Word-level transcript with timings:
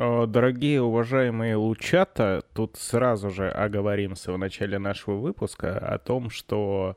Дорогие 0.00 0.80
уважаемые 0.80 1.56
лучата, 1.56 2.42
тут 2.54 2.78
сразу 2.78 3.28
же 3.28 3.50
оговоримся 3.50 4.32
в 4.32 4.38
начале 4.38 4.78
нашего 4.78 5.16
выпуска 5.16 5.76
о 5.76 5.98
том, 5.98 6.30
что 6.30 6.96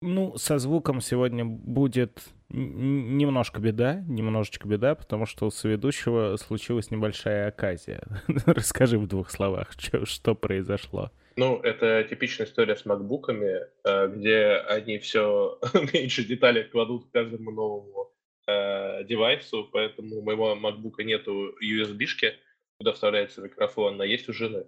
ну, 0.00 0.38
со 0.38 0.56
звуком 0.56 1.02
сегодня 1.02 1.44
будет 1.44 2.22
немножко 2.48 3.60
беда, 3.60 4.02
немножечко 4.08 4.66
беда, 4.66 4.94
потому 4.94 5.26
что 5.26 5.44
у 5.44 5.50
соведущего 5.50 6.36
случилась 6.36 6.90
небольшая 6.90 7.48
оказия. 7.48 8.00
Расскажи 8.46 8.98
в 8.98 9.06
двух 9.06 9.30
словах, 9.30 9.72
что, 9.78 10.06
что 10.06 10.34
произошло. 10.34 11.10
Ну, 11.36 11.60
это 11.60 12.04
типичная 12.04 12.46
история 12.46 12.74
с 12.74 12.86
макбуками, 12.86 13.66
э, 13.84 14.08
где 14.16 14.62
они 14.66 14.96
все 14.96 15.58
меньше 15.92 16.24
деталей 16.24 16.64
кладут 16.64 17.04
к 17.04 17.10
каждому 17.10 17.50
новому 17.50 18.09
э, 18.50 19.04
девайсу, 19.04 19.68
поэтому 19.72 20.16
у 20.16 20.22
моего 20.22 20.54
макбука 20.54 21.04
нету 21.04 21.54
USB-шки, 21.62 22.34
куда 22.78 22.92
вставляется 22.92 23.40
микрофон, 23.40 24.00
а 24.00 24.06
есть 24.06 24.28
у 24.28 24.32
жены. 24.32 24.66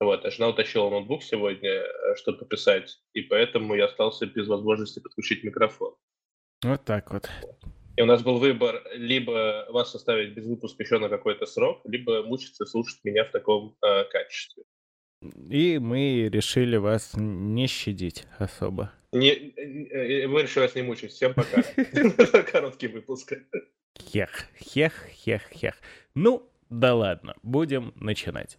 Вот, 0.00 0.24
а 0.24 0.30
жена 0.30 0.48
утащила 0.48 0.90
ноутбук 0.90 1.22
сегодня, 1.22 1.70
э, 1.70 2.16
чтобы 2.16 2.38
пописать, 2.38 3.00
и 3.12 3.22
поэтому 3.22 3.74
я 3.74 3.86
остался 3.86 4.26
без 4.26 4.48
возможности 4.48 5.00
подключить 5.00 5.44
микрофон. 5.44 5.94
Вот 6.62 6.84
так 6.84 7.10
вот. 7.12 7.28
И 7.96 8.02
у 8.02 8.06
нас 8.06 8.22
был 8.22 8.38
выбор 8.38 8.82
либо 8.92 9.66
вас 9.68 9.94
оставить 9.94 10.34
без 10.34 10.46
выпуска 10.46 10.82
еще 10.82 10.98
на 10.98 11.08
какой-то 11.08 11.46
срок, 11.46 11.80
либо 11.84 12.22
мучиться 12.22 12.66
слушать 12.66 12.98
меня 13.04 13.24
в 13.24 13.30
таком 13.30 13.76
э, 13.82 14.04
качестве. 14.04 14.64
И 15.50 15.78
мы 15.78 16.28
решили 16.32 16.76
вас 16.76 17.12
не 17.16 17.66
щадить 17.66 18.26
особо. 18.38 18.92
Не, 19.12 19.30
э, 19.30 20.26
мы 20.26 20.42
решили 20.42 20.64
вас 20.64 20.74
не 20.74 20.82
мучить. 20.82 21.12
Всем 21.12 21.34
пока. 21.34 21.62
Короткий 22.52 22.88
выпуск. 22.88 23.34
Хех, 23.98 24.46
хех, 24.58 24.92
хех, 25.10 25.42
хех. 25.50 25.74
Ну, 26.14 26.48
да 26.70 26.94
ладно, 26.94 27.34
будем 27.42 27.92
начинать. 27.96 28.58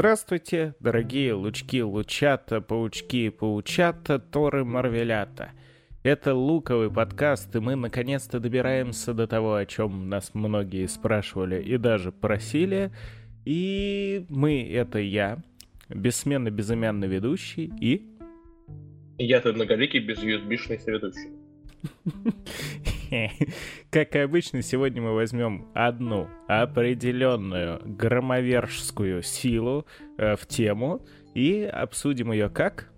Здравствуйте, 0.00 0.74
дорогие 0.80 1.34
лучки 1.34 1.82
лучата, 1.82 2.62
паучки 2.62 3.28
паучата, 3.28 4.18
торы 4.18 4.64
марвелята. 4.64 5.50
Это 6.02 6.34
луковый 6.34 6.90
подкаст, 6.90 7.54
и 7.54 7.60
мы 7.60 7.76
наконец-то 7.76 8.40
добираемся 8.40 9.12
до 9.12 9.26
того, 9.26 9.56
о 9.56 9.66
чем 9.66 10.08
нас 10.08 10.30
многие 10.32 10.86
спрашивали 10.86 11.62
и 11.62 11.76
даже 11.76 12.12
просили. 12.12 12.92
И 13.44 14.24
мы— 14.30 14.66
это 14.72 15.00
я, 15.00 15.36
бессменно 15.90 16.50
безымянный 16.50 17.06
ведущий 17.06 17.70
и... 17.78 18.08
Я-то 19.18 19.52
многоликий 19.52 20.00
без 20.00 20.24
USB-шный 20.24 20.78
соведущий. 20.78 21.28
Как 23.90 24.14
и 24.14 24.18
обычно, 24.18 24.62
сегодня 24.62 25.02
мы 25.02 25.14
возьмем 25.14 25.68
одну 25.74 26.28
определенную 26.48 27.80
громовержскую 27.84 29.22
силу 29.22 29.86
э, 30.16 30.36
в 30.36 30.46
тему 30.46 31.04
и 31.34 31.62
обсудим 31.62 32.32
ее 32.32 32.48
как? 32.48 32.90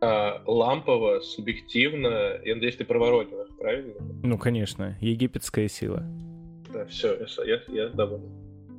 А, 0.00 0.42
лампово, 0.46 1.20
субъективно, 1.20 2.40
я 2.44 2.54
надеюсь, 2.54 2.76
ты 2.76 2.84
проворотил 2.84 3.42
правильно? 3.58 3.94
Ну, 4.22 4.38
конечно, 4.38 4.96
египетская 5.00 5.68
сила. 5.68 6.02
Да, 6.72 6.84
все, 6.86 7.14
я, 7.14 7.44
я, 7.44 7.60
я 7.68 7.88
доволен. 7.90 8.30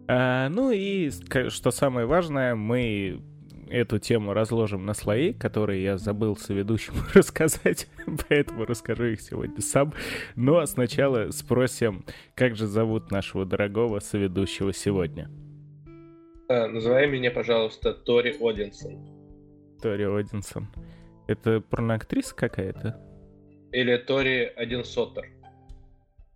А, 0.08 0.50
ну 0.50 0.72
и, 0.72 1.10
что 1.50 1.72
самое 1.72 2.06
важное, 2.06 2.56
мы 2.56 3.22
эту 3.70 4.00
тему 4.00 4.34
разложим 4.34 4.86
на 4.86 4.94
слои, 4.94 5.34
которые 5.34 5.84
я 5.84 5.98
забыл 5.98 6.36
соведущему 6.36 7.00
рассказать, 7.14 7.88
поэтому 8.28 8.66
расскажу 8.66 9.06
их 9.06 9.22
сегодня 9.22 9.62
сам. 9.62 9.94
Но 10.36 10.54
ну, 10.54 10.58
а 10.60 10.68
сначала 10.68 11.32
спросим, 11.32 12.06
как 12.36 12.56
же 12.56 12.68
зовут 12.68 13.12
нашего 13.12 13.46
дорогого 13.46 14.00
соведущего 14.00 14.74
сегодня? 14.74 15.30
А, 16.50 16.68
называй 16.68 17.08
меня, 17.08 17.32
пожалуйста, 17.32 17.94
Тори 17.94 18.36
Одинсон. 18.40 19.00
Тори 19.82 20.06
Одинсон. 20.06 20.68
Это 21.28 21.62
порноактриса 21.62 22.36
какая-то? 22.36 23.00
Или 23.72 23.98
Тори 23.98 24.52
Одинсоттер. 24.56 25.26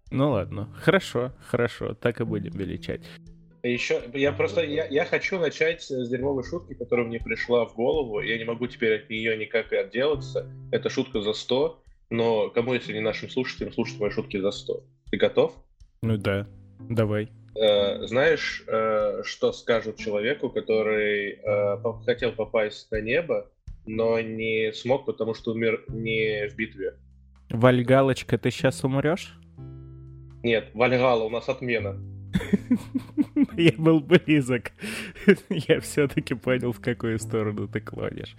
Ну 0.10 0.32
ладно, 0.32 0.74
хорошо, 0.82 1.34
хорошо, 1.42 1.94
так 1.94 2.22
и 2.22 2.24
будем 2.24 2.54
величать. 2.54 3.02
Еще, 3.68 4.02
я 4.14 4.32
просто, 4.32 4.64
я, 4.64 4.86
я 4.86 5.06
хочу 5.06 5.40
начать 5.40 5.84
с 5.84 6.10
дерьмовой 6.10 6.44
шутки, 6.44 6.74
которая 6.74 7.06
мне 7.06 7.20
пришла 7.20 7.66
в 7.66 7.76
голову. 7.76 8.22
Я 8.22 8.38
не 8.38 8.46
могу 8.46 8.68
теперь 8.68 9.02
от 9.02 9.10
нее 9.10 9.38
никак 9.38 9.74
и 9.74 9.76
отделаться. 9.76 10.50
Это 10.72 10.90
шутка 10.90 11.22
за 11.22 11.34
100, 11.34 11.84
но 12.10 12.50
кому, 12.50 12.74
если 12.74 12.94
не 12.94 13.02
нашим 13.02 13.30
слушателям, 13.30 13.74
слушать 13.74 14.00
мои 14.00 14.10
шутки 14.10 14.40
за 14.40 14.52
100? 14.52 14.84
Ты 15.12 15.18
готов? 15.18 15.54
Ну 16.02 16.18
да, 16.18 16.48
давай. 16.80 17.30
Э, 17.56 18.06
знаешь, 18.06 18.64
э, 18.68 19.22
что 19.24 19.52
скажут 19.52 19.98
человеку, 19.98 20.50
который 20.50 21.40
э, 21.44 21.78
хотел 22.06 22.32
попасть 22.32 22.92
на 22.92 23.02
небо, 23.02 23.50
но 23.86 24.20
не 24.20 24.72
смог, 24.74 25.06
потому 25.06 25.34
что 25.34 25.52
умер 25.52 25.84
не 25.88 26.48
в 26.48 26.56
битве? 26.56 26.96
Вальгалочка, 27.50 28.38
ты 28.38 28.52
сейчас 28.52 28.84
умрешь? 28.84 29.38
Нет, 30.44 30.70
Вальгала, 30.74 31.24
у 31.24 31.30
нас 31.30 31.50
отмена. 31.50 31.98
Я 33.58 33.74
был 33.78 34.00
близок. 34.00 34.72
Я 35.50 35.80
все-таки 35.80 36.34
понял, 36.34 36.72
в 36.72 36.80
какую 36.80 37.20
сторону 37.20 37.68
ты 37.68 37.80
клонишь. 37.80 38.36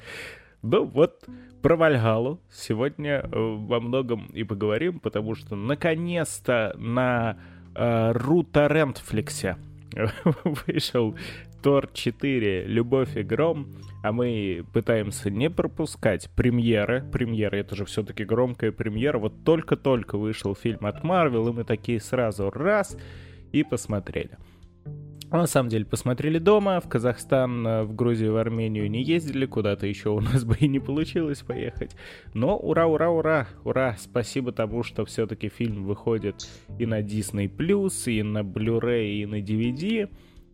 Ну 0.62 0.84
вот, 0.84 1.24
про 1.62 1.76
Вальгалу 1.76 2.40
сегодня 2.50 3.20
э, 3.20 3.28
во 3.32 3.80
многом 3.80 4.26
и 4.26 4.42
поговорим, 4.42 4.98
потому 4.98 5.34
что 5.34 5.54
наконец-то 5.54 6.74
на 6.76 7.38
э, 7.74 8.12
Руторентфликсе 8.12 9.56
вышел 10.66 11.16
Тор 11.62 11.88
4 11.92 12.66
«Любовь 12.66 13.16
и 13.16 13.22
гром», 13.22 13.68
а 14.02 14.12
мы 14.12 14.64
пытаемся 14.72 15.30
не 15.30 15.50
пропускать 15.50 16.30
премьеры. 16.36 17.04
Премьеры— 17.12 17.58
это 17.60 17.74
же 17.74 17.84
все-таки 17.84 18.24
громкая 18.24 18.70
премьера. 18.70 19.18
Вот 19.18 19.44
только-только 19.44 20.18
вышел 20.18 20.54
фильм 20.54 20.86
от 20.86 21.02
Марвел, 21.02 21.48
и 21.48 21.52
мы 21.52 21.64
такие 21.64 22.00
сразу 22.00 22.50
раз— 22.50 22.96
и 23.52 23.62
посмотрели. 23.62 24.38
на 25.30 25.46
самом 25.46 25.68
деле 25.68 25.84
посмотрели 25.84 26.38
дома, 26.38 26.80
в 26.80 26.88
Казахстан, 26.88 27.66
э, 27.66 27.82
в 27.84 27.94
Грузию, 27.94 28.32
в 28.32 28.36
Армению 28.36 28.90
не 28.90 29.02
ездили, 29.02 29.46
куда-то 29.46 29.86
еще 29.86 30.10
у 30.10 30.20
нас 30.20 30.44
бы 30.46 30.56
и 30.56 30.68
не 30.68 30.78
получилось 30.78 31.40
поехать. 31.42 31.94
Но 32.34 32.56
ура, 32.56 32.86
ура, 32.86 33.10
ура, 33.10 33.48
ура, 33.64 33.96
спасибо 33.98 34.52
тому, 34.52 34.82
что 34.82 35.04
все-таки 35.04 35.48
фильм 35.48 35.84
выходит 35.84 36.48
и 36.78 36.86
на 36.86 37.00
Disney+, 37.02 37.48
и 38.06 38.22
на 38.22 38.38
Blu-ray, 38.38 39.22
и 39.22 39.26
на 39.26 39.40
DVD. 39.40 40.08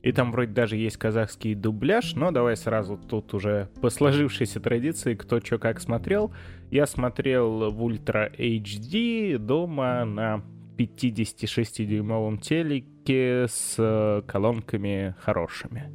И 0.05 0.12
там 0.12 0.32
вроде 0.32 0.53
даже 0.53 0.76
есть 0.76 0.99
казахский 0.99 1.55
дубляж, 1.55 2.15
но 2.15 2.31
давай 2.31 2.59
сразу 2.59 2.99
тут 2.99 3.32
уже 3.32 3.71
по 3.81 3.88
сложившейся 3.88 4.61
традиции, 4.61 5.15
кто 5.15 5.41
что 5.41 5.59
как 5.59 5.81
смотрел. 5.81 6.31
Я 6.71 6.87
смотрел 6.87 7.71
в 7.71 7.82
Ультра 7.82 8.31
HD 8.37 9.38
дома 9.38 10.05
на 10.05 10.43
56-дюймовом 10.76 12.38
телеке 12.38 13.46
с 13.48 13.76
э, 13.78 14.22
колонками 14.26 15.14
хорошими. 15.18 15.90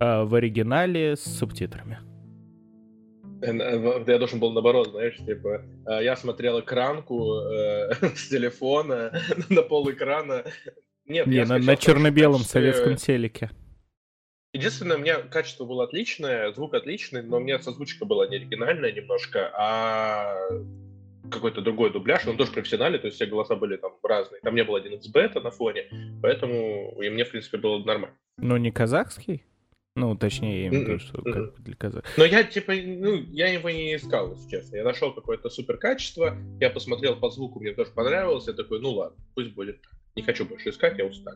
А 0.00 0.24
в 0.24 0.34
оригинале 0.34 1.16
с 1.16 1.22
субтитрами. 1.22 1.98
Э, 3.42 3.50
э, 3.50 4.04
я 4.06 4.18
должен 4.18 4.38
был 4.38 4.52
наоборот, 4.52 4.90
знаешь, 4.90 5.16
типа, 5.16 5.64
я 6.00 6.16
смотрел 6.16 6.60
экранку 6.60 7.34
э, 7.40 7.92
с 8.14 8.28
телефона 8.28 9.12
на 9.48 9.62
пол 9.62 9.90
экрана. 9.90 10.44
Нет, 11.06 11.26
Не, 11.26 11.44
на, 11.44 11.58
на 11.58 11.76
черно-белом 11.76 12.42
советском 12.42 12.96
телеке. 12.96 13.50
Единственное, 14.54 14.98
у 14.98 15.00
меня 15.00 15.18
качество 15.18 15.64
было 15.64 15.84
отличное, 15.84 16.52
звук 16.52 16.74
отличный, 16.74 17.22
но 17.22 17.38
у 17.38 17.40
меня 17.40 17.58
созвучка 17.58 18.04
была 18.04 18.28
не 18.28 18.36
оригинальная 18.36 18.92
немножко, 18.92 19.50
а 19.54 20.36
какой-то 21.30 21.60
другой 21.60 21.92
дубляж, 21.92 22.26
он 22.26 22.36
тоже 22.36 22.52
профессиональный, 22.52 22.98
то 22.98 23.06
есть 23.06 23.16
все 23.16 23.26
голоса 23.26 23.56
были 23.56 23.76
там 23.76 23.92
разные. 24.02 24.40
Там 24.40 24.54
не 24.54 24.64
было 24.64 24.78
один 24.78 24.94
из 24.94 25.06
бета 25.08 25.40
на 25.40 25.50
фоне, 25.50 25.86
поэтому 26.20 27.00
и 27.00 27.08
мне, 27.10 27.24
в 27.24 27.30
принципе, 27.30 27.58
было 27.58 27.82
нормально. 27.84 28.16
Но 28.38 28.58
не 28.58 28.70
казахский? 28.70 29.44
Ну, 29.94 30.16
точнее, 30.16 30.62
я 30.62 30.68
имею 30.68 30.84
в 30.84 30.88
виду, 30.88 30.98
что 31.00 31.22
как 31.22 31.62
для 31.62 31.76
казахов. 31.76 32.10
Но 32.16 32.24
я, 32.24 32.44
типа, 32.44 32.72
ну, 32.72 33.16
я 33.30 33.52
его 33.52 33.68
не 33.68 33.94
искал, 33.94 34.32
если 34.32 34.48
честно. 34.48 34.76
Я 34.76 34.84
нашел 34.84 35.12
какое-то 35.12 35.50
супер 35.50 35.76
качество, 35.76 36.34
я 36.60 36.70
посмотрел 36.70 37.16
по 37.16 37.28
звуку, 37.30 37.60
мне 37.60 37.72
тоже 37.72 37.90
понравилось, 37.90 38.46
я 38.46 38.54
такой, 38.54 38.80
ну 38.80 38.90
ладно, 38.90 39.18
пусть 39.34 39.52
будет 39.52 39.82
так. 39.82 39.92
Не 40.14 40.22
хочу 40.22 40.44
больше 40.44 40.70
искать, 40.70 40.98
я 40.98 41.06
устал. 41.06 41.34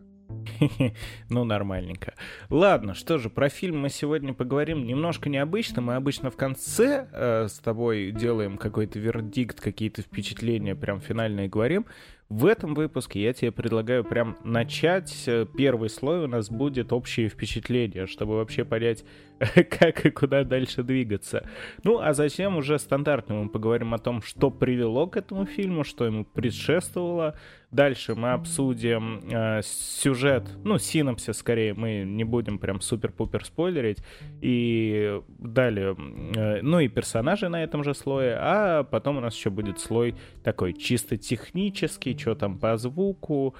Ну, 1.31 1.45
нормальненько. 1.45 2.15
Ладно, 2.51 2.95
что 2.95 3.19
же, 3.19 3.31
про 3.31 3.49
фильм 3.49 3.81
мы 3.81 3.89
сегодня 3.89 4.35
поговорим 4.35 4.87
немножко 4.87 5.29
необычно. 5.29 5.81
Мы 5.83 5.95
обычно 5.95 6.31
в 6.31 6.37
конце 6.37 7.09
э, 7.11 7.49
с 7.49 7.59
тобой 7.59 8.13
делаем 8.13 8.59
какой-то 8.59 8.99
вердикт, 8.99 9.61
какие-то 9.61 10.03
впечатления, 10.03 10.75
прям 10.75 11.01
финальные 11.01 11.49
говорим. 11.49 11.87
В 12.29 12.47
этом 12.47 12.75
выпуске 12.75 13.23
я 13.23 13.33
тебе 13.33 13.53
предлагаю 13.53 14.05
прям 14.05 14.37
начать. 14.45 15.25
Э, 15.27 15.47
первый 15.57 15.89
слой 15.89 16.25
у 16.25 16.27
нас 16.27 16.51
будет 16.51 16.93
общее 16.93 17.29
впечатление, 17.29 18.07
чтобы 18.07 18.37
вообще 18.37 18.65
понять, 18.65 19.05
как 19.71 20.07
и 20.07 20.11
куда 20.11 20.45
дальше 20.45 20.83
двигаться. 20.83 21.47
Ну, 21.83 21.99
а 22.01 22.15
затем 22.15 22.57
уже 22.57 22.79
стандартно 22.79 23.35
мы 23.35 23.49
поговорим 23.49 23.93
о 23.95 23.99
том, 23.99 24.23
что 24.23 24.51
привело 24.51 25.07
к 25.07 25.17
этому 25.17 25.45
фильму, 25.47 25.85
что 25.85 26.07
ему 26.07 26.25
предшествовало. 26.25 27.35
Дальше 27.71 28.15
мы 28.15 28.33
обсудим 28.33 29.29
э, 29.29 29.61
сюжет, 29.63 30.49
ну, 30.65 30.79
синопсис 30.79 31.37
скорее, 31.37 31.75
мы 31.75 32.05
не 32.05 32.25
будем 32.25 32.59
прям 32.59 32.81
супер-пупер 32.81 33.45
спойлерить. 33.45 33.99
И 34.41 35.21
далее, 35.39 35.97
э, 36.37 36.63
ну 36.63 36.81
и 36.81 36.89
персонажи 36.89 37.49
на 37.49 37.63
этом 37.63 37.85
же 37.85 37.93
слое, 37.95 38.39
а 38.41 38.85
потом 38.85 39.19
у 39.19 39.21
нас 39.21 39.37
еще 39.37 39.51
будет 39.51 39.81
слой 39.81 40.15
такой 40.45 40.73
чисто 40.73 41.17
технический, 41.17 42.17
что 42.17 42.35
там 42.35 42.59
по 42.59 42.77
звуку, 42.79 43.55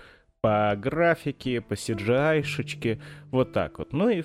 по 0.47 0.77
графике, 0.77 1.61
по 1.61 1.73
CGI-шечке, 1.73 3.01
вот 3.33 3.53
так 3.53 3.81
вот. 3.81 3.93
Ну 3.93 4.09
и 4.09 4.23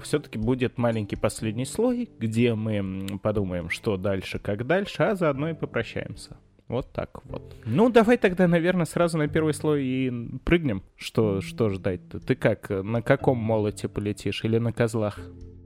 все-таки 0.00 0.38
будет 0.38 0.78
маленький 0.78 1.16
последний 1.16 1.64
слой, 1.64 2.08
где 2.20 2.54
мы 2.54 3.18
подумаем, 3.18 3.68
что 3.68 3.96
дальше, 3.96 4.38
как 4.38 4.64
дальше, 4.64 5.02
а 5.02 5.16
заодно 5.16 5.50
и 5.50 5.54
попрощаемся. 5.54 6.36
Вот 6.68 6.92
так 6.92 7.24
вот. 7.24 7.56
Ну, 7.64 7.90
давай 7.90 8.16
тогда, 8.16 8.46
наверное, 8.46 8.84
сразу 8.84 9.18
на 9.18 9.26
первый 9.26 9.52
слой 9.52 9.84
и 9.84 10.12
прыгнем. 10.44 10.84
Что, 10.94 11.40
что 11.40 11.68
ждать-то? 11.68 12.20
Ты 12.20 12.36
как, 12.36 12.70
на 12.70 13.02
каком 13.02 13.36
молоте 13.36 13.88
полетишь 13.88 14.44
или 14.44 14.58
на 14.58 14.72
козлах? 14.72 15.18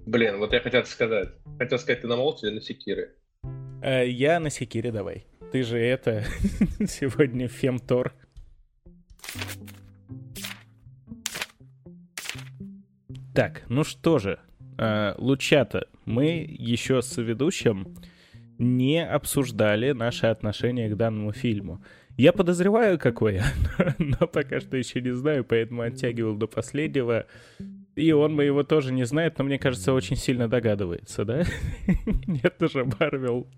Блин, 0.06 0.38
вот 0.38 0.54
я 0.54 0.60
хотел 0.60 0.86
сказать. 0.86 1.28
Хотел 1.58 1.78
сказать, 1.78 2.00
ты 2.00 2.06
на 2.06 2.16
молоте 2.16 2.46
или 2.46 2.54
на 2.54 2.62
секире? 2.62 3.10
Э, 3.82 4.08
я 4.08 4.40
на 4.40 4.48
секире 4.48 4.90
давай. 4.90 5.26
Ты 5.52 5.62
же 5.62 5.76
это, 5.78 6.24
сегодня 6.88 7.48
фемтор. 7.48 8.14
Так, 13.34 13.62
ну 13.68 13.82
что 13.82 14.20
же, 14.20 14.38
э, 14.78 15.14
Лучата, 15.18 15.88
мы 16.04 16.46
еще 16.48 17.02
с 17.02 17.20
ведущим 17.20 17.96
не 18.58 19.04
обсуждали 19.04 19.90
наши 19.90 20.26
отношения 20.26 20.88
к 20.88 20.96
данному 20.96 21.32
фильму. 21.32 21.82
Я 22.16 22.32
подозреваю, 22.32 22.96
какое, 22.96 23.42
но 23.98 24.28
пока 24.28 24.60
что 24.60 24.76
еще 24.76 25.00
не 25.00 25.10
знаю, 25.10 25.44
поэтому 25.44 25.82
оттягивал 25.82 26.36
до 26.36 26.46
последнего. 26.46 27.26
И 27.96 28.12
он 28.12 28.36
моего 28.36 28.62
тоже 28.62 28.92
не 28.92 29.04
знает, 29.04 29.36
но 29.38 29.44
мне 29.44 29.58
кажется, 29.58 29.92
очень 29.92 30.16
сильно 30.16 30.48
догадывается, 30.48 31.24
да? 31.24 31.42
Это 32.44 32.68
же 32.68 32.84
Марвел. 32.84 33.48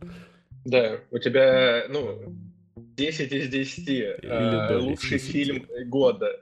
Да, 0.64 1.00
у 1.10 1.18
тебя, 1.18 1.84
ну, 1.90 2.34
10 2.76 3.32
из 3.32 3.48
10. 3.48 3.88
Или, 3.88 4.74
лучший 4.78 5.18
10. 5.18 5.30
фильм 5.30 5.66
года. 5.86 6.40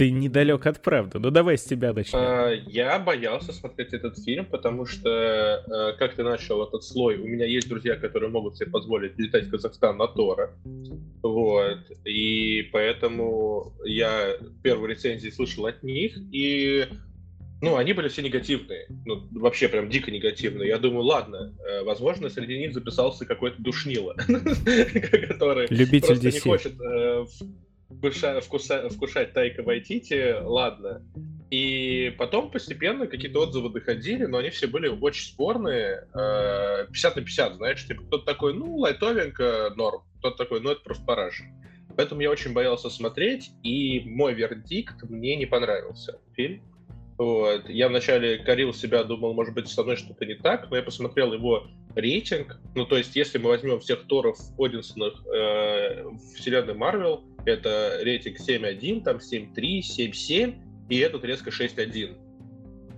Ты 0.00 0.10
недалек 0.10 0.64
от 0.64 0.80
правды. 0.80 1.18
Ну 1.18 1.30
давай 1.30 1.58
с 1.58 1.64
тебя 1.64 1.92
начнем. 1.92 2.20
А, 2.20 2.52
я 2.52 2.98
боялся 2.98 3.52
смотреть 3.52 3.92
этот 3.92 4.18
фильм, 4.18 4.46
потому 4.46 4.86
что, 4.86 5.10
а, 5.10 5.92
как 5.92 6.14
ты 6.14 6.22
начал 6.22 6.66
этот 6.66 6.84
слой, 6.84 7.18
у 7.18 7.26
меня 7.26 7.44
есть 7.44 7.68
друзья, 7.68 7.96
которые 7.96 8.30
могут 8.30 8.56
себе 8.56 8.70
позволить 8.70 9.18
летать 9.18 9.48
в 9.48 9.50
Казахстан 9.50 9.98
на 9.98 10.08
Тора. 10.08 10.54
Вот. 11.22 11.80
И 12.06 12.70
поэтому 12.72 13.74
я 13.84 14.36
первые 14.62 14.94
рецензии 14.94 15.28
слышал 15.28 15.66
от 15.66 15.82
них, 15.82 16.16
и 16.32 16.86
ну, 17.60 17.76
они 17.76 17.92
были 17.92 18.08
все 18.08 18.22
негативные. 18.22 18.86
Ну, 19.04 19.28
вообще 19.32 19.68
прям 19.68 19.90
дико 19.90 20.10
негативные. 20.10 20.68
Я 20.68 20.78
думаю, 20.78 21.04
ладно, 21.04 21.54
э, 21.62 21.82
возможно, 21.82 22.30
среди 22.30 22.56
них 22.56 22.72
записался 22.72 23.26
какой-то 23.26 23.60
душнило, 23.60 24.14
который 25.28 25.68
просто 25.68 26.26
не 26.26 26.40
хочет 26.40 26.72
э, 27.90 28.40
вкушать, 28.40 28.92
вкушать 28.92 29.32
Тайка 29.32 29.62
Вайтити, 29.62 30.36
ладно. 30.40 31.02
И 31.50 32.14
потом 32.16 32.50
постепенно 32.50 33.08
какие-то 33.08 33.40
отзывы 33.40 33.70
доходили, 33.70 34.24
но 34.24 34.38
они 34.38 34.50
все 34.50 34.68
были 34.68 34.86
очень 34.86 35.24
спорные. 35.24 36.06
50 36.12 37.16
на 37.16 37.22
50, 37.22 37.54
знаешь, 37.56 37.86
типа 37.86 38.02
кто-то 38.04 38.24
такой, 38.24 38.54
ну, 38.54 38.76
лайтовенько, 38.76 39.72
норм. 39.76 40.02
Кто-то 40.18 40.36
такой, 40.36 40.60
ну, 40.60 40.70
это 40.70 40.82
просто 40.82 41.04
параш. 41.04 41.42
Поэтому 41.96 42.20
я 42.20 42.30
очень 42.30 42.52
боялся 42.52 42.88
смотреть, 42.88 43.50
и 43.62 44.00
мой 44.06 44.32
вердикт 44.34 45.02
мне 45.08 45.36
не 45.36 45.46
понравился. 45.46 46.20
Фильм. 46.36 46.62
Вот. 47.18 47.68
Я 47.68 47.88
вначале 47.88 48.38
корил 48.38 48.72
себя, 48.72 49.04
думал, 49.04 49.34
может 49.34 49.52
быть, 49.52 49.68
со 49.68 49.82
мной 49.82 49.96
что-то 49.96 50.24
не 50.24 50.36
так, 50.36 50.70
но 50.70 50.76
я 50.76 50.82
посмотрел 50.82 51.34
его 51.34 51.66
рейтинг. 51.94 52.58
Ну, 52.74 52.86
то 52.86 52.96
есть, 52.96 53.14
если 53.14 53.36
мы 53.36 53.50
возьмем 53.50 53.80
всех 53.80 54.06
Торов 54.06 54.38
Одинсонов 54.58 55.14
э, 55.26 56.04
вселенной 56.34 56.72
Марвел, 56.72 57.22
это 57.44 57.98
рейтинг 58.02 58.38
7.1, 58.38 59.02
там 59.02 59.16
7.3, 59.16 59.80
7.7, 59.80 60.54
и 60.88 60.98
этот 60.98 61.24
резко 61.24 61.50
6.1. 61.50 62.16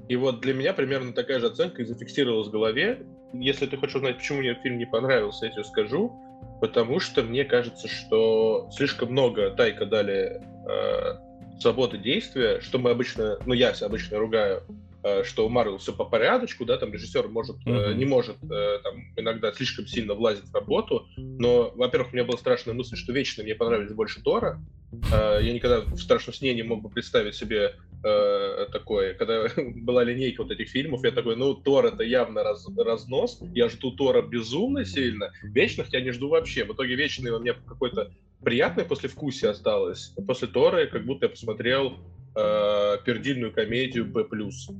И 0.08 0.16
вот 0.16 0.40
для 0.40 0.54
меня 0.54 0.72
примерно 0.72 1.12
такая 1.12 1.40
же 1.40 1.46
оценка 1.46 1.82
и 1.82 1.84
зафиксировалась 1.84 2.48
в 2.48 2.52
голове. 2.52 3.06
Если 3.32 3.66
ты 3.66 3.76
хочешь 3.76 3.96
узнать, 3.96 4.18
почему 4.18 4.40
мне 4.40 4.54
фильм 4.62 4.78
не 4.78 4.86
понравился, 4.86 5.46
я 5.46 5.52
тебе 5.52 5.64
скажу. 5.64 6.12
Потому 6.60 7.00
что 7.00 7.22
мне 7.22 7.44
кажется, 7.44 7.88
что 7.88 8.68
слишком 8.72 9.12
много 9.12 9.50
Тайка 9.50 9.86
дали 9.86 10.40
э, 10.68 11.58
свободы 11.60 11.98
действия, 11.98 12.60
что 12.60 12.78
мы 12.78 12.90
обычно, 12.90 13.38
ну 13.46 13.54
я 13.54 13.72
обычно 13.80 14.18
ругаю 14.18 14.62
что 15.24 15.46
у 15.46 15.48
Марвел 15.48 15.78
все 15.78 15.92
по 15.92 16.04
порядочку, 16.04 16.64
да, 16.64 16.78
там 16.78 16.92
режиссер 16.92 17.28
может, 17.28 17.56
mm-hmm. 17.66 17.94
не 17.94 18.04
может 18.04 18.36
э, 18.42 18.78
там 18.82 19.12
иногда 19.16 19.52
слишком 19.52 19.86
сильно 19.86 20.14
влазить 20.14 20.44
в 20.44 20.54
работу, 20.54 21.08
но, 21.16 21.72
во-первых, 21.74 22.12
у 22.12 22.16
меня 22.16 22.24
была 22.24 22.38
страшная 22.38 22.74
мысль, 22.74 22.96
что 22.96 23.12
вечно 23.12 23.42
мне 23.42 23.54
понравились 23.54 23.92
больше 23.92 24.22
Тора, 24.22 24.60
я 25.10 25.52
никогда 25.52 25.80
в 25.80 25.98
страшном 25.98 26.34
сне 26.34 26.54
не 26.54 26.62
мог 26.62 26.82
бы 26.82 26.90
представить 26.90 27.34
себе 27.34 27.76
такое, 28.02 29.14
когда 29.14 29.46
была 29.56 30.04
линейка 30.04 30.42
вот 30.42 30.52
этих 30.52 30.68
фильмов, 30.68 31.02
я 31.02 31.12
такой, 31.12 31.36
ну, 31.36 31.54
Тор 31.54 31.86
это 31.86 32.02
явно 32.02 32.42
раз, 32.42 32.66
разнос, 32.76 33.40
я 33.54 33.68
жду 33.68 33.92
Тора 33.92 34.22
безумно 34.22 34.84
сильно, 34.84 35.32
Вечных 35.42 35.92
я 35.92 36.00
не 36.00 36.10
жду 36.10 36.28
вообще, 36.28 36.64
в 36.64 36.74
итоге 36.74 36.94
Вечные 36.94 37.34
у 37.34 37.40
меня 37.40 37.54
какой-то 37.54 38.12
приятное 38.42 38.84
послевкусие 38.84 39.50
осталось. 39.50 40.12
После 40.26 40.48
Тора 40.48 40.86
как 40.86 41.04
будто 41.06 41.26
я 41.26 41.30
посмотрел 41.30 41.98
э, 42.34 42.98
пердильную 43.04 43.52
комедию 43.52 44.06
Б+. 44.06 44.24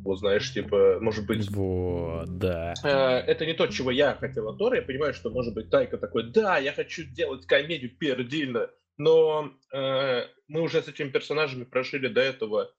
Вот 0.05 0.19
знаешь, 0.19 0.53
типа, 0.53 0.99
может 1.01 1.27
быть... 1.27 1.51
Вот, 1.51 2.39
да. 2.39 2.75
Э, 2.83 3.19
это 3.19 3.47
не 3.47 3.55
то, 3.55 3.67
чего 3.67 3.91
я 3.91 4.15
хотел 4.15 4.49
от 4.49 4.59
Тора. 4.59 4.77
Я 4.77 4.83
понимаю, 4.83 5.15
что, 5.15 5.31
может 5.31 5.55
быть, 5.55 5.71
Тайка 5.71 5.99
такой, 5.99 6.31
да, 6.31 6.59
я 6.59 6.73
хочу 6.73 7.05
делать 7.05 7.47
комедию 7.47 7.97
пердильно. 7.97 8.69
Но 8.99 9.53
э, 9.73 10.23
мы 10.49 10.61
уже 10.61 10.83
с 10.83 10.89
этими 10.89 11.09
персонажами 11.09 11.65
прожили 11.65 12.09
до 12.09 12.21
этого 12.21 12.71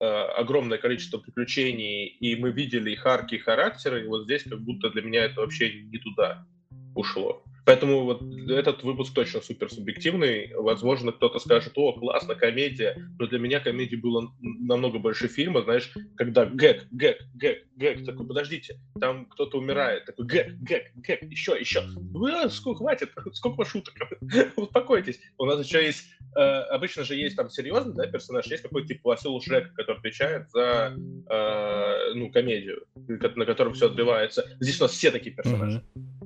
э, 0.00 0.04
огромное 0.04 0.78
количество 0.78 1.18
приключений, 1.18 2.06
и 2.06 2.36
мы 2.36 2.52
видели 2.52 2.92
их 2.92 3.04
арки 3.06 3.36
и 3.36 3.38
характеры, 3.38 4.04
и 4.04 4.08
вот 4.08 4.24
здесь 4.24 4.44
как 4.44 4.60
будто 4.60 4.90
для 4.90 5.02
меня 5.02 5.24
это 5.24 5.40
вообще 5.40 5.82
не 5.82 5.98
туда 5.98 6.46
ушло. 6.94 7.42
Поэтому 7.68 8.04
вот 8.04 8.22
этот 8.48 8.82
выпуск 8.82 9.12
точно 9.12 9.42
супер 9.42 9.70
субъективный. 9.70 10.54
Возможно, 10.54 11.12
кто-то 11.12 11.38
скажет, 11.38 11.74
о, 11.76 11.92
классно, 11.92 12.34
комедия. 12.34 12.96
Но 13.18 13.26
для 13.26 13.38
меня 13.38 13.60
комедия 13.60 13.98
была 13.98 14.32
намного 14.40 14.98
больше 14.98 15.28
фильма, 15.28 15.60
знаешь, 15.60 15.92
когда 16.16 16.46
гэг, 16.46 16.86
гэг, 16.90 17.18
гэг, 17.34 17.66
гэг. 17.76 18.06
Такой, 18.06 18.26
подождите, 18.26 18.80
там 18.98 19.26
кто-то 19.26 19.58
умирает. 19.58 20.06
Такой, 20.06 20.24
гэг, 20.24 20.54
гэг, 20.62 20.92
гэг, 20.94 21.22
еще, 21.24 21.58
еще. 21.60 21.82
Вы, 21.94 22.48
сколько, 22.48 22.78
хватит, 22.78 23.12
сколько 23.34 23.66
шуток. 23.66 23.92
Успокойтесь. 24.56 25.20
У 25.36 25.44
нас 25.44 25.62
еще 25.62 25.84
есть, 25.84 26.06
э, 26.36 26.40
обычно 26.40 27.04
же 27.04 27.16
есть 27.16 27.36
там 27.36 27.50
серьезный, 27.50 27.94
да, 27.94 28.06
персонаж, 28.06 28.46
есть 28.46 28.62
какой-то 28.62 28.88
типа 28.88 29.10
Васил 29.10 29.38
Шрек, 29.42 29.74
который 29.74 29.98
отвечает 29.98 30.48
за, 30.52 30.96
э, 30.96 32.14
ну, 32.14 32.30
комедию, 32.30 32.86
на 32.96 33.44
котором 33.44 33.74
все 33.74 33.88
отбивается. 33.88 34.56
Здесь 34.58 34.80
у 34.80 34.84
нас 34.84 34.92
все 34.92 35.10
такие 35.10 35.36
персонажи. 35.36 35.84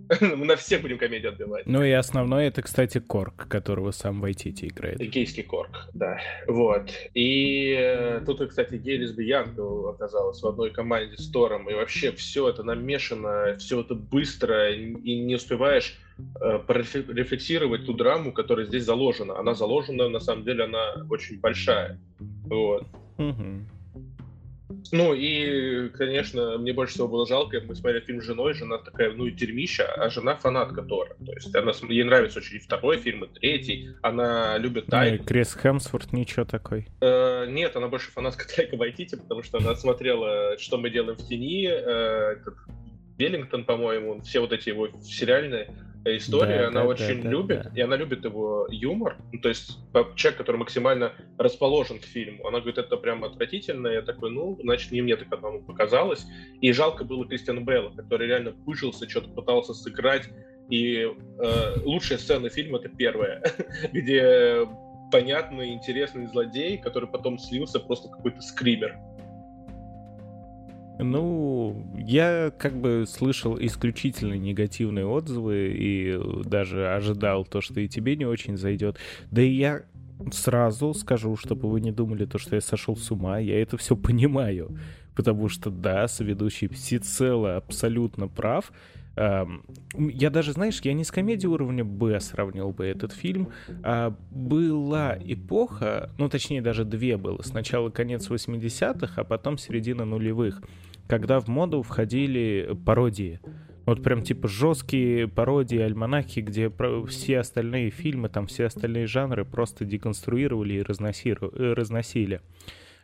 Мы 0.21 0.44
на 0.44 0.56
всех 0.56 0.82
будем 0.82 0.99
комедию 0.99 1.32
отбивать. 1.32 1.66
Ну 1.66 1.82
и 1.82 1.90
основной 1.90 2.47
это, 2.47 2.62
кстати, 2.62 2.99
Корк, 2.99 3.49
которого 3.49 3.90
сам 3.90 4.21
Вайтити 4.21 4.66
играет. 4.66 4.99
Гейский 4.99 5.42
Корк, 5.42 5.88
да. 5.94 6.18
Вот. 6.47 6.90
И 7.14 7.75
э, 7.78 8.21
тут, 8.25 8.49
кстати, 8.49 8.76
гей 8.76 8.99
лесбиянка 8.99 9.62
оказалась 9.90 10.42
в 10.42 10.47
одной 10.47 10.71
команде 10.71 11.16
с 11.16 11.30
Тором. 11.30 11.68
И 11.71 11.75
вообще 11.75 12.12
все 12.12 12.49
это 12.49 12.62
намешано, 12.62 13.56
все 13.59 13.80
это 13.80 13.94
быстро, 13.94 14.73
и 14.73 15.21
не 15.21 15.37
успеваешь 15.37 15.99
э, 16.40 16.61
рефлексировать 16.68 17.87
ту 17.87 17.94
драму, 17.94 18.32
которая 18.32 18.66
здесь 18.66 18.85
заложена. 18.85 19.38
Она 19.38 19.54
заложена, 19.54 20.09
на 20.09 20.21
самом 20.21 20.44
деле, 20.44 20.64
она 20.64 21.06
очень 21.11 21.40
большая. 21.40 21.99
Вот. 22.18 22.87
Угу. 23.18 23.66
Ну 24.93 25.14
и, 25.14 25.88
конечно, 25.91 26.59
мне 26.59 26.73
больше 26.73 26.95
всего 26.95 27.09
было 27.09 27.26
жалко, 27.26 27.61
мы 27.64 27.75
смотрели 27.75 28.05
фильм 28.05 28.23
с 28.23 28.25
женой, 28.25 28.55
жена 28.55 28.79
такая, 28.79 29.12
ну 29.12 29.26
и 29.26 29.31
дерьмища, 29.31 29.87
а 29.87 30.11
жена 30.11 30.37
фанатка 30.37 30.83
Тора. 30.83 31.17
То 31.25 31.33
есть 31.33 31.55
она, 31.55 31.73
ей 31.88 32.05
нравится 32.05 32.38
очень 32.38 32.57
и 32.57 32.61
второй 32.61 32.99
фильм, 32.99 33.25
и 33.25 33.29
третий, 33.29 33.91
она 34.02 34.59
любит 34.59 34.87
Тайку. 34.87 35.23
Ну, 35.23 35.29
Крис 35.29 35.55
Хемсворт 35.55 36.12
ничего 36.12 36.45
такой. 36.45 36.87
Э, 37.00 37.47
нет, 37.49 37.76
она 37.76 37.88
больше 37.88 38.11
фанатка 38.11 38.47
Тайка 38.57 38.76
Вайтити, 38.76 39.17
потому 39.17 39.43
что 39.43 39.59
она 39.59 39.75
смотрела 39.76 40.59
«Что 40.59 40.79
мы 40.79 40.91
делаем 40.91 41.17
в 41.17 41.26
тени», 41.26 41.69
э, 41.69 42.37
этот 42.41 42.57
Веллингтон, 43.19 43.64
по-моему, 43.64 44.21
все 44.23 44.41
вот 44.41 44.52
эти 44.52 44.71
его 44.71 44.88
сериальные, 45.02 45.71
история, 46.04 46.62
да, 46.62 46.68
она 46.68 46.82
да, 46.82 46.87
очень 46.87 47.23
да, 47.23 47.28
любит, 47.28 47.62
да. 47.64 47.71
и 47.75 47.80
она 47.80 47.97
любит 47.97 48.25
его 48.25 48.66
юмор. 48.71 49.16
Ну, 49.32 49.40
то 49.40 49.49
есть 49.49 49.78
человек, 50.16 50.38
который 50.38 50.56
максимально 50.56 51.12
расположен 51.38 51.99
к 51.99 52.04
фильму, 52.04 52.47
она 52.47 52.59
говорит, 52.59 52.78
это 52.78 52.97
прям 52.97 53.25
отвратительно. 53.25 53.88
Я 53.88 54.02
такой, 54.02 54.30
ну, 54.30 54.59
значит, 54.62 54.92
не 54.92 55.02
мне 55.02 55.16
так 55.16 55.32
одному 55.32 55.62
показалось. 55.62 56.26
И 56.61 56.73
жалко 56.73 57.04
было 57.04 57.26
Кристиана 57.26 57.61
Белла, 57.61 57.90
который 57.90 58.26
реально 58.26 58.52
пыжился, 58.52 59.09
что-то 59.09 59.28
пытался 59.30 59.75
сыграть. 59.75 60.28
И 60.71 61.06
э, 61.38 61.75
лучшая 61.85 62.18
сцена 62.18 62.49
фильма 62.49 62.78
это 62.78 62.88
первая, 62.88 63.42
где 63.92 64.66
понятный, 65.11 65.75
интересный 65.75 66.26
злодей, 66.26 66.78
который 66.78 67.09
потом 67.09 67.38
слился 67.38 67.78
просто 67.78 68.09
какой-то 68.09 68.40
скример. 68.40 68.97
Ну, 70.99 71.95
я 71.99 72.53
как 72.57 72.81
бы 72.81 73.05
слышал 73.09 73.59
исключительно 73.59 74.35
негативные 74.35 75.07
отзывы 75.07 75.75
и 75.75 76.19
даже 76.45 76.89
ожидал 76.89 77.45
то, 77.45 77.61
что 77.61 77.81
и 77.81 77.89
тебе 77.89 78.17
не 78.17 78.25
очень 78.25 78.57
зайдет. 78.57 78.99
Да 79.31 79.43
и 79.43 79.51
я 79.51 79.83
сразу 80.31 80.95
скажу, 80.95 81.37
чтобы 81.37 81.69
вы 81.71 81.81
не 81.81 81.91
думали 81.91 82.25
то, 82.25 82.39
что 82.39 82.55
я 82.55 82.61
сошел 82.61 82.97
с 82.97 83.11
ума, 83.11 83.39
я 83.39 83.61
это 83.61 83.77
все 83.77 83.97
понимаю. 83.97 84.79
Потому 85.15 85.49
что, 85.49 85.71
да, 85.71 86.09
соведущий 86.09 86.69
всецело 86.69 87.57
абсолютно 87.57 88.29
прав. 88.29 88.73
Я 89.14 90.31
даже, 90.31 90.52
знаешь, 90.52 90.81
я 90.83 90.95
не 90.95 91.04
с 91.04 91.11
комедией 91.11 91.52
уровня 91.52 91.85
Б 91.85 92.19
сравнил 92.21 92.71
бы 92.71 92.87
этот 92.87 93.12
фильм, 93.12 93.50
а 93.83 94.16
была 94.31 95.19
эпоха, 95.21 96.11
ну, 96.19 96.28
точнее, 96.28 96.62
даже 96.62 96.85
две 96.85 97.16
было. 97.16 97.42
Сначала 97.42 97.90
конец 97.90 98.31
80-х, 98.31 99.21
а 99.21 99.25
потом 99.25 99.59
середина 99.59 100.04
нулевых 100.04 100.62
когда 101.12 101.40
в 101.40 101.49
моду 101.49 101.83
входили 101.83 102.75
пародии. 102.87 103.40
Вот 103.85 104.02
прям 104.02 104.23
типа 104.23 104.49
жесткие 104.49 105.28
пародии, 105.28 105.78
альманахи, 105.78 106.40
где 106.40 106.73
все 107.07 107.40
остальные 107.40 107.90
фильмы, 107.90 108.28
там 108.31 108.47
все 108.47 108.66
остальные 108.66 109.07
жанры 109.07 109.45
просто 109.45 109.85
деконструировали 109.85 110.75
и 110.75 110.78
э, 110.81 111.73
разносили. 111.75 112.40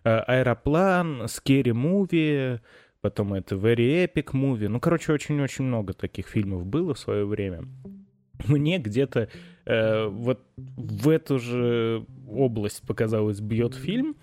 Э, 0.05 0.21
Аэроплан, 0.21 1.25
Scary 1.25 1.75
Movie, 1.75 2.61
потом 3.01 3.35
это 3.35 3.55
Very 3.55 4.05
Epic 4.05 4.33
Movie. 4.33 4.69
Ну, 4.69 4.81
короче, 4.81 5.13
очень-очень 5.13 5.65
много 5.65 5.93
таких 5.93 6.29
фильмов 6.29 6.67
было 6.67 6.95
в 6.95 6.99
свое 6.99 7.25
время. 7.25 7.65
Мне 8.47 8.79
где-то 8.79 9.29
э, 9.67 10.07
вот 10.07 10.41
в 10.57 11.09
эту 11.09 11.39
же 11.39 12.07
область, 12.29 12.87
показалось, 12.87 13.41
бьет 13.41 13.75
фильм. 13.75 14.17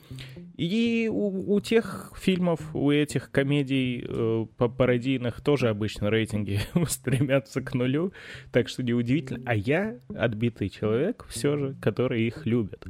И 0.58 1.10
у, 1.12 1.54
у 1.54 1.60
тех 1.60 2.14
фильмов, 2.16 2.60
у 2.74 2.90
этих 2.92 3.30
комедий 3.32 4.06
э, 4.08 4.46
пародийных 4.56 5.42
тоже 5.42 5.70
обычно 5.70 6.10
рейтинги 6.10 6.60
стремятся 6.88 7.62
к 7.62 7.74
нулю, 7.74 8.14
так 8.52 8.70
что 8.70 8.82
неудивительно. 8.84 9.44
А 9.46 9.56
я 9.56 10.00
отбитый 10.16 10.70
человек 10.70 11.26
все 11.30 11.58
же, 11.58 11.76
который 11.82 12.24
их 12.24 12.46
любит. 12.46 12.86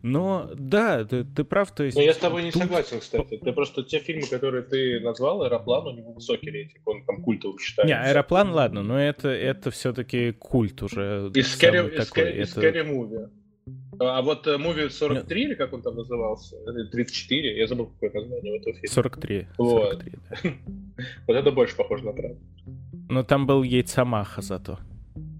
Но 0.00 0.50
да, 0.54 1.04
ты, 1.04 1.24
ты 1.24 1.44
прав, 1.44 1.74
то 1.74 1.84
есть... 1.84 1.96
Но 1.96 2.02
я 2.02 2.14
с 2.14 2.18
тобой 2.18 2.44
не 2.44 2.50
тут... 2.50 2.62
согласен, 2.62 3.00
кстати. 3.00 3.36
Ты 3.36 3.52
просто 3.52 3.82
те 3.82 3.98
фильмы, 3.98 4.26
которые 4.26 4.62
ты 4.62 5.00
назвал, 5.00 5.42
Аэроплан, 5.42 5.88
у 5.88 5.92
него 5.92 6.12
высокий 6.12 6.50
рейтинг, 6.50 6.86
он 6.86 7.04
там 7.04 7.22
культовый 7.22 7.58
считается. 7.58 7.94
Не, 7.94 8.00
Аэроплан, 8.00 8.50
ладно, 8.50 8.82
но 8.82 8.98
это, 8.98 9.28
это 9.28 9.70
все-таки 9.70 10.32
культ 10.32 10.82
уже. 10.82 11.30
И. 11.34 11.40
Scary 11.40 12.88
Movie. 12.88 13.28
А 13.98 14.22
вот 14.22 14.46
Movie 14.46 14.90
43, 14.90 15.14
Нет. 15.14 15.50
или 15.50 15.54
как 15.54 15.72
он 15.72 15.82
там 15.82 15.94
назывался? 15.96 16.56
34, 16.90 17.56
я 17.56 17.66
забыл, 17.66 17.86
какое 18.00 18.22
название 18.22 18.54
у 18.54 18.56
этого 18.56 18.74
фильма. 18.74 18.92
43. 18.92 19.46
Вот. 19.58 19.92
43 19.92 20.12
да. 20.12 20.50
вот 21.28 21.36
это 21.36 21.50
больше 21.52 21.76
похоже 21.76 22.04
на 22.04 22.12
правду. 22.12 22.40
Но 23.08 23.22
там 23.22 23.46
был 23.46 23.62
яйцамаха 23.62 24.42
зато. 24.42 24.78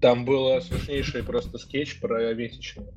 Там 0.01 0.25
был 0.25 0.61
смешнейший 0.61 1.23
просто 1.23 1.57
скетч 1.57 1.99
про 1.99 2.33
месячные. 2.33 2.93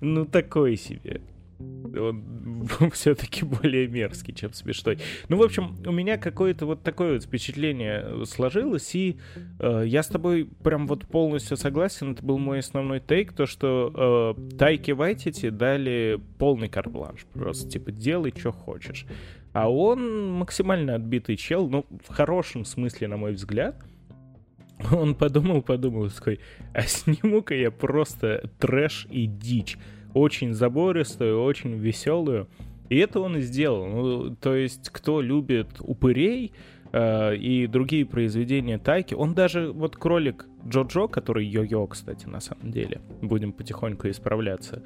Ну, 0.00 0.26
такой 0.26 0.76
себе 0.76 1.20
он 1.58 2.90
все-таки 2.92 3.44
более 3.44 3.86
мерзкий, 3.88 4.34
чем 4.34 4.52
смешной. 4.52 4.98
Ну, 5.28 5.36
в 5.36 5.42
общем, 5.42 5.76
у 5.86 5.92
меня 5.92 6.18
какое-то 6.18 6.66
вот 6.66 6.82
такое 6.82 7.14
вот 7.14 7.24
впечатление 7.24 8.24
сложилось, 8.26 8.94
и 8.94 9.18
э, 9.58 9.84
я 9.86 10.02
с 10.02 10.08
тобой 10.08 10.48
прям 10.62 10.86
вот 10.86 11.06
полностью 11.06 11.56
согласен, 11.56 12.12
это 12.12 12.24
был 12.24 12.38
мой 12.38 12.60
основной 12.60 13.00
тейк, 13.00 13.32
то, 13.32 13.46
что 13.46 14.34
э, 14.36 14.56
Тайки 14.56 14.90
Вайтити 14.90 15.50
дали 15.50 16.20
полный 16.38 16.68
карбланш, 16.68 17.24
просто 17.32 17.68
типа 17.68 17.92
делай, 17.92 18.32
что 18.36 18.52
хочешь. 18.52 19.06
А 19.52 19.70
он 19.70 20.32
максимально 20.32 20.96
отбитый 20.96 21.36
чел, 21.36 21.68
ну, 21.68 21.86
в 22.06 22.12
хорошем 22.12 22.64
смысле, 22.64 23.08
на 23.08 23.16
мой 23.16 23.32
взгляд, 23.32 23.82
он 24.92 25.14
подумал, 25.14 25.62
подумал, 25.62 26.10
такой, 26.10 26.40
а 26.74 26.82
сниму-ка 26.82 27.54
я 27.54 27.70
просто 27.70 28.50
трэш 28.58 29.06
и 29.10 29.26
дичь 29.26 29.78
очень 30.16 30.54
забористую, 30.54 31.42
очень 31.42 31.74
веселую. 31.74 32.48
И 32.88 32.96
это 32.96 33.20
он 33.20 33.36
и 33.36 33.40
сделал. 33.40 33.86
Ну, 33.86 34.36
то 34.36 34.54
есть, 34.54 34.88
кто 34.90 35.20
любит 35.20 35.68
упырей 35.80 36.52
э, 36.92 37.36
и 37.36 37.66
другие 37.66 38.06
произведения 38.06 38.78
Тайки, 38.78 39.14
он 39.14 39.34
даже, 39.34 39.70
вот 39.72 39.96
кролик 39.96 40.46
Джо-Джо, 40.64 41.08
который 41.08 41.46
йо-йо, 41.46 41.86
кстати, 41.88 42.26
на 42.26 42.40
самом 42.40 42.70
деле, 42.70 43.00
будем 43.20 43.52
потихоньку 43.52 44.08
исправляться, 44.08 44.82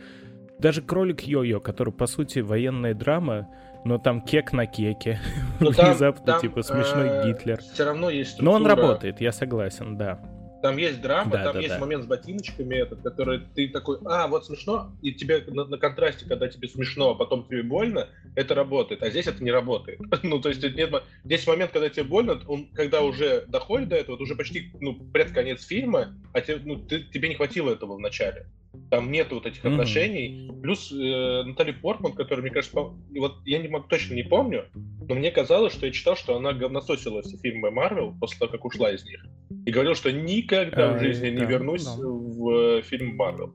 даже 0.58 0.82
кролик 0.82 1.22
Йо-Йо, 1.22 1.60
который, 1.60 1.92
по 1.92 2.06
сути, 2.06 2.40
военная 2.40 2.94
драма, 2.94 3.48
но 3.84 3.98
там 3.98 4.20
кек 4.20 4.52
на 4.52 4.66
кеке. 4.66 5.20
Но 5.60 5.70
Внезапно, 5.70 6.26
там, 6.26 6.40
типа, 6.40 6.62
смешной 6.62 7.08
э, 7.08 7.28
Гитлер. 7.28 7.60
Все 7.60 7.84
равно 7.84 8.10
есть 8.10 8.32
структура... 8.32 8.58
Но 8.58 8.64
он 8.64 8.66
работает, 8.66 9.20
я 9.20 9.32
согласен, 9.32 9.96
да. 9.96 10.18
Там 10.62 10.76
есть 10.76 11.00
драма, 11.00 11.32
да, 11.32 11.44
там 11.44 11.54
да, 11.54 11.60
есть 11.60 11.74
да. 11.74 11.80
момент 11.80 12.04
с 12.04 12.06
ботиночками, 12.06 12.74
этот, 12.76 13.02
который 13.02 13.40
ты 13.54 13.68
такой, 13.68 13.98
а, 14.04 14.26
вот 14.26 14.44
смешно, 14.44 14.92
и 15.00 15.12
тебе 15.12 15.42
на, 15.46 15.64
на 15.64 15.78
контрасте, 15.78 16.26
когда 16.26 16.48
тебе 16.48 16.68
смешно, 16.68 17.10
а 17.10 17.14
потом 17.14 17.46
тебе 17.46 17.62
больно, 17.62 18.08
это 18.34 18.54
работает, 18.54 19.02
а 19.02 19.10
здесь 19.10 19.26
это 19.26 19.42
не 19.42 19.50
работает. 19.50 20.00
ну, 20.22 20.40
то 20.40 20.50
есть 20.50 20.62
нет, 20.62 20.92
здесь 21.24 21.46
момент, 21.46 21.72
когда 21.72 21.88
тебе 21.88 22.04
больно, 22.04 22.40
он, 22.46 22.66
когда 22.74 23.02
уже 23.02 23.44
доходит 23.48 23.88
до 23.88 23.96
этого, 23.96 24.16
это 24.16 24.22
уже 24.22 24.34
почти, 24.34 24.70
ну, 24.80 24.94
предконец 24.94 25.64
фильма, 25.64 26.14
а 26.32 26.40
тебе, 26.40 26.60
ну, 26.62 26.76
ты, 26.76 27.04
тебе 27.04 27.28
не 27.28 27.34
хватило 27.36 27.70
этого 27.70 27.96
в 27.96 28.00
начале. 28.00 28.46
Там 28.90 29.10
нет 29.10 29.30
вот 29.30 29.46
этих 29.46 29.64
mm-hmm. 29.64 29.72
отношений. 29.72 30.50
Плюс 30.62 30.92
э, 30.92 31.42
Натали 31.44 31.72
Портман, 31.72 32.12
которая, 32.12 32.42
мне 32.42 32.52
кажется, 32.52 32.76
по... 32.76 32.94
вот 33.16 33.38
я 33.44 33.58
не 33.58 33.68
могу, 33.68 33.86
точно 33.88 34.14
не 34.14 34.22
помню, 34.22 34.66
но 35.08 35.14
мне 35.14 35.30
казалось, 35.30 35.72
что 35.72 35.86
я 35.86 35.92
читал, 35.92 36.16
что 36.16 36.36
она 36.36 36.52
говнососила 36.52 37.22
все 37.22 37.36
фильмы 37.36 37.70
Марвел 37.70 38.14
после 38.20 38.38
того, 38.38 38.52
как 38.52 38.64
ушла 38.64 38.92
из 38.92 39.04
них. 39.04 39.24
И 39.66 39.72
говорил, 39.72 39.94
что 39.94 40.12
никогда 40.12 40.92
в 40.92 40.96
э, 40.96 41.00
жизни 41.00 41.30
не 41.30 41.44
вернусь 41.44 41.84
в 41.84 42.50
э, 42.50 42.82
фильм 42.82 43.16
Марвел. 43.16 43.54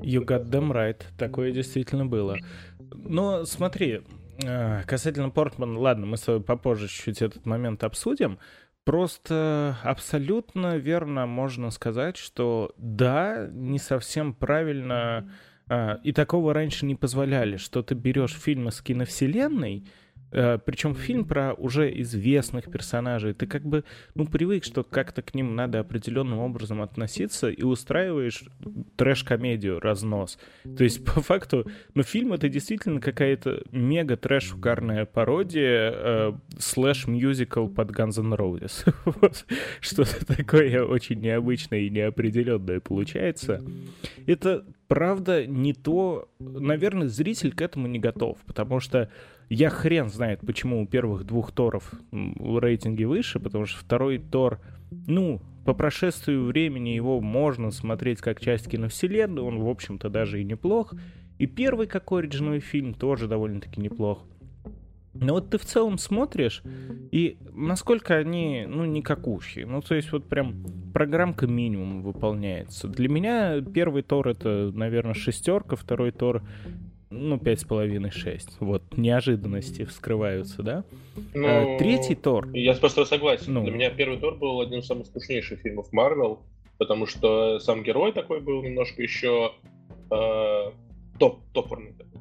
You 0.00 0.24
got 0.24 0.50
them 0.50 0.72
right. 0.72 1.02
Такое 1.16 1.52
действительно 1.52 2.04
было. 2.04 2.36
Но 2.92 3.44
смотри, 3.44 4.02
э, 4.42 4.82
касательно 4.86 5.30
Портман, 5.30 5.76
ладно, 5.76 6.06
мы 6.06 6.16
с 6.16 6.22
тобой 6.22 6.42
попозже 6.42 6.88
чуть-чуть 6.88 7.22
этот 7.22 7.46
момент 7.46 7.84
обсудим. 7.84 8.38
Просто 8.84 9.78
абсолютно 9.82 10.76
верно 10.76 11.26
можно 11.26 11.70
сказать, 11.70 12.18
что 12.18 12.74
да, 12.76 13.48
не 13.50 13.78
совсем 13.78 14.34
правильно, 14.34 15.30
а, 15.66 16.00
и 16.04 16.12
такого 16.12 16.52
раньше 16.52 16.84
не 16.84 16.94
позволяли, 16.94 17.56
что 17.56 17.82
ты 17.82 17.94
берешь 17.94 18.34
фильмы 18.34 18.72
с 18.72 18.82
киновселенной, 18.82 19.86
Причем 20.34 20.94
фильм 20.94 21.24
про 21.24 21.54
уже 21.54 21.90
известных 22.00 22.70
персонажей. 22.70 23.34
Ты 23.34 23.46
как 23.46 23.64
бы, 23.64 23.84
ну, 24.14 24.26
привык, 24.26 24.64
что 24.64 24.82
как-то 24.82 25.22
к 25.22 25.34
ним 25.34 25.54
надо 25.54 25.80
определенным 25.80 26.40
образом 26.40 26.82
относиться 26.82 27.48
и 27.48 27.62
устраиваешь 27.62 28.44
трэш-комедию, 28.96 29.78
разнос. 29.78 30.38
То 30.76 30.82
есть, 30.82 31.04
по 31.04 31.20
факту, 31.20 31.70
ну, 31.94 32.02
фильм 32.02 32.32
это 32.32 32.48
действительно 32.48 33.00
какая-то 33.00 33.62
мега 33.70 34.16
трэш-угарная 34.16 35.04
пародия 35.04 35.92
э, 35.94 36.32
слэш-мюзикл 36.58 37.68
под 37.68 37.90
Guns 37.90 38.18
N' 38.18 38.34
Roses. 38.34 38.92
вот. 39.04 39.46
Что-то 39.80 40.26
такое 40.26 40.84
очень 40.84 41.20
необычное 41.20 41.80
и 41.80 41.90
неопределенное 41.90 42.80
получается. 42.80 43.62
Это 44.26 44.64
правда 44.94 45.44
не 45.44 45.72
то... 45.72 46.28
Наверное, 46.38 47.08
зритель 47.08 47.52
к 47.52 47.60
этому 47.62 47.88
не 47.88 47.98
готов, 47.98 48.38
потому 48.46 48.78
что 48.78 49.10
я 49.48 49.68
хрен 49.68 50.08
знает, 50.08 50.38
почему 50.46 50.80
у 50.80 50.86
первых 50.86 51.24
двух 51.24 51.50
Торов 51.50 51.94
рейтинги 52.12 53.02
выше, 53.02 53.40
потому 53.40 53.66
что 53.66 53.80
второй 53.80 54.18
Тор, 54.18 54.60
ну, 55.08 55.42
по 55.64 55.74
прошествию 55.74 56.44
времени 56.44 56.90
его 56.90 57.20
можно 57.20 57.72
смотреть 57.72 58.20
как 58.20 58.40
часть 58.40 58.70
киновселенной, 58.70 59.42
он, 59.42 59.58
в 59.58 59.68
общем-то, 59.68 60.10
даже 60.10 60.40
и 60.40 60.44
неплох. 60.44 60.94
И 61.38 61.46
первый, 61.48 61.88
как 61.88 62.12
оригинальный 62.12 62.60
фильм, 62.60 62.94
тоже 62.94 63.26
довольно-таки 63.26 63.80
неплох. 63.80 64.24
Но 65.14 65.34
вот 65.34 65.50
ты 65.50 65.58
в 65.58 65.64
целом 65.64 65.98
смотришь, 65.98 66.62
и 67.12 67.38
насколько 67.52 68.16
они, 68.16 68.66
ну, 68.68 68.84
никакущие. 68.84 69.64
Ну, 69.66 69.80
то 69.80 69.94
есть 69.94 70.10
вот 70.12 70.28
прям 70.28 70.64
программка 70.92 71.46
минимум 71.46 72.02
выполняется. 72.02 72.88
Для 72.88 73.08
меня 73.08 73.60
первый 73.60 74.02
Тор 74.02 74.28
это, 74.28 74.72
наверное, 74.74 75.14
шестерка, 75.14 75.76
второй 75.76 76.10
Тор 76.10 76.42
ну, 77.14 77.38
пять 77.38 77.60
с 77.60 77.64
половиной, 77.64 78.10
шесть. 78.10 78.56
Вот, 78.60 78.96
неожиданности 78.96 79.84
вскрываются, 79.84 80.62
да? 80.62 80.84
Ну, 81.32 81.46
А, 81.46 81.78
Третий 81.78 82.16
Тор. 82.16 82.48
Я 82.52 82.74
просто 82.74 83.04
согласен. 83.04 83.54
Ну. 83.54 83.62
Для 83.62 83.72
меня 83.72 83.90
первый 83.90 84.18
Тор 84.18 84.36
был 84.36 84.60
одним 84.60 84.80
из 84.80 84.86
самых 84.86 85.06
скучнейших 85.06 85.60
фильмов 85.60 85.92
Марвел, 85.92 86.40
потому 86.78 87.06
что 87.06 87.60
сам 87.60 87.82
герой 87.82 88.12
такой 88.12 88.40
был 88.40 88.62
немножко 88.62 89.02
еще 89.02 89.52
э, 90.10 90.70
топ, 91.18 91.40
топорный. 91.52 91.92
такой. 91.92 92.13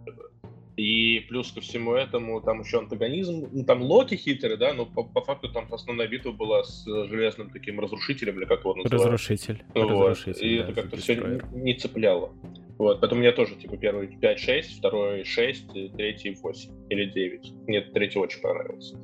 И 0.76 1.20
плюс 1.30 1.52
ко 1.52 1.62
всему 1.62 1.94
этому 1.94 2.42
там 2.42 2.62
еще 2.62 2.80
антагонизм. 2.80 3.48
Ну, 3.52 3.64
там 3.64 3.82
Локи 3.84 4.16
хитрый, 4.16 4.58
да, 4.58 4.74
но 4.74 4.86
по, 4.86 5.04
по 5.04 5.22
факту 5.22 5.50
там 5.50 5.72
основная 5.72 6.08
битва 6.08 6.32
была 6.32 6.64
с 6.64 6.84
железным 6.86 7.52
таким 7.52 7.80
разрушителем, 7.80 8.40
или 8.40 8.46
как 8.46 8.62
его 8.62 8.76
называют. 8.76 9.06
Разрушитель. 9.06 9.64
Вот. 9.76 10.10
Разрушитель, 10.10 10.48
И 10.48 10.58
да, 10.58 10.64
это 10.64 10.74
как-то 10.74 10.98
все 10.98 11.16
не, 11.16 11.62
не 11.62 11.74
цепляло. 11.76 12.32
Вот, 12.80 13.00
поэтому 13.00 13.22
мне 13.22 13.32
тоже, 13.32 13.56
типа, 13.56 13.78
первый 13.78 14.08
5-6, 14.08 14.80
второй 14.80 15.24
6, 15.24 15.76
и 15.76 15.90
третий 15.90 16.36
8 16.42 16.72
или 16.90 17.06
9. 17.06 17.54
Мне 17.68 17.82
третий 17.82 18.18
очень 18.18 18.42
понравился. 18.42 18.98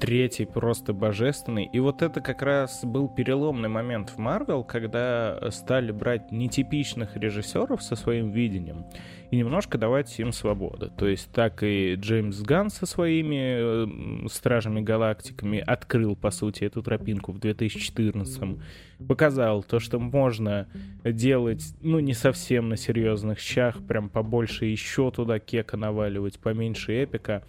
Третий 0.00 0.44
просто 0.44 0.92
божественный. 0.92 1.68
И 1.72 1.80
вот 1.80 2.02
это 2.02 2.20
как 2.20 2.42
раз 2.42 2.84
был 2.84 3.08
переломный 3.08 3.68
момент 3.68 4.10
в 4.10 4.18
Марвел, 4.18 4.62
когда 4.62 5.50
стали 5.50 5.90
брать 5.90 6.30
нетипичных 6.30 7.16
режиссеров 7.16 7.82
со 7.82 7.96
своим 7.96 8.30
видением 8.30 8.84
и 9.30 9.36
немножко 9.36 9.78
давать 9.78 10.18
им 10.18 10.32
свободу. 10.32 10.90
То 10.90 11.06
есть 11.06 11.30
так 11.32 11.62
и 11.62 11.94
Джеймс 11.94 12.40
Ганн 12.40 12.70
со 12.70 12.86
своими 12.86 14.24
э, 14.24 14.28
Стражами 14.28 14.80
Галактиками 14.80 15.58
открыл, 15.58 16.16
по 16.16 16.30
сути, 16.30 16.64
эту 16.64 16.82
тропинку 16.82 17.32
в 17.32 17.38
2014 17.38 18.58
показал 19.06 19.62
то, 19.62 19.78
что 19.78 19.98
можно 19.98 20.66
делать, 21.04 21.62
ну, 21.82 22.00
не 22.00 22.14
совсем 22.14 22.68
на 22.68 22.76
серьезных 22.76 23.38
щах, 23.38 23.80
прям 23.86 24.08
побольше 24.08 24.66
еще 24.66 25.10
туда 25.10 25.38
кека 25.38 25.76
наваливать, 25.76 26.38
поменьше 26.38 26.92
эпика. 26.92 27.44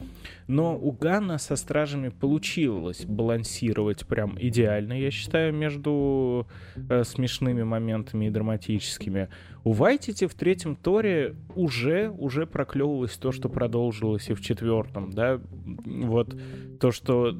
Но 0.48 0.77
у 0.77 0.91
Ганна 0.91 1.38
со 1.38 1.55
Стражами 1.55 2.09
получилось 2.09 3.05
балансировать 3.05 4.05
прям 4.05 4.38
идеально, 4.39 4.93
я 4.93 5.12
считаю, 5.12 5.53
между 5.53 6.48
э, 6.75 7.03
смешными 7.03 7.63
моментами 7.63 8.25
и 8.25 8.29
драматическими. 8.29 9.29
У 9.63 9.73
Вайтити 9.73 10.25
в 10.25 10.33
третьем 10.33 10.75
Торе 10.75 11.35
уже, 11.55 12.09
уже 12.09 12.45
проклевывалось 12.45 13.17
то, 13.17 13.31
что 13.31 13.49
продолжилось 13.49 14.29
и 14.29 14.33
в 14.33 14.41
четвертом, 14.41 15.11
да, 15.11 15.41
вот 15.85 16.35
то, 16.79 16.91
что 16.91 17.35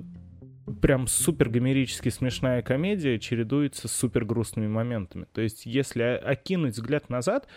прям 0.82 1.08
супер 1.08 1.50
гомерически 1.50 2.10
смешная 2.10 2.62
комедия 2.62 3.20
чередуется 3.20 3.88
с 3.88 3.92
супер 3.92 4.26
грустными 4.26 4.68
моментами. 4.68 5.26
То 5.34 5.42
есть, 5.42 5.66
если 5.66 6.02
окинуть 6.04 6.76
взгляд 6.76 7.10
назад, 7.10 7.48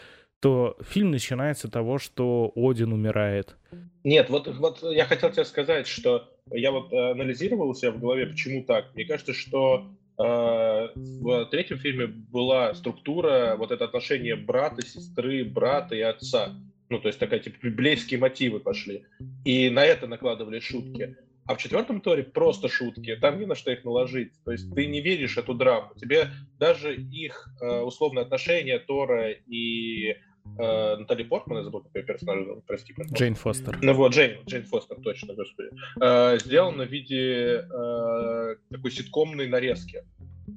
то 0.40 0.76
фильм 0.80 1.10
начинается 1.10 1.68
того, 1.68 1.98
что 1.98 2.52
Один 2.56 2.92
умирает. 2.92 3.56
Нет, 4.02 4.28
вот, 4.30 4.48
вот 4.48 4.82
я 4.82 5.04
хотел 5.04 5.30
тебе 5.30 5.44
сказать, 5.44 5.86
что 5.86 6.28
я 6.50 6.72
вот 6.72 6.92
э, 6.92 7.12
анализировал 7.12 7.74
себя 7.74 7.92
в 7.92 8.00
голове, 8.00 8.26
почему 8.26 8.64
так. 8.64 8.92
Мне 8.94 9.04
кажется, 9.04 9.32
что 9.32 9.86
в 10.16 11.46
третьем 11.50 11.78
фильме 11.78 12.06
была 12.06 12.74
структура, 12.74 13.56
вот 13.56 13.70
это 13.70 13.84
отношение 13.84 14.36
брата, 14.36 14.84
сестры, 14.86 15.44
брата 15.44 15.94
и 15.94 16.00
отца. 16.00 16.54
Ну, 16.88 16.98
то 16.98 17.08
есть 17.08 17.18
такая, 17.18 17.40
типа, 17.40 17.56
библейские 17.62 18.20
мотивы 18.20 18.60
пошли. 18.60 19.04
И 19.44 19.70
на 19.70 19.84
это 19.84 20.06
накладывали 20.06 20.60
шутки. 20.60 21.16
А 21.46 21.54
в 21.54 21.58
четвертом 21.58 22.00
торе 22.00 22.22
просто 22.22 22.68
шутки, 22.68 23.16
там 23.16 23.38
не 23.40 23.46
на 23.46 23.54
что 23.54 23.72
их 23.72 23.82
наложить. 23.84 24.32
То 24.44 24.52
есть 24.52 24.72
ты 24.74 24.86
не 24.86 25.00
веришь 25.00 25.36
эту 25.36 25.54
драму. 25.54 25.92
Тебе 25.96 26.28
даже 26.58 26.94
их 26.94 27.48
э, 27.60 27.80
условные 27.80 28.22
отношения 28.22 28.78
Тора 28.78 29.30
и 29.30 30.16
э, 30.58 30.96
Натали 30.96 31.22
Портман, 31.24 31.58
я 31.58 31.64
забыл, 31.64 31.80
какой 31.82 32.02
персонаж, 32.02 32.44
зовут, 32.46 32.64
прости, 32.66 32.92
пожалуйста. 32.92 33.18
Джейн 33.18 33.34
Фостер. 33.34 33.78
Ну 33.82 33.92
вот, 33.94 34.12
Джейн, 34.12 34.38
Джейн 34.46 34.64
Фостер, 34.64 34.96
точно, 35.02 35.34
господи. 35.34 35.70
Э, 36.00 36.38
сделано 36.38 36.84
в 36.84 36.90
виде 36.90 37.64
э, 37.70 38.56
такой 38.70 38.90
ситкомной 38.90 39.48
нарезки. 39.48 40.04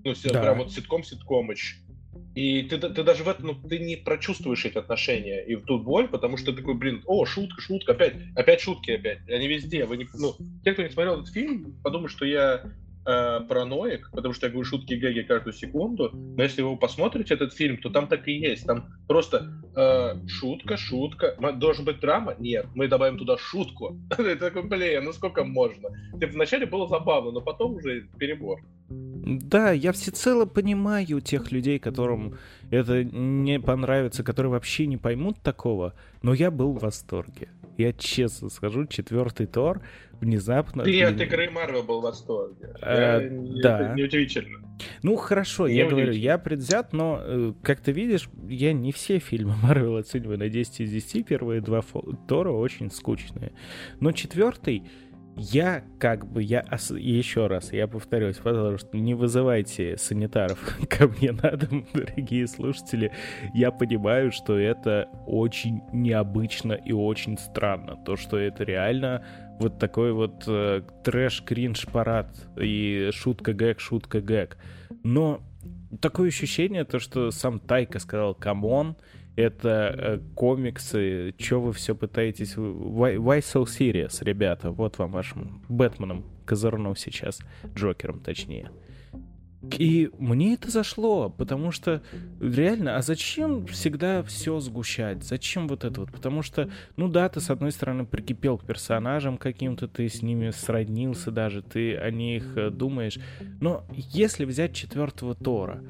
Ну, 0.03 0.13
Да. 0.23 0.41
прям 0.41 0.57
вот 0.59 0.71
ситком-ситкомыч. 0.71 1.77
И 2.33 2.63
ты, 2.63 2.77
ты 2.77 3.03
даже 3.03 3.23
в 3.23 3.29
этом, 3.29 3.47
ну, 3.47 3.55
ты 3.55 3.79
не 3.79 3.95
прочувствуешь 3.95 4.65
эти 4.65 4.77
отношения 4.77 5.41
и 5.45 5.55
в 5.55 5.63
ту 5.63 5.79
боль, 5.79 6.09
потому 6.09 6.35
что 6.35 6.51
ты 6.51 6.57
такой, 6.57 6.73
блин, 6.73 7.01
о, 7.05 7.25
шутка, 7.25 7.61
шутка, 7.61 7.93
опять, 7.93 8.15
опять 8.35 8.59
шутки, 8.59 8.91
опять. 8.91 9.19
Они 9.29 9.47
везде. 9.47 9.85
Вы 9.85 9.97
не, 9.97 10.07
ну, 10.13 10.35
те, 10.63 10.73
кто 10.73 10.81
не 10.83 10.89
смотрел 10.89 11.21
этот 11.21 11.33
фильм, 11.33 11.77
подумают, 11.81 12.11
что 12.11 12.25
я 12.25 12.63
э, 13.05 13.39
параноик, 13.47 14.09
потому 14.11 14.33
что 14.33 14.47
я 14.47 14.51
говорю 14.51 14.65
шутки 14.65 14.93
и 14.93 14.97
гэги 14.97 15.21
каждую 15.21 15.53
секунду, 15.53 16.09
но 16.13 16.43
если 16.43 16.61
вы 16.61 16.77
посмотрите 16.77 17.33
этот 17.33 17.53
фильм, 17.53 17.77
то 17.77 17.89
там 17.89 18.07
так 18.07 18.27
и 18.27 18.33
есть. 18.33 18.65
Там 18.65 18.93
просто 19.07 19.61
э, 19.75 20.27
шутка, 20.27 20.77
шутка. 20.77 21.35
Должен 21.53 21.85
быть 21.85 21.99
драма? 21.99 22.35
Нет. 22.39 22.67
Мы 22.75 22.87
добавим 22.87 23.17
туда 23.17 23.37
шутку. 23.37 23.97
Ты 24.17 24.35
такой, 24.35 24.63
блин, 24.63 25.05
ну 25.05 25.13
сколько 25.13 25.43
можно? 25.43 25.89
Типа, 26.19 26.33
вначале 26.33 26.65
было 26.65 26.87
забавно, 26.87 27.31
но 27.31 27.41
потом 27.41 27.75
уже 27.75 28.07
перебор. 28.17 28.61
Да, 28.89 29.71
я 29.71 29.91
всецело 29.91 30.45
понимаю 30.45 31.19
тех 31.19 31.51
людей, 31.51 31.79
которым 31.79 32.37
это 32.69 33.03
не 33.03 33.59
понравится, 33.59 34.23
которые 34.23 34.51
вообще 34.51 34.85
не 34.85 34.97
поймут 34.97 35.41
такого, 35.41 35.93
но 36.21 36.33
я 36.33 36.51
был 36.51 36.73
в 36.73 36.81
восторге. 36.81 37.49
Я 37.77 37.93
честно 37.93 38.49
скажу, 38.49 38.85
четвертый 38.87 39.47
Тор 39.47 39.81
внезапно... 40.21 40.83
Ты 40.83 41.03
от 41.03 41.19
игры 41.19 41.49
Марвел 41.49 41.83
был 41.83 41.99
в 41.99 42.03
восторге. 42.03 42.73
Э, 42.81 43.21
Я- 43.21 43.61
да. 43.61 43.79
это 43.87 43.93
Неудивительно. 43.95 44.59
Ну 45.03 45.15
хорошо, 45.15 45.67
Не 45.67 45.75
я 45.75 45.87
говорю, 45.89 46.11
я 46.13 46.37
предвзят, 46.37 46.93
но 46.93 47.19
э, 47.21 47.53
как 47.63 47.79
ты 47.81 47.91
видишь, 47.91 48.29
я 48.47 48.73
не 48.73 48.91
все 48.91 49.19
фильмы 49.19 49.55
Марвел 49.63 49.97
оцениваю 49.97 50.37
на 50.37 50.49
10 50.49 50.81
из 50.81 50.91
10. 50.91 51.25
Первые 51.25 51.61
два 51.61 51.81
Тора 52.27 52.51
очень 52.51 52.91
скучные. 52.91 53.53
Но 53.99 54.11
четвертый, 54.11 54.83
я 55.35 55.83
как 55.99 56.25
бы, 56.25 56.41
я 56.41 56.63
ос- 56.71 56.91
еще 56.91 57.47
раз, 57.47 57.73
я 57.73 57.87
повторюсь, 57.87 58.37
пожалуйста, 58.37 58.97
не 58.97 59.13
вызывайте 59.13 59.97
санитаров 59.97 60.59
ко 60.89 61.07
мне 61.07 61.31
на 61.31 61.51
дом, 61.51 61.85
дорогие 61.93 62.47
слушатели. 62.47 63.11
Я 63.53 63.71
понимаю, 63.71 64.31
что 64.31 64.57
это 64.57 65.09
очень 65.25 65.81
необычно 65.91 66.73
и 66.73 66.91
очень 66.91 67.37
странно. 67.37 67.97
То, 68.05 68.15
что 68.15 68.37
это 68.37 68.63
реально 68.63 69.25
вот 69.59 69.79
такой 69.79 70.13
вот 70.13 70.43
э, 70.47 70.81
трэш-кринж-парад 71.03 72.27
и 72.57 73.09
шутка-гэг, 73.13 73.79
шутка-гэг. 73.79 74.57
Но 75.03 75.41
такое 76.01 76.29
ощущение, 76.29 76.85
то, 76.85 76.99
что 76.99 77.31
сам 77.31 77.59
Тайка 77.59 77.99
сказал, 77.99 78.35
come 78.35 78.69
on, 78.69 78.95
это 79.35 79.95
э, 79.97 80.19
комиксы, 80.35 81.33
чё 81.37 81.59
вы 81.59 81.73
все 81.73 81.95
пытаетесь... 81.95 82.55
Why, 82.55 83.17
why 83.17 83.39
so 83.39 83.63
serious, 83.65 84.23
ребята? 84.23 84.71
Вот 84.71 84.97
вам 84.97 85.11
вашим 85.11 85.63
Бэтменом 85.67 86.25
козырнул 86.45 86.95
сейчас, 86.95 87.39
Джокером 87.75 88.19
точнее. 88.19 88.71
И 89.77 90.09
мне 90.19 90.53
это 90.53 90.69
зашло, 90.69 91.29
потому 91.29 91.71
что 91.71 92.01
реально, 92.39 92.97
а 92.97 93.01
зачем 93.01 93.65
всегда 93.65 94.21
все 94.23 94.59
сгущать? 94.59 95.23
Зачем 95.23 95.67
вот 95.67 95.83
это 95.83 96.01
вот? 96.01 96.11
Потому 96.11 96.41
что, 96.41 96.69
ну 96.97 97.07
да, 97.07 97.29
ты 97.29 97.41
с 97.41 97.49
одной 97.49 97.71
стороны 97.71 98.05
прикипел 98.05 98.57
к 98.57 98.65
персонажам 98.65 99.37
каким-то, 99.37 99.87
ты 99.87 100.07
с 100.07 100.21
ними 100.21 100.51
сроднился 100.51 101.31
даже, 101.31 101.61
ты 101.61 101.95
о 101.95 102.11
них 102.11 102.55
э, 102.55 102.69
думаешь. 102.69 103.17
Но 103.59 103.85
если 103.95 104.45
взять 104.45 104.73
четвертого 104.73 105.35
Тора, 105.35 105.83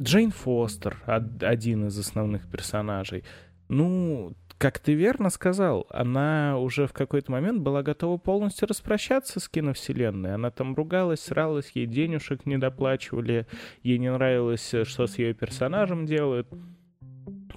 Джейн 0.00 0.30
Фостер, 0.30 1.02
од- 1.06 1.42
один 1.42 1.86
из 1.86 1.98
основных 1.98 2.48
персонажей, 2.50 3.24
ну, 3.68 4.34
как 4.58 4.78
ты 4.78 4.92
верно 4.92 5.30
сказал, 5.30 5.86
она 5.88 6.58
уже 6.58 6.86
в 6.86 6.92
какой-то 6.92 7.32
момент 7.32 7.62
была 7.62 7.82
готова 7.82 8.18
полностью 8.18 8.68
распрощаться 8.68 9.40
с 9.40 9.48
киновселенной. 9.48 10.34
Она 10.34 10.50
там 10.50 10.74
ругалась, 10.74 11.20
сралась, 11.20 11.70
ей 11.74 11.86
денежек 11.86 12.44
не 12.44 12.58
доплачивали, 12.58 13.46
ей 13.82 13.98
не 13.98 14.12
нравилось, 14.12 14.74
что 14.84 15.06
с 15.06 15.18
ее 15.18 15.32
персонажем 15.32 16.04
делают. 16.04 16.46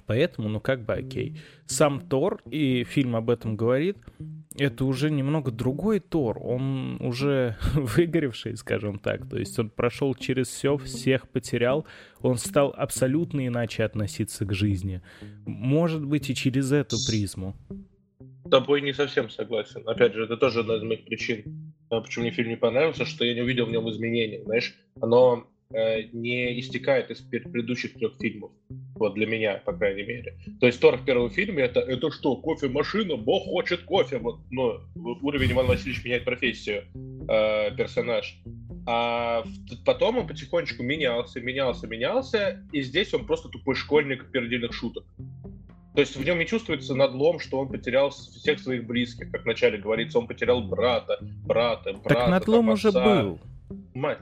Поэтому, 0.06 0.48
ну 0.48 0.60
как 0.60 0.84
бы 0.84 0.94
окей. 0.94 1.40
Сам 1.66 2.00
Тор, 2.00 2.40
и 2.50 2.84
фильм 2.84 3.16
об 3.16 3.28
этом 3.28 3.56
говорит, 3.56 3.98
это 4.56 4.84
уже 4.84 5.10
немного 5.10 5.50
другой 5.50 6.00
Тор. 6.00 6.38
Он 6.40 6.96
уже 7.00 7.56
выгоревший, 7.74 8.56
скажем 8.56 8.98
так. 8.98 9.28
То 9.28 9.38
есть 9.38 9.58
он 9.58 9.70
прошел 9.70 10.14
через 10.14 10.48
все, 10.48 10.76
всех 10.76 11.28
потерял. 11.28 11.86
Он 12.20 12.36
стал 12.36 12.74
абсолютно 12.76 13.46
иначе 13.46 13.84
относиться 13.84 14.44
к 14.44 14.52
жизни. 14.52 15.02
Может 15.44 16.04
быть, 16.04 16.30
и 16.30 16.34
через 16.34 16.72
эту 16.72 16.96
призму. 17.06 17.56
С 18.44 18.50
тобой 18.50 18.82
не 18.82 18.92
совсем 18.92 19.30
согласен. 19.30 19.82
Опять 19.88 20.14
же, 20.14 20.24
это 20.24 20.36
тоже 20.36 20.60
одна 20.60 20.76
из 20.76 20.82
моих 20.82 21.04
причин, 21.06 21.72
э, 21.90 22.00
почему 22.00 22.24
мне 22.24 22.30
фильм 22.30 22.50
не 22.50 22.56
понравился, 22.56 23.06
что 23.06 23.24
я 23.24 23.34
не 23.34 23.40
увидел 23.40 23.66
в 23.66 23.70
нем 23.70 23.88
изменений. 23.90 24.42
Знаешь, 24.44 24.74
оно 25.00 25.46
не 26.12 26.60
истекает 26.60 27.10
из 27.10 27.20
предыдущих 27.20 27.94
трех 27.94 28.16
фильмов. 28.20 28.52
Вот 28.96 29.14
для 29.14 29.26
меня, 29.26 29.60
по 29.64 29.72
крайней 29.72 30.04
мере. 30.04 30.38
То 30.60 30.66
есть 30.66 30.80
Тор 30.80 30.96
в 30.96 31.04
первом 31.04 31.30
фильме 31.30 31.64
это, 31.64 31.80
это 31.80 32.10
что, 32.10 32.36
кофемашина? 32.36 33.16
Бог 33.16 33.44
хочет 33.44 33.82
кофе. 33.82 34.18
Вот, 34.18 34.38
ну, 34.50 34.80
уровень 34.94 35.52
Иван 35.52 35.66
Васильевич 35.66 36.04
меняет 36.04 36.24
профессию 36.24 36.84
э, 37.28 37.74
персонаж. 37.76 38.38
А 38.86 39.44
потом 39.84 40.18
он 40.18 40.26
потихонечку 40.26 40.82
менялся, 40.82 41.40
менялся, 41.40 41.86
менялся, 41.86 42.62
и 42.70 42.82
здесь 42.82 43.14
он 43.14 43.26
просто 43.26 43.48
тупой 43.48 43.74
школьник 43.74 44.30
передельных 44.30 44.74
шуток. 44.74 45.04
То 45.94 46.00
есть 46.00 46.16
в 46.16 46.24
нем 46.24 46.38
не 46.38 46.46
чувствуется 46.46 46.94
надлом, 46.94 47.38
что 47.38 47.60
он 47.60 47.68
потерял 47.68 48.10
всех 48.10 48.58
своих 48.58 48.84
близких. 48.84 49.30
Как 49.30 49.44
вначале 49.44 49.78
говорится, 49.78 50.18
он 50.18 50.26
потерял 50.26 50.60
брата, 50.60 51.18
брата, 51.46 51.92
брата. 51.92 52.08
Так 52.08 52.28
надлом 52.28 52.66
там, 52.66 52.74
уже 52.74 52.92
был. 52.92 53.40
Мать. 53.94 54.18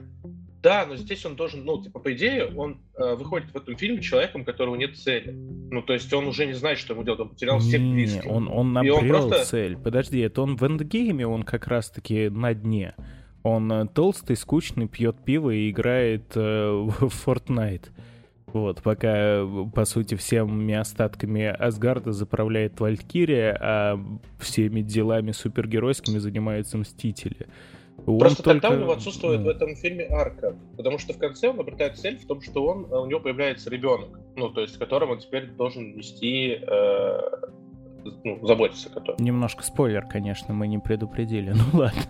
Да, 0.63 0.85
но 0.85 0.95
здесь 0.95 1.25
он 1.25 1.35
должен, 1.35 1.65
ну, 1.65 1.83
типа, 1.83 1.99
по 1.99 2.13
идее, 2.13 2.45
он 2.55 2.77
э, 2.97 3.15
выходит 3.15 3.51
в 3.51 3.57
этом 3.57 3.75
фильме 3.75 4.01
человеком, 4.01 4.41
у 4.41 4.45
которого 4.45 4.75
нет 4.75 4.95
цели. 4.97 5.31
Ну, 5.31 5.81
то 5.81 5.91
есть 5.91 6.11
он 6.13 6.25
уже 6.25 6.45
не 6.45 6.53
знает, 6.53 6.77
что 6.77 6.93
ему 6.93 7.03
делать, 7.03 7.19
он 7.19 7.29
потерял 7.29 7.59
всех 7.59 7.81
Не, 7.81 7.93
близких. 7.93 8.25
он, 8.31 8.47
он 8.47 8.53
И 8.53 8.55
он 8.55 8.73
набрел 8.73 9.27
просто- 9.29 9.43
цель. 9.45 9.75
Подожди, 9.77 10.19
это 10.21 10.41
он 10.41 10.55
в 10.55 10.63
эндгейме, 10.63 11.27
он 11.27 11.43
как 11.43 11.67
раз-таки 11.67 12.29
на 12.29 12.53
дне. 12.53 12.95
Он 13.43 13.69
э, 13.73 13.87
толстый, 13.93 14.37
скучный, 14.37 14.87
пьет 14.87 15.17
пиво 15.25 15.49
и 15.49 15.69
играет 15.69 16.31
э, 16.35 16.39
в 16.99 17.27
Fortnite. 17.27 17.87
Вот, 18.47 18.81
пока, 18.83 19.45
по 19.75 19.83
сути, 19.83 20.15
всеми 20.15 20.75
остатками 20.75 21.43
Асгарда 21.43 22.13
заправляет 22.13 22.79
Валькирия, 22.79 23.57
а 23.59 23.99
всеми 24.39 24.81
делами 24.81 25.31
супергеройскими 25.31 26.19
занимаются 26.19 26.77
Мстители. 26.77 27.47
Он 28.05 28.19
Просто 28.19 28.43
тогда 28.43 28.67
только- 28.69 28.79
у 28.79 28.83
него 28.83 28.91
отсутствует 28.93 29.39
ну, 29.41 29.45
в 29.45 29.49
этом 29.49 29.75
фильме 29.75 30.05
арка. 30.09 30.55
Потому 30.77 30.97
что 30.97 31.13
в 31.13 31.17
конце 31.17 31.49
он 31.49 31.59
обретает 31.59 31.97
цель 31.97 32.17
в 32.17 32.25
том, 32.27 32.41
что 32.41 32.65
он, 32.65 32.85
э, 32.85 32.95
у 32.97 33.05
него 33.05 33.19
появляется 33.19 33.69
ребенок. 33.69 34.09
Ну, 34.35 34.49
то 34.49 34.61
есть, 34.61 34.77
которым 34.77 35.11
он 35.11 35.19
теперь 35.19 35.47
должен 35.51 35.95
нести, 35.95 36.59
э, 36.61 37.19
ну, 38.25 38.45
заботиться 38.45 38.89
о 38.89 38.93
котором. 38.93 39.23
Немножко 39.23 39.63
спойлер, 39.63 40.05
конечно, 40.05 40.53
мы 40.53 40.67
не 40.67 40.79
предупредили. 40.79 41.53
Ну 41.73 41.79
ладно. 41.79 42.01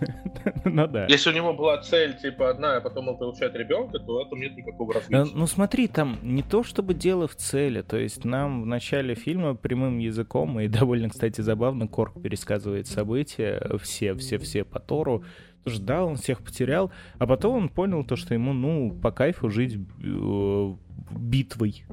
Ну 0.64 0.86
да. 0.88 1.06
Если 1.06 1.30
у 1.30 1.32
него 1.32 1.52
была 1.54 1.80
цель, 1.80 2.16
типа, 2.18 2.50
одна, 2.50 2.76
а 2.76 2.80
потом 2.80 3.08
он 3.08 3.16
получает 3.16 3.54
ребенка, 3.54 3.98
то 4.00 4.14
в 4.14 4.18
этом 4.26 4.40
нет 4.40 4.56
никакого 4.56 4.90
Э, 4.92 4.94
развития. 4.94 5.26
Ну 5.32 5.46
смотри, 5.46 5.86
там 5.86 6.18
не 6.22 6.42
то 6.42 6.64
чтобы 6.64 6.94
дело 6.94 7.28
в 7.28 7.36
цели, 7.36 7.82
то 7.82 7.96
есть 7.96 8.24
нам 8.24 8.62
в 8.62 8.66
начале 8.66 9.14
фильма 9.14 9.54
прямым 9.54 9.98
языком, 9.98 10.58
и 10.58 10.66
довольно, 10.68 11.08
кстати, 11.10 11.40
забавно, 11.40 11.86
Корк 11.86 12.20
пересказывает 12.20 12.88
события, 12.88 13.62
все, 13.80 14.14
все, 14.16 14.38
все 14.38 14.64
по 14.64 14.80
Тору, 14.80 15.22
Да, 15.64 16.04
он 16.04 16.16
всех 16.16 16.42
потерял, 16.42 16.90
а 17.18 17.26
потом 17.26 17.56
он 17.56 17.68
понял 17.68 18.04
то, 18.04 18.16
что 18.16 18.34
ему, 18.34 18.52
ну, 18.52 18.92
по 19.02 19.10
кайфу 19.10 19.48
жить 19.48 19.78
э, 20.02 20.74
битвой. 21.10 21.84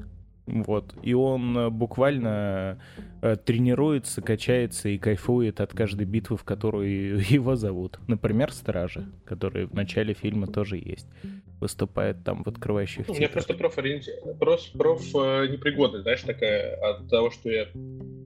Вот. 0.46 0.94
И 1.02 1.14
он 1.14 1.56
э, 1.56 1.70
буквально 1.70 2.78
э, 3.22 3.36
тренируется, 3.36 4.20
качается 4.20 4.88
и 4.88 4.98
кайфует 4.98 5.60
от 5.60 5.72
каждой 5.72 6.04
битвы, 6.04 6.36
в 6.36 6.44
которую 6.44 7.20
его 7.28 7.56
зовут. 7.56 7.98
Например, 8.08 8.52
Стражи, 8.52 9.06
которые 9.24 9.66
в 9.66 9.74
начале 9.74 10.12
фильма 10.14 10.46
тоже 10.46 10.76
есть. 10.76 11.06
Выступает 11.60 12.24
там 12.24 12.42
в 12.42 12.48
открывающих 12.48 13.08
У 13.08 13.14
меня 13.14 13.28
просто 13.28 13.54
профориенти... 13.54 14.12
проф, 14.38 14.60
проф 14.72 15.02
непригодность, 15.14 16.02
знаешь, 16.02 16.22
такая 16.22 16.74
от 16.76 17.08
того, 17.08 17.30
что 17.30 17.48
я 17.50 17.68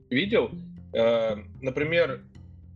видел. 0.09 0.49
Например, 1.61 2.21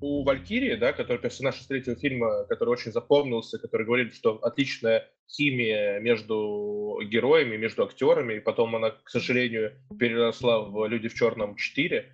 у 0.02 0.24
Валькирии, 0.24 0.76
да, 0.76 0.94
который 0.94 1.20
персонаж 1.20 1.60
из 1.62 1.68
третьего 1.68 1.96
фильма, 1.96 2.46
который 2.46 2.70
очень 2.70 2.92
запомнился, 2.92 3.60
который 3.60 3.86
говорит, 3.86 4.16
что 4.16 4.36
отличная 4.42 5.08
химия 5.30 6.00
между 6.00 7.00
героями, 7.06 7.56
между 7.56 7.84
актерами, 7.84 8.36
и 8.36 8.40
потом 8.40 8.76
она, 8.76 8.90
к 8.90 9.10
сожалению, 9.10 9.74
переросла 9.98 10.62
в 10.62 10.88
«Люди 10.88 11.08
в 11.08 11.14
черном 11.14 11.56
4». 11.56 12.06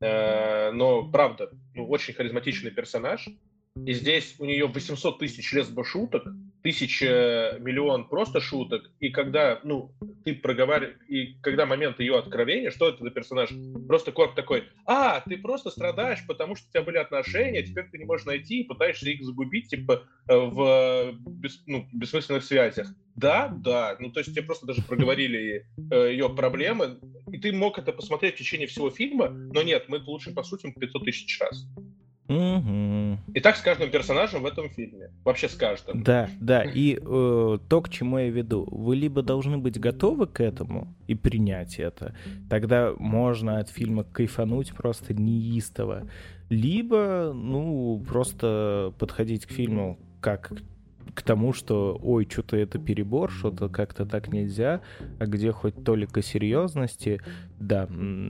Э, 0.00 0.70
но, 0.72 1.10
правда, 1.10 1.50
ну, 1.74 1.88
очень 1.88 2.14
харизматичный 2.14 2.72
персонаж. 2.72 3.28
И 3.86 3.92
здесь 3.92 4.34
у 4.38 4.44
нее 4.44 4.66
800 4.66 5.18
тысяч 5.18 5.52
лесбо 5.52 5.84
шуток, 5.84 6.24
тысяча 6.62 7.56
миллион 7.60 8.08
просто 8.08 8.40
шуток, 8.40 8.90
и 9.00 9.10
когда, 9.10 9.60
ну, 9.62 9.92
ты 10.24 10.34
проговариваешь, 10.34 10.96
и 11.08 11.34
когда 11.40 11.66
момент 11.66 12.00
ее 12.00 12.18
откровения, 12.18 12.70
что 12.70 12.88
это 12.88 13.02
за 13.02 13.10
персонаж? 13.10 13.50
Просто 13.86 14.12
Корп 14.12 14.34
такой, 14.34 14.64
а, 14.84 15.20
ты 15.20 15.38
просто 15.38 15.70
страдаешь, 15.70 16.26
потому 16.26 16.56
что 16.56 16.66
у 16.68 16.70
тебя 16.72 16.82
были 16.82 16.98
отношения, 16.98 17.62
теперь 17.62 17.84
ты 17.90 17.98
не 17.98 18.04
можешь 18.04 18.26
найти 18.26 18.60
и 18.60 18.64
пытаешься 18.64 19.08
их 19.10 19.22
загубить, 19.24 19.68
типа, 19.68 20.04
э, 20.28 20.36
в 20.36 21.14
бес- 21.26 21.62
ну, 21.66 21.88
бессмысленных 21.92 22.44
связях. 22.44 22.88
Да, 23.14 23.48
да, 23.48 23.96
ну, 23.98 24.10
то 24.10 24.20
есть 24.20 24.32
тебе 24.32 24.42
просто 24.42 24.66
даже 24.66 24.82
проговорили 24.82 25.66
э, 25.90 26.10
ее 26.12 26.28
проблемы, 26.28 26.98
и 27.32 27.38
ты 27.38 27.52
мог 27.52 27.78
это 27.78 27.92
посмотреть 27.92 28.34
в 28.34 28.38
течение 28.38 28.66
всего 28.66 28.90
фильма, 28.90 29.28
но 29.28 29.62
нет, 29.62 29.84
мы 29.88 29.98
лучше 29.98 30.32
посутим 30.32 30.72
500 30.72 31.04
тысяч 31.04 31.40
раз. 31.40 31.66
Мгм. 32.28 33.18
И 33.32 33.40
так 33.40 33.56
с 33.56 33.62
каждым 33.62 33.90
персонажем 33.90 34.42
в 34.42 34.46
этом 34.46 34.68
фильме. 34.68 35.10
Вообще 35.24 35.48
с 35.48 35.54
каждым. 35.54 36.02
Да, 36.02 36.28
да, 36.40 36.62
и 36.62 36.98
э, 37.00 37.58
то, 37.68 37.80
к 37.80 37.88
чему 37.88 38.18
я 38.18 38.28
веду, 38.28 38.68
вы 38.70 38.96
либо 38.96 39.22
должны 39.22 39.56
быть 39.56 39.80
готовы 39.80 40.26
к 40.26 40.40
этому 40.40 40.94
и 41.06 41.14
принять 41.14 41.78
это, 41.78 42.14
тогда 42.50 42.92
можно 42.98 43.58
от 43.58 43.70
фильма 43.70 44.04
кайфануть 44.04 44.74
просто 44.74 45.14
неистово, 45.14 46.06
либо, 46.50 47.32
ну, 47.34 48.04
просто 48.06 48.92
подходить 48.98 49.46
к 49.46 49.50
фильму 49.50 49.98
как 50.20 50.52
к 51.18 51.22
тому, 51.22 51.52
что, 51.52 51.98
ой, 52.00 52.28
что-то 52.30 52.56
это 52.56 52.78
перебор, 52.78 53.32
что-то 53.32 53.68
как-то 53.68 54.06
так 54.06 54.28
нельзя, 54.28 54.82
а 55.18 55.26
где 55.26 55.50
хоть 55.50 55.82
толика 55.82 56.22
серьезности, 56.22 57.20
да, 57.58 57.88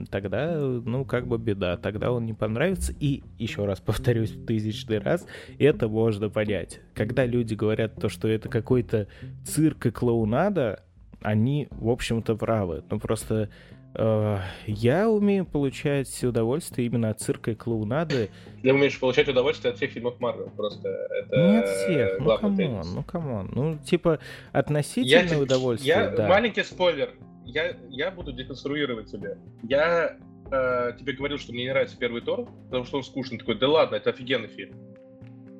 тогда, 0.09 0.57
ну, 0.59 1.05
как 1.05 1.27
бы 1.27 1.37
беда, 1.37 1.77
тогда 1.77 2.11
он 2.11 2.25
не 2.25 2.33
понравится. 2.33 2.91
И, 2.99 3.21
еще 3.37 3.65
раз 3.65 3.79
повторюсь 3.79 4.33
тысячный 4.47 4.97
раз, 4.97 5.27
это 5.59 5.87
можно 5.87 6.29
понять. 6.29 6.81
Когда 6.95 7.27
люди 7.27 7.53
говорят 7.53 7.93
то, 7.93 8.09
что 8.09 8.27
это 8.27 8.49
какой-то 8.49 9.07
цирк 9.45 9.85
и 9.85 9.91
клоунада, 9.91 10.83
они, 11.21 11.67
в 11.69 11.89
общем-то, 11.89 12.37
правы. 12.37 12.83
Ну, 12.89 12.99
просто 12.99 13.49
я 13.95 15.09
умею 15.09 15.45
получать 15.45 16.23
удовольствие 16.23 16.87
именно 16.87 17.09
от 17.09 17.19
цирка 17.19 17.51
и 17.51 17.55
клоунады. 17.55 18.29
Ты 18.61 18.73
умеешь 18.73 18.99
получать 18.99 19.27
удовольствие 19.27 19.71
от 19.71 19.77
всех 19.77 19.91
фильмов 19.91 20.19
Марвел. 20.19 20.49
Просто 20.55 20.87
это 20.89 21.37
Не 21.37 21.57
от 21.59 21.67
всех, 21.69 22.19
ну 22.19 22.37
come 22.37 22.48
on, 22.48 22.57
тезис. 22.57 22.93
ну 22.93 23.03
come 23.03 23.30
on. 23.30 23.51
Ну, 23.53 23.77
типа, 23.79 24.19
Я 24.53 24.59
относительное 24.59 25.27
тебе- 25.27 25.37
удовольствие, 25.41 25.95
я- 25.95 26.09
да. 26.09 26.27
Маленький 26.27 26.63
спойлер. 26.63 27.13
Я, 27.45 27.75
я 27.89 28.11
буду 28.11 28.31
деконструировать 28.31 29.11
тебя. 29.11 29.35
Я 29.63 30.17
э, 30.51 30.93
тебе 30.99 31.13
говорил, 31.13 31.37
что 31.39 31.51
мне 31.51 31.63
не 31.63 31.69
нравится 31.69 31.97
первый 31.97 32.21
Тор, 32.21 32.47
потому 32.65 32.83
что 32.85 32.97
он 32.97 33.03
скучный. 33.03 33.39
Такой, 33.39 33.55
да 33.57 33.67
ладно, 33.67 33.95
это 33.95 34.11
офигенный 34.11 34.49
фильм. 34.49 34.75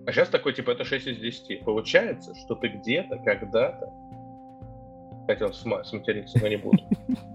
А 0.06 0.12
сейчас 0.12 0.30
такой, 0.30 0.54
типа, 0.54 0.72
это 0.72 0.84
6 0.86 1.08
из 1.08 1.18
10. 1.18 1.63
Получается, 1.65 2.34
что 2.36 2.56
ты 2.56 2.68
где-то, 2.70 3.18
когда-то 3.18 3.88
хотел 5.30 5.50
сма- 5.50 5.84
сматериться, 5.84 6.39
но 6.42 6.48
не 6.48 6.58
буду. 6.58 6.80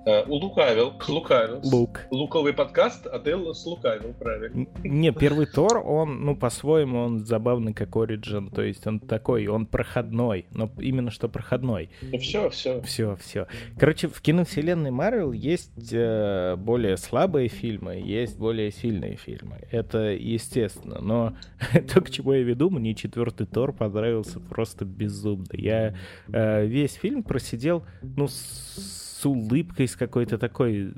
Э, 0.07 0.23
Улукавил, 0.25 0.93
лукавил. 1.09 1.61
Лук. 1.63 2.03
Луковый 2.11 2.53
подкаст, 2.53 3.07
а 3.07 3.19
ты 3.19 3.35
слукавил, 3.55 4.13
правильно. 4.13 4.67
Не, 4.85 5.13
первый 5.13 5.47
Тор, 5.47 5.79
он, 5.79 6.27
ну, 6.27 6.37
по-своему, 6.37 6.99
он 6.99 7.25
забавный 7.25 7.73
как 7.73 7.97
origin, 7.97 8.51
то 8.51 8.61
есть 8.61 8.87
он 8.87 9.01
такой, 9.01 9.47
он 9.47 9.65
проходной, 9.65 10.45
но 10.51 10.71
именно 10.79 11.11
что 11.11 11.29
проходной. 11.29 11.89
Ну 12.03 12.19
все, 12.19 12.51
все. 12.51 12.83
Все, 12.83 13.17
все. 13.17 13.47
Короче, 13.79 14.09
в 14.09 14.21
киновселенной 14.21 14.91
Марвел 14.91 15.33
есть 15.33 15.93
э, 15.93 16.57
более 16.57 16.99
слабые 16.99 17.49
фильмы, 17.49 17.95
есть 17.95 18.37
более 18.37 18.73
сильные 18.73 19.17
фильмы. 19.17 19.61
Это 19.71 20.11
естественно. 20.11 20.99
Но 21.01 21.35
то, 21.95 22.03
к 22.03 22.11
чему 22.11 22.35
я 22.35 22.43
веду, 22.43 22.69
мне 22.69 22.95
четвертый 22.95 23.47
Тор 23.47 23.73
понравился 23.73 24.39
просто 24.39 24.85
безумно. 24.85 25.47
Я 25.53 25.95
э, 26.29 26.67
весь 26.67 26.93
фильм 26.93 27.23
просидел, 27.23 27.84
ну, 28.03 28.29
с 28.29 29.27
улыбкой, 29.27 29.89
с 29.89 29.97
какой-то 29.97 30.39
такой, 30.39 30.93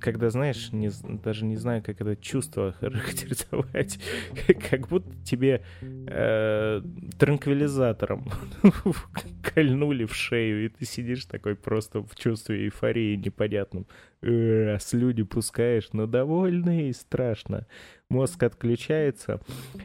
когда, 0.00 0.30
знаешь, 0.30 0.72
не 0.72 0.90
даже 1.22 1.44
не 1.44 1.56
знаю, 1.56 1.82
как 1.82 2.00
это 2.00 2.16
чувство 2.16 2.72
характеризовать, 2.80 3.98
как 4.70 4.88
будто 4.88 5.14
тебе 5.24 5.62
э, 5.80 6.82
транквилизатором 7.18 8.26
кольнули 9.54 10.04
в 10.04 10.14
шею, 10.14 10.64
и 10.64 10.68
ты 10.68 10.84
сидишь 10.84 11.26
такой 11.26 11.54
просто 11.54 12.02
в 12.02 12.14
чувстве 12.16 12.64
эйфории 12.64 13.16
непонятном. 13.16 13.86
Э, 14.22 14.78
слюни 14.80 15.22
пускаешь, 15.22 15.88
но 15.92 16.06
довольный 16.06 16.88
и 16.88 16.92
страшно. 16.92 17.66
Мозг 18.08 18.42
отключается. 18.42 19.40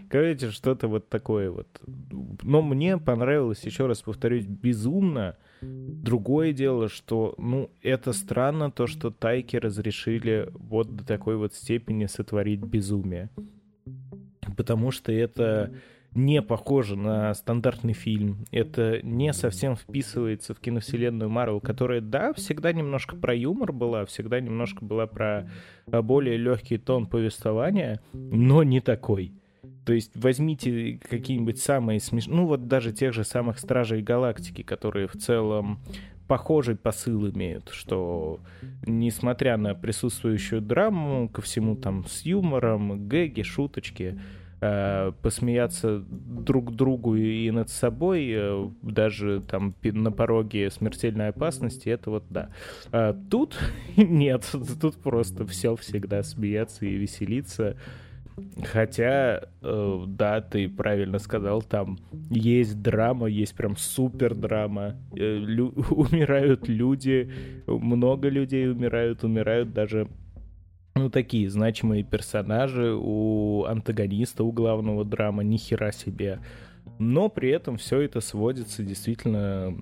Короче, 0.10 0.52
что-то 0.52 0.88
вот 0.88 1.10
такое 1.10 1.50
вот. 1.50 1.68
Но 2.44 2.62
мне 2.62 2.98
понравилось, 2.98 3.64
еще 3.64 3.88
раз 3.88 4.02
повторюсь, 4.02 4.46
безумно. 4.46 5.38
Другое 5.62 6.54
дело, 6.54 6.90
что, 6.90 7.36
ну, 7.38 7.70
это 7.82 8.14
странно, 8.14 8.72
то, 8.72 8.88
что 8.88 9.12
Тайки 9.12 9.58
разрешили 9.58 10.50
вот 10.54 10.96
до 10.96 11.06
такой 11.06 11.38
вот 11.38 11.54
степени 11.54 12.06
сотворить 12.06 12.62
безумие. 12.62 13.30
Потому 14.56 14.92
что 14.92 15.12
это 15.12 15.74
не 16.18 16.42
похоже 16.42 16.96
на 16.96 17.34
стандартный 17.34 17.94
фильм. 17.94 18.46
Это 18.52 19.02
не 19.04 19.34
совсем 19.34 19.76
вписывается 19.76 20.54
в 20.54 20.60
киновселенную 20.60 21.30
Марвел, 21.30 21.60
которая, 21.62 22.02
да, 22.02 22.34
всегда 22.34 22.74
немножко 22.74 23.16
про 23.16 23.36
юмор 23.36 23.72
была, 23.72 24.06
всегда 24.06 24.40
немножко 24.40 24.84
была 24.84 25.06
про 25.06 25.50
а, 25.92 26.02
более 26.02 26.38
легкий 26.38 26.78
тон 26.78 27.06
повествования, 27.06 28.02
но 28.14 28.64
не 28.64 28.82
такой. 28.82 29.34
То 29.86 29.94
есть 29.94 30.12
возьмите 30.16 31.00
какие-нибудь 31.10 31.60
самые 31.60 32.00
смешные, 32.00 32.38
ну 32.38 32.46
вот 32.46 32.68
даже 32.68 32.92
тех 32.92 33.14
же 33.14 33.24
самых 33.24 33.60
Стражей 33.60 34.02
Галактики, 34.02 34.62
которые 34.62 35.08
в 35.08 35.14
целом 35.18 35.80
похожий 36.28 36.76
посыл 36.76 37.30
имеют, 37.30 37.70
что 37.70 38.40
несмотря 38.86 39.58
на 39.58 39.74
присутствующую 39.74 40.62
драму, 40.62 41.30
ко 41.30 41.42
всему 41.42 41.76
там 41.76 42.06
с 42.06 42.24
юмором, 42.24 43.08
гэги, 43.08 43.42
шуточки, 43.42 44.20
э, 44.60 45.12
посмеяться 45.22 46.04
друг 46.10 46.76
другу 46.76 47.16
и 47.16 47.50
над 47.52 47.70
собой, 47.70 48.30
э, 48.30 48.70
даже 48.82 49.42
там 49.42 49.74
на 49.84 50.12
пороге 50.12 50.70
смертельной 50.70 51.30
опасности, 51.30 51.90
это 51.90 52.10
вот 52.12 52.26
да. 52.30 52.50
А 52.92 53.18
тут 53.30 53.58
нет, 53.96 54.50
тут 54.82 54.96
просто 54.98 55.46
все 55.46 55.76
всегда 55.76 56.24
смеяться 56.24 56.86
и 56.86 56.96
веселиться. 56.96 57.78
Хотя, 58.64 59.42
э, 59.62 60.04
да, 60.08 60.42
ты 60.42 60.70
правильно 60.70 61.20
сказал, 61.20 61.62
там 61.62 61.98
есть 62.30 62.82
драма, 62.82 63.28
есть 63.28 63.56
прям 63.56 63.76
супер 63.76 64.36
драма. 64.36 64.96
Э, 65.16 65.38
лю- 65.38 65.74
умирают 65.90 66.68
люди, 66.68 67.32
много 67.66 68.30
людей 68.30 68.70
умирают, 68.70 69.24
умирают 69.24 69.74
даже 69.74 70.08
ну, 70.96 71.10
такие 71.10 71.50
значимые 71.50 72.04
персонажи 72.04 72.94
у 72.96 73.66
антагониста, 73.66 74.44
у 74.44 74.52
главного 74.52 75.06
драма, 75.06 75.44
ни 75.44 75.58
хера 75.58 75.92
себе. 75.92 76.40
Но 77.00 77.30
при 77.30 77.50
этом 77.50 77.78
все 77.78 78.02
это 78.02 78.22
сводится 78.22 78.84
действительно 78.84 79.76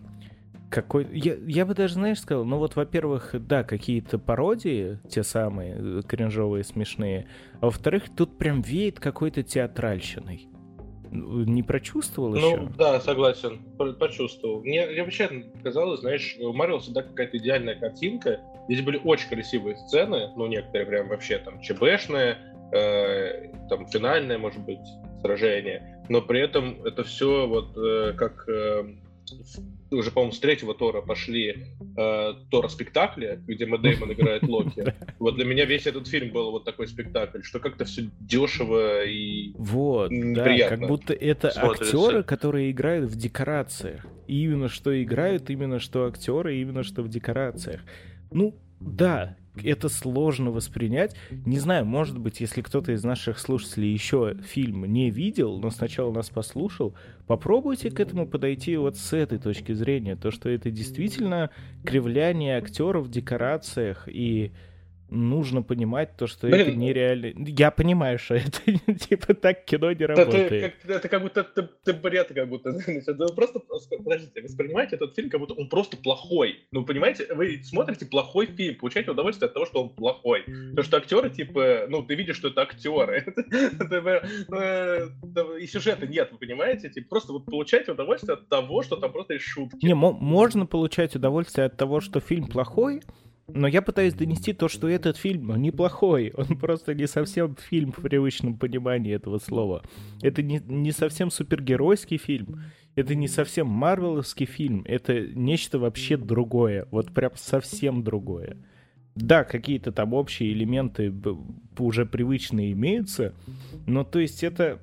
какой... 0.76 1.08
Я, 1.14 1.36
я 1.48 1.66
бы 1.66 1.74
даже, 1.74 1.94
знаешь, 1.94 2.20
сказал, 2.20 2.44
ну 2.44 2.58
вот, 2.58 2.76
во-первых, 2.76 3.34
да, 3.48 3.64
какие-то 3.64 4.20
пародии, 4.20 5.00
те 5.10 5.24
самые, 5.24 5.78
э, 5.78 6.02
кринжовые, 6.06 6.66
смешные, 6.66 7.28
а 7.62 7.68
во-вторых, 7.68 8.04
тут 8.14 8.38
прям 8.38 8.62
веет 8.62 9.00
какой-то 9.00 9.42
театральщиной. 9.42 10.50
Не 11.12 11.64
прочувствовал 11.64 12.32
ну, 12.32 12.36
еще? 12.36 12.58
Ну, 12.58 12.70
да, 12.78 13.00
согласен, 13.00 13.62
почувствовал. 13.78 14.64
Мне, 14.64 14.86
мне 14.86 15.02
вообще 15.02 15.46
казалось, 15.64 16.02
знаешь, 16.02 16.36
у 16.42 16.52
Марвел 16.52 16.80
всегда 16.80 17.04
какая-то 17.04 17.38
идеальная 17.38 17.76
картинка. 17.76 18.42
Здесь 18.68 18.82
были 18.82 19.00
очень 19.02 19.30
красивые 19.30 19.78
сцены, 19.78 20.34
ну, 20.36 20.46
некоторые 20.48 20.88
прям 20.88 21.08
вообще 21.08 21.38
там 21.38 21.62
ЧБшные, 21.62 22.38
э, 22.74 23.48
там 23.70 23.88
финальное, 23.88 24.38
может 24.38 24.62
быть, 24.66 24.86
сражение. 25.22 26.04
Но 26.10 26.22
при 26.22 26.42
этом 26.42 26.84
это 26.84 27.06
все 27.06 27.48
вот 27.48 27.78
э, 27.78 28.12
как 28.18 28.44
э, 28.50 28.84
уже, 29.92 30.12
по-моему, 30.12 30.34
с 30.34 30.40
третьего 30.40 30.74
Тора 30.74 31.02
пошли 31.02 31.68
э, 31.98 32.34
Тора 32.50 32.68
спектакли, 32.68 33.42
где 33.48 33.66
Мэтт 33.66 33.84
Дэймон 33.84 34.14
играет 34.14 34.44
Локи. 34.48 34.94
Вот 35.20 35.36
для 35.36 35.46
меня 35.46 35.66
весь 35.66 35.86
этот 35.88 36.08
фильм 36.08 36.32
был 36.32 36.52
вот 36.52 36.66
такой 36.66 36.88
спектакль, 36.88 37.42
что 37.44 37.60
как-то 37.60 37.86
все 37.86 38.10
дешево 38.20 39.06
и 39.06 39.54
Вот, 39.58 40.12
да, 40.12 40.70
как 40.70 40.88
будто 40.88 41.14
это 41.14 41.52
актеры, 41.56 42.24
которые 42.24 42.72
играют 42.72 43.10
в 43.10 43.16
декорациях. 43.16 44.06
И 44.28 44.44
именно 44.44 44.70
что 44.70 45.02
играют, 45.02 45.50
именно 45.50 45.80
что 45.80 46.06
актеры, 46.06 46.60
именно 46.60 46.84
что 46.84 47.04
в 47.04 47.10
декорациях. 47.10 47.82
Ну, 48.32 48.56
да, 48.80 49.38
это 49.64 49.90
сложно 49.90 50.52
воспринять. 50.52 51.16
Не 51.46 51.60
знаю, 51.60 51.86
может 51.86 52.18
быть, 52.18 52.40
если 52.42 52.62
кто-то 52.62 52.92
из 52.92 53.04
наших 53.04 53.40
слушателей 53.40 53.92
еще 53.92 54.36
фильм 54.46 54.86
не 54.86 55.10
видел, 55.10 55.60
но 55.60 55.70
сначала 55.70 56.12
нас 56.12 56.30
послушал, 56.30 56.94
попробуйте 57.28 57.92
к 57.92 58.00
этому 58.00 58.28
подойти 58.28 58.78
вот 58.78 58.98
с 58.98 59.14
этой 59.14 59.38
точки 59.38 59.74
зрения. 59.74 60.16
То, 60.16 60.32
что 60.32 60.50
это 60.50 60.72
действительно 60.72 61.50
кривляние 61.84 62.58
актеров 62.58 63.06
в 63.06 63.10
декорациях 63.12 64.08
и 64.08 64.52
нужно 65.10 65.62
понимать 65.62 66.18
то, 66.18 66.28
что 66.28 66.48
Блин, 66.48 66.62
это 66.62 66.72
нереально. 66.72 67.34
Я 67.48 67.72
понимаю, 67.72 68.20
что 68.20 68.36
это 68.36 68.94
типа 68.94 69.34
так 69.34 69.66
кино 69.66 69.92
не 69.92 70.06
работает. 70.06 70.52
Это 70.52 70.70
как, 70.70 70.98
это 70.98 71.10
как 71.10 71.22
будто 71.22 71.44
ты, 71.44 71.94
бред, 71.94 72.32
как 72.34 72.50
будто. 72.50 72.70
Это 72.86 73.28
просто, 73.34 73.60
подождите, 73.60 74.42
воспринимаете 74.42 74.96
этот 74.96 75.16
фильм, 75.16 75.30
как 75.30 75.40
будто 75.40 75.54
он 75.54 75.70
просто 75.70 75.98
плохой. 75.98 76.66
Ну, 76.72 76.86
понимаете, 76.86 77.28
вы 77.34 77.62
смотрите 77.64 78.06
плохой 78.06 78.48
фильм, 78.48 78.76
получаете 78.76 79.12
удовольствие 79.12 79.48
от 79.48 79.54
того, 79.54 79.66
что 79.66 79.84
он 79.84 79.90
плохой. 79.90 80.44
Потому 80.44 80.84
что 80.84 80.98
актеры, 80.98 81.30
типа, 81.30 81.86
ну, 81.90 82.04
ты 82.04 82.16
видишь, 82.16 82.38
что 82.38 82.50
это 82.50 82.62
актеры. 82.62 83.26
И 85.62 85.68
сюжета 85.68 86.08
нет, 86.08 86.30
вы 86.32 86.38
понимаете? 86.38 86.90
Типа, 86.90 87.08
просто 87.10 87.34
вот 87.34 87.46
получаете 87.46 87.92
удовольствие 87.92 88.34
от 88.34 88.50
того, 88.50 88.84
что 88.84 88.98
там 88.98 89.12
просто 89.12 89.34
есть 89.34 89.46
шутки. 89.46 89.86
Не, 89.86 89.94
можно 89.94 90.66
получать 90.66 91.16
удовольствие 91.16 91.68
от 91.68 91.78
того, 91.78 92.02
что 92.02 92.20
фильм 92.20 92.48
плохой, 92.48 93.02
но 93.48 93.68
я 93.68 93.82
пытаюсь 93.82 94.14
донести 94.14 94.54
то, 94.54 94.68
что 94.68 94.88
этот 94.88 95.18
фильм 95.18 95.56
неплохой. 95.62 96.32
Он 96.36 96.58
просто 96.58 96.94
не 96.96 97.08
совсем 97.08 97.56
фильм 97.56 97.92
в 97.92 98.02
привычном 98.02 98.58
понимании 98.58 99.14
этого 99.14 99.38
слова. 99.38 99.84
Это 100.22 100.42
не, 100.42 100.62
не 100.68 100.92
совсем 100.92 101.30
супергеройский 101.30 102.18
фильм. 102.18 102.64
Это 102.96 103.14
не 103.14 103.28
совсем 103.28 103.68
марвеловский 103.68 104.46
фильм. 104.46 104.84
Это 104.88 105.20
нечто 105.20 105.78
вообще 105.78 106.18
другое. 106.18 106.88
Вот 106.92 107.14
прям 107.14 107.32
совсем 107.36 108.04
другое. 108.04 108.58
Да, 109.16 109.44
какие-то 109.44 109.92
там 109.92 110.14
общие 110.14 110.52
элементы 110.52 111.14
уже 111.78 112.06
привычные 112.06 112.74
имеются, 112.74 113.34
но 113.86 114.04
то 114.04 114.20
есть 114.20 114.44
это 114.44 114.80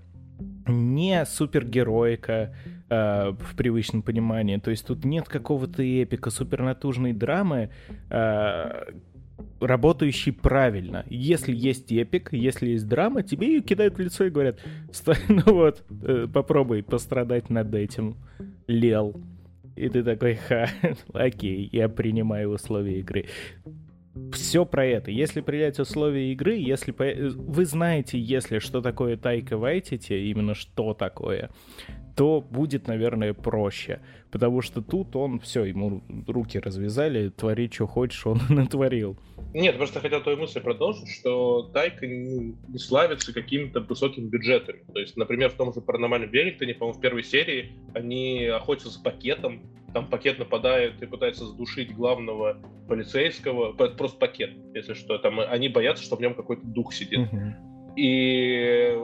не 0.66 1.26
супергероика, 1.26 2.56
Э, 2.94 3.32
в 3.40 3.56
привычном 3.56 4.02
понимании. 4.02 4.58
То 4.58 4.70
есть 4.70 4.86
тут 4.86 5.06
нет 5.06 5.26
какого-то 5.26 5.82
эпика, 5.82 6.28
супернатужной 6.28 7.14
драмы, 7.14 7.70
э, 8.10 8.84
работающий 9.60 10.32
правильно. 10.32 11.06
Если 11.08 11.54
есть 11.54 11.90
эпик, 11.90 12.34
если 12.34 12.72
есть 12.72 12.86
драма, 12.86 13.22
тебе 13.22 13.46
ее 13.46 13.62
кидают 13.62 13.96
в 13.96 13.98
лицо 13.98 14.24
и 14.24 14.30
говорят, 14.30 14.58
ну 15.28 15.42
вот, 15.46 15.84
э, 16.02 16.26
попробуй 16.30 16.82
пострадать 16.82 17.48
над 17.48 17.74
этим, 17.74 18.16
Лел. 18.66 19.18
И 19.74 19.88
ты 19.88 20.02
такой, 20.02 20.34
ха, 20.34 20.68
окей, 21.14 21.70
я 21.72 21.88
принимаю 21.88 22.50
условия 22.50 23.00
игры. 23.00 23.24
Все 24.34 24.66
про 24.66 24.84
это. 24.84 25.10
Если 25.10 25.40
принять 25.40 25.80
условия 25.80 26.30
игры, 26.32 26.56
если 26.56 26.90
по... 26.90 27.06
вы 27.06 27.64
знаете, 27.64 28.18
если 28.18 28.58
что 28.58 28.82
такое 28.82 29.16
Тайка 29.16 29.56
Вайтити, 29.56 30.12
именно 30.12 30.54
что 30.54 30.92
такое, 30.92 31.48
то 32.16 32.40
будет, 32.40 32.86
наверное, 32.86 33.34
проще. 33.34 34.00
Потому 34.30 34.62
что 34.62 34.82
тут 34.82 35.14
он, 35.16 35.40
все, 35.40 35.64
ему 35.64 36.02
руки 36.26 36.58
развязали, 36.58 37.28
твори, 37.30 37.70
что 37.70 37.86
хочешь, 37.86 38.26
он 38.26 38.40
натворил. 38.48 39.18
Нет, 39.54 39.76
просто 39.76 40.00
хотел 40.00 40.22
твою 40.22 40.38
мысль 40.38 40.60
продолжить, 40.60 41.08
что 41.08 41.70
Тайка 41.74 42.06
не, 42.06 42.56
не 42.68 42.78
славится 42.78 43.34
какими-то 43.34 43.80
высокими 43.80 44.28
бюджетами. 44.28 44.84
То 44.92 45.00
есть, 45.00 45.16
например, 45.16 45.50
в 45.50 45.54
том 45.54 45.74
же 45.74 45.80
«Паранормальном 45.80 46.30
Веллингтоне», 46.30 46.74
по-моему, 46.74 46.98
в 46.98 47.02
первой 47.02 47.22
серии 47.22 47.72
они 47.94 48.46
охотятся 48.46 49.02
пакетом, 49.02 49.62
там 49.92 50.08
пакет 50.08 50.38
нападает 50.38 51.02
и 51.02 51.06
пытается 51.06 51.44
задушить 51.44 51.94
главного 51.94 52.58
полицейского, 52.88 53.72
просто 53.72 54.18
пакет, 54.18 54.52
если 54.74 54.94
что. 54.94 55.18
Там 55.18 55.40
они 55.40 55.68
боятся, 55.68 56.02
что 56.02 56.16
в 56.16 56.20
нем 56.20 56.34
какой-то 56.34 56.66
дух 56.66 56.94
сидит. 56.94 57.18
Uh-huh. 57.18 57.71
И 57.96 58.96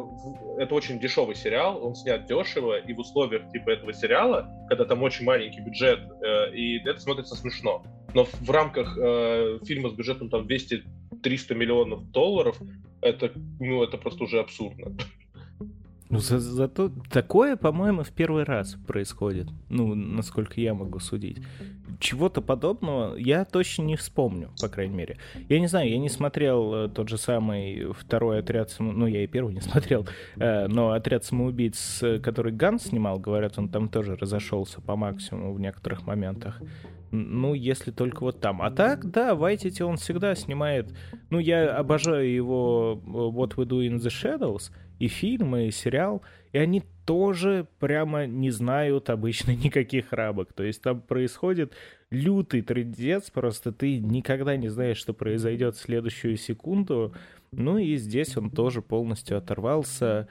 это 0.58 0.74
очень 0.74 0.98
дешевый 0.98 1.34
сериал, 1.34 1.84
он 1.84 1.94
снят 1.94 2.26
дешево, 2.26 2.78
и 2.78 2.92
в 2.92 2.98
условиях 2.98 3.50
типа 3.50 3.70
этого 3.70 3.92
сериала, 3.92 4.48
когда 4.68 4.84
там 4.84 5.02
очень 5.02 5.24
маленький 5.24 5.60
бюджет, 5.60 6.00
э, 6.22 6.54
и 6.54 6.78
это 6.88 6.98
смотрится 6.98 7.36
смешно. 7.36 7.84
Но 8.14 8.24
в 8.24 8.50
рамках 8.50 8.96
э, 8.98 9.58
фильма 9.64 9.90
с 9.90 9.92
бюджетом 9.92 10.30
там 10.30 10.46
200-300 10.46 11.54
миллионов 11.54 12.10
долларов, 12.10 12.58
это, 13.02 13.32
ну, 13.60 13.82
это 13.82 13.98
просто 13.98 14.24
уже 14.24 14.40
абсурдно. 14.40 14.96
Ну, 16.10 16.20
за, 16.20 16.38
зато 16.38 16.90
такое, 17.10 17.56
по-моему, 17.56 18.02
в 18.02 18.10
первый 18.10 18.44
раз 18.44 18.76
происходит. 18.86 19.48
Ну, 19.68 19.94
насколько 19.94 20.60
я 20.60 20.72
могу 20.72 21.00
судить. 21.00 21.38
Чего-то 22.00 22.40
подобного 22.40 23.16
я 23.16 23.44
точно 23.44 23.82
не 23.82 23.96
вспомню, 23.96 24.50
по 24.60 24.68
крайней 24.68 24.94
мере. 24.94 25.18
Я 25.48 25.60
не 25.60 25.66
знаю, 25.66 25.90
я 25.90 25.98
не 25.98 26.08
смотрел 26.08 26.74
э, 26.74 26.88
тот 26.88 27.08
же 27.08 27.18
самый 27.18 27.92
второй 27.92 28.38
отряд, 28.38 28.74
ну, 28.78 29.06
я 29.06 29.24
и 29.24 29.26
первый 29.26 29.52
не 29.52 29.60
смотрел, 29.62 30.06
э, 30.36 30.66
но 30.68 30.92
отряд 30.92 31.24
самоубийц, 31.24 32.02
который 32.22 32.52
Ган 32.52 32.78
снимал, 32.78 33.18
говорят, 33.18 33.58
он 33.58 33.68
там 33.68 33.88
тоже 33.88 34.16
разошелся 34.16 34.80
по 34.80 34.96
максимуму 34.96 35.52
в 35.52 35.60
некоторых 35.60 36.06
моментах. 36.06 36.62
Ну, 37.10 37.54
если 37.54 37.90
только 37.90 38.20
вот 38.20 38.40
там. 38.40 38.60
А 38.60 38.70
так, 38.70 39.10
да, 39.10 39.34
Вайтити 39.34 39.82
он 39.82 39.96
всегда 39.96 40.34
снимает... 40.34 40.92
Ну, 41.30 41.38
я 41.38 41.76
обожаю 41.76 42.30
его 42.30 43.00
э, 43.02 43.08
What 43.08 43.56
We 43.56 43.66
Do 43.66 43.86
in 43.86 43.96
the 43.96 44.08
Shadows, 44.08 44.70
и 44.98 45.08
фильмы, 45.08 45.68
и 45.68 45.70
сериал, 45.70 46.22
и 46.52 46.58
они 46.58 46.82
тоже 47.04 47.66
прямо 47.78 48.26
не 48.26 48.50
знают 48.50 49.10
обычно 49.10 49.52
никаких 49.64 50.12
рамок. 50.12 50.52
То 50.52 50.62
есть 50.62 50.82
там 50.82 51.00
происходит 51.00 51.72
лютый 52.10 52.62
трендец, 52.62 53.30
просто 53.30 53.72
ты 53.72 53.98
никогда 53.98 54.56
не 54.56 54.68
знаешь, 54.68 54.98
что 54.98 55.14
произойдет 55.14 55.76
в 55.76 55.80
следующую 55.80 56.36
секунду. 56.36 57.14
Ну 57.50 57.78
и 57.78 57.96
здесь 57.96 58.36
он 58.36 58.50
тоже 58.50 58.82
полностью 58.82 59.38
оторвался. 59.38 60.28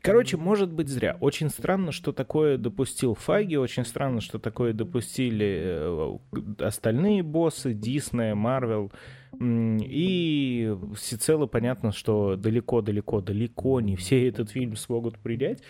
Короче, 0.00 0.36
может 0.36 0.72
быть 0.72 0.88
зря. 0.88 1.16
Очень 1.20 1.50
странно, 1.50 1.90
что 1.90 2.12
такое 2.12 2.56
допустил 2.56 3.14
Фаги, 3.14 3.56
очень 3.56 3.84
странно, 3.84 4.20
что 4.20 4.38
такое 4.38 4.72
допустили 4.72 5.62
э, 5.64 6.18
остальные 6.60 7.22
боссы, 7.22 7.72
Дисней, 7.72 8.34
Марвел. 8.34 8.92
И 9.40 10.76
всецело 10.96 11.46
понятно, 11.46 11.92
что 11.92 12.36
далеко-далеко-далеко 12.36 13.80
не 13.80 13.96
все 13.96 14.28
этот 14.28 14.50
фильм 14.50 14.76
смогут 14.76 15.18
принять. 15.18 15.62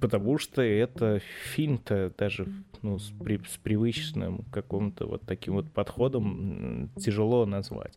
потому 0.00 0.38
что 0.38 0.62
это 0.62 1.20
фильм-то 1.54 2.12
даже 2.18 2.48
ну, 2.82 2.98
с, 2.98 3.12
при, 3.22 3.40
с 3.48 3.56
привычным 3.56 4.44
каким-то 4.50 5.06
вот 5.06 5.22
таким 5.22 5.54
вот 5.54 5.70
подходом 5.70 6.90
тяжело 6.96 7.46
назвать. 7.46 7.94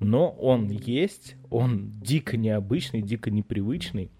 Но 0.00 0.30
он 0.30 0.68
есть, 0.70 1.36
он 1.50 1.90
дико 1.90 2.36
необычный, 2.36 3.02
дико 3.02 3.30
непривычный. 3.30 4.10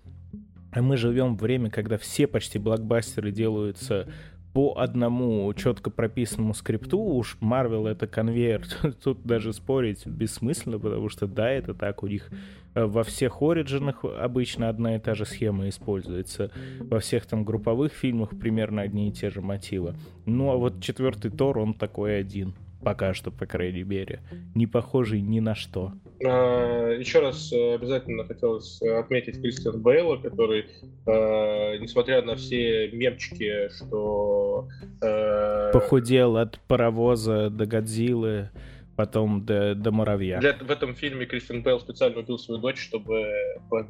А 0.73 0.81
мы 0.81 0.97
живем 0.97 1.37
в 1.37 1.43
время, 1.43 1.71
когда 1.71 1.99
все 1.99 2.27
почти 2.27 2.59
блокбастеры 2.59 3.31
делаются 3.31 4.09
по 4.53 4.79
одному 4.79 5.53
четко 5.55 5.91
прописанному 5.91 6.55
скрипту, 6.55 6.99
уж 6.99 7.39
Marvel 7.41 7.89
это 7.89 8.07
конвейер, 8.07 8.67
тут 9.05 9.23
даже 9.25 9.53
спорить 9.53 10.07
бессмысленно, 10.07 10.79
потому 10.79 11.09
что 11.09 11.27
да, 11.27 11.51
это 11.51 11.75
так, 11.75 12.03
у 12.03 12.07
них 12.07 12.31
э, 12.75 12.85
во 12.85 13.03
всех 13.03 13.41
оригинах 13.41 14.05
обычно 14.05 14.69
одна 14.69 14.97
и 14.97 14.99
та 14.99 15.15
же 15.15 15.25
схема 15.25 15.69
используется, 15.69 16.51
во 16.81 17.01
всех 17.01 17.27
там 17.27 17.45
групповых 17.45 17.93
фильмах 17.93 18.31
примерно 18.39 18.83
одни 18.83 19.09
и 19.09 19.13
те 19.13 19.31
же 19.31 19.41
мотивы. 19.41 19.95
Ну 20.27 20.51
а 20.51 20.57
вот 20.57 20.83
четвертый 20.83 21.31
Тор, 21.31 21.59
он 21.59 21.75
такой 21.75 22.19
один. 22.19 22.55
Пока 22.83 23.15
что, 23.15 23.31
по 23.31 23.47
крайней 23.47 23.85
мере. 23.85 24.21
Не 24.55 24.67
похожий 24.67 25.21
ни 25.21 25.41
на 25.41 25.55
что. 25.55 25.93
А, 26.25 26.91
еще 26.91 27.21
раз 27.21 27.53
э, 27.53 27.75
обязательно 27.75 28.25
хотелось 28.25 28.81
отметить 28.83 29.41
Кристиан 29.41 29.81
Бейла, 29.81 30.17
который, 30.17 30.67
э, 31.07 31.79
несмотря 31.79 32.23
на 32.23 32.37
все 32.37 32.89
мемчики, 32.93 33.69
что... 33.77 34.69
Э, 35.01 35.71
Похудел 35.73 36.37
от 36.37 36.59
паровоза 36.67 37.51
до 37.51 37.67
Годзиллы, 37.67 38.51
потом 38.97 39.45
до, 39.45 39.75
до 39.75 39.91
муравья. 39.91 40.39
Для, 40.39 40.55
в 40.55 40.71
этом 40.71 40.95
фильме 40.95 41.27
Кристиан 41.27 41.63
Бейл 41.63 41.81
специально 41.81 42.19
убил 42.19 42.39
свою 42.39 42.61
дочь, 42.61 42.79
чтобы 42.79 43.27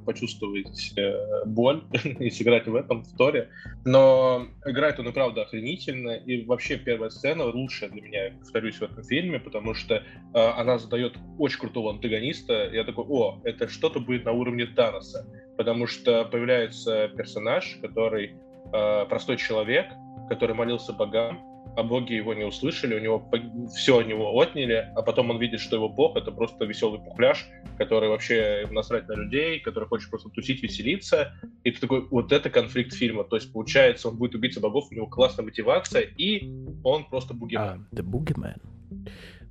почувствовать 0.05 0.93
э, 0.97 1.45
боль 1.47 1.83
и 2.05 2.31
сыграть 2.31 2.67
в 2.67 2.75
этом, 2.75 3.03
в 3.03 3.17
Торе. 3.17 3.49
Но 3.85 4.47
играет 4.65 4.99
он 5.01 5.09
и 5.09 5.13
правда 5.13 5.43
охренительно. 5.43 6.11
И 6.11 6.45
вообще 6.45 6.77
первая 6.77 7.11
сцена 7.11 7.45
лучшая 7.45 7.91
для 7.91 8.03
меня, 8.03 8.33
повторюсь, 8.39 8.77
в 8.77 8.83
этом 8.83 9.03
фильме, 9.05 9.41
потому 9.41 9.75
что 9.75 9.97
э, 9.97 10.03
она 10.35 10.79
задает 10.79 11.17
очень 11.39 11.59
крутого 11.59 11.91
антагониста. 11.91 12.71
Я 12.73 12.85
такой, 12.85 13.05
о, 13.09 13.41
это 13.45 13.69
что-то 13.69 14.01
будет 14.01 14.25
на 14.25 14.33
уровне 14.33 14.67
Таноса. 14.67 15.27
Потому 15.57 15.87
что 15.87 16.25
появляется 16.25 17.09
персонаж, 17.09 17.79
который 17.83 18.35
э, 18.73 19.07
простой 19.07 19.37
человек, 19.37 19.87
который 20.29 20.55
молился 20.55 20.93
богам, 20.93 21.52
а 21.77 21.83
боги 21.83 22.13
его 22.15 22.35
не 22.35 22.45
услышали, 22.45 22.95
у 22.95 22.99
него 22.99 23.31
все 23.75 23.99
у 23.99 24.03
него 24.03 24.35
отняли, 24.35 24.91
а 24.95 25.03
потом 25.03 25.31
он 25.31 25.39
видит, 25.39 25.61
что 25.61 25.77
его 25.77 25.89
бог— 25.89 26.17
это 26.19 26.31
просто 26.31 26.65
веселый 26.65 27.01
пухляж, 27.01 27.47
который 27.79 28.09
вообще 28.09 28.67
насрать 28.71 29.09
на 29.09 29.15
людей, 29.15 29.61
который 29.61 29.89
хочет 29.89 30.11
просто 30.11 30.29
тусить, 30.31 30.63
веселиться. 30.63 31.35
И 31.65 31.71
ты 31.71 31.81
такой, 31.81 32.07
вот 32.09 32.33
это 32.33 32.51
конфликт 32.51 32.95
фильма. 32.95 33.25
То 33.25 33.37
есть, 33.37 33.53
получается, 33.53 34.09
он 34.09 34.17
будет 34.17 34.35
убийца 34.35 34.61
богов, 34.61 34.89
у 34.91 34.95
него 34.95 35.07
классная 35.07 35.45
мотивация, 35.45 36.03
и 36.03 36.53
он 36.85 37.05
просто 37.05 37.35
бугимен. 37.35 37.63
А, 37.63 37.95
the 37.95 38.03
boogeyman. 38.03 38.61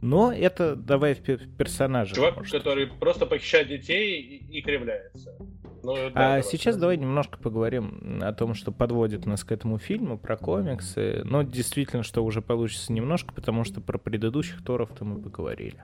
Но 0.01 0.33
это 0.33 0.75
давай 0.75 1.13
в 1.13 1.21
персонажа. 1.57 2.15
Чувак, 2.15 2.37
может. 2.37 2.51
который 2.51 2.87
просто 2.87 3.25
похищает 3.27 3.67
детей 3.67 4.19
и, 4.19 4.57
и 4.57 4.61
кривляется. 4.61 5.37
Ну, 5.83 5.95
да, 6.13 6.35
а 6.35 6.41
сейчас 6.41 6.77
давай 6.77 6.97
немножко 6.97 7.37
поговорим 7.37 8.19
о 8.21 8.33
том, 8.33 8.53
что 8.53 8.71
подводит 8.71 9.25
нас 9.25 9.43
к 9.43 9.51
этому 9.51 9.77
фильму, 9.77 10.17
про 10.17 10.37
комиксы. 10.37 11.21
Но 11.23 11.43
действительно, 11.43 12.03
что 12.03 12.23
уже 12.23 12.41
получится 12.41 12.93
немножко, 12.93 13.33
потому 13.33 13.63
что 13.63 13.81
про 13.81 13.97
предыдущих 13.97 14.63
Торов-то 14.63 15.05
мы 15.05 15.21
поговорили. 15.21 15.83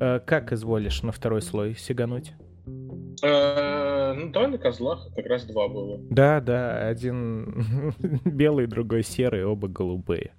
А, 0.00 0.20
как 0.20 0.52
изволишь 0.52 1.02
на 1.02 1.12
второй 1.12 1.42
слой 1.42 1.74
сигануть? 1.74 2.34
Э, 3.22 4.12
ну, 4.12 4.30
давай 4.30 4.48
на 4.50 4.58
козлах, 4.58 5.08
как 5.14 5.26
раз 5.26 5.44
два 5.44 5.68
было. 5.68 5.98
Да, 6.10 6.40
да, 6.40 6.88
один 6.88 7.94
белый, 8.24 8.66
другой 8.66 9.04
серый, 9.04 9.44
оба 9.44 9.68
голубые. 9.68 10.32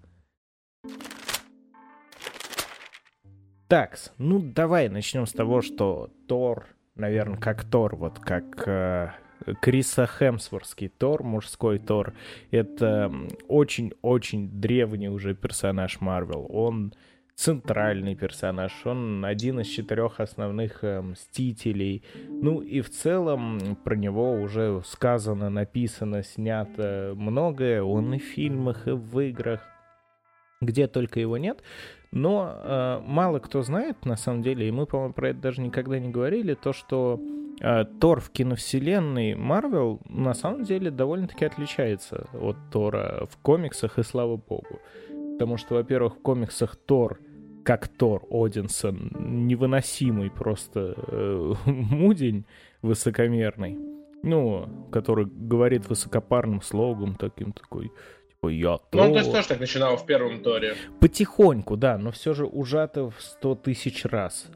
Так, 3.68 3.98
ну 4.18 4.40
давай 4.40 4.88
начнем 4.88 5.26
с 5.26 5.34
того, 5.34 5.62
что 5.62 6.10
Тор 6.28 6.68
наверное, 6.98 7.38
как 7.38 7.64
Тор, 7.64 7.96
вот 7.96 8.20
как 8.20 8.68
э, 8.68 9.12
Криса 9.62 10.08
Хемсворский 10.08 10.90
Тор, 10.90 11.24
мужской 11.24 11.80
Тор. 11.80 12.14
Это 12.52 13.12
очень-очень 13.48 14.50
древний 14.50 15.10
уже 15.10 15.36
персонаж 15.36 16.02
Марвел. 16.02 16.48
Он 16.50 16.94
центральный 17.38 18.16
персонаж, 18.16 18.74
он 18.86 19.24
один 19.24 19.60
из 19.60 19.68
четырех 19.68 20.20
основных 20.20 20.84
э, 20.84 21.02
Мстителей. 21.02 22.04
Ну 22.28 22.62
и 22.62 22.82
в 22.82 22.90
целом 22.90 23.78
про 23.84 23.96
него 23.96 24.34
уже 24.34 24.82
сказано, 24.86 25.50
написано, 25.50 26.24
снято 26.24 27.14
многое. 27.16 27.84
Он 27.84 28.16
и 28.16 28.20
в 28.20 28.24
фильмах, 28.24 28.88
и 28.88 28.92
в 28.92 29.20
играх, 29.20 29.62
где 30.62 30.88
только 30.88 31.20
его 31.20 31.38
нет. 31.38 31.62
Но 32.12 32.54
э, 32.56 33.02
мало 33.06 33.40
кто 33.40 33.62
знает, 33.62 34.06
на 34.06 34.16
самом 34.16 34.42
деле, 34.42 34.68
и 34.68 34.72
мы, 34.72 34.86
по-моему, 34.86 35.14
про 35.14 35.30
это 35.30 35.40
даже 35.40 35.62
никогда 35.62 36.00
не 36.00 36.10
говорили, 36.10 36.54
то, 36.54 36.74
что 36.74 37.20
э, 37.60 37.86
Тор 38.00 38.22
в 38.22 38.30
киновселенной 38.30 39.36
Марвел 39.36 40.00
на 40.08 40.34
самом 40.34 40.64
деле 40.64 40.90
довольно-таки 40.90 41.46
отличается 41.46 42.28
от 42.34 42.56
Тора 42.72 43.28
в 43.30 43.38
комиксах, 43.38 44.00
и 44.00 44.04
слава 44.04 44.38
богу. 44.38 44.80
Потому 45.34 45.58
что, 45.58 45.76
во-первых, 45.76 46.16
в 46.16 46.22
комиксах 46.22 46.76
Тор, 46.76 47.20
как 47.64 47.90
Тор 47.90 48.24
Одинсон, 48.32 49.12
невыносимый 49.20 50.32
просто 50.32 50.96
э, 50.96 51.54
мудень 51.66 52.46
высокомерный, 52.82 53.78
ну, 54.24 54.88
который 54.92 55.26
говорит 55.26 55.90
высокопарным 55.90 56.62
слогом 56.62 57.16
таким 57.16 57.52
такой 57.52 57.92
такой, 58.42 58.56
я 58.56 58.80
Ну, 58.92 59.02
он 59.02 59.14
то 59.14 59.20
есть 59.20 59.32
тоже 59.32 59.48
так 59.48 59.60
начинал 59.60 59.98
в 59.98 60.06
первом 60.06 60.42
Торе. 60.42 60.76
Потихоньку, 61.00 61.76
да, 61.76 61.98
но 61.98 62.12
все 62.12 62.34
же 62.34 62.46
ужато 62.46 63.10
в 63.10 63.16
сто 63.20 63.56
тысяч 63.56 64.06
раз. 64.06 64.48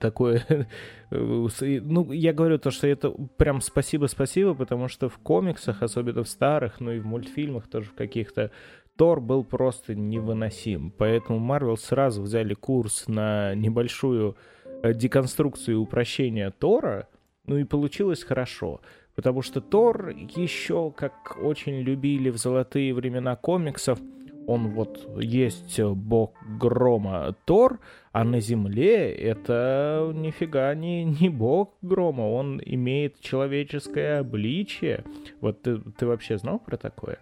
Такое... 0.00 0.44
ну, 1.10 2.12
я 2.12 2.32
говорю 2.32 2.58
то, 2.58 2.70
что 2.70 2.86
это 2.86 3.10
прям 3.36 3.60
спасибо-спасибо, 3.60 4.54
потому 4.54 4.88
что 4.88 5.08
в 5.08 5.18
комиксах, 5.18 5.82
особенно 5.82 6.24
в 6.24 6.28
старых, 6.28 6.80
ну 6.80 6.92
и 6.92 7.00
в 7.00 7.06
мультфильмах 7.06 7.68
тоже 7.68 7.90
в 7.90 7.94
каких-то, 7.94 8.50
Тор 8.96 9.20
был 9.20 9.44
просто 9.44 9.94
невыносим. 9.94 10.90
Поэтому 10.90 11.38
Марвел 11.38 11.76
сразу 11.76 12.22
взяли 12.22 12.54
курс 12.54 13.06
на 13.06 13.54
небольшую 13.54 14.36
э, 14.82 14.92
деконструкцию 14.92 15.76
и 15.76 15.78
упрощение 15.78 16.50
Тора, 16.50 17.08
ну 17.46 17.58
и 17.58 17.64
получилось 17.64 18.24
хорошо. 18.24 18.80
Потому 19.18 19.42
что 19.42 19.60
Тор 19.60 20.10
еще, 20.10 20.92
как 20.92 21.38
очень 21.42 21.80
любили 21.80 22.30
в 22.30 22.36
золотые 22.36 22.94
времена 22.94 23.34
комиксов, 23.34 23.98
он 24.46 24.68
вот 24.68 25.08
есть 25.20 25.80
бог 25.80 26.36
грома 26.60 27.34
Тор, 27.44 27.80
а 28.12 28.22
на 28.22 28.38
земле 28.38 29.12
это 29.12 30.12
нифига 30.14 30.72
не, 30.76 31.02
не 31.02 31.30
бог 31.30 31.74
грома, 31.82 32.30
он 32.30 32.62
имеет 32.64 33.18
человеческое 33.18 34.20
обличие. 34.20 35.02
Вот 35.40 35.62
ты, 35.62 35.78
ты 35.98 36.06
вообще 36.06 36.38
знал 36.38 36.60
про 36.60 36.76
такое? 36.76 37.18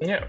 Нет. 0.00 0.24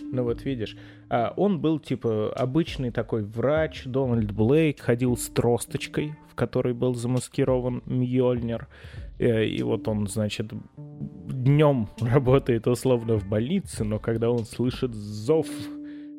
Ну 0.00 0.24
вот 0.24 0.42
видишь, 0.42 0.74
а 1.10 1.34
он 1.36 1.60
был 1.60 1.78
типа 1.78 2.32
обычный 2.32 2.92
такой 2.92 3.24
врач, 3.24 3.84
Дональд 3.84 4.32
Блейк, 4.32 4.80
ходил 4.80 5.18
с 5.18 5.28
тросточкой, 5.28 6.14
в 6.40 6.42
которой 6.42 6.72
был 6.72 6.94
замаскирован 6.94 7.82
Мьёльнир. 7.84 8.66
Э, 9.18 9.44
и 9.44 9.62
вот 9.62 9.88
он, 9.88 10.06
значит, 10.06 10.50
днем 10.76 11.88
работает 12.00 12.66
условно 12.66 13.18
в 13.18 13.28
больнице, 13.28 13.84
но 13.84 13.98
когда 13.98 14.30
он 14.30 14.46
слышит 14.46 14.94
зов 14.94 15.46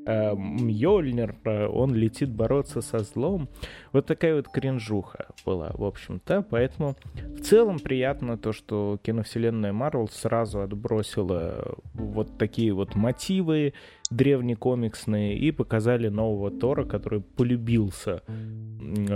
Мьёльнир, 0.06 1.36
он 1.46 1.94
летит 1.94 2.30
бороться 2.30 2.82
со 2.82 3.00
злом. 3.00 3.50
Вот 3.94 4.08
такая 4.08 4.36
вот 4.36 4.48
кринжуха 4.48 5.28
была, 5.46 5.72
в 5.74 5.84
общем-то. 5.84 6.46
Поэтому 6.50 6.96
в 7.16 7.42
целом 7.42 7.80
приятно 7.80 8.38
то, 8.38 8.52
что 8.52 9.00
киновселенная 9.04 9.74
Марвел 9.74 10.08
сразу 10.08 10.62
отбросила 10.62 11.76
вот 11.94 12.38
такие 12.38 12.74
вот 12.74 12.96
мотивы 12.96 13.74
древнекомиксные 14.10 15.38
и 15.38 15.52
показали 15.52 16.08
нового 16.08 16.50
Тора, 16.52 16.84
который 16.86 17.22
полюбился 17.22 18.24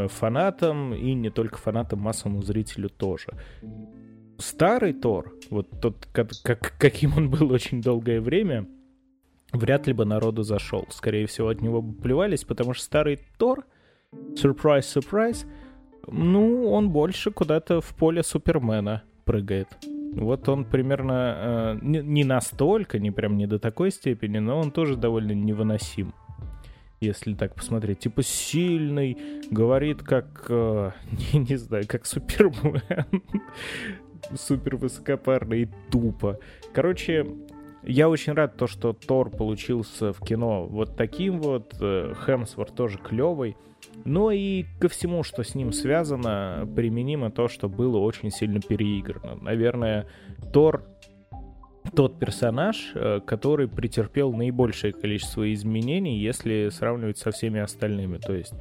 фанатам 0.09 0.93
и 0.93 1.13
не 1.13 1.31
только 1.31 1.57
фанатам, 1.57 1.99
массовому 1.99 2.43
зрителю 2.43 2.89
тоже. 2.89 3.29
Старый 4.37 4.93
Тор, 4.93 5.33
вот 5.49 5.69
тот, 5.81 6.07
как, 6.11 6.31
как, 6.43 6.73
каким 6.77 7.17
он 7.17 7.29
был 7.29 7.51
очень 7.51 7.81
долгое 7.81 8.21
время, 8.21 8.67
вряд 9.57 9.87
ли 9.87 9.93
бы 9.93 10.05
народу 10.05 10.43
зашел. 10.43 10.85
Скорее 10.89 11.25
всего, 11.27 11.49
от 11.49 11.61
него 11.61 11.81
бы 11.81 11.93
плевались, 11.93 12.43
потому 12.43 12.73
что 12.73 12.83
старый 12.83 13.19
Тор, 13.37 13.65
surprise, 14.11 14.81
surprise, 14.81 15.45
ну, 16.07 16.69
он 16.71 16.89
больше 16.89 17.31
куда-то 17.31 17.81
в 17.81 17.95
поле 17.95 18.23
Супермена 18.23 19.03
прыгает. 19.25 19.67
Вот 20.13 20.47
он 20.47 20.65
примерно 20.65 21.35
э, 21.37 21.79
не, 21.81 21.99
не 21.99 22.23
настолько, 22.23 22.99
не 22.99 23.11
прям 23.11 23.37
не 23.37 23.47
до 23.47 23.59
такой 23.59 23.91
степени, 23.91 24.37
но 24.37 24.59
он 24.59 24.71
тоже 24.71 24.95
довольно 24.95 25.33
невыносим. 25.33 26.13
Если 27.01 27.33
так 27.33 27.55
посмотреть, 27.55 27.99
типа 27.99 28.23
сильный, 28.23 29.17
говорит 29.51 30.03
как, 30.03 30.45
э, 30.47 30.91
не, 31.33 31.39
не 31.39 31.55
знаю, 31.57 31.83
как 31.87 32.05
Супермен. 32.05 32.81
супер 34.33 34.75
высокопарно 34.77 35.53
и 35.53 35.67
тупо. 35.91 36.39
Короче, 36.73 37.25
я 37.85 38.09
очень 38.09 38.33
рад 38.33 38.57
то, 38.57 38.67
что 38.67 38.93
Тор 38.93 39.29
получился 39.29 40.11
в 40.13 40.19
кино 40.21 40.65
вот 40.65 40.95
таким 40.95 41.39
вот, 41.39 41.75
э, 41.79 42.13
Хемсворт 42.25 42.75
тоже 42.75 42.97
клевый. 42.97 43.55
Но 44.03 44.31
и 44.31 44.65
ко 44.79 44.89
всему, 44.89 45.23
что 45.23 45.43
с 45.43 45.55
ним 45.55 45.71
связано, 45.71 46.67
применимо 46.75 47.31
то, 47.31 47.47
что 47.47 47.69
было 47.69 47.97
очень 47.97 48.31
сильно 48.31 48.59
переиграно. 48.59 49.35
Наверное, 49.35 50.07
Тор 50.51 50.83
тот 51.95 52.19
персонаж, 52.19 52.91
э, 52.95 53.21
который 53.25 53.67
претерпел 53.67 54.33
наибольшее 54.33 54.91
количество 54.91 55.51
изменений, 55.53 56.19
если 56.19 56.69
сравнивать 56.69 57.17
со 57.17 57.31
всеми 57.31 57.59
остальными. 57.59 58.17
То 58.17 58.33
есть 58.33 58.53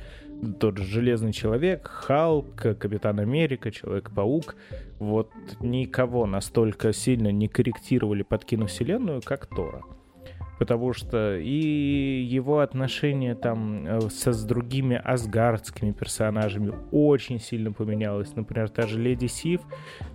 тот 0.58 0.78
же 0.78 0.84
Железный 0.84 1.32
Человек, 1.32 1.88
Халк, 1.88 2.54
Капитан 2.56 3.20
Америка, 3.20 3.70
Человек-паук. 3.70 4.56
Вот 4.98 5.30
никого 5.60 6.26
настолько 6.26 6.92
сильно 6.92 7.32
не 7.32 7.48
корректировали 7.48 8.22
под 8.22 8.44
киновселенную, 8.44 9.22
как 9.22 9.46
Тора 9.46 9.82
потому 10.58 10.92
что 10.92 11.36
и 11.36 12.22
его 12.22 12.60
отношение 12.60 13.34
там 13.34 13.86
э, 13.86 14.00
со, 14.10 14.32
с 14.32 14.44
другими 14.44 15.00
асгардскими 15.02 15.92
персонажами 15.92 16.72
очень 16.90 17.40
сильно 17.40 17.72
поменялось. 17.72 18.34
Например, 18.36 18.68
та 18.68 18.86
же 18.86 19.00
Леди 19.00 19.26
Сив, 19.26 19.60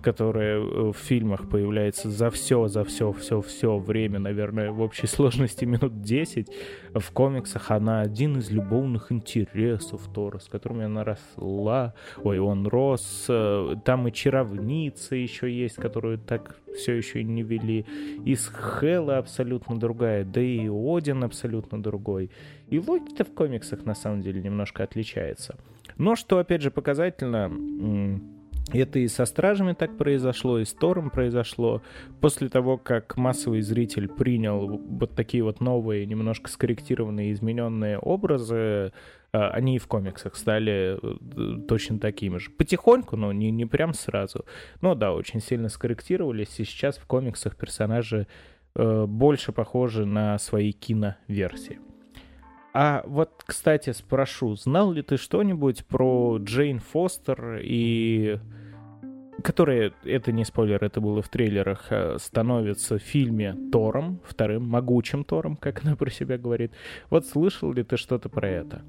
которая 0.02 0.58
э, 0.58 0.92
в 0.92 0.96
фильмах 0.96 1.48
появляется 1.48 2.10
за 2.10 2.30
все, 2.30 2.68
за 2.68 2.84
все, 2.84 3.12
все, 3.12 3.40
все 3.40 3.78
время, 3.78 4.18
наверное, 4.18 4.70
в 4.70 4.80
общей 4.80 5.06
сложности 5.06 5.64
минут 5.64 6.00
10. 6.02 6.48
В 6.94 7.12
комиксах 7.12 7.70
она 7.70 8.00
один 8.00 8.38
из 8.38 8.50
любовных 8.50 9.12
интересов 9.12 10.02
Тора, 10.12 10.38
с 10.38 10.48
которыми 10.48 10.84
она 10.84 11.04
росла. 11.04 11.94
Ой, 12.22 12.38
он 12.38 12.66
рос. 12.66 13.26
Э, 13.28 13.74
там 13.84 14.08
и 14.08 14.12
чаровница 14.12 15.16
еще 15.16 15.50
есть, 15.50 15.76
которую 15.76 16.18
так 16.18 16.56
все 16.74 16.94
еще 16.94 17.20
и 17.20 17.24
не 17.24 17.42
вели. 17.42 17.84
Из 18.24 18.48
Хела 18.48 19.18
абсолютно 19.18 19.78
другая, 19.78 20.24
да 20.30 20.40
и 20.40 20.68
Один 20.68 21.24
абсолютно 21.24 21.82
другой. 21.82 22.30
И 22.68 22.78
Локи-то 22.78 23.24
в 23.24 23.32
комиксах 23.32 23.84
на 23.84 23.94
самом 23.94 24.20
деле 24.22 24.42
немножко 24.42 24.84
отличается. 24.84 25.56
Но 25.96 26.16
что, 26.16 26.38
опять 26.38 26.62
же, 26.62 26.70
показательно, 26.70 27.50
это 28.72 28.98
и 28.98 29.08
со 29.08 29.24
Стражами 29.24 29.72
так 29.72 29.96
произошло, 29.96 30.58
и 30.58 30.64
с 30.64 30.72
Тором 30.72 31.10
произошло. 31.10 31.82
После 32.20 32.48
того, 32.48 32.78
как 32.78 33.16
массовый 33.16 33.62
зритель 33.62 34.08
принял 34.08 34.78
вот 34.78 35.14
такие 35.14 35.42
вот 35.42 35.60
новые, 35.60 36.06
немножко 36.06 36.50
скорректированные, 36.50 37.32
измененные 37.32 37.98
образы, 37.98 38.92
а, 39.32 39.50
они 39.50 39.76
и 39.76 39.78
в 39.78 39.86
комиксах 39.86 40.36
стали 40.36 40.98
э, 41.00 41.66
точно 41.66 41.98
такими 41.98 42.38
же. 42.38 42.50
Потихоньку, 42.50 43.16
но 43.16 43.32
не, 43.32 43.50
не 43.50 43.66
прям 43.66 43.94
сразу. 43.94 44.44
Но 44.80 44.94
да, 44.94 45.12
очень 45.12 45.40
сильно 45.40 45.68
скорректировались, 45.68 46.58
и 46.58 46.64
сейчас 46.64 46.96
в 46.98 47.06
комиксах 47.06 47.56
персонажи 47.56 48.26
э, 48.26 48.26
больше 48.74 49.52
похожи 49.52 50.04
на 50.06 50.38
свои 50.38 50.72
киноверсии. 50.72 51.80
А 52.72 53.02
вот, 53.06 53.30
кстати, 53.44 53.90
спрошу, 53.90 54.54
знал 54.54 54.92
ли 54.92 55.02
ты 55.02 55.16
что-нибудь 55.16 55.84
про 55.86 56.38
Джейн 56.38 56.78
Фостер 56.78 57.60
и 57.62 58.38
которая, 59.42 59.92
это 60.04 60.32
не 60.32 60.44
спойлер, 60.44 60.82
это 60.84 61.00
было 61.00 61.22
в 61.22 61.28
трейлерах, 61.28 61.86
э, 61.90 62.18
становится 62.18 62.98
в 62.98 63.02
фильме 63.02 63.56
Тором, 63.72 64.20
вторым 64.24 64.68
могучим 64.68 65.24
Тором, 65.24 65.56
как 65.56 65.82
она 65.82 65.96
про 65.96 66.10
себя 66.10 66.36
говорит. 66.38 66.72
Вот 67.08 67.26
слышал 67.26 67.72
ли 67.72 67.82
ты 67.82 67.96
что-то 67.96 68.28
про 68.28 68.48
это? 68.48 68.82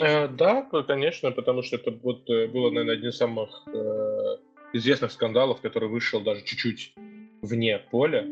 Э, 0.00 0.28
да, 0.28 0.62
конечно, 0.86 1.30
потому 1.30 1.62
что 1.62 1.76
это 1.76 1.92
вот 2.02 2.28
э, 2.30 2.48
было, 2.48 2.70
наверное, 2.70 2.94
один 2.94 3.10
из 3.10 3.16
самых 3.16 3.62
э, 3.66 4.36
известных 4.72 5.12
скандалов, 5.12 5.60
который 5.60 5.88
вышел 5.88 6.20
даже 6.20 6.42
чуть-чуть 6.42 6.94
вне 7.44 7.78
поля 7.78 8.26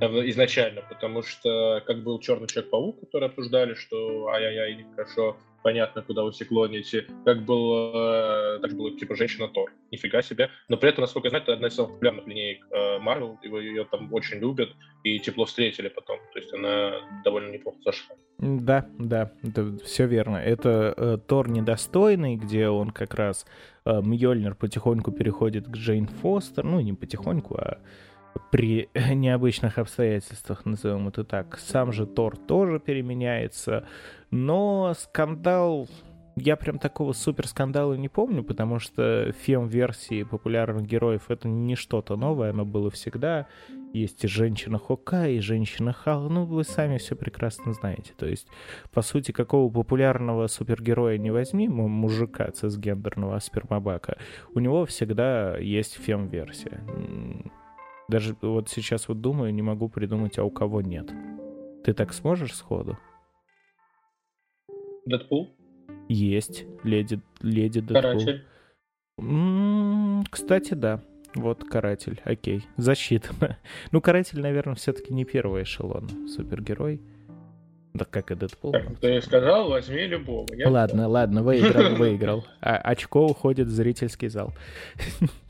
изначально, 0.00 0.82
потому 0.88 1.22
что 1.22 1.82
как 1.86 2.02
был 2.02 2.18
Черный 2.18 2.48
Человек-паук, 2.48 3.00
который 3.00 3.28
обсуждали, 3.28 3.74
что 3.74 4.28
ай-яй-яй, 4.28 4.76
нехорошо, 4.76 5.36
понятно, 5.62 6.02
куда 6.02 6.22
вы 6.22 6.32
все 6.32 6.44
клоните, 6.44 7.06
как 7.24 7.44
был, 7.44 7.92
э, 7.94 8.58
так 8.60 8.72
было 8.74 8.96
типа 8.96 9.16
Женщина 9.16 9.48
Тор, 9.48 9.72
нифига 9.90 10.22
себе, 10.22 10.50
но 10.68 10.76
при 10.76 10.90
этом, 10.90 11.02
насколько 11.02 11.26
я 11.26 11.30
знаю, 11.30 11.42
это 11.42 11.54
одна 11.54 11.68
из 11.68 11.74
самых 11.74 11.92
популярных 11.92 12.26
линеек 12.26 12.66
э, 12.70 12.98
Marvel, 12.98 13.36
его 13.42 13.58
ее 13.58 13.84
там 13.84 14.12
очень 14.12 14.38
любят 14.38 14.68
и 15.02 15.18
тепло 15.18 15.44
встретили 15.44 15.88
потом, 15.88 16.18
то 16.32 16.38
есть 16.38 16.52
она 16.52 16.92
довольно 17.24 17.50
неплохо 17.50 17.78
зашла. 17.84 18.16
Да, 18.38 18.86
да, 18.98 19.32
это 19.42 19.76
все 19.84 20.06
верно. 20.06 20.36
Это 20.36 20.94
э, 20.96 21.18
Тор 21.26 21.48
недостойный, 21.48 22.36
где 22.36 22.68
он 22.68 22.90
как 22.90 23.14
раз 23.14 23.46
э, 23.86 24.02
Мьёльнир 24.02 24.54
потихоньку 24.54 25.10
переходит 25.10 25.66
к 25.66 25.70
Джейн 25.70 26.06
Фостер, 26.06 26.64
ну 26.64 26.80
не 26.80 26.92
потихоньку, 26.92 27.56
а 27.56 27.78
при 28.50 28.88
необычных 29.14 29.78
обстоятельствах, 29.78 30.64
назовем 30.64 31.08
это 31.08 31.24
так. 31.24 31.58
Сам 31.58 31.92
же 31.92 32.06
Тор 32.06 32.36
тоже 32.36 32.80
переменяется, 32.80 33.86
но 34.30 34.94
скандал... 34.98 35.88
Я 36.38 36.56
прям 36.56 36.78
такого 36.78 37.14
супер 37.14 37.48
скандала 37.48 37.94
не 37.94 38.10
помню, 38.10 38.44
потому 38.44 38.78
что 38.78 39.32
фем-версии 39.32 40.22
популярных 40.22 40.84
героев 40.84 41.30
это 41.30 41.48
не 41.48 41.76
что-то 41.76 42.16
новое, 42.16 42.50
оно 42.50 42.66
было 42.66 42.90
всегда. 42.90 43.46
Есть 43.94 44.22
и 44.24 44.28
женщина 44.28 44.78
Хока, 44.78 45.28
и 45.28 45.40
женщина 45.40 45.94
Хал, 45.94 46.28
ну 46.28 46.44
вы 46.44 46.64
сами 46.64 46.98
все 46.98 47.16
прекрасно 47.16 47.72
знаете. 47.72 48.12
То 48.18 48.26
есть, 48.26 48.48
по 48.92 49.00
сути, 49.00 49.32
какого 49.32 49.72
популярного 49.72 50.46
супергероя 50.48 51.16
не 51.16 51.30
возьми, 51.30 51.68
мужика 51.68 52.50
цисгендерного 52.50 53.38
спермобака, 53.38 54.18
у 54.54 54.58
него 54.58 54.84
всегда 54.84 55.56
есть 55.56 55.94
фем-версия. 55.94 56.82
Даже 58.08 58.36
вот 58.40 58.68
сейчас 58.68 59.08
вот 59.08 59.20
думаю, 59.20 59.52
не 59.52 59.62
могу 59.62 59.88
придумать, 59.88 60.38
а 60.38 60.44
у 60.44 60.50
кого 60.50 60.80
нет. 60.80 61.10
Ты 61.84 61.92
так 61.92 62.12
сможешь 62.12 62.54
сходу? 62.54 62.98
Дэдпул? 65.06 65.56
Есть. 66.08 66.64
Леди, 66.84 67.20
леди 67.40 67.80
Дэдпул. 67.80 68.02
Каратель? 68.02 68.44
М-м, 69.18 70.24
кстати, 70.30 70.74
да. 70.74 71.00
Вот 71.34 71.64
каратель, 71.64 72.20
окей, 72.24 72.64
засчитано. 72.76 73.58
Ну, 73.92 74.00
каратель, 74.00 74.40
наверное, 74.40 74.74
все-таки 74.74 75.12
не 75.12 75.24
первый 75.24 75.64
эшелон. 75.64 76.28
Супергерой. 76.28 77.00
Да 77.92 78.04
как 78.04 78.30
и 78.30 78.34
Дэдпул. 78.34 78.72
Как 78.72 78.98
ты 79.00 79.20
сказал, 79.20 79.68
возьми 79.68 80.06
любого. 80.06 80.46
Я 80.54 80.70
ладно, 80.70 80.94
сказал. 80.94 81.10
ладно, 81.10 81.42
выиграл, 81.42 81.94
выиграл. 81.98 82.44
А 82.60 82.76
очко 82.76 83.26
уходит 83.26 83.68
в 83.68 83.70
зрительский 83.70 84.28
зал. 84.28 84.52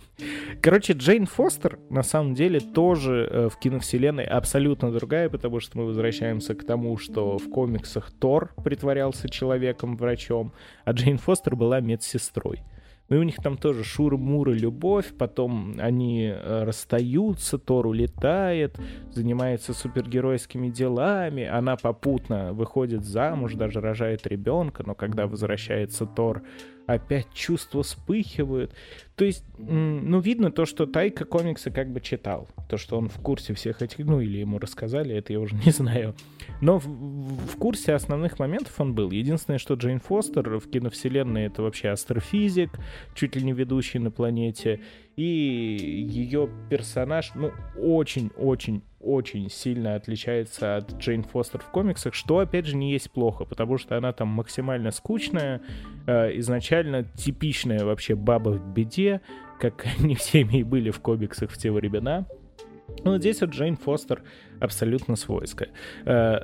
Короче, 0.62 0.95
Джейн 0.95 1.27
Фостер 1.27 1.79
на 1.91 2.03
самом 2.03 2.35
деле 2.35 2.61
тоже 2.61 3.29
э, 3.31 3.49
в 3.51 3.59
киновселенной 3.59 4.25
абсолютно 4.25 4.91
другая, 4.91 5.29
потому 5.29 5.61
что 5.61 5.79
мы 5.79 5.85
возвращаемся 5.85 6.55
к 6.55 6.64
тому, 6.64 6.97
что 6.97 7.39
в 7.39 7.51
комиксах 7.51 8.11
Тор 8.11 8.55
притворялся 8.64 9.29
человеком-врачом, 9.29 10.53
а 10.85 10.93
Джейн 10.93 11.19
Фостер 11.19 11.55
была 11.55 11.81
медсестрой. 11.81 12.62
Ну 13.09 13.17
и 13.17 13.19
у 13.21 13.23
них 13.23 13.37
там 13.37 13.57
тоже 13.57 13.85
шур-мур 13.85 14.51
любовь, 14.51 15.12
потом 15.17 15.77
они 15.79 16.27
э, 16.27 16.64
расстаются, 16.64 17.59
Тор 17.59 17.87
улетает, 17.87 18.81
занимается 19.12 19.75
супергеройскими 19.75 20.71
делами, 20.71 21.45
она 21.45 21.77
попутно 21.77 22.53
выходит 22.53 23.05
замуж, 23.05 23.55
даже 23.55 23.81
рожает 23.81 24.27
ребенка, 24.27 24.83
но 24.85 24.95
когда 24.95 25.29
возвращается 25.29 26.05
Тор, 26.07 26.43
опять 26.87 27.32
чувства 27.32 27.82
вспыхивают. 27.82 28.72
То 29.16 29.24
есть, 29.24 29.45
ну, 29.59 30.20
видно 30.20 30.51
то, 30.51 30.66
что 30.66 30.87
Тайка 30.87 31.24
комиксы 31.24 31.70
как 31.70 31.91
бы 31.91 32.01
читал. 32.01 32.49
То, 32.68 32.76
что 32.76 32.99
он 32.99 33.09
в 33.09 33.18
курсе 33.20 33.55
всех 33.55 33.82
этих, 33.82 33.99
ну, 34.05 34.20
или 34.20 34.39
ему 34.39 34.59
рассказали, 34.59 35.14
это 35.14 35.32
я 35.32 35.41
уже 35.41 35.55
не 35.57 35.70
знаю. 35.72 36.14
Но 36.61 36.78
в, 36.78 36.87
в 36.87 37.57
курсе 37.59 37.95
основных 37.95 38.39
моментов 38.39 38.78
он 38.78 38.95
был. 38.95 39.11
Единственное, 39.11 39.59
что 39.59 39.74
Джейн 39.74 40.01
Фостер 40.01 40.59
в 40.59 40.70
киновселенной 40.70 41.47
это 41.47 41.62
вообще 41.62 41.89
астрофизик, 41.89 42.70
чуть 43.14 43.37
ли 43.37 43.43
не 43.43 43.53
ведущий 43.53 43.99
на 43.99 44.11
планете. 44.11 44.80
И 45.17 45.23
ее 45.23 46.49
персонаж, 46.69 47.33
ну, 47.35 47.51
очень-очень 47.79 48.83
очень 49.07 49.49
сильно 49.49 49.95
отличается 49.95 50.77
от 50.77 50.95
Джейн 50.95 51.23
Фостер 51.23 51.61
в 51.61 51.71
комиксах, 51.71 52.12
что, 52.12 52.41
опять 52.41 52.67
же, 52.67 52.77
не 52.77 52.91
есть 52.91 53.11
плохо, 53.11 53.45
потому 53.45 53.79
что 53.79 53.97
она 53.97 54.12
там 54.12 54.29
максимально 54.29 54.91
скучная, 54.91 55.62
э, 56.07 56.37
изначально 56.39 57.05
типичная 57.05 57.85
вообще 57.85 58.17
баба 58.17 58.51
в 58.51 58.75
беде, 58.75 59.21
как 59.61 59.87
не 60.01 60.17
всеми 60.17 60.59
и 60.59 60.62
были 60.64 60.91
в 60.91 61.01
комиксах 61.01 61.51
в 61.51 61.57
те 61.57 61.71
времена. 61.71 62.27
Ну, 63.05 63.18
здесь 63.18 63.41
вот 63.41 63.51
Джейн 63.51 63.76
Фостер 63.76 64.22
абсолютно 64.61 65.16
свойская. 65.16 65.68
Э, 66.05 66.41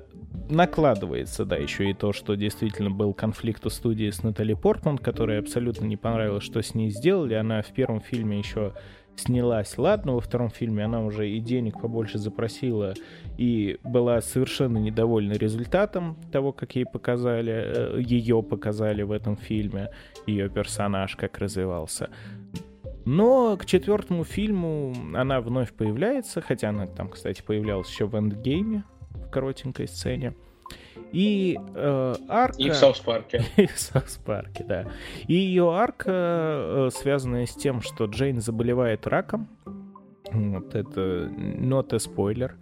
накладывается, 0.49 1.45
да, 1.45 1.57
еще 1.57 1.91
и 1.91 1.95
то, 1.95 2.13
что 2.13 2.35
действительно 2.35 2.91
был 2.91 3.15
конфликт 3.15 3.65
у 3.67 3.71
студии 3.71 4.11
с 4.11 4.23
Натали 4.23 4.55
Портман, 4.55 4.99
которая 4.99 5.41
абсолютно 5.41 5.85
не 5.87 5.97
понравилось, 5.97 6.45
что 6.45 6.63
с 6.63 6.75
ней 6.75 6.91
сделали. 6.91 7.35
Она 7.35 7.63
в 7.63 7.73
первом 7.73 8.01
фильме 8.01 8.39
еще 8.39 8.75
снялась. 9.17 9.77
Ладно, 9.79 10.15
во 10.15 10.21
втором 10.21 10.51
фильме 10.51 10.85
она 10.85 11.05
уже 11.05 11.29
и 11.29 11.41
денег 11.41 11.81
побольше 11.81 12.19
запросила 12.19 12.95
и 13.39 13.79
была 13.85 14.21
совершенно 14.21 14.79
недовольна 14.79 15.33
результатом 15.33 16.17
того, 16.31 16.53
как 16.53 16.75
ей 16.77 16.87
показали, 16.87 17.53
э, 17.53 18.01
ее 18.01 18.43
показали 18.43 19.03
в 19.03 19.13
этом 19.13 19.37
фильме, 19.37 19.91
ее 20.27 20.49
персонаж 20.49 21.17
как 21.17 21.39
развивался. 21.39 22.11
Но 23.05 23.57
к 23.57 23.67
четвертому 23.67 24.25
фильму 24.25 24.95
она 25.15 25.41
вновь 25.41 25.73
появляется, 25.73 26.41
хотя 26.41 26.69
она 26.71 26.87
там, 26.87 27.09
кстати, 27.09 27.43
появлялась 27.43 27.91
еще 27.91 28.07
в 28.07 28.17
эндгейме, 28.17 28.85
в 29.11 29.31
коротенькой 29.31 29.89
сцене. 29.89 30.35
И 31.11 31.59
э, 31.75 32.15
арка... 32.29 32.63
И 32.63 32.71
в 32.71 32.75
Саус-парке. 32.75 33.45
И 33.57 33.67
в 33.67 33.79
Саус-парке, 33.79 34.65
да. 34.65 34.87
И 35.27 35.35
ее 35.35 35.75
арка, 35.75 36.11
э, 36.11 36.91
связанная 36.93 37.47
с 37.47 37.55
тем, 37.55 37.83
что 37.83 38.07
Джейн 38.07 38.41
заболевает 38.41 39.07
раком, 39.07 39.49
вот 40.33 40.75
это 40.75 41.29
not 41.29 41.93
a 41.93 41.97
spoiler, 41.97 42.53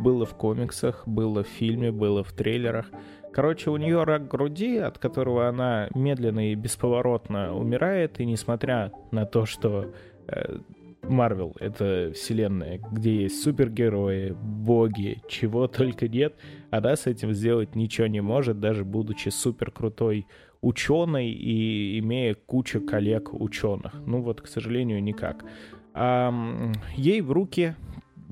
было 0.00 0.26
в 0.26 0.34
комиксах, 0.34 1.06
было 1.06 1.44
в 1.44 1.46
фильме, 1.46 1.92
было 1.92 2.24
в 2.24 2.32
трейлерах. 2.32 2.86
Короче, 3.32 3.70
у 3.70 3.76
нее 3.76 4.04
рак 4.04 4.28
груди, 4.28 4.76
от 4.78 4.98
которого 4.98 5.48
она 5.48 5.88
медленно 5.94 6.50
и 6.50 6.54
бесповоротно 6.54 7.54
умирает, 7.56 8.20
и 8.20 8.26
несмотря 8.26 8.92
на 9.12 9.24
то, 9.24 9.46
что 9.46 9.92
э, 10.26 10.58
Марвел— 11.02 11.56
это 11.60 12.12
вселенная, 12.14 12.80
где 12.90 13.22
есть 13.22 13.42
супергерои, 13.42 14.32
боги, 14.32 15.22
чего 15.28 15.66
только 15.68 16.08
нет, 16.08 16.34
она 16.70 16.96
с 16.96 17.06
этим 17.06 17.32
сделать 17.32 17.74
ничего 17.74 18.06
не 18.06 18.20
может, 18.20 18.60
даже 18.60 18.84
будучи 18.84 19.28
супер 19.28 19.70
крутой 19.70 20.26
ученой 20.60 21.28
и 21.30 21.98
имея 22.00 22.34
кучу 22.34 22.80
коллег 22.80 23.32
ученых. 23.32 23.94
Ну 24.06 24.22
вот, 24.22 24.40
к 24.40 24.46
сожалению, 24.46 25.02
никак. 25.02 25.44
А, 25.94 26.32
ей 26.96 27.20
в 27.20 27.32
руки 27.32 27.74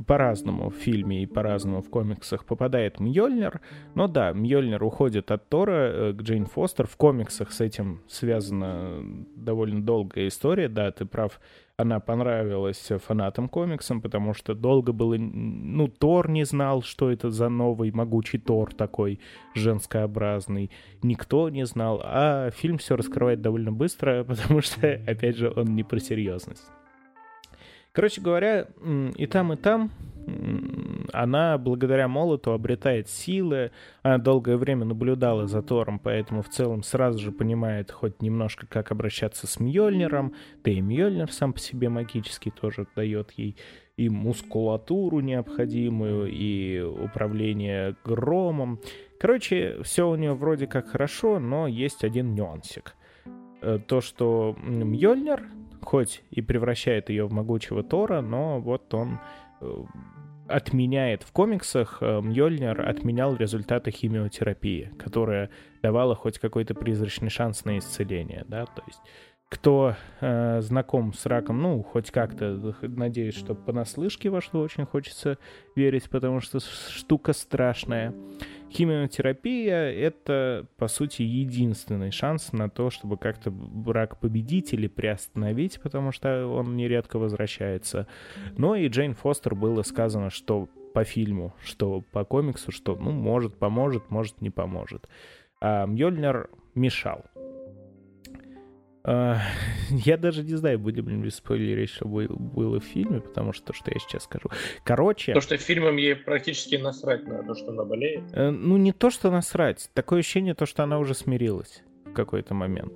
по-разному 0.06 0.70
в 0.70 0.74
фильме 0.74 1.22
и 1.22 1.26
по-разному 1.26 1.82
в 1.82 1.90
комиксах 1.90 2.44
попадает 2.44 3.00
Мьёльнир. 3.00 3.60
Но 3.94 4.08
да, 4.08 4.32
Мьёльнир 4.32 4.82
уходит 4.82 5.30
от 5.30 5.48
Тора 5.48 5.90
э, 5.92 6.12
к 6.12 6.22
Джейн 6.22 6.46
Фостер. 6.46 6.86
В 6.86 6.96
комиксах 6.96 7.52
с 7.52 7.60
этим 7.60 8.02
связана 8.08 9.02
довольно 9.36 9.82
долгая 9.82 10.28
история. 10.28 10.68
Да, 10.68 10.90
ты 10.92 11.04
прав, 11.04 11.40
она 11.76 12.00
понравилась 12.00 12.90
фанатам 13.06 13.48
комиксам, 13.48 14.00
потому 14.00 14.34
что 14.34 14.54
долго 14.54 14.92
было... 14.92 15.16
Ну, 15.16 15.88
Тор 15.88 16.28
не 16.28 16.44
знал, 16.44 16.82
что 16.82 17.10
это 17.10 17.30
за 17.30 17.48
новый 17.48 17.92
могучий 17.92 18.38
Тор 18.38 18.74
такой 18.74 19.20
женскообразный. 19.54 20.70
Никто 21.02 21.48
не 21.48 21.64
знал. 21.66 22.00
А 22.04 22.50
фильм 22.50 22.78
все 22.78 22.96
раскрывает 22.96 23.40
довольно 23.42 23.72
быстро, 23.72 24.24
потому 24.28 24.60
что, 24.60 25.00
опять 25.06 25.36
же, 25.36 25.52
он 25.54 25.76
не 25.76 25.84
про 25.84 26.00
серьезность. 26.00 26.68
Короче 27.92 28.20
говоря, 28.20 28.68
и 29.16 29.26
там, 29.26 29.52
и 29.52 29.56
там 29.56 29.90
она 31.12 31.58
благодаря 31.58 32.08
молоту 32.08 32.52
обретает 32.52 33.08
силы. 33.08 33.70
Она 34.02 34.18
долгое 34.18 34.56
время 34.56 34.84
наблюдала 34.84 35.46
за 35.46 35.62
Тором, 35.62 35.98
поэтому 35.98 36.42
в 36.42 36.48
целом 36.48 36.82
сразу 36.82 37.18
же 37.18 37.32
понимает 37.32 37.90
хоть 37.90 38.20
немножко, 38.22 38.66
как 38.66 38.92
обращаться 38.92 39.46
с 39.46 39.58
Мьёльниром. 39.58 40.34
Да 40.64 40.70
и 40.70 40.80
Мьёльнир 40.80 41.32
сам 41.32 41.52
по 41.52 41.58
себе 41.58 41.88
магический 41.88 42.50
тоже 42.50 42.86
дает 42.94 43.32
ей 43.32 43.56
и 43.96 44.08
мускулатуру 44.08 45.20
необходимую, 45.20 46.30
и 46.30 46.80
управление 46.80 47.96
громом. 48.04 48.80
Короче, 49.18 49.82
все 49.82 50.08
у 50.08 50.14
нее 50.14 50.34
вроде 50.34 50.68
как 50.68 50.88
хорошо, 50.88 51.40
но 51.40 51.66
есть 51.66 52.04
один 52.04 52.34
нюансик. 52.34 52.94
Э, 53.60 53.80
то, 53.84 54.00
что 54.00 54.56
Мьёльнир 54.62 55.48
хоть 55.82 56.22
и 56.30 56.42
превращает 56.42 57.10
ее 57.10 57.26
в 57.26 57.32
могучего 57.32 57.82
Тора, 57.82 58.20
но 58.20 58.60
вот 58.60 58.92
он 58.94 59.18
э, 59.60 59.84
отменяет 60.48 61.22
в 61.22 61.32
комиксах, 61.32 61.98
э, 62.00 62.20
Мьёльнир 62.20 62.88
отменял 62.88 63.36
результаты 63.36 63.90
химиотерапии, 63.90 64.92
которая 64.98 65.50
давала 65.82 66.14
хоть 66.14 66.38
какой-то 66.38 66.74
призрачный 66.74 67.30
шанс 67.30 67.64
на 67.64 67.78
исцеление, 67.78 68.44
да, 68.48 68.66
то 68.66 68.82
есть 68.86 69.00
кто 69.48 69.94
э, 70.20 70.60
знаком 70.60 71.14
с 71.14 71.24
раком, 71.24 71.62
ну, 71.62 71.82
хоть 71.82 72.10
как-то, 72.10 72.74
надеюсь, 72.82 73.34
что 73.34 73.54
понаслышке 73.54 74.28
во 74.28 74.42
что 74.42 74.60
очень 74.60 74.84
хочется 74.84 75.38
верить, 75.74 76.10
потому 76.10 76.40
что 76.40 76.60
штука 76.60 77.32
страшная. 77.32 78.14
Химиотерапия— 78.70 79.90
это, 79.92 80.66
по 80.76 80.88
сути, 80.88 81.22
единственный 81.22 82.10
шанс 82.10 82.52
на 82.52 82.68
то, 82.68 82.90
чтобы 82.90 83.16
как-то 83.16 83.52
рак 83.86 84.20
победить 84.20 84.72
или 84.72 84.86
приостановить, 84.86 85.80
потому 85.80 86.12
что 86.12 86.46
он 86.46 86.76
нередко 86.76 87.18
возвращается. 87.18 88.06
Но 88.56 88.76
и 88.76 88.88
Джейн 88.88 89.14
Фостер 89.14 89.54
было 89.54 89.82
сказано, 89.82 90.30
что 90.30 90.68
по 90.92 91.04
фильму, 91.04 91.54
что 91.62 92.02
по 92.12 92.24
комиксу, 92.24 92.72
что, 92.72 92.96
ну, 92.96 93.10
может, 93.10 93.56
поможет, 93.58 94.10
может, 94.10 94.40
не 94.40 94.50
поможет. 94.50 95.08
А 95.60 95.86
Мьёльнир 95.86 96.50
мешал. 96.74 97.24
А, 99.10 99.40
я 99.90 100.18
даже 100.18 100.44
не 100.44 100.54
знаю, 100.56 100.78
будем 100.78 101.24
ли 101.24 101.30
спойлерить, 101.30 101.88
что 101.88 102.06
было 102.06 102.78
в 102.78 102.84
фильме, 102.84 103.20
потому 103.20 103.54
что 103.54 103.68
то, 103.68 103.72
что 103.72 103.90
я 103.90 103.98
сейчас 103.98 104.24
скажу. 104.24 104.50
Короче... 104.84 105.32
То, 105.32 105.40
что 105.40 105.56
фильмом 105.56 105.96
ей 105.96 106.14
практически 106.14 106.76
насрать 106.76 107.26
на 107.26 107.42
то, 107.42 107.54
что 107.54 107.70
она 107.70 107.84
болеет. 107.84 108.24
Э, 108.32 108.50
ну, 108.50 108.76
не 108.76 108.92
то, 108.92 109.08
что 109.08 109.30
насрать. 109.30 109.90
Такое 109.94 110.20
ощущение, 110.20 110.54
то, 110.54 110.66
что 110.66 110.82
она 110.82 110.98
уже 110.98 111.14
смирилась 111.14 111.82
в 112.04 112.12
какой-то 112.12 112.52
момент. 112.52 112.92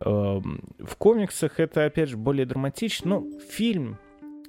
Эм, 0.00 0.64
в 0.80 0.96
комиксах 0.96 1.60
это, 1.60 1.84
опять 1.84 2.08
же, 2.08 2.16
более 2.16 2.46
драматично. 2.46 3.20
Ну, 3.20 3.38
фильм 3.48 3.98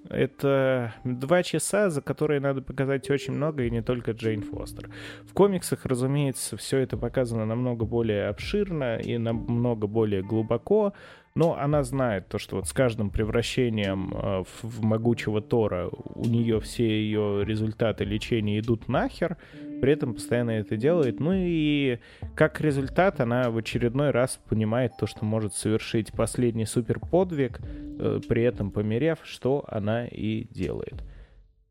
это 0.09 0.93
два 1.03 1.43
часа, 1.43 1.89
за 1.89 2.01
которые 2.01 2.39
надо 2.39 2.61
показать 2.61 3.09
очень 3.09 3.33
много, 3.33 3.63
и 3.63 3.69
не 3.69 3.81
только 3.81 4.11
Джейн 4.11 4.41
Фостер. 4.41 4.89
В 5.23 5.33
комиксах, 5.33 5.85
разумеется, 5.85 6.57
все 6.57 6.79
это 6.79 6.97
показано 6.97 7.45
намного 7.45 7.85
более 7.85 8.27
обширно 8.27 8.97
и 8.97 9.17
намного 9.17 9.87
более 9.87 10.21
глубоко, 10.21 10.93
но 11.36 11.57
она 11.59 11.83
знает 11.83 12.29
то, 12.29 12.39
что 12.39 12.55
вот 12.55 12.67
с 12.67 12.73
каждым 12.73 13.09
превращением 13.09 14.13
э, 14.13 14.43
в, 14.61 14.81
могучего 14.81 15.41
Тора 15.41 15.89
у 15.89 16.25
нее 16.25 16.61
все 16.61 16.88
ее 16.88 17.43
результаты 17.43 18.05
лечения 18.05 18.59
идут 18.59 18.88
нахер, 18.88 19.38
при 19.81 19.91
этом 19.91 20.13
постоянно 20.13 20.51
это 20.51 20.77
делает. 20.77 21.19
Ну 21.19 21.33
и 21.36 21.99
как 22.36 22.61
результат 22.61 23.19
она 23.19 23.51
в 23.51 23.57
очередной 23.57 24.11
раз 24.11 24.39
понимает 24.47 24.93
то, 24.97 25.07
что 25.07 25.25
может 25.25 25.53
совершить 25.53 26.13
последний 26.13 26.65
суперподвиг, 26.65 27.59
э, 27.59 28.21
при 28.27 28.43
этом 28.43 28.71
померев, 28.71 29.19
что 29.23 29.65
она 29.67 30.07
и 30.07 30.47
делает, 30.49 31.03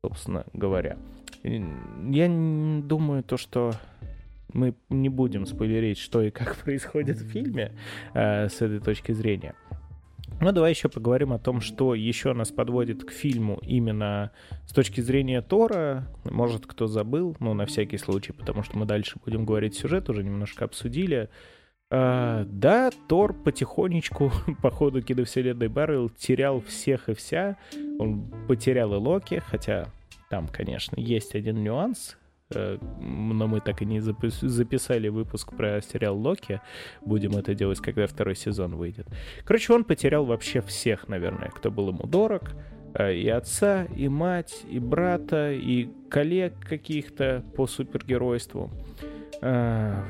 собственно 0.03 0.45
говоря. 0.53 0.99
Я 1.43 2.29
думаю 2.29 3.23
то, 3.23 3.39
что 3.39 3.73
мы 4.55 4.75
не 4.89 5.09
будем 5.09 5.47
спойлерить, 5.47 5.99
что 5.99 6.23
и 6.23 6.31
как 6.31 6.57
происходит 6.65 7.19
в 7.19 7.29
фильме 7.29 7.73
э, 8.15 8.49
с 8.49 8.63
этой 8.63 8.81
точки 8.81 9.13
зрения. 9.13 9.55
Но 10.41 10.53
давай 10.53 10.71
еще 10.71 10.89
поговорим 10.89 11.33
о 11.33 11.39
том, 11.39 11.61
что 11.61 11.95
еще 11.95 12.33
нас 12.33 12.51
подводит 12.51 13.05
к 13.05 13.11
фильму 13.11 13.59
именно 13.63 14.33
с 14.67 14.73
точки 14.73 15.01
зрения 15.01 15.43
Тора. 15.43 16.09
Может, 16.25 16.67
кто 16.67 16.87
забыл, 16.87 17.37
но 17.41 17.55
на 17.55 17.67
всякий 17.67 17.99
случай, 17.99 18.33
потому 18.33 18.63
что 18.63 18.77
мы 18.77 18.85
дальше 18.85 19.19
будем 19.25 19.45
говорить 19.45 19.77
сюжет, 19.77 20.09
уже 20.11 20.25
немножко 20.25 20.65
обсудили. 20.65 21.29
Uh, 21.91 22.45
да, 22.47 22.91
Тор 23.09 23.35
потихонечку 23.35 24.33
по 24.63 24.71
ходу 24.71 25.03
киновселенной 25.03 25.69
Баррел 25.69 26.09
терял 26.09 26.61
всех 26.63 27.09
и 27.09 27.15
вся. 27.15 27.57
Он 27.99 28.25
потерял 28.49 28.93
и 28.95 28.97
Локи, 28.97 29.41
хотя 29.47 29.87
там, 30.29 30.49
конечно, 30.49 30.99
есть 30.99 31.35
один 31.37 31.63
нюанс, 31.63 32.17
но 32.51 33.47
мы 33.47 33.61
так 33.61 33.83
и 33.83 33.87
не 33.87 34.01
записали 34.01 35.09
выпуск 35.09 35.57
про 35.57 35.81
сериал 35.81 36.17
Локи. 36.19 36.61
Будем 37.05 37.33
это 37.37 37.55
делать, 37.55 37.81
когда 37.81 38.07
второй 38.07 38.37
сезон 38.37 38.77
выйдет. 38.77 39.07
Короче, 39.45 39.73
он 39.73 39.85
потерял 39.85 40.25
вообще 40.25 40.61
всех, 40.61 41.09
наверное, 41.09 41.49
кто 41.49 41.71
был 41.71 41.89
ему 41.89 42.07
дорог. 42.07 42.53
Э, 42.95 43.15
и 43.15 43.29
отца, 43.29 43.85
и 43.97 44.09
мать, 44.09 44.65
и 44.69 44.79
брата, 44.79 45.53
и 45.53 45.89
коллег 46.11 46.55
каких-то 46.61 47.43
по 47.57 47.67
супергеройству. 47.67 48.71
Э, 49.41 50.03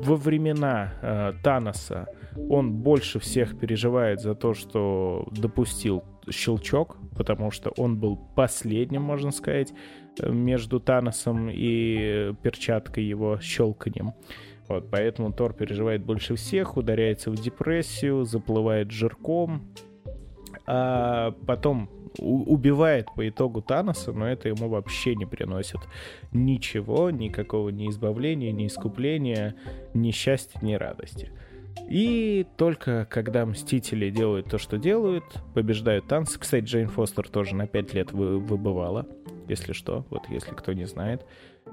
во 0.00 0.14
времена 0.14 1.34
Таноса 1.42 2.06
он 2.48 2.72
больше 2.72 3.18
всех 3.18 3.58
переживает 3.58 4.20
за 4.20 4.34
то, 4.36 4.54
что 4.54 5.26
допустил 5.32 6.04
щелчок, 6.30 6.96
потому 7.16 7.50
что 7.50 7.70
он 7.76 7.98
был 7.98 8.16
последним, 8.16 9.02
можно 9.02 9.32
сказать, 9.32 9.72
между 10.22 10.80
Таносом 10.80 11.48
и 11.50 12.34
перчаткой 12.42 13.04
его 13.04 13.38
щелканием. 13.40 14.14
Вот, 14.68 14.90
поэтому 14.90 15.32
Тор 15.32 15.54
переживает 15.54 16.04
больше 16.04 16.34
всех, 16.34 16.76
ударяется 16.76 17.30
в 17.30 17.36
депрессию, 17.36 18.24
заплывает 18.24 18.90
жирком, 18.90 19.62
а 20.66 21.32
потом 21.46 21.88
убивает 22.18 23.06
по 23.14 23.28
итогу 23.28 23.62
Таноса, 23.62 24.12
но 24.12 24.28
это 24.28 24.48
ему 24.48 24.68
вообще 24.68 25.14
не 25.14 25.24
приносит 25.24 25.80
ничего, 26.32 27.10
никакого 27.10 27.70
ни 27.70 27.88
избавления, 27.88 28.52
ни 28.52 28.66
искупления, 28.66 29.54
ни 29.94 30.10
счастья, 30.10 30.58
ни 30.62 30.74
радости. 30.74 31.30
И 31.88 32.46
только 32.56 33.06
когда 33.08 33.46
Мстители 33.46 34.10
делают 34.10 34.50
то, 34.50 34.58
что 34.58 34.78
делают, 34.78 35.24
побеждают 35.54 36.06
танцы. 36.08 36.38
Кстати, 36.38 36.64
Джейн 36.64 36.88
Фостер 36.88 37.28
тоже 37.28 37.54
на 37.54 37.66
5 37.66 37.94
лет 37.94 38.12
вы, 38.12 38.38
выбывала, 38.38 39.06
если 39.48 39.72
что, 39.72 40.06
вот 40.10 40.28
если 40.28 40.52
кто 40.52 40.72
не 40.72 40.86
знает. 40.86 41.24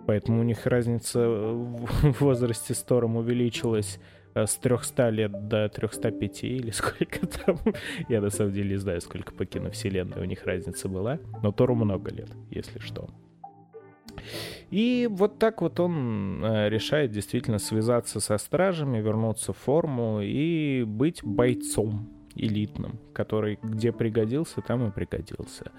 Поэтому 0.07 0.41
у 0.41 0.43
них 0.43 0.65
разница 0.65 1.28
в 1.28 2.19
возрасте 2.19 2.73
с 2.73 2.82
Тором 2.82 3.17
увеличилась 3.17 3.99
э, 4.34 4.45
с 4.45 4.55
300 4.55 5.09
лет 5.09 5.47
до 5.47 5.69
305 5.69 6.43
или 6.43 6.69
сколько 6.71 7.26
там. 7.28 7.59
Я 8.09 8.21
на 8.21 8.30
самом 8.30 8.53
деле 8.53 8.71
не 8.71 8.78
знаю, 8.78 9.01
сколько 9.01 9.34
по 9.34 9.45
киновселенной 9.45 10.21
у 10.21 10.26
них 10.26 10.45
разница 10.45 10.89
была. 10.89 11.19
Но 11.41 11.51
Тору 11.51 11.76
много 11.76 12.11
лет, 12.11 12.30
если 12.49 12.80
что. 12.80 13.09
И 14.71 15.07
вот 15.11 15.39
так 15.39 15.61
вот 15.61 15.80
он 15.80 16.43
э, 16.43 16.69
решает 16.69 17.11
действительно 17.11 17.59
связаться 17.59 18.19
со 18.19 18.38
стражами, 18.38 18.99
вернуться 18.99 19.53
в 19.53 19.57
форму 19.57 20.21
и 20.21 20.84
быть 20.84 21.23
бойцом 21.23 22.09
элитным, 22.36 22.99
который 23.13 23.59
где 23.63 23.91
пригодился, 23.91 24.61
там 24.61 24.88
и 24.88 24.91
пригодился. 24.91 25.71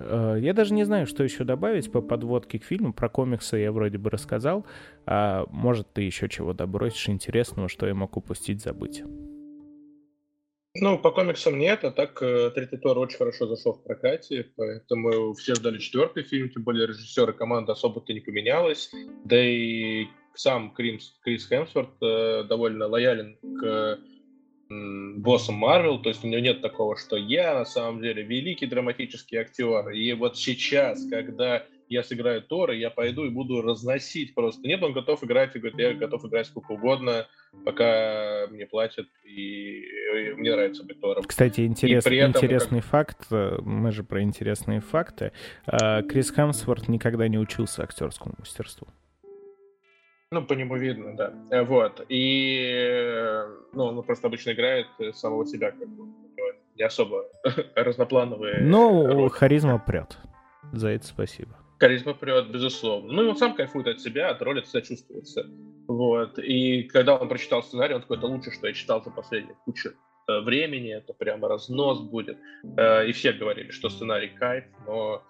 Э, 0.00 0.36
я 0.40 0.52
даже 0.52 0.74
не 0.74 0.84
знаю, 0.84 1.06
что 1.06 1.22
еще 1.22 1.44
добавить 1.44 1.92
по 1.92 2.00
подводке 2.00 2.58
к 2.58 2.64
фильму. 2.64 2.92
Про 2.92 3.08
комиксы 3.08 3.58
я 3.58 3.72
вроде 3.72 3.98
бы 3.98 4.10
рассказал. 4.10 4.66
А 5.06 5.44
может, 5.50 5.92
ты 5.92 6.02
еще 6.02 6.28
чего 6.28 6.52
добросишь 6.52 7.08
интересного, 7.08 7.68
что 7.68 7.86
я 7.86 7.94
мог 7.94 8.16
упустить, 8.16 8.62
забыть? 8.62 9.02
Ну, 10.76 10.98
по 10.98 11.10
комиксам 11.10 11.58
нет, 11.58 11.84
а 11.84 11.90
так 11.90 12.22
э, 12.22 12.50
третий 12.54 12.76
Тор 12.76 12.96
очень 12.98 13.18
хорошо 13.18 13.48
зашел 13.48 13.72
в 13.72 13.82
прокате, 13.82 14.52
поэтому 14.56 15.34
все 15.34 15.56
ждали 15.56 15.78
четвертый 15.78 16.22
фильм, 16.22 16.48
тем 16.48 16.62
более 16.62 16.86
режиссер 16.86 17.30
и 17.30 17.36
команда 17.36 17.72
особо-то 17.72 18.12
не 18.12 18.20
поменялась, 18.20 18.88
да 19.24 19.36
и 19.44 20.06
сам 20.34 20.72
Крис, 20.72 21.18
Крис 21.22 21.48
Хемсворт 21.48 22.00
э, 22.00 22.44
довольно 22.44 22.86
лоялен 22.86 23.36
к 23.60 23.98
боссом 24.70 25.56
Марвел, 25.56 26.00
то 26.00 26.08
есть 26.08 26.24
у 26.24 26.28
него 26.28 26.40
нет 26.40 26.62
такого, 26.62 26.96
что 26.96 27.16
я 27.16 27.54
на 27.54 27.64
самом 27.64 28.00
деле 28.00 28.22
великий 28.22 28.66
драматический 28.66 29.38
актер, 29.38 29.90
и 29.90 30.12
вот 30.12 30.36
сейчас, 30.36 31.04
когда 31.08 31.64
я 31.88 32.04
сыграю 32.04 32.40
Тора, 32.40 32.72
я 32.72 32.88
пойду 32.88 33.24
и 33.24 33.30
буду 33.30 33.62
разносить 33.62 34.32
просто. 34.34 34.66
Нет, 34.66 34.80
он 34.82 34.92
готов 34.92 35.24
играть 35.24 35.56
и 35.56 35.58
говорит, 35.58 35.78
я 35.78 35.92
готов 35.92 36.24
играть 36.24 36.46
сколько 36.46 36.72
угодно, 36.72 37.26
пока 37.64 38.46
мне 38.48 38.64
платят, 38.64 39.08
и, 39.24 39.80
и 39.80 40.34
мне 40.34 40.52
нравится 40.52 40.84
быть 40.84 41.00
Тором. 41.00 41.24
Кстати, 41.24 41.62
интерес, 41.62 42.06
интересный 42.06 42.80
как... 42.80 42.90
факт, 42.90 43.26
э, 43.32 43.58
мы 43.62 43.90
же 43.90 44.04
про 44.04 44.22
интересные 44.22 44.80
факты. 44.80 45.32
А, 45.66 46.02
Крис 46.02 46.30
Хемсворт 46.32 46.86
никогда 46.86 47.26
не 47.26 47.38
учился 47.38 47.82
актерскому 47.82 48.36
мастерству. 48.38 48.86
Ну, 50.32 50.46
по 50.46 50.52
нему 50.52 50.76
видно, 50.76 51.16
да. 51.16 51.34
Э, 51.50 51.62
вот. 51.62 52.06
И, 52.08 52.56
э, 52.72 53.48
ну, 53.72 53.86
он 53.86 54.02
просто 54.04 54.28
обычно 54.28 54.52
играет 54.52 54.86
самого 55.14 55.44
себя, 55.44 55.72
как 55.72 55.88
бы. 55.88 56.06
Не 56.76 56.84
особо 56.84 57.24
разноплановые. 57.74 58.60
Ну, 58.60 59.08
роли. 59.08 59.28
харизма 59.28 59.80
прет. 59.84 60.18
За 60.72 60.90
это 60.90 61.04
спасибо. 61.04 61.58
Харизма 61.80 62.14
прет, 62.14 62.48
безусловно. 62.52 63.12
Ну, 63.12 63.24
и 63.24 63.26
он 63.26 63.36
сам 63.36 63.54
кайфует 63.54 63.88
от 63.88 64.00
себя, 64.00 64.30
от 64.30 64.40
роли, 64.40 64.62
себя 64.62 64.82
чувствуется. 64.82 65.50
Вот. 65.88 66.38
И 66.38 66.84
когда 66.84 67.16
он 67.16 67.28
прочитал 67.28 67.64
сценарий, 67.64 67.94
он 67.94 68.02
такой, 68.02 68.18
это 68.18 68.28
лучше, 68.28 68.52
что 68.52 68.68
я 68.68 68.72
читал 68.72 69.02
за 69.02 69.10
последние 69.10 69.56
кучу 69.64 69.90
э, 70.28 70.40
времени, 70.42 70.94
это 70.94 71.12
прямо 71.12 71.48
разнос 71.48 72.02
будет. 72.02 72.38
И 72.62 73.12
все 73.12 73.32
говорили, 73.32 73.72
что 73.72 73.88
сценарий 73.88 74.28
кайф, 74.28 74.64
но, 74.86 75.24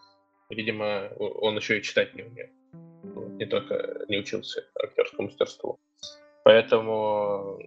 видимо, 0.50 1.08
он 1.18 1.56
еще 1.56 1.78
и 1.78 1.82
читать 1.82 2.14
не 2.14 2.22
умеет 2.24 2.50
не 3.38 3.46
только 3.46 4.04
не 4.08 4.18
учился 4.18 4.64
актерскому 4.82 5.28
мастерству. 5.28 5.78
Поэтому, 6.44 7.58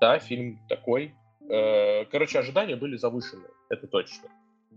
да, 0.00 0.18
фильм 0.18 0.60
такой. 0.68 1.14
Э, 1.48 2.04
короче, 2.06 2.38
ожидания 2.38 2.76
были 2.76 2.96
завышены, 2.96 3.46
это 3.70 3.86
точно, 3.86 4.28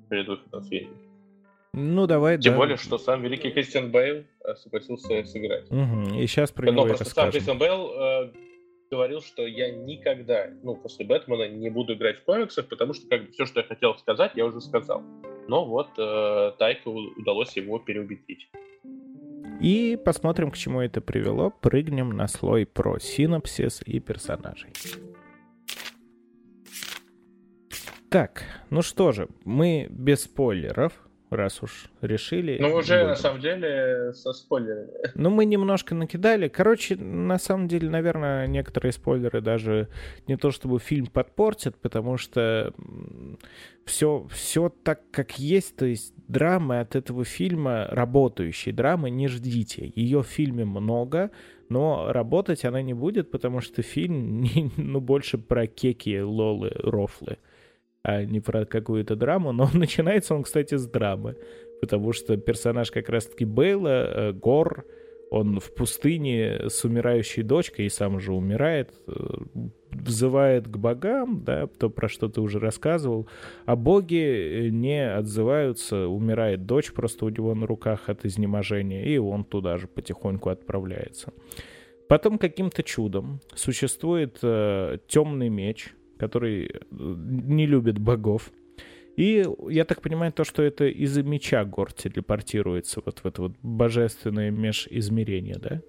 перед 0.09 0.28
выходом 0.28 0.64
фильма. 0.64 0.95
Ну, 1.74 2.05
давай, 2.05 2.38
Тем 2.38 2.53
да. 2.53 2.59
более, 2.59 2.78
что 2.78 2.97
сам 2.97 3.22
великий 3.22 3.49
Кристиан 3.51 3.91
Бейл 3.91 4.26
э, 4.43 4.55
согласился 4.55 5.24
сыграть. 5.24 5.72
Угу. 5.72 6.20
И 6.20 6.28
сейчас 6.28 6.51
про 6.51 6.66
Но 6.66 6.72
него 6.72 6.86
просто 6.88 7.05
сам 7.05 7.32
Кристиан 7.32 7.57
Бейл 7.57 7.91
э, 7.93 8.32
говорил, 8.91 9.22
что 9.22 9.47
я 9.47 9.72
никогда, 9.72 10.49
ну, 10.64 10.76
после 10.76 11.05
Бэтмена 11.05 11.47
не 11.47 11.70
буду 11.70 11.93
играть 11.93 12.20
в 12.20 12.24
комиксах, 12.26 12.68
потому 12.68 12.93
что 12.93 13.07
как 13.07 13.26
бы 13.26 13.32
все, 13.32 13.45
что 13.45 13.62
я 13.62 13.66
хотел 13.66 13.97
сказать, 13.97 14.34
я 14.36 14.45
уже 14.45 14.59
сказал. 14.59 15.01
Но 15.47 15.66
вот 15.66 15.88
э, 15.97 16.51
Тайку 16.59 16.91
удалось 16.91 17.55
его 17.55 17.80
переубедить. 17.80 18.49
И 19.62 19.95
посмотрим, 20.03 20.49
к 20.49 20.57
чему 20.57 20.82
это 20.82 21.01
привело. 21.01 21.51
Прыгнем 21.51 22.09
на 22.09 22.28
слой 22.28 22.66
про 22.66 22.97
синапсис 22.97 23.82
и 23.86 23.99
персонажей. 23.99 24.74
Так, 28.09 28.43
ну 28.72 28.82
что 28.82 29.12
же, 29.12 29.28
мы 29.45 29.88
без 29.89 30.24
спойлеров 30.24 31.07
раз 31.32 31.63
уж 31.63 31.89
решили. 32.01 32.57
Ну, 32.59 32.75
уже 32.75 32.95
будем. 32.95 33.07
на 33.07 33.15
самом 33.15 33.41
деле 33.41 34.13
со 34.13 34.34
спойлерами. 34.34 34.91
Ну, 35.15 35.29
мы 35.29 35.45
немножко 35.45 35.95
накидали. 35.95 36.47
Короче, 36.47 36.95
на 36.95 37.38
самом 37.39 37.67
деле, 37.67 37.89
наверное, 37.89 38.47
некоторые 38.47 38.91
спойлеры 38.91 39.41
даже 39.41 39.88
не 40.27 40.36
то 40.36 40.51
чтобы 40.51 40.79
фильм 40.79 41.07
подпортят, 41.07 41.75
потому 41.77 42.17
что 42.17 42.73
все, 43.86 44.27
все 44.32 44.69
так, 44.84 45.01
как 45.11 45.39
есть, 45.39 45.75
то 45.75 45.86
есть 45.86 46.13
драмы 46.27 46.79
от 46.79 46.95
этого 46.95 47.23
фильма, 47.23 47.88
работающей 47.91 48.71
драмы, 48.71 49.09
не 49.09 49.27
ждите. 49.27 49.91
Ее 49.95 50.23
в 50.23 50.27
фильме 50.27 50.65
много, 50.65 51.32
но 51.69 52.11
работать 52.11 52.65
она 52.65 52.82
не 52.82 52.93
будет, 52.93 53.32
потому 53.32 53.61
что 53.61 53.82
фильм 53.82 54.45
ну, 54.77 54.99
больше 54.99 55.38
про 55.38 55.67
кеки, 55.67 56.19
лолы, 56.19 56.71
рофлы 56.75 57.38
а 58.04 58.24
не 58.24 58.39
про 58.39 58.66
какую-то 58.66 59.16
драму. 59.16 59.52
Но 59.52 59.70
начинается 59.74 60.36
он, 60.36 60.43
кстати, 60.43 60.76
с 60.76 60.88
драмы, 60.88 61.38
потому 61.82 62.14
что 62.14 62.38
персонаж 62.38 62.91
как 62.91 63.10
раз-таки 63.10 63.45
Бейла, 63.45 64.30
э, 64.30 64.34
Гор, 64.34 64.86
он 65.32 65.62
в 65.62 65.74
пустыне 65.74 66.68
с 66.68 66.84
умирающей 66.84 67.41
дочкой 67.41 67.86
и 67.86 67.89
сам 67.89 68.20
же 68.20 68.34
умирает, 68.34 68.93
э, 69.08 69.14
взывает 69.91 70.68
к 70.68 70.76
богам, 70.76 71.43
да, 71.45 71.68
то, 71.68 71.89
про 71.89 72.10
что 72.10 72.28
ты 72.28 72.41
уже 72.41 72.60
рассказывал, 72.60 73.28
а 73.66 73.78
боги 73.78 74.18
э, 74.18 74.70
не 74.70 75.10
отзываются, 75.10 76.08
умирает 76.08 76.66
дочь 76.66 76.91
просто 76.91 77.26
у 77.26 77.30
него 77.30 77.56
на 77.56 77.66
руках 77.66 78.10
от 78.10 78.26
изнеможения, 78.26 79.06
и 79.06 79.18
он 79.18 79.45
туда 79.45 79.78
же 79.78 79.88
потихоньку 79.88 80.49
отправляется. 80.49 81.32
Потом 82.10 82.38
каким-то 82.38 82.84
чудом 82.84 83.39
существует 83.56 84.39
э, 84.43 84.97
темный 85.08 85.47
меч, 85.47 85.93
который 86.22 86.65
э, 86.65 86.76
не 86.91 87.65
любит 87.65 87.97
богов. 87.97 88.51
И 89.17 89.43
я 89.69 89.86
так 89.86 90.01
понимаю, 90.01 90.32
то, 90.32 90.43
что 90.43 90.61
это 90.61 90.86
из-за 90.86 91.24
меча 91.24 91.65
Гор 91.65 91.91
телепортируется 91.91 93.01
вот 93.05 93.19
в 93.19 93.26
это 93.26 93.41
вот 93.41 93.53
божественное 93.63 94.51
межизмерение, 94.51 95.57
да? 95.59 95.82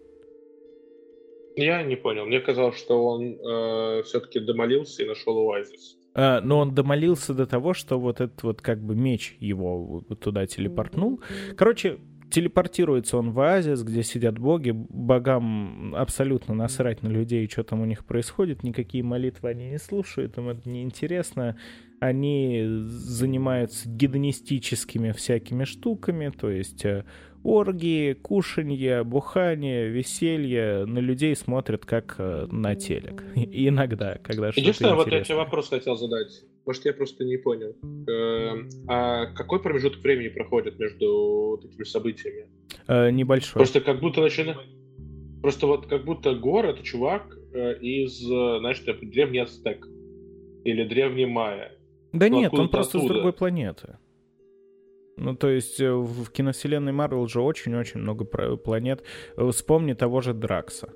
Я 1.57 1.83
не 1.83 1.97
понял. 1.97 2.25
Мне 2.25 2.41
казалось, 2.41 2.79
что 2.79 3.05
он 3.05 3.23
э, 3.23 4.03
все-таки 4.05 4.41
домолился 4.41 5.03
и 5.03 5.07
нашел 5.07 5.37
оазис. 5.37 5.99
А, 6.15 6.41
но 6.41 6.61
он 6.61 6.75
домолился 6.75 7.35
до 7.35 7.47
того, 7.47 7.75
что 7.75 8.01
вот 8.01 8.21
этот 8.21 8.43
вот 8.43 8.63
как 8.63 8.79
бы 8.81 8.95
меч 8.95 9.37
его 9.39 10.03
туда 10.19 10.47
телепортнул. 10.47 11.21
Короче, 11.57 11.99
телепортируется 12.33 13.19
он 13.19 13.31
в 13.31 13.41
оазис, 13.41 13.83
где 13.83 14.03
сидят 14.03 14.39
боги, 14.39 14.71
богам 14.73 15.95
абсолютно 15.95 16.55
насрать 16.55 17.03
на 17.03 17.09
людей, 17.09 17.49
что 17.49 17.63
там 17.63 17.81
у 17.81 17.85
них 17.85 18.05
происходит, 18.05 18.63
никакие 18.63 19.05
молитвы 19.05 19.51
они 19.51 19.71
не 19.71 19.79
слушают, 19.79 20.39
им 20.39 20.49
это 20.49 20.69
неинтересно, 20.69 21.57
они 22.01 22.65
занимаются 22.67 23.89
гедонистическими 23.89 25.13
всякими 25.13 25.65
штуками, 25.65 26.33
то 26.37 26.51
есть 26.51 26.85
э, 26.85 27.05
оргии, 27.45 28.15
кушанье, 28.15 29.05
бухание, 29.05 29.89
веселье, 29.89 30.85
на 30.87 30.99
людей 30.99 31.37
смотрят 31.37 31.85
как 31.85 32.17
э, 32.19 32.47
на 32.51 32.75
телек. 32.75 33.23
иногда, 33.37 34.19
когда 34.23 34.51
что-то 34.51 34.61
Единственное, 34.61 34.95
вот 34.95 35.13
я 35.13 35.23
тебе 35.23 35.37
вопрос 35.37 35.69
хотел 35.69 35.97
задать. 35.97 36.43
Может, 36.65 36.85
я 36.85 36.93
просто 36.93 37.25
не 37.25 37.37
понял. 37.37 37.75
Эм, 38.09 38.69
а 38.89 39.27
какой 39.35 39.61
промежуток 39.61 40.01
времени 40.03 40.29
проходит 40.29 40.79
между 40.79 41.59
такими 41.61 41.85
событиями? 41.85 42.49
Э, 42.87 43.11
небольшой. 43.11 43.61
Просто 43.61 43.81
как 43.81 44.01
будто 44.01 44.21
начинает... 44.21 44.59
Просто 45.43 45.67
вот 45.67 45.87
как 45.87 46.05
будто 46.05 46.35
Гор— 46.35 46.67
это 46.67 46.83
чувак 46.85 47.37
э, 47.53 47.79
из, 47.81 48.19
знаешь, 48.19 48.81
древний 48.81 49.41
Ацтек. 49.41 49.87
Или 50.65 50.85
древний 50.85 51.27
Майя. 51.27 51.73
Да 52.13 52.29
ну, 52.29 52.41
нет, 52.41 52.55
он 52.55 52.69
просто 52.69 52.99
оттуда. 52.99 53.13
с 53.13 53.17
другой 53.17 53.33
планеты. 53.33 53.99
Ну, 55.17 55.35
то 55.35 55.49
есть 55.49 55.81
э, 55.81 55.93
в 55.93 56.31
киновселенной 56.31 56.93
Марвел 56.93 57.27
же 57.27 57.41
очень-очень 57.41 58.01
много 58.01 58.25
планет. 58.25 59.03
Вспомни 59.51 59.95
того 59.95 60.21
же 60.21 60.33
Дракса 60.33 60.93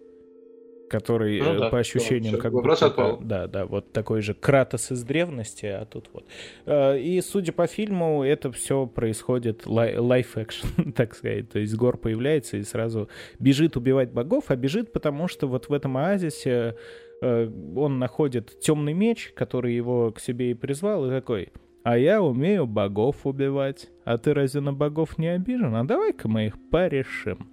который 0.89 1.41
ну, 1.41 1.55
э, 1.55 1.59
да, 1.59 1.69
по 1.69 1.79
ощущениям 1.79 2.35
все, 2.35 2.43
как 2.43 2.53
бы 2.53 2.73
отпал. 2.73 3.19
да 3.21 3.47
да 3.47 3.67
вот 3.67 3.93
такой 3.93 4.23
же 4.23 4.35
Кратос 4.35 4.93
из 4.93 5.03
древности 5.03 5.67
а 5.67 5.85
тут 5.85 6.11
вот. 6.13 6.25
Э, 6.65 6.99
и 6.99 7.21
судя 7.21 7.53
по 7.53 7.67
фильму 7.67 8.23
это 8.23 8.53
все 8.53 8.87
происходит 8.87 9.67
лайф 9.67 10.37
экшн 10.37 10.91
так 10.97 11.15
сказать. 11.15 11.51
То 11.51 11.59
есть 11.59 11.75
Гор 11.75 11.97
появляется 11.97 12.57
и 12.57 12.63
сразу 12.63 13.09
бежит 13.39 13.77
убивать 13.77 14.13
богов 14.13 14.45
а 14.49 14.57
бежит 14.57 14.93
потому 14.93 15.29
что 15.29 15.49
вот 15.49 15.69
в 15.69 15.73
этом 15.73 15.97
оазисе 15.97 16.77
э, 17.21 17.51
он 17.77 17.99
находит 17.99 18.59
темный 18.61 18.93
меч 18.93 19.33
который 19.35 19.75
его 19.75 20.13
к 20.13 20.21
себе 20.21 20.51
и 20.53 20.55
призвал 20.55 21.07
и 21.07 21.11
такой 21.11 21.53
а 21.83 21.97
я 21.97 22.21
умею 22.21 22.67
богов 22.67 23.25
убивать. 23.25 23.91
А 24.05 24.19
ты 24.19 24.35
разве 24.35 24.61
на 24.61 24.73
богов 24.73 25.19
не 25.19 25.29
обижен? 25.29 25.73
А 25.77 25.85
давай-ка 25.85 26.27
мы 26.27 26.47
их 26.47 26.55
порешим 26.69 27.49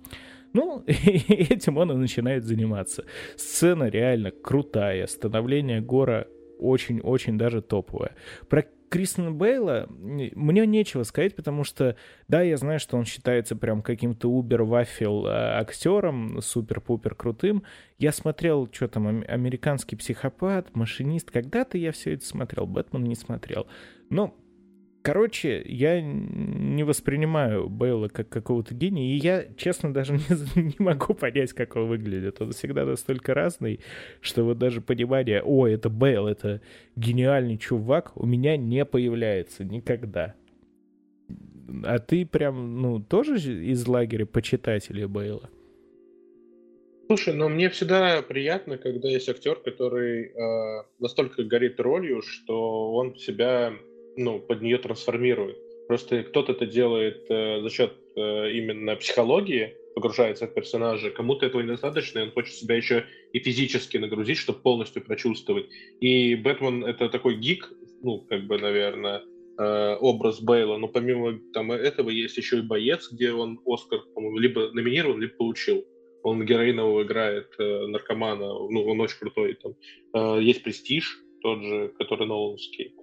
Ну, 0.54 0.84
этим 0.88 1.78
он 1.78 1.91
и 1.91 1.95
начинает 1.95 2.43
заниматься. 2.43 3.06
Сцена 3.36 3.89
реально 3.89 4.32
крутая, 4.32 5.08
становление 5.08 5.82
Гора 5.82 6.28
очень-очень 6.60 7.38
даже 7.38 7.62
топовое. 7.62 8.16
Про 8.47 8.66
Кристина 8.93 9.32
Бейла 9.32 9.88
мне 9.89 10.68
нечего 10.68 11.01
сказать, 11.01 11.36
потому 11.36 11.64
что, 11.64 11.95
да, 12.28 12.43
я 12.43 12.58
знаю, 12.58 12.80
что 12.80 12.95
он 12.95 13.06
считается 13.06 13.56
прям 13.56 13.82
каким-то 13.82 14.30
убер-вафел 14.30 15.26
а, 15.26 15.60
актером, 15.60 16.39
супер-пупер 16.39 17.16
крутым. 17.16 17.64
Я 17.97 18.12
смотрел, 18.12 18.70
что 18.72 18.88
там, 18.88 19.24
американский 19.28 19.95
психопат, 19.95 20.76
машинист. 20.76 21.32
Когда-то 21.32 21.80
я 21.80 21.91
все 21.91 22.14
это 22.14 22.24
смотрел, 22.24 22.68
Бэтмен 22.68 23.04
не 23.04 23.16
смотрел. 23.16 23.66
Но 24.12 24.36
Короче, 25.04 25.62
я 25.66 26.01
не 26.01 26.84
воспринимаю 26.84 27.68
Бейла 27.68 28.08
как 28.08 28.30
какого-то 28.30 28.74
гения, 28.74 29.14
и 29.14 29.18
я, 29.18 29.45
честно, 29.58 29.93
даже 29.93 30.14
не, 30.56 30.64
не 30.64 30.76
могу 30.80 31.14
понять, 31.14 31.51
как 31.51 31.76
он 31.76 31.88
выглядит. 31.88 32.41
Он 32.41 32.54
всегда 32.54 32.86
настолько 32.86 33.34
разный, 33.34 33.82
что 34.22 34.45
вот 34.45 34.60
даже 34.60 34.80
понимание, 34.80 35.43
о, 35.43 35.68
это 35.68 35.89
Бейл, 35.89 36.26
это 36.26 36.62
гениальный 36.95 37.58
чувак, 37.58 38.14
у 38.16 38.26
меня 38.26 38.56
не 38.56 38.86
появляется 38.86 39.66
никогда. 39.66 40.36
А 41.84 41.99
ты 41.99 42.26
прям, 42.26 42.82
ну, 42.82 43.01
тоже 43.01 43.36
из 43.36 43.86
лагеря 43.86 44.26
почитателей 44.26 45.06
Бейла? 45.06 45.49
Слушай, 47.08 47.34
ну 47.34 47.49
мне 47.49 47.70
всегда 47.70 48.22
приятно, 48.22 48.78
когда 48.78 49.10
есть 49.10 49.28
актер, 49.28 49.56
который 49.56 50.28
э, 50.28 50.84
настолько 50.99 51.43
горит 51.43 51.78
ролью, 51.82 52.22
что 52.22 52.93
он 52.93 53.18
себя 53.18 53.74
ну, 54.18 54.39
под 54.39 54.61
нее 54.61 54.78
трансформирует. 54.78 55.57
Просто 55.88 56.24
кто-то 56.24 56.53
это 56.53 56.66
делает 56.66 57.26
э, 57.30 57.61
за 57.61 57.70
счет 57.70 57.93
э, 58.16 58.51
именно 58.51 58.95
психологии, 58.95 59.76
погружается 59.95 60.47
в 60.47 60.53
персонажа, 60.53 61.11
кому-то 61.11 61.45
этого 61.45 61.61
недостаточно, 61.61 62.20
и 62.20 62.24
он 62.24 62.32
хочет 62.32 62.55
себя 62.55 62.76
еще 62.76 63.05
и 63.32 63.39
физически 63.39 63.97
нагрузить, 63.97 64.38
чтобы 64.38 64.59
полностью 64.59 65.03
прочувствовать. 65.03 65.68
И 65.99 66.36
Бэтмен— 66.36 66.84
это 66.86 67.09
такой 67.09 67.36
гик, 67.36 67.72
ну, 68.01 68.20
как 68.20 68.45
бы, 68.47 68.57
наверное, 68.57 69.24
э, 69.57 69.95
образ 69.99 70.41
Бейла, 70.41 70.78
но 70.78 70.88
помимо 70.88 71.39
там, 71.53 71.72
этого 71.72 72.09
есть 72.09 72.38
еще 72.38 72.59
и 72.59 72.61
«Боец», 72.61 73.11
где 73.11 73.32
он 73.32 73.59
Оскар, 73.66 73.99
по-моему, 74.14 74.38
либо 74.38 74.72
номинирован, 74.72 75.20
либо 75.22 75.34
получил. 75.34 75.86
Он 76.24 76.45
героинового 76.45 77.03
играет, 77.03 77.49
э, 77.59 77.88
наркомана, 77.88 78.47
ну, 78.47 78.86
он 78.86 79.01
очень 79.01 79.20
крутой. 79.20 79.57
Там. 79.61 79.76
Э, 80.14 80.41
есть 80.41 80.64
«Престиж», 80.64 81.20
тот 81.41 81.61
же, 81.61 81.93
который 81.99 82.26
Ноланский. 82.26 82.93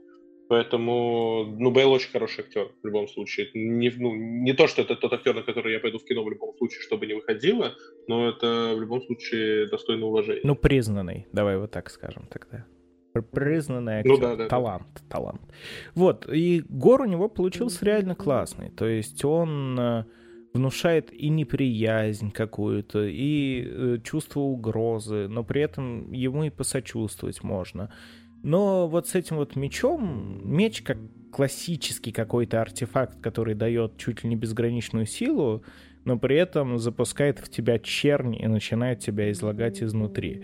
Поэтому, 0.51 1.45
ну, 1.59 1.71
Бейл 1.71 1.93
очень 1.93 2.11
хороший 2.11 2.41
актер 2.41 2.73
в 2.83 2.85
любом 2.85 3.07
случае. 3.07 3.51
Не, 3.55 3.89
ну, 3.97 4.17
не 4.17 4.53
то, 4.53 4.67
что 4.67 4.83
это 4.83 4.97
тот 4.97 5.13
актер, 5.13 5.33
на 5.33 5.43
который 5.43 5.73
я 5.73 5.79
пойду 5.79 6.01
в 6.01 6.05
кино 6.05 6.25
в 6.25 6.29
любом 6.29 6.57
случае, 6.59 6.81
чтобы 6.81 7.07
не 7.07 7.15
выходило, 7.15 7.77
но 8.09 8.29
это 8.29 8.75
в 8.75 8.81
любом 8.81 9.01
случае 9.01 9.69
достойно 9.69 10.07
уважения. 10.07 10.41
Ну, 10.43 10.57
признанный, 10.57 11.29
давай 11.33 11.57
вот 11.57 11.71
так 11.71 11.89
скажем 11.89 12.27
тогда. 12.29 12.67
Признанный 13.31 13.99
актер. 14.01 14.11
Ну, 14.11 14.19
да, 14.19 14.35
да, 14.35 14.49
талант, 14.49 14.89
да. 14.95 15.01
талант. 15.09 15.41
Вот, 15.95 16.29
и 16.29 16.65
Гор 16.69 17.03
у 17.03 17.05
него 17.05 17.29
получился 17.29 17.85
реально 17.85 18.17
классный. 18.17 18.71
То 18.71 18.89
есть 18.89 19.25
он 19.25 19.79
э, 19.79 20.05
внушает 20.53 21.13
и 21.13 21.29
неприязнь 21.29 22.33
какую-то, 22.33 23.05
и 23.05 23.69
э, 23.69 23.99
чувство 24.03 24.41
угрозы, 24.41 25.29
но 25.29 25.45
при 25.45 25.63
этом 25.63 26.11
ему 26.11 26.43
и 26.43 26.51
посочувствовать 26.51 27.45
можно. 27.45 27.93
Но 28.43 28.88
вот 28.88 29.09
с 29.09 29.14
этим 29.14 29.36
вот 29.36 29.57
мечом, 29.57 30.41
меч 30.45 30.82
как 30.82 30.99
классический 31.30 32.12
какой-то 32.12 32.61
артефакт, 32.61 33.20
который 33.20 33.55
дает 33.55 33.97
чуть 33.99 34.24
ли 34.24 34.30
не 34.30 34.36
безграничную 34.36 35.07
силу, 35.07 35.62
но 36.05 36.18
при 36.18 36.36
этом 36.36 36.78
запускает 36.78 37.38
в 37.38 37.49
тебя 37.51 37.78
чернь 37.78 38.36
и 38.36 38.47
начинает 38.47 39.01
тебя 39.01 39.30
излагать 39.30 39.82
изнутри. 39.82 40.43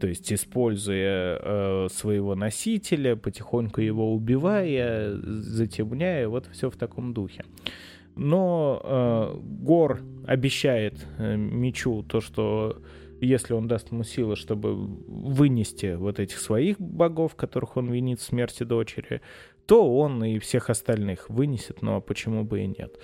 То 0.00 0.08
есть, 0.08 0.32
используя 0.32 1.38
э, 1.40 1.88
своего 1.90 2.34
носителя, 2.34 3.16
потихоньку 3.16 3.80
его 3.80 4.12
убивая, 4.12 5.14
затемняя, 5.14 6.28
вот 6.28 6.46
все 6.52 6.70
в 6.70 6.76
таком 6.76 7.14
духе. 7.14 7.44
Но 8.16 8.80
э, 8.82 9.38
Гор 9.40 10.02
обещает 10.26 11.06
э, 11.18 11.36
мечу 11.36 12.02
то, 12.02 12.20
что 12.20 12.82
если 13.24 13.54
он 13.54 13.68
даст 13.68 13.90
ему 13.90 14.04
силы, 14.04 14.36
чтобы 14.36 14.74
вынести 14.76 15.94
вот 15.94 16.18
этих 16.18 16.38
своих 16.38 16.80
богов, 16.80 17.34
которых 17.34 17.76
он 17.76 17.90
винит 17.90 18.20
в 18.20 18.24
смерти 18.24 18.62
дочери, 18.64 19.20
то 19.66 19.96
он 19.96 20.22
и 20.24 20.38
всех 20.38 20.70
остальных 20.70 21.30
вынесет, 21.30 21.82
но 21.82 22.00
почему 22.00 22.44
бы 22.44 22.60
и 22.62 22.66
нет. 22.66 22.98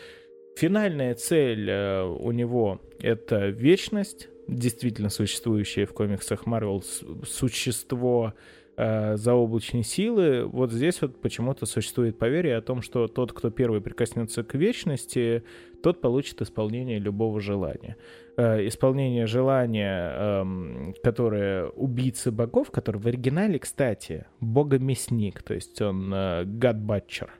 Финальная 0.57 1.14
цель 1.14 1.71
э, 1.71 2.05
у 2.05 2.33
него— 2.33 2.81
это 2.99 3.49
вечность, 3.49 4.29
действительно 4.47 5.09
существующее 5.09 5.87
в 5.87 5.95
комиксах 5.95 6.45
Марвел 6.45 6.83
существо 7.25 8.35
э, 8.77 9.16
заоблачной 9.16 9.85
силы. 9.85 10.45
Вот 10.45 10.73
здесь 10.73 11.01
вот 11.01 11.21
почему-то 11.21 11.66
существует 11.66 12.18
поверье 12.18 12.57
о 12.57 12.62
том, 12.62 12.83
что 12.83 13.07
тот, 13.07 13.33
кто 13.33 13.51
первый 13.51 13.81
прикоснется 13.81 14.43
к 14.43 14.55
вечности, 14.55 15.45
тот 15.83 16.01
получит 16.01 16.41
исполнение 16.43 16.99
любого 16.99 17.41
желания. 17.41 17.97
Э, 18.37 18.66
исполнение 18.66 19.26
желания, 19.26 20.12
э, 20.14 20.93
которое 21.03 21.66
убийцы 21.68 22.31
богов, 22.31 22.70
который 22.70 23.01
в 23.01 23.07
оригинале, 23.07 23.59
кстати, 23.59 24.26
бога-мясник, 24.41 25.43
то 25.43 25.55
есть 25.55 25.81
он 25.83 26.12
э, 26.12 26.45
гадбатчер. 26.45 27.31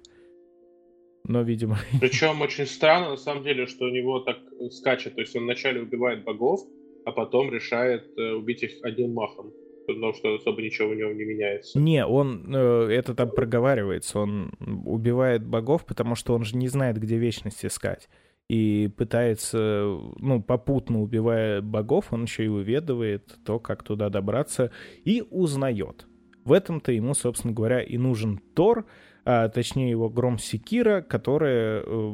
Но, 1.25 1.43
видимо... 1.43 1.79
Причем 2.01 2.41
очень 2.41 2.67
странно, 2.67 3.11
на 3.11 3.17
самом 3.17 3.45
деле, 3.45 3.67
что 3.67 3.85
у 3.85 3.91
него 3.91 4.21
так 4.21 4.39
скачет. 4.71 5.15
То 5.15 5.21
есть 5.21 5.37
он 5.37 5.45
вначале 5.45 5.83
убивает 5.83 6.25
богов, 6.25 6.61
а 7.05 7.13
потом 7.13 7.53
решает 7.53 8.07
э, 8.19 8.33
убить 8.33 8.63
их 8.63 8.73
одним 8.83 9.15
махом 9.15 9.53
потому 9.87 10.15
что 10.15 10.35
особо 10.35 10.63
ничего 10.63 10.91
в 10.91 10.95
нем 10.95 11.17
не 11.17 11.25
меняется. 11.25 11.79
Не, 11.79 12.07
он 12.07 12.55
э, 12.55 12.89
это 12.91 13.15
там 13.15 13.31
проговаривается, 13.31 14.21
он 14.21 14.53
убивает 14.87 15.45
богов, 15.45 15.85
потому 15.85 16.15
что 16.15 16.35
он 16.35 16.45
же 16.45 16.57
не 16.57 16.69
знает, 16.69 16.99
где 16.99 17.17
вечность 17.17 17.65
искать 17.65 18.09
и 18.51 18.89
пытается, 18.89 19.97
ну, 20.19 20.43
попутно 20.43 21.03
убивая 21.03 21.63
богов, 21.63 22.13
он 22.13 22.25
еще 22.25 22.47
и 22.47 22.49
выведывает 22.49 23.39
то, 23.45 23.61
как 23.61 23.85
туда 23.85 24.09
добраться, 24.09 24.73
и 25.05 25.23
узнает. 25.31 26.09
В 26.43 26.53
этом-то 26.53 26.91
ему, 26.91 27.15
собственно 27.15 27.55
говоря, 27.55 27.81
и 27.81 27.97
нужен 27.97 28.41
Тор, 28.57 28.87
а 29.25 29.49
точнее 29.51 29.91
его 29.91 30.11
Гром 30.11 30.37
Секира, 30.41 31.01
которая 31.01 31.85
э, 31.87 32.13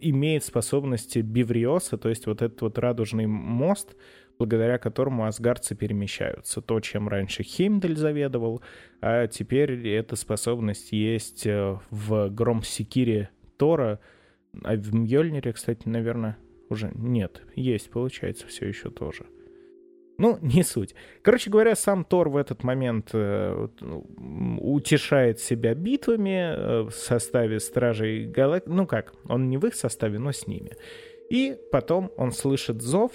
имеет 0.00 0.42
способности 0.42 1.20
Бивриоса, 1.20 1.96
то 1.96 2.08
есть 2.08 2.26
вот 2.26 2.42
этот 2.42 2.60
вот 2.60 2.76
радужный 2.76 3.26
мост, 3.26 3.94
благодаря 4.36 4.78
которому 4.78 5.26
асгардцы 5.26 5.76
перемещаются. 5.76 6.60
То, 6.60 6.80
чем 6.80 7.08
раньше 7.08 7.44
Хеймдаль 7.44 7.96
заведовал, 7.96 8.62
а 9.00 9.28
теперь 9.28 9.86
эта 9.86 10.16
способность 10.16 10.90
есть 10.90 11.46
э, 11.46 11.78
в 11.90 12.30
Гром 12.30 12.64
Секире 12.64 13.30
Тора— 13.58 14.00
а 14.62 14.74
в 14.74 14.94
Мьёльнире, 14.94 15.52
кстати, 15.52 15.88
наверное, 15.88 16.38
уже 16.68 16.90
нет. 16.94 17.42
Есть, 17.54 17.90
получается, 17.90 18.46
все 18.46 18.66
еще 18.66 18.90
тоже. 18.90 19.26
Ну, 20.18 20.38
не 20.42 20.62
суть. 20.62 20.94
Короче 21.22 21.50
говоря, 21.50 21.74
сам 21.74 22.04
Тор 22.04 22.28
в 22.28 22.36
этот 22.36 22.64
момент 22.64 23.10
э, 23.12 23.68
утешает 24.60 25.40
себя 25.40 25.74
битвами 25.74 26.54
э, 26.54 26.80
в 26.82 26.90
составе 26.90 27.60
Стражей 27.60 28.26
Галактики. 28.26 28.72
Ну 28.72 28.86
как, 28.86 29.14
он 29.28 29.48
не 29.48 29.56
в 29.56 29.66
их 29.66 29.74
составе, 29.74 30.18
но 30.18 30.32
с 30.32 30.46
ними. 30.46 30.72
И 31.30 31.56
потом 31.70 32.10
он 32.16 32.32
слышит 32.32 32.82
зов, 32.82 33.12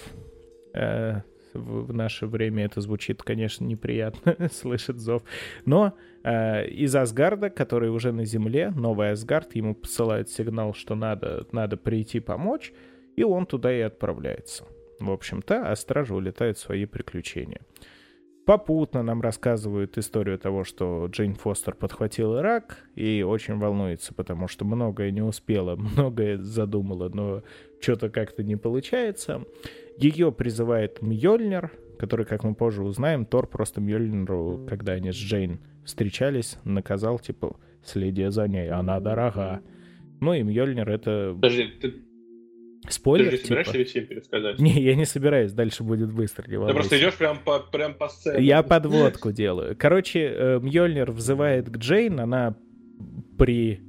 э, 0.72 1.20
в, 1.54 1.92
наше 1.92 2.26
время 2.26 2.64
это 2.64 2.80
звучит, 2.80 3.22
конечно, 3.22 3.64
неприятно, 3.64 4.36
слышит 4.52 4.98
зов. 4.98 5.22
Но 5.64 5.94
э, 6.22 6.66
из 6.68 6.94
Асгарда, 6.94 7.50
который 7.50 7.90
уже 7.90 8.12
на 8.12 8.24
земле, 8.24 8.70
новый 8.70 9.10
Асгард, 9.10 9.54
ему 9.54 9.74
посылает 9.74 10.28
сигнал, 10.30 10.74
что 10.74 10.94
надо, 10.94 11.46
надо 11.52 11.76
прийти 11.76 12.20
помочь, 12.20 12.72
и 13.16 13.24
он 13.24 13.46
туда 13.46 13.72
и 13.72 13.80
отправляется. 13.80 14.64
В 15.00 15.10
общем-то, 15.10 15.70
а 15.70 15.76
стражи 15.76 16.14
улетают 16.14 16.58
в 16.58 16.60
свои 16.60 16.86
приключения. 16.86 17.60
Попутно 18.44 19.02
нам 19.02 19.22
рассказывают 19.22 19.96
историю 19.96 20.38
того, 20.38 20.64
что 20.64 21.06
Джейн 21.06 21.34
Фостер 21.34 21.74
подхватила 21.74 22.42
рак 22.42 22.84
и 22.94 23.22
очень 23.22 23.58
волнуется, 23.58 24.12
потому 24.12 24.48
что 24.48 24.66
многое 24.66 25.10
не 25.12 25.22
успела, 25.22 25.76
многое 25.96 26.36
задумала, 26.36 27.08
но 27.08 27.42
что-то 27.80 28.10
как-то 28.10 28.42
не 28.42 28.56
получается. 28.56 29.44
Ее 29.98 30.32
призывает 30.32 31.02
Мьёльнир, 31.02 31.70
который, 31.98 32.26
как 32.26 32.44
мы 32.44 32.54
позже 32.54 32.82
узнаем, 32.82 33.26
Тор 33.26 33.46
просто 33.46 33.80
Мьёльниру, 33.80 34.66
когда 34.68 34.92
они 34.92 35.12
с 35.12 35.16
Джейн 35.16 35.60
встречались, 35.84 36.58
наказал, 36.64 37.18
типа, 37.18 37.56
следи 37.84 38.26
за 38.28 38.48
ней, 38.48 38.70
она 38.70 38.98
дорога. 39.00 39.60
Ну 40.20 40.32
и 40.32 40.42
Мьёльнир 40.42 40.88
это... 40.88 41.32
Подожди, 41.34 41.64
ты... 41.80 41.94
Спойлер, 42.88 43.30
Ты 43.30 43.36
же 43.38 43.42
собираешься 43.44 43.82
типа? 43.84 44.06
пересказать? 44.08 44.58
Не, 44.58 44.82
я 44.82 44.94
не 44.94 45.06
собираюсь, 45.06 45.52
дальше 45.52 45.82
будет 45.82 46.12
быстро. 46.12 46.46
Не 46.50 46.66
Ты 46.66 46.74
просто 46.74 46.98
идешь 46.98 47.14
прям 47.14 47.38
по, 47.38 47.58
прям 47.58 47.94
по 47.94 48.08
сцене. 48.08 48.44
Я 48.44 48.62
подводку 48.62 49.32
делаю. 49.32 49.74
Короче, 49.78 50.20
э, 50.20 50.60
Мьёльнир 50.60 51.10
взывает 51.10 51.70
к 51.70 51.78
Джейн, 51.78 52.20
она 52.20 52.56
при 53.38 53.80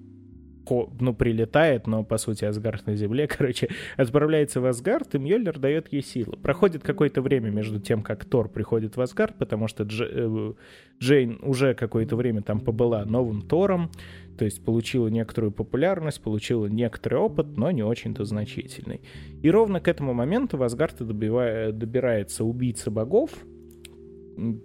ну, 1.00 1.14
прилетает, 1.14 1.88
но, 1.88 2.04
по 2.04 2.18
сути, 2.18 2.46
Асгард 2.46 2.88
на 2.88 2.96
земле, 2.96 3.28
короче, 3.38 3.70
отправляется 3.98 4.62
в 4.62 4.66
Асгард, 4.66 5.16
и 5.16 5.20
Мьёльнир 5.20 5.60
дает 5.60 5.92
ей 5.92 6.02
силу. 6.02 6.38
Проходит 6.38 6.84
какое-то 6.84 7.22
время 7.22 7.50
между 7.50 7.80
тем, 7.80 8.02
как 8.02 8.26
Тор 8.26 8.50
приходит 8.50 8.98
в 8.98 9.02
Асгард, 9.02 9.36
потому 9.38 9.68
что 9.68 9.84
Дж... 9.84 10.02
Э, 10.02 10.54
Джейн 11.00 11.40
уже 11.42 11.74
какое-то 11.74 12.16
время 12.16 12.42
там 12.42 12.60
побыла 12.60 13.04
новым 13.06 13.42
Тором, 13.42 13.92
то 14.38 14.46
есть 14.46 14.64
получила 14.64 15.08
некоторую 15.08 15.52
популярность, 15.52 16.22
получила 16.22 16.68
некоторый 16.68 17.16
опыт, 17.16 17.58
но 17.58 17.72
не 17.72 17.84
очень-то 17.84 18.24
значительный. 18.26 19.02
И 19.42 19.50
ровно 19.50 19.80
к 19.80 19.88
этому 19.88 20.14
моменту 20.14 20.58
в 20.58 20.64
Асгард 20.64 20.98
добирается 20.98 22.44
убийца 22.44 22.92
богов, 22.92 23.32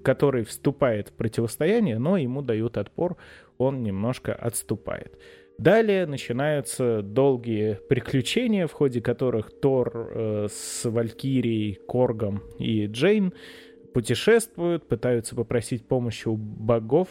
который 0.03 0.45
вступает 0.45 1.09
в 1.09 1.13
противостояние, 1.13 1.99
но 1.99 2.17
ему 2.17 2.43
дают 2.43 2.77
отпор, 2.77 3.17
он 3.59 3.83
немножко 3.83 4.35
отступает. 4.35 5.19
Далее 5.61 6.07
начинаются 6.07 7.03
долгие 7.03 7.79
приключения, 7.87 8.67
в 8.67 8.73
ходе 8.73 9.03
которых 9.03 9.51
Тор 9.51 9.91
э, 9.95 10.47
с 10.51 10.89
Валькирией, 10.89 11.75
Коргом 11.87 12.43
и 12.59 12.87
Джейн 12.87 13.35
путешествуют, 13.93 14.89
пытаются 14.89 15.37
попросить 15.37 15.87
помощи 15.87 16.29
у 16.29 16.37
богов 16.37 17.09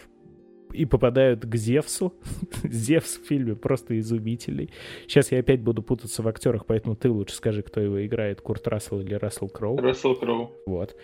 и 0.74 0.86
попадают 0.86 1.46
к 1.46 1.56
Зевсу. 1.56 2.16
Зевс 2.64 3.20
в 3.20 3.28
фильме 3.28 3.56
просто 3.56 4.00
изумительный. 4.00 4.72
Сейчас 5.04 5.32
я 5.32 5.42
опять 5.42 5.62
буду 5.62 5.84
путаться 5.84 6.24
в 6.24 6.28
актерах, 6.28 6.66
поэтому 6.66 6.96
ты 6.96 7.12
лучше 7.12 7.36
скажи, 7.36 7.62
кто 7.62 7.80
его 7.80 8.04
играет, 8.04 8.42
Курт 8.42 8.68
Рассел 8.68 9.00
или 9.00 9.14
Рассел 9.14 9.48
Кроу. 9.48 9.78
Рассел 9.78 10.16
Кроу. 10.16 10.56
Вот 10.66 10.96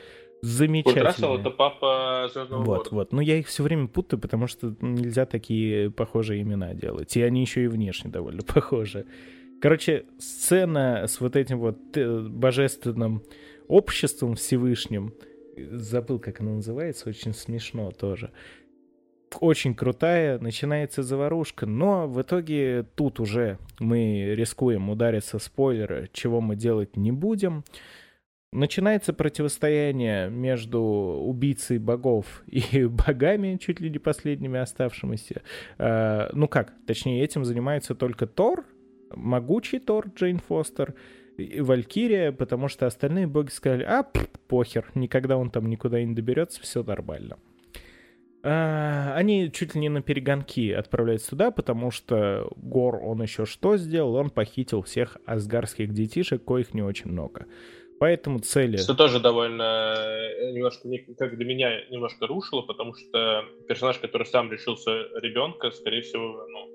замечательные. 0.41 1.13
Курт 1.13 1.39
это 1.41 1.49
папа 1.49 2.29
Звездного 2.33 2.63
Вот, 2.63 2.77
года. 2.77 2.89
вот. 2.91 3.13
Но 3.13 3.21
я 3.21 3.37
их 3.37 3.47
все 3.47 3.63
время 3.63 3.87
путаю, 3.87 4.19
потому 4.19 4.47
что 4.47 4.75
нельзя 4.81 5.25
такие 5.25 5.89
похожие 5.91 6.41
имена 6.41 6.73
делать. 6.73 7.15
И 7.17 7.21
они 7.21 7.41
еще 7.41 7.63
и 7.63 7.67
внешне 7.67 8.11
довольно 8.11 8.41
похожи. 8.53 9.05
Короче, 9.61 10.05
сцена 10.19 11.05
с 11.07 11.19
вот 11.21 11.35
этим 11.35 11.59
вот 11.59 11.77
э, 11.95 12.19
божественным 12.29 13.23
обществом 13.67 14.35
Всевышним, 14.35 15.13
забыл, 15.57 16.19
как 16.19 16.41
она 16.41 16.51
называется, 16.51 17.09
очень 17.09 17.33
смешно 17.33 17.91
тоже. 17.91 18.31
Очень 19.39 19.73
крутая, 19.73 20.39
начинается 20.39 21.03
заварушка, 21.03 21.65
но 21.65 22.07
в 22.07 22.21
итоге 22.21 22.85
тут 22.95 23.19
уже 23.19 23.57
мы 23.79 24.33
рискуем 24.35 24.89
удариться 24.89 25.39
спойлеры, 25.39 26.09
чего 26.13 26.39
мы 26.41 26.55
делать 26.55 26.95
не 26.95 27.11
будем 27.11 27.63
начинается 28.55 29.13
противостояние 29.13 30.29
между 30.29 30.81
убийцей 30.81 31.77
богов 31.77 32.43
и 32.47 32.85
богами, 33.07 33.57
чуть 33.57 33.79
ли 33.79 33.89
не 33.89 33.99
последними 33.99 34.59
оставшимися. 34.59 35.41
Э, 35.77 36.29
ну 36.33 36.47
как, 36.47 36.73
точнее, 36.87 37.23
этим 37.23 37.45
занимается 37.45 37.95
только 37.95 38.27
Тор, 38.27 38.65
могучий 39.13 39.79
Тор 39.79 40.07
Джейн 40.15 40.39
Фостер, 40.39 40.95
и 41.37 41.59
Валькирия, 41.59 42.31
потому 42.31 42.69
что 42.69 42.85
остальные 42.85 43.27
боги 43.27 43.49
сказали, 43.49 43.83
а, 43.83 44.03
похер, 44.47 44.85
никогда 44.95 45.37
он 45.37 45.49
там 45.49 45.69
никуда 45.69 46.01
не 46.01 46.15
доберется, 46.15 46.61
все 46.61 46.81
нормально. 46.81 47.37
А, 48.41 49.13
они 49.15 49.51
чуть 49.51 49.75
ли 49.75 49.81
не 49.81 49.89
на 49.89 50.01
перегонки 50.01 50.71
отправляются 50.71 51.31
туда, 51.31 51.51
потому 51.51 51.91
что 51.91 52.47
Гор, 52.55 53.01
он 53.03 53.21
еще 53.21 53.45
что 53.45 53.75
сделал? 53.75 54.15
Он 54.15 54.29
похитил 54.29 54.81
всех 54.83 55.17
асгарских 55.25 55.91
детишек, 55.91 56.45
коих 56.45 56.73
не 56.73 56.83
очень 56.83 57.11
много. 57.11 57.47
Поэтому 57.99 58.39
цели... 58.39 58.77
Что 58.77 58.93
тоже 58.93 59.19
довольно 59.19 59.95
э, 59.95 60.51
немножко, 60.51 60.89
как 61.17 61.37
для 61.37 61.45
меня, 61.45 61.85
немножко 61.89 62.27
рушило, 62.27 62.61
потому 62.61 62.93
что 62.93 63.45
персонаж, 63.67 63.99
который 63.99 64.25
сам 64.25 64.51
решился 64.51 64.91
ребенка, 65.21 65.71
скорее 65.71 66.01
всего, 66.01 66.45
ну, 66.47 66.69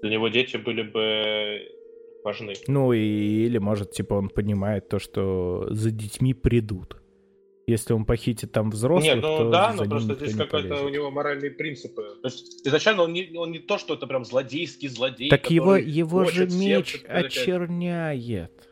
для 0.00 0.10
него 0.10 0.28
дети 0.28 0.56
были 0.56 0.82
бы 0.82 1.68
важны. 2.24 2.54
Ну, 2.68 2.92
и, 2.92 2.98
или, 3.00 3.58
может, 3.58 3.90
типа, 3.90 4.14
он 4.14 4.30
понимает 4.30 4.88
то, 4.88 4.98
что 4.98 5.66
за 5.70 5.90
детьми 5.90 6.32
придут. 6.32 6.96
Если 7.66 7.92
он 7.92 8.04
похитит 8.04 8.50
там 8.50 8.70
взрослых, 8.70 9.14
Нет, 9.14 9.22
ну 9.22 9.38
то 9.38 9.50
да, 9.50 9.72
но 9.72 9.84
просто 9.84 10.14
здесь 10.16 10.34
какой-то 10.34 10.84
у 10.84 10.88
него 10.88 11.10
моральные 11.12 11.52
принципы. 11.52 12.02
То 12.20 12.28
есть 12.28 12.66
изначально 12.66 13.02
он 13.02 13.12
не, 13.12 13.32
он 13.36 13.52
не 13.52 13.60
то, 13.60 13.78
что 13.78 13.94
это 13.94 14.06
прям 14.08 14.24
злодейский 14.24 14.88
злодей. 14.88 15.30
Так 15.30 15.48
его, 15.48 15.76
его 15.76 16.24
же 16.24 16.48
меч 16.48 17.04
очерняет. 17.06 18.71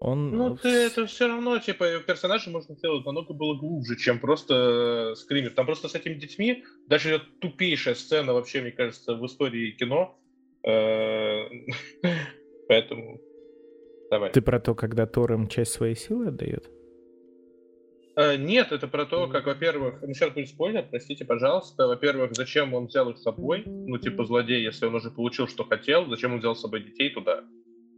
Он... 0.00 0.30
Ну, 0.30 0.56
ты 0.56 0.68
это 0.68 1.04
все 1.04 1.28
равно, 1.28 1.58
типа, 1.58 1.98
персонажа 2.06 2.48
можно 2.48 2.74
сделать 2.74 3.04
намного 3.04 3.34
было 3.34 3.54
глубже, 3.54 3.96
чем 3.96 4.18
просто 4.18 5.12
э, 5.12 5.14
скример. 5.14 5.50
Там 5.50 5.66
просто 5.66 5.88
с 5.88 5.94
этими 5.94 6.14
детьми 6.14 6.64
даже 6.86 7.20
тупейшая 7.38 7.94
сцена 7.94 8.32
вообще, 8.32 8.62
мне 8.62 8.72
кажется, 8.72 9.14
в 9.14 9.26
истории 9.26 9.72
кино. 9.72 10.18
Э, 10.66 11.42
поэтому 12.68 13.20
давай. 14.10 14.32
Ты 14.32 14.40
про 14.40 14.58
то, 14.58 14.74
когда 14.74 15.06
Тор 15.06 15.34
им 15.34 15.48
часть 15.48 15.72
своей 15.72 15.96
силы 15.96 16.28
отдает? 16.28 16.70
Э, 18.16 18.36
нет, 18.36 18.72
это 18.72 18.88
про 18.88 19.04
то, 19.04 19.28
как, 19.28 19.44
во-первых, 19.44 20.00
ну 20.00 20.14
сейчас 20.14 20.32
будет 20.32 20.48
спойлер, 20.48 20.86
простите, 20.90 21.26
пожалуйста. 21.26 21.86
Во-первых, 21.86 22.30
зачем 22.34 22.72
он 22.72 22.86
взял 22.86 23.10
их 23.10 23.18
с 23.18 23.22
собой, 23.22 23.64
ну, 23.66 23.98
типа, 23.98 24.24
злодей, 24.24 24.62
если 24.62 24.86
он 24.86 24.94
уже 24.94 25.10
получил, 25.10 25.46
что 25.46 25.64
хотел, 25.64 26.08
зачем 26.08 26.32
он 26.32 26.38
взял 26.38 26.56
с 26.56 26.62
собой 26.62 26.84
детей 26.84 27.10
туда? 27.10 27.44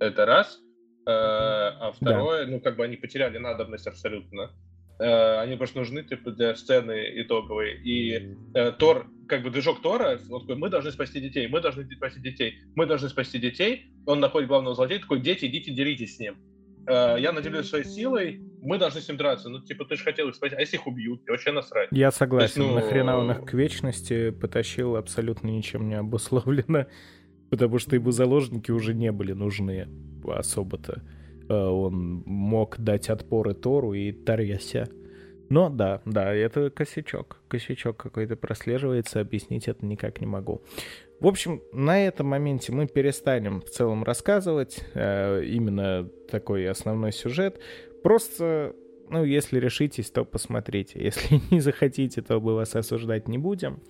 Это 0.00 0.26
раз. 0.26 0.60
Э, 1.04 1.74
а 1.80 1.92
второе, 1.92 2.44
да. 2.44 2.50
ну, 2.52 2.60
как 2.60 2.76
бы 2.76 2.84
они 2.84 2.96
потеряли 2.96 3.38
надобность 3.38 3.86
абсолютно. 3.86 4.52
Э, 5.00 5.40
они 5.40 5.56
просто 5.56 5.78
нужны, 5.78 6.04
типа, 6.04 6.30
для 6.30 6.54
сцены 6.54 7.10
итоговой. 7.16 7.80
И 7.82 8.36
э, 8.54 8.72
Тор, 8.72 9.06
как 9.26 9.42
бы 9.42 9.50
движок 9.50 9.82
Тора, 9.82 10.18
он 10.30 10.42
такой, 10.42 10.56
мы 10.56 10.68
должны 10.68 10.92
спасти 10.92 11.20
детей, 11.20 11.48
мы 11.48 11.60
должны 11.60 11.84
спасти 11.90 12.20
детей, 12.20 12.58
мы 12.76 12.86
должны 12.86 13.08
спасти 13.08 13.38
детей. 13.38 13.92
Он 14.06 14.20
находит 14.20 14.48
главного 14.48 14.76
злодея, 14.76 15.00
такой, 15.00 15.20
дети, 15.20 15.46
идите, 15.46 15.72
деритесь 15.72 16.16
с 16.16 16.18
ним. 16.20 16.36
Я 16.84 17.30
наделюсь 17.32 17.68
своей 17.68 17.84
силой, 17.84 18.40
мы 18.60 18.76
должны 18.76 19.00
с 19.00 19.08
ним 19.08 19.16
драться. 19.16 19.48
Ну, 19.48 19.60
типа, 19.60 19.84
ты 19.84 19.94
же 19.94 20.02
хотел 20.02 20.28
их 20.28 20.34
спасти, 20.34 20.56
а 20.56 20.60
если 20.60 20.76
их 20.76 20.86
убьют, 20.88 21.22
тебе 21.22 21.32
вообще 21.34 21.52
насрать. 21.52 21.88
Я 21.92 22.10
согласен, 22.10 22.62
есть, 22.62 22.72
ну... 22.72 22.74
нахрена 22.74 23.18
он 23.18 23.30
их 23.30 23.44
к 23.44 23.54
вечности 23.54 24.30
потащил 24.30 24.96
абсолютно 24.96 25.46
ничем 25.46 25.88
не 25.88 25.94
обусловлено 25.94 26.86
потому 27.50 27.78
что 27.78 27.94
ему 27.94 28.10
заложники 28.10 28.72
уже 28.72 28.94
не 28.94 29.12
были 29.12 29.32
нужны 29.32 29.86
особо-то. 30.30 31.02
А, 31.48 31.70
он 31.70 32.22
мог 32.26 32.78
дать 32.78 33.08
отпоры 33.08 33.54
Тору 33.54 33.92
и 33.94 34.12
Тарьяся. 34.12 34.88
Но 35.48 35.68
да, 35.68 36.00
да, 36.06 36.32
это 36.32 36.70
косячок. 36.70 37.38
Косячок 37.48 37.98
какой-то 37.98 38.36
прослеживается, 38.36 39.20
объяснить 39.20 39.68
это 39.68 39.84
никак 39.84 40.20
не 40.22 40.26
могу. 40.26 40.62
В 41.20 41.26
общем, 41.26 41.62
на 41.72 42.04
этом 42.04 42.28
моменте 42.28 42.72
мы 42.72 42.86
перестанем 42.86 43.60
в 43.60 43.68
целом 43.68 44.02
рассказывать 44.02 44.82
э, 44.94 45.44
именно 45.44 46.08
такой 46.30 46.66
основной 46.68 47.12
сюжет. 47.12 47.60
Просто, 48.02 48.74
ну, 49.10 49.24
если 49.24 49.60
решитесь, 49.60 50.10
то 50.10 50.24
посмотрите. 50.24 50.98
Если 51.04 51.40
не 51.50 51.60
захотите, 51.60 52.22
то 52.22 52.40
мы 52.40 52.54
вас 52.54 52.74
осуждать 52.74 53.28
не 53.28 53.36
будем. 53.38 53.80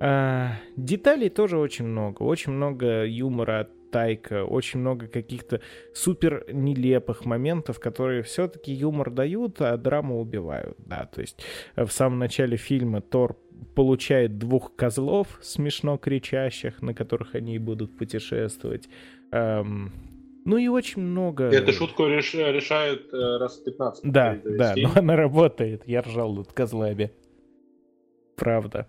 А, 0.00 0.56
деталей 0.76 1.28
тоже 1.28 1.58
очень 1.58 1.84
много. 1.84 2.22
Очень 2.22 2.52
много 2.52 3.04
юмора 3.04 3.60
от 3.60 3.83
Тайка, 3.94 4.44
очень 4.44 4.80
много 4.80 5.06
каких-то 5.06 5.60
супер 5.94 6.44
нелепых 6.52 7.24
моментов, 7.24 7.78
которые 7.78 8.24
все-таки 8.24 8.72
юмор 8.72 9.08
дают, 9.12 9.60
а 9.60 9.76
драму 9.76 10.20
убивают. 10.20 10.76
Да, 10.78 11.06
то 11.06 11.20
есть 11.20 11.44
э, 11.76 11.84
в 11.84 11.92
самом 11.92 12.18
начале 12.18 12.56
фильма 12.56 13.02
Тор 13.02 13.36
получает 13.76 14.36
двух 14.36 14.74
козлов 14.74 15.38
смешно 15.42 15.96
кричащих, 15.96 16.82
на 16.82 16.92
которых 16.92 17.36
они 17.36 17.60
будут 17.60 17.96
путешествовать. 17.96 18.88
Эм, 19.30 19.92
ну 20.44 20.56
и 20.56 20.66
очень 20.66 21.00
много... 21.00 21.44
Эту 21.44 21.72
шутку 21.72 22.08
реш... 22.08 22.34
решают 22.34 23.14
э, 23.14 23.38
раз 23.38 23.58
15. 23.58 24.10
Да, 24.10 24.40
да, 24.44 24.74
но 24.76 24.90
она 24.96 25.14
работает. 25.14 25.84
Я 25.86 26.02
ржал 26.02 26.34
над 26.34 26.52
козлами. 26.52 27.12
Правда 28.34 28.88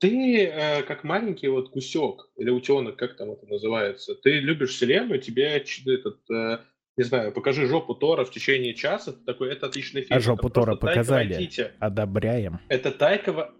ты 0.00 0.46
э, 0.46 0.82
как 0.82 1.04
маленький 1.04 1.48
вот 1.48 1.70
кусек 1.70 2.30
или 2.36 2.50
утенок, 2.50 2.96
как 2.96 3.16
там 3.16 3.30
это 3.32 3.46
называется, 3.46 4.14
ты 4.14 4.40
любишь 4.40 4.70
вселенную, 4.70 5.20
тебе 5.20 5.44
этот, 5.44 6.18
э, 6.30 6.58
не 6.96 7.04
знаю, 7.04 7.32
покажи 7.32 7.66
жопу 7.66 7.94
Тора 7.94 8.24
в 8.24 8.30
течение 8.30 8.74
часа, 8.74 9.12
ты 9.12 9.24
такой, 9.24 9.52
это 9.52 9.66
отличный 9.66 10.00
фильм. 10.00 10.16
А 10.16 10.20
жопу 10.20 10.48
это 10.48 10.54
Тора 10.54 10.76
показали, 10.76 11.34
Вайтити. 11.34 11.72
одобряем. 11.78 12.60
Это 12.68 12.90
Тайка, 12.90 13.52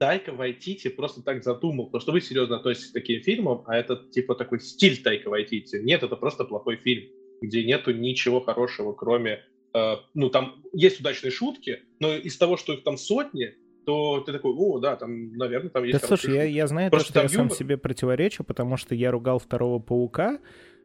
Тайка 0.00 0.32
Вайтити 0.32 0.88
просто 0.88 1.22
так 1.22 1.44
задумал, 1.44 1.86
потому 1.86 2.00
что 2.00 2.12
вы 2.12 2.20
серьезно 2.20 2.56
относитесь 2.56 2.90
к 2.90 2.94
таким 2.94 3.22
фильмам, 3.22 3.62
а 3.66 3.76
это 3.76 3.96
типа 3.96 4.34
такой 4.34 4.58
стиль 4.60 5.00
Тайка 5.00 5.28
Вайтити. 5.28 5.76
Нет, 5.76 6.02
это 6.02 6.16
просто 6.16 6.44
плохой 6.44 6.76
фильм, 6.76 7.04
где 7.40 7.64
нету 7.64 7.92
ничего 7.92 8.40
хорошего, 8.40 8.92
кроме 8.92 9.44
э, 9.72 9.96
ну, 10.14 10.30
там 10.30 10.64
есть 10.72 10.98
удачные 10.98 11.30
шутки, 11.30 11.82
но 12.00 12.12
из 12.12 12.36
того, 12.36 12.56
что 12.56 12.72
их 12.72 12.82
там 12.82 12.96
сотни, 12.96 13.54
то 13.86 14.20
ты 14.20 14.32
такой, 14.32 14.52
о, 14.52 14.80
да, 14.80 14.96
там, 14.96 15.32
наверное, 15.34 15.70
там 15.70 15.84
есть... 15.84 16.00
Да, 16.00 16.06
слушай, 16.06 16.34
я, 16.34 16.42
я 16.42 16.66
знаю, 16.66 16.90
Просто 16.90 17.12
то, 17.12 17.20
что 17.20 17.28
я 17.28 17.40
юмор... 17.40 17.50
сам 17.50 17.56
себе 17.56 17.76
противоречу, 17.76 18.42
потому 18.42 18.76
что 18.76 18.96
я 18.96 19.12
ругал 19.12 19.38
второго 19.38 19.78
паука 19.78 20.40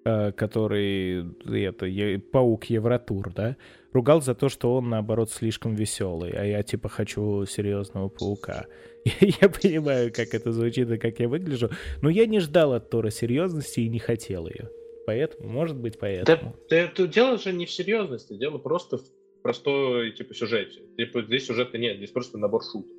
э, 0.05 0.31
который 0.31 1.25
это 1.45 2.21
паук 2.31 2.65
Евротур, 2.65 3.33
да, 3.33 3.57
ругал 3.91 4.21
за 4.21 4.35
то, 4.35 4.49
что 4.49 4.75
он 4.75 4.89
наоборот 4.89 5.31
слишком 5.31 5.73
веселый, 5.73 6.31
а 6.31 6.45
я 6.45 6.61
типа 6.61 6.89
хочу 6.89 7.43
серьезного 7.45 8.07
паука. 8.07 8.67
Я 9.19 9.49
понимаю, 9.49 10.13
как 10.13 10.35
это 10.35 10.51
звучит 10.51 10.91
и 10.91 10.99
как 10.99 11.19
я 11.19 11.27
выгляжу, 11.27 11.71
но 12.03 12.09
я 12.11 12.27
не 12.27 12.39
ждал 12.39 12.73
от 12.73 12.91
Тора 12.91 13.09
серьезности 13.09 13.79
и 13.79 13.89
не 13.89 13.97
хотел 13.97 14.45
ее. 14.45 14.69
Поэтому, 15.07 15.49
может 15.49 15.75
быть, 15.75 15.97
поэтому. 15.97 16.55
Да, 16.69 16.91
да, 16.95 17.07
дело 17.07 17.39
же 17.39 17.51
не 17.51 17.65
в 17.65 17.71
серьезности, 17.71 18.37
дело 18.37 18.59
просто 18.59 18.99
в 18.99 19.03
простой 19.41 20.11
типа 20.11 20.33
сюжете. 20.33 20.81
Типа 20.97 21.21
здесь 21.21 21.45
сюжета 21.45 21.77
нет, 21.77 21.97
здесь 21.97 22.11
просто 22.11 22.37
набор 22.37 22.63
шуток. 22.63 22.95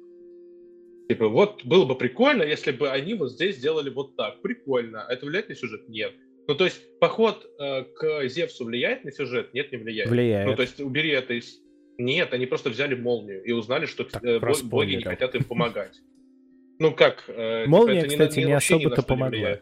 Типа, 1.09 1.29
вот 1.29 1.65
было 1.65 1.85
бы 1.85 1.95
прикольно, 1.95 2.43
если 2.43 2.73
бы 2.73 2.89
они 2.89 3.15
вот 3.15 3.33
здесь 3.33 3.57
сделали 3.57 3.91
вот 3.91 4.17
так. 4.17 4.41
Прикольно. 4.41 5.03
А 5.03 5.13
это 5.13 5.27
влияет 5.27 5.49
на 5.49 5.55
сюжет? 5.55 5.89
Нет. 5.89 6.15
Ну, 6.49 6.55
то 6.55 6.65
есть, 6.65 6.81
поход 7.01 7.47
э, 7.61 7.85
к 7.85 8.29
Зевсу 8.29 8.65
влияет 8.65 9.05
на 9.05 9.13
сюжет? 9.13 9.53
Нет, 9.53 9.71
не 9.73 9.79
влияет. 9.79 10.11
Влияет. 10.11 10.49
Ну, 10.49 10.57
то 10.57 10.63
есть, 10.63 10.81
убери 10.81 11.11
это 11.11 11.35
из... 11.35 11.61
Нет, 11.99 12.33
они 12.33 12.47
просто 12.47 12.71
взяли 12.71 12.95
молнию 12.95 13.45
и 13.45 13.53
узнали, 13.53 13.87
что 13.87 14.05
так, 14.05 14.25
э, 14.25 14.41
боги 14.65 14.95
не 14.95 15.05
хотят 15.05 15.35
им 15.35 15.45
помогать. 15.45 16.01
Ну, 16.79 16.95
как? 16.95 17.25
Э, 17.29 17.65
типа, 17.65 17.71
Молния, 17.71 18.03
типа, 18.03 18.13
кстати, 18.13 18.39
не, 18.41 18.47
не 18.47 18.53
особо-то 18.53 19.03
помогла 19.03 19.61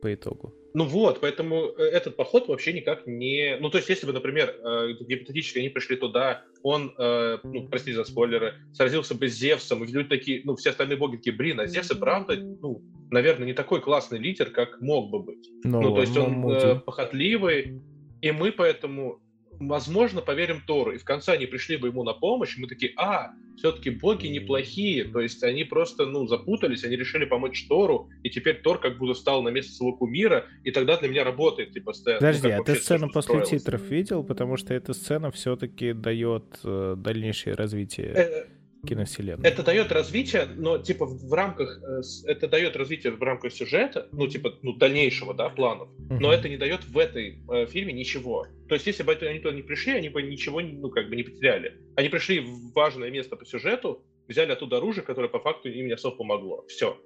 по 0.00 0.14
итогу. 0.14 0.54
Ну 0.76 0.84
вот, 0.84 1.20
поэтому 1.22 1.72
э, 1.78 1.84
этот 1.84 2.16
поход 2.16 2.48
вообще 2.48 2.74
никак 2.74 3.06
не... 3.06 3.56
Ну, 3.60 3.70
то 3.70 3.78
есть, 3.78 3.88
если 3.88 4.04
бы, 4.04 4.12
например, 4.12 4.54
э, 4.62 4.92
гипотетически 5.00 5.60
они 5.60 5.70
пришли 5.70 5.96
туда, 5.96 6.42
он, 6.62 6.92
э, 6.98 7.38
ну, 7.44 7.66
простите 7.66 7.96
за 7.96 8.04
спойлеры, 8.04 8.56
сразился 8.74 9.14
бы 9.14 9.26
с 9.26 9.32
Зевсом, 9.32 9.84
и 9.84 9.86
люди 9.90 10.10
такие, 10.10 10.42
ну, 10.44 10.54
все 10.54 10.68
остальные 10.68 10.98
боги 10.98 11.16
такие, 11.16 11.34
блин, 11.34 11.60
а 11.60 11.66
Зевс 11.66 11.90
и 11.92 11.94
правда, 11.94 12.36
ну, 12.36 12.82
наверное, 13.10 13.46
не 13.46 13.54
такой 13.54 13.80
классный 13.80 14.18
лидер, 14.18 14.50
как 14.50 14.78
мог 14.82 15.08
бы 15.10 15.20
быть. 15.20 15.48
Ну, 15.64 15.80
ну 15.80 15.94
то 15.94 16.02
есть 16.02 16.14
он 16.14 16.46
э, 16.50 16.78
похотливый, 16.80 17.80
и 18.20 18.30
мы 18.30 18.52
поэтому 18.52 19.22
возможно, 19.60 20.20
поверим 20.20 20.62
Тору. 20.66 20.92
И 20.92 20.98
в 20.98 21.04
конце 21.04 21.32
они 21.32 21.46
пришли 21.46 21.76
бы 21.76 21.88
ему 21.88 22.04
на 22.04 22.12
помощь, 22.12 22.56
и 22.56 22.60
мы 22.60 22.68
такие, 22.68 22.92
а, 22.96 23.32
все-таки 23.56 23.90
боги 23.90 24.26
неплохие, 24.26 25.04
то 25.04 25.20
есть 25.20 25.42
они 25.42 25.64
просто, 25.64 26.06
ну, 26.06 26.26
запутались, 26.26 26.84
они 26.84 26.96
решили 26.96 27.24
помочь 27.24 27.66
Тору, 27.68 28.10
и 28.22 28.30
теперь 28.30 28.60
Тор 28.60 28.78
как 28.78 28.98
будто 28.98 29.14
стал 29.14 29.42
на 29.42 29.48
место 29.48 29.72
своего 29.72 29.96
кумира, 29.96 30.46
и 30.64 30.70
тогда 30.70 30.98
для 30.98 31.08
меня 31.08 31.24
работает, 31.24 31.72
типа, 31.72 31.86
постоянно. 31.86 32.20
Ну, 32.20 32.26
Подожди, 32.26 32.48
ну, 32.48 32.60
а 32.60 32.64
ты 32.64 32.74
сцену 32.76 33.10
после 33.10 33.42
титров 33.42 33.82
видел? 33.82 34.24
Потому 34.24 34.56
что 34.56 34.74
эта 34.74 34.92
сцена 34.92 35.30
все-таки 35.30 35.92
дает 35.92 36.60
э, 36.64 36.94
дальнейшее 36.96 37.54
развитие. 37.54 38.12
Э, 38.14 38.46
киновселенной. 38.86 39.48
Это 39.48 39.62
дает 39.62 39.92
развитие, 39.92 40.46
но 40.56 40.78
типа 40.78 41.06
в 41.06 41.32
рамках 41.32 41.80
э, 41.82 42.02
это 42.26 42.48
дает 42.48 42.76
развитие 42.76 43.12
в 43.12 43.22
рамках 43.22 43.52
сюжета, 43.52 44.08
ну 44.12 44.26
типа 44.26 44.54
ну 44.62 44.74
дальнейшего, 44.74 45.34
да, 45.34 45.48
планов. 45.48 45.88
Uh-huh. 45.88 46.18
Но 46.20 46.32
это 46.32 46.48
не 46.48 46.56
дает 46.56 46.84
в 46.84 46.98
этой 46.98 47.40
э, 47.50 47.66
фильме 47.66 47.92
ничего. 47.92 48.46
То 48.68 48.74
есть 48.74 48.86
если 48.86 49.02
бы 49.02 49.12
они 49.12 49.38
туда 49.38 49.54
не 49.54 49.62
пришли, 49.62 49.92
они 49.92 50.08
бы 50.08 50.22
ничего 50.22 50.60
ну 50.60 50.90
как 50.90 51.08
бы 51.08 51.16
не 51.16 51.22
потеряли. 51.22 51.80
Они 51.96 52.08
пришли 52.08 52.40
в 52.40 52.72
важное 52.74 53.10
место 53.10 53.36
по 53.36 53.44
сюжету, 53.44 54.04
взяли 54.28 54.52
оттуда 54.52 54.78
оружие, 54.78 55.04
которое 55.04 55.28
по 55.28 55.40
факту 55.40 55.68
им 55.68 55.86
не 55.86 55.92
особо 55.92 56.16
помогло. 56.16 56.64
Все. 56.68 57.00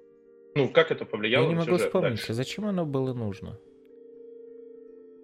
Ну 0.55 0.69
как 0.69 0.91
это 0.91 1.05
повлияло? 1.05 1.45
Я 1.45 1.49
не 1.49 1.55
могу 1.55 1.77
вспомнить, 1.77 2.17
дальше? 2.17 2.33
зачем 2.33 2.65
оно 2.65 2.85
было 2.85 3.13
нужно? 3.13 3.57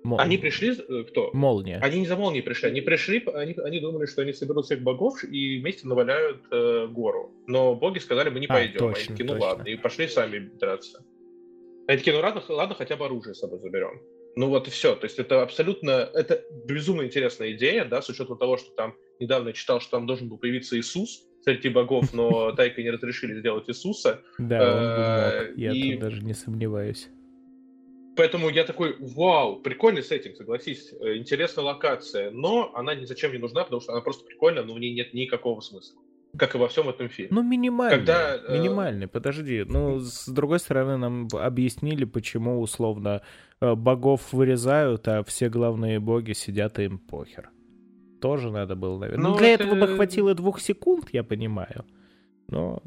Мол... 0.08 0.22
Они 0.22 0.38
пришли, 0.38 0.72
э, 0.72 1.03
кто? 1.03 1.32
Молния. 1.34 1.80
Они 1.84 1.99
не 1.99 2.05
за 2.05 2.16
молнией 2.16 2.41
пришли, 2.41 2.70
они 2.70 2.80
пришли, 2.80 3.22
они, 3.34 3.53
они 3.62 3.82
думали, 3.82 4.05
что 4.05 4.22
они 4.22 4.32
соберут 4.32 4.64
всех 4.64 4.82
богов 4.82 5.22
и 5.22 5.60
вместе 5.60 5.86
наваляют 5.86 6.43
э, 6.49 6.88
гору. 6.88 7.34
Но 7.45 7.76
боги 7.76 7.99
сказали, 7.99 8.30
мы 8.30 8.39
не 8.39 8.45
а, 8.45 8.53
пойдем. 8.53 8.80
Точно, 8.80 8.95
они 8.95 9.08
такие, 9.08 9.26
ну 9.26 9.34
точно. 9.34 9.45
ладно, 9.45 9.64
и 9.68 9.76
пошли 9.76 10.08
сами 10.08 10.39
драться. 10.39 11.03
Они 11.88 11.97
такие, 11.97 12.16
ну 12.16 12.22
ладно, 12.22 12.41
ладно, 12.47 12.74
хотя 12.74 12.95
бы 12.95 13.03
оружие 13.03 13.36
с 13.36 13.39
собой 13.39 13.60
заберем. 13.60 14.01
Ну 14.38 14.47
вот 14.47 14.70
и 14.70 14.72
все. 14.72 14.95
То 14.95 15.08
есть 15.08 15.20
это 15.20 15.41
абсолютно, 15.41 16.10
это 16.14 16.41
безумно 16.64 17.01
интересная 17.01 17.51
идея, 17.51 17.84
да, 17.84 18.01
с 18.01 18.08
учетом 18.08 18.38
того, 18.38 18.55
что 18.55 18.72
там 18.78 18.95
недавно 19.20 19.51
читал, 19.51 19.82
что 19.82 19.91
там 19.91 20.08
должен 20.08 20.30
был 20.30 20.38
появиться 20.38 20.80
Иисус 20.80 21.28
среди 21.43 21.68
богов, 21.68 22.14
но 22.14 22.51
Тайка 22.55 22.82
не 22.82 22.91
разрешили 22.91 23.38
сделать 23.41 23.68
Иисуса. 23.68 24.22
Да, 24.38 24.55
он 24.55 24.80
бы 24.80 24.89
мог. 24.89 25.10
Э, 25.10 25.53
я 25.58 25.97
даже 25.99 26.22
не 26.24 26.34
сомневаюсь. 26.34 27.10
Поэтому 28.18 28.49
я 28.49 28.63
такой, 28.63 28.95
вау, 28.99 29.57
прикольный 29.57 30.01
сеттинг, 30.01 30.38
согласись, 30.38 30.91
э, 30.99 31.18
интересная 31.18 31.63
локация, 31.63 32.32
но 32.32 32.72
она 32.74 32.95
ни 32.95 33.05
зачем 33.05 33.32
не 33.32 33.38
нужна, 33.38 33.63
потому 33.63 33.80
что 33.80 33.93
она 33.93 34.01
просто 34.01 34.26
прикольная, 34.26 34.63
но 34.63 34.74
в 34.74 34.80
ней 34.80 34.93
нет 34.95 35.13
никакого 35.13 35.61
смысла. 35.61 36.01
Как 36.36 36.55
и 36.55 36.57
во 36.57 36.68
всем 36.68 36.89
этом 36.89 37.09
фильме. 37.09 37.30
Ну, 37.32 37.43
минимальный. 37.43 37.97
Когда, 37.97 38.36
э, 38.36 38.57
минимальный, 38.57 39.07
подожди. 39.07 39.63
Ну, 39.68 39.99
с 39.99 40.28
другой 40.28 40.59
стороны, 40.59 40.97
нам 40.97 41.28
объяснили, 41.32 42.05
почему, 42.05 42.59
условно, 42.59 43.22
э, 43.61 43.76
богов 43.76 44.34
вырезают, 44.34 45.07
а 45.07 45.24
все 45.24 45.49
главные 45.49 45.99
боги 45.99 46.34
сидят 46.34 46.80
и 46.80 46.86
им 46.86 46.97
похер. 46.97 47.51
Тоже 48.20 48.51
надо 48.51 48.76
было, 48.76 48.97
наверное. 48.97 49.24
Ну, 49.24 49.30
ну 49.34 49.38
для 49.38 49.53
это... 49.53 49.63
этого 49.63 49.80
бы 49.80 49.95
хватило 49.95 50.34
двух 50.34 50.59
секунд, 50.59 51.09
я 51.11 51.24
понимаю. 51.24 51.86
Но 52.47 52.82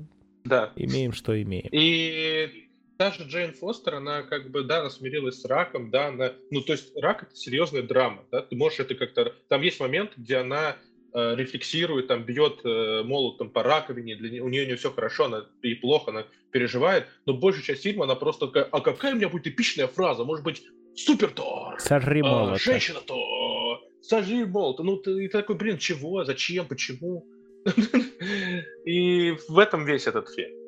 да. 0.45 0.73
имеем, 0.75 1.13
что 1.13 1.41
имеем. 1.41 1.69
И 1.71 2.70
даже 3.01 3.23
Джейн 3.23 3.55
Фостер, 3.55 3.95
она 3.95 4.23
как 4.23 4.51
бы, 4.51 4.63
да, 4.63 4.81
она 4.81 4.91
смирилась 4.91 5.41
с 5.41 5.47
раком, 5.47 5.91
да, 5.91 6.09
она, 6.09 6.35
ну, 6.51 6.61
то 6.61 6.73
есть 6.73 6.95
рак— 6.99 7.23
это 7.25 7.35
серьезная 7.35 7.83
драма, 7.83 8.27
да, 8.31 8.43
ты 8.43 8.55
можешь 8.55 8.79
это 8.79 8.95
как-то... 8.95 9.33
Там 9.49 9.63
есть 9.63 9.81
момент, 9.81 10.13
где 10.19 10.37
она 10.37 10.77
э, 11.15 11.35
рефлексирует, 11.35 12.09
там, 12.09 12.25
бьет 12.25 12.61
э, 12.63 13.03
молотом 13.03 13.49
по 13.49 13.63
раковине, 13.63 14.17
для 14.17 14.29
нее, 14.29 14.43
у 14.43 14.51
нее 14.51 14.67
не 14.67 14.75
все 14.75 14.91
хорошо, 14.91 15.25
она 15.25 15.47
и 15.63 15.75
плохо, 15.75 16.11
она 16.11 16.27
переживает, 16.51 17.07
но 17.25 17.33
большую 17.33 17.65
часть 17.65 17.85
фильма 17.85 18.05
она 18.05 18.17
просто 18.17 18.49
такая, 18.49 18.65
а 18.65 18.81
какая 18.83 19.15
у 19.15 19.17
меня 19.17 19.31
будет 19.31 19.47
эпичная 19.47 19.87
фраза, 19.87 20.25
может 20.25 20.45
быть, 20.45 20.63
супер 20.95 21.31
Тор, 21.31 21.81
Сожри 21.81 22.21
молота. 22.21 22.59
женщина 22.59 23.01
Тор, 23.01 23.81
сожри 24.03 24.45
молота, 24.45 24.83
ну, 24.83 24.99
ты, 24.99 25.15
ты 25.15 25.29
такой, 25.31 25.57
блин, 25.57 25.79
чего, 25.79 26.23
зачем, 26.25 26.69
почему? 26.69 27.27
И 28.85 29.35
в 29.49 29.59
этом 29.59 29.87
весь 29.87 30.07
этот 30.07 30.29
фильм. 30.29 30.61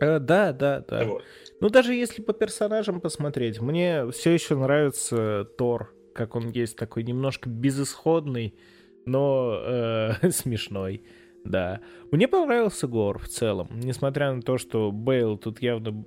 Э, 0.00 0.18
да, 0.18 0.52
да, 0.52 0.84
да. 0.86 1.04
Вот. 1.04 1.22
Ну, 1.64 1.70
даже 1.70 1.94
если 1.94 2.20
по 2.20 2.34
персонажам 2.34 3.00
посмотреть, 3.00 3.58
мне 3.58 4.10
все 4.10 4.32
еще 4.32 4.54
нравится 4.54 5.48
Тор, 5.56 5.94
как 6.14 6.36
он 6.36 6.50
есть, 6.50 6.76
такой 6.76 7.04
немножко 7.04 7.48
безысходный, 7.48 8.54
но 9.06 9.62
э, 9.64 10.12
смешной. 10.30 11.04
Да. 11.42 11.80
Мне 12.10 12.28
понравился 12.28 12.86
Гор 12.86 13.18
в 13.18 13.28
целом, 13.28 13.70
несмотря 13.82 14.34
на 14.34 14.42
то, 14.42 14.58
что 14.58 14.92
Бейл 14.92 15.38
тут 15.38 15.62
явно 15.62 16.04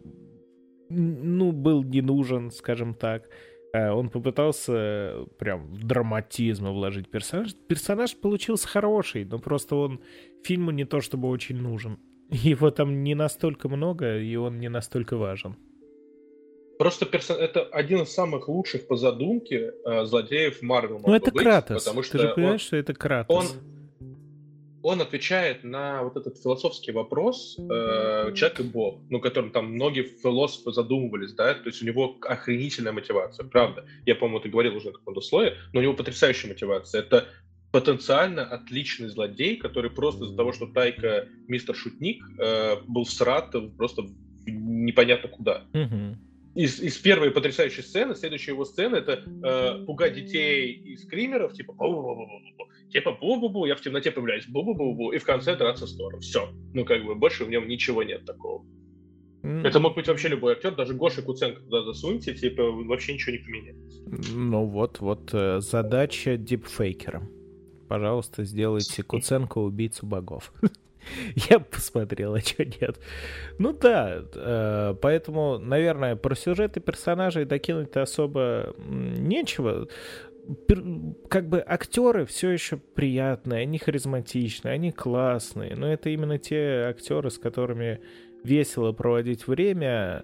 ну, 0.90 1.52
был 1.52 1.82
не 1.82 2.02
нужен, 2.02 2.52
скажем 2.52 2.94
так. 2.94 3.28
Э, 3.74 3.90
он 3.90 4.12
попытался 4.12 5.26
прям 5.40 5.74
в 5.74 5.84
драматизм 5.84 6.68
вложить 6.68 7.10
персонаж. 7.10 7.56
Персонаж 7.68 8.16
получился 8.16 8.68
хороший, 8.68 9.26
но 9.26 9.40
просто 9.40 9.76
он 9.76 10.02
фильму 10.44 10.70
не 10.70 10.86
то 10.86 11.02
чтобы 11.02 11.28
очень 11.30 11.58
нужен. 11.58 11.98
Его 12.32 12.72
там 12.72 13.04
не 13.04 13.16
настолько 13.16 13.70
много, 13.70 14.20
и 14.20 14.36
он 14.36 14.60
не 14.60 14.70
настолько 14.70 15.18
важен. 15.18 15.56
Просто 16.78 17.06
персон... 17.06 17.38
это 17.38 17.64
один 17.64 18.02
из 18.04 18.14
самых 18.14 18.48
лучших 18.48 18.88
по 18.88 18.98
задумке 18.98 19.74
э, 19.84 20.06
злодеев 20.06 20.62
Марвел. 20.62 21.02
Ну 21.06 21.14
это 21.14 21.32
быть, 21.32 21.44
Кратос. 21.44 21.84
Потому 21.84 22.04
что 22.04 22.18
Ты 22.18 22.28
же 22.28 22.34
понимаешь, 22.36 22.62
он... 22.62 22.68
что 22.68 22.78
это 22.78 22.94
Кратос. 22.94 23.58
Он... 24.02 24.12
он 24.84 25.02
отвечает 25.02 25.64
на 25.64 26.04
вот 26.04 26.18
этот 26.18 26.38
философский 26.38 26.92
вопрос 26.92 27.58
э, 27.58 28.32
человек 28.36 28.60
и 28.60 28.64
бог, 28.64 29.00
ну, 29.10 29.20
которым 29.20 29.52
там 29.52 29.74
многие 29.74 30.04
философы 30.04 30.72
задумывались, 30.72 31.34
да, 31.34 31.56
то 31.56 31.68
есть 31.68 31.82
у 31.82 31.86
него 31.86 32.18
охренительная 32.22 32.92
мотивация, 32.92 33.48
правда. 33.48 33.86
Я, 34.06 34.14
по-моему, 34.14 34.42
ты 34.42 34.50
говорил 34.50 34.76
уже 34.76 34.88
на 34.88 34.94
каком-то 34.94 35.22
слое, 35.22 35.56
но 35.74 35.80
у 35.80 35.84
него 35.84 35.94
потрясающая 35.94 36.50
мотивация. 36.50 37.02
Это 37.02 37.26
потенциально 37.80 38.44
отличный 38.44 39.08
злодей, 39.08 39.58
который 39.58 39.92
просто 39.92 40.26
из-за 40.26 40.36
того, 40.36 40.52
что 40.52 40.66
Тайка 40.66 41.28
мистер 41.48 41.76
Шутник 41.76 42.24
э, 42.40 42.78
был 42.88 43.04
всрат 43.04 43.54
просто 43.78 44.04
непонятно 44.48 45.30
куда. 45.30 45.66
Угу. 45.74 46.18
Из, 46.56 46.80
из 46.80 46.98
первой 46.98 47.30
потрясающей 47.30 47.84
сцены, 47.84 48.16
следующая 48.16 48.54
его 48.54 48.66
сцена 48.66 48.96
это 48.96 49.22
э, 49.44 49.86
пугать 49.86 50.16
детей 50.16 50.72
и 50.72 50.98
скримеров, 50.98 51.54
типа 51.54 51.74
бу-бу-бу-бу-бу, 51.74 52.90
типа 52.92 53.16
бу-бу-бу, 53.22 53.68
я 53.68 53.76
в 53.76 53.82
темноте 53.82 54.10
появляюсь, 54.10 54.48
бу-бу-бу-бу, 54.48 55.14
и 55.14 55.20
в 55.20 55.24
конце 55.24 55.56
драться 55.56 55.86
в 55.86 55.90
сторону. 55.90 56.20
Все. 56.22 56.50
Ну, 56.74 56.84
как 56.84 57.06
бы, 57.06 57.14
больше 57.14 57.46
в 57.46 57.50
нем 57.52 57.68
ничего 57.68 58.02
нет 58.02 58.26
такого. 58.26 58.66
Mm. 59.44 59.68
Это 59.68 59.80
мог 59.80 59.94
быть 59.96 60.08
вообще 60.08 60.30
любой 60.30 60.54
актер, 60.54 60.74
даже 60.74 60.96
Гоша 60.96 61.22
Куценко 61.22 61.62
туда 61.62 61.84
засуньте, 61.84 62.34
типа, 62.34 62.64
вообще 62.64 63.14
ничего 63.14 63.34
не 63.34 63.44
поменяется. 63.44 64.02
Ну 64.34 64.66
вот, 64.66 65.00
вот 65.00 65.30
э, 65.34 65.60
задача 65.62 66.38
дипфейкера. 66.38 67.30
Пожалуйста, 67.88 68.44
сделайте 68.44 69.04
Куценко 69.04 69.60
убийцу 69.60 70.06
богов. 70.06 70.52
Я 71.50 71.60
посмотрел, 71.60 72.36
а 72.36 72.40
что 72.40 72.66
нет. 72.66 73.00
Ну 73.60 73.74
да, 73.74 74.24
э, 74.36 74.96
поэтому, 75.02 75.58
наверное, 75.58 76.16
про 76.16 76.36
сюжеты 76.36 76.80
персонажей 76.80 77.46
докинуть-то 77.46 78.02
особо 78.02 78.76
нечего. 78.78 79.88
Как 81.30 81.50
бы 81.50 81.64
актеры 81.66 82.26
все 82.26 82.50
еще 82.50 82.78
приятные, 82.78 83.62
они 83.64 83.78
харизматичные, 83.78 84.74
они 84.74 84.92
классные, 84.92 85.76
но 85.76 85.92
это 85.92 86.10
именно 86.10 86.38
те 86.38 86.86
актеры, 86.90 87.30
с 87.30 87.38
которыми 87.38 88.00
весело 88.44 88.94
проводить 88.94 89.48
время, 89.48 90.24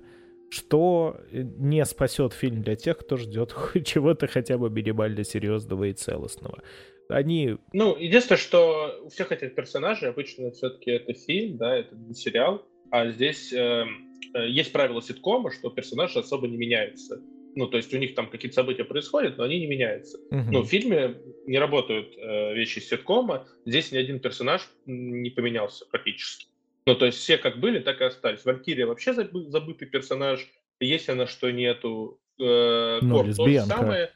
что 0.50 1.20
не 1.32 1.84
спасет 1.84 2.34
фильм 2.34 2.62
для 2.62 2.76
тех, 2.76 3.00
кто 3.00 3.18
ждет 3.18 3.56
чего-то 3.86 4.28
хотя 4.28 4.58
бы 4.58 4.70
минимально 4.70 5.24
серьезного 5.24 5.86
и 5.86 5.94
целостного. 5.94 6.60
Они... 7.10 7.58
Ну, 7.74 7.98
единственное, 7.98 8.40
что 8.40 9.02
у 9.04 9.10
всех 9.10 9.32
этих 9.32 9.56
персонажей 9.56 10.10
обычно 10.10 10.52
все-таки 10.52 10.92
это 10.92 11.14
фильм, 11.14 11.58
да, 11.58 11.76
это 11.76 11.96
не 11.96 12.14
сериал, 12.14 12.66
а 12.92 13.10
здесь 13.10 13.52
э, 13.54 13.86
э, 14.34 14.50
есть 14.50 14.72
правило 14.72 15.02
ситкома, 15.02 15.52
что 15.52 15.70
персонажи 15.70 16.20
особо 16.20 16.48
не 16.48 16.58
меняются. 16.58 17.22
Ну, 17.56 17.68
то 17.68 17.78
есть 17.78 17.94
у 17.94 17.98
них 17.98 18.16
там 18.16 18.30
какие-то 18.30 18.56
события 18.56 18.84
происходят, 18.84 19.38
но 19.38 19.44
они 19.44 19.60
не 19.60 19.68
меняются. 19.68 20.18
Uh-huh. 20.32 20.48
Ну, 20.52 20.62
в 20.62 20.68
фильме 20.68 21.18
не 21.46 21.60
работают 21.60 22.18
э, 22.18 22.54
вещи 22.56 22.80
ситкома. 22.80 23.48
Здесь 23.66 23.92
ни 23.92 23.98
один 23.98 24.20
персонаж 24.20 24.68
не 24.86 25.30
поменялся 25.30 25.86
практически. 25.86 26.48
Ну, 26.86 26.96
то 26.96 27.06
есть 27.06 27.20
все 27.20 27.38
как 27.38 27.60
были, 27.60 27.80
так 27.80 28.02
и 28.02 28.06
остались. 28.06 28.44
Валькирия 28.44 28.88
вообще 28.88 29.12
забы- 29.12 29.48
забытый 29.50 29.88
персонаж. 29.88 30.48
Есть 30.80 31.10
она, 31.10 31.28
что 31.28 31.52
нету. 31.52 32.20
Э, 32.40 33.00
ну, 33.02 33.18
Кор 33.18 33.36
то 33.36 33.48
же 33.48 33.60
самое. 33.62 34.12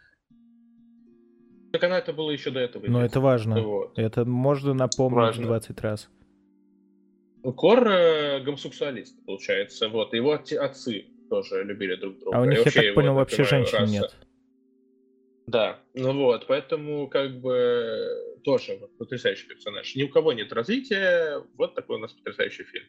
Так 1.72 1.84
она 1.84 1.98
это 1.98 2.14
было 2.14 2.32
еще 2.32 2.52
до 2.52 2.60
этого. 2.60 2.86
Но 2.88 3.04
это 3.04 3.20
важно. 3.20 3.62
Вот. 3.62 3.98
Это 3.98 4.26
можно 4.26 4.74
напомнить 4.74 5.18
важно. 5.18 5.48
20 5.48 5.82
раз. 5.82 6.10
Кор 7.44 7.88
э, 7.88 8.40
гомосексуалист, 8.42 9.16
получается. 9.26 9.90
Вот. 9.90 10.14
Его 10.14 10.34
отцы 10.34 11.06
тоже 11.30 11.64
любили 11.64 11.96
друг 11.96 12.20
друга. 12.20 12.38
А 12.38 12.42
у 12.42 12.46
них, 12.46 12.66
я 12.66 12.72
так 12.72 12.94
понял, 12.96 13.14
вообще 13.14 13.44
женщин 13.44 13.80
раса. 13.80 13.92
нет. 13.92 14.16
Да, 15.48 15.80
ну 15.94 16.14
вот, 16.14 16.46
поэтому 16.46 17.08
как 17.08 17.40
бы 17.40 18.06
тоже 18.44 18.78
вот, 18.82 18.98
потрясающий 18.98 19.48
персонаж. 19.48 19.96
Ни 19.96 20.04
у 20.04 20.10
кого 20.10 20.34
нет 20.34 20.52
развития, 20.52 21.42
вот 21.56 21.74
такой 21.74 21.96
у 21.96 22.00
нас 22.00 22.12
потрясающий 22.12 22.64
фильм. 22.64 22.86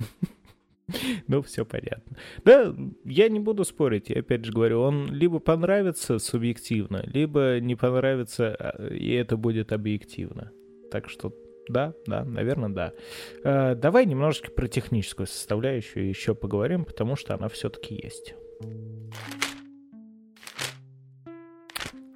Ну, 1.28 1.42
все 1.42 1.64
понятно. 1.64 2.16
Да, 2.44 2.74
я 3.04 3.28
не 3.28 3.40
буду 3.40 3.64
спорить, 3.64 4.08
я 4.08 4.20
опять 4.20 4.44
же 4.44 4.52
говорю, 4.52 4.80
он 4.80 5.12
либо 5.12 5.38
понравится 5.38 6.18
субъективно, 6.18 7.02
либо 7.06 7.58
не 7.60 7.74
понравится, 7.76 8.54
а, 8.54 8.88
и 8.88 9.12
это 9.12 9.36
будет 9.36 9.72
объективно. 9.72 10.50
Так 10.90 11.08
что 11.10 11.34
да, 11.68 11.92
да, 12.06 12.24
наверное, 12.24 12.70
да. 12.70 12.92
Э, 13.44 13.74
давай 13.74 14.06
немножечко 14.06 14.50
про 14.50 14.68
техническую 14.68 15.26
составляющую 15.26 16.08
еще 16.08 16.34
поговорим, 16.34 16.84
потому 16.84 17.14
что 17.14 17.34
она 17.34 17.48
все-таки 17.48 17.94
есть. 17.94 18.34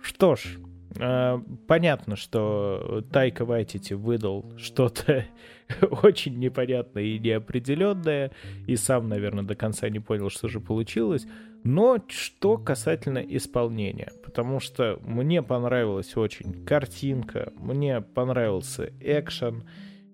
Что 0.01 0.37
ж, 0.37 0.59
э, 0.99 1.39
понятно, 1.68 2.16
что 2.16 3.05
Тайка 3.12 3.45
Вайтити 3.45 3.93
выдал 3.93 4.55
что-то 4.57 5.27
очень 6.03 6.39
непонятное 6.39 7.03
и 7.03 7.18
неопределенное, 7.18 8.31
и 8.66 8.77
сам, 8.77 9.09
наверное, 9.09 9.45
до 9.45 9.55
конца 9.55 9.89
не 9.89 10.01
понял, 10.01 10.31
что 10.31 10.49
же 10.49 10.61
получилось. 10.61 11.27
Но 11.64 11.99
что 12.09 12.59
касательно 12.59 13.18
исполнения, 13.18 14.12
потому 14.25 14.59
что 14.59 14.99
мне 15.03 15.43
понравилась 15.43 16.16
очень 16.16 16.64
картинка, 16.64 17.53
мне 17.57 18.01
понравился 18.01 18.93
экшен, 19.01 19.62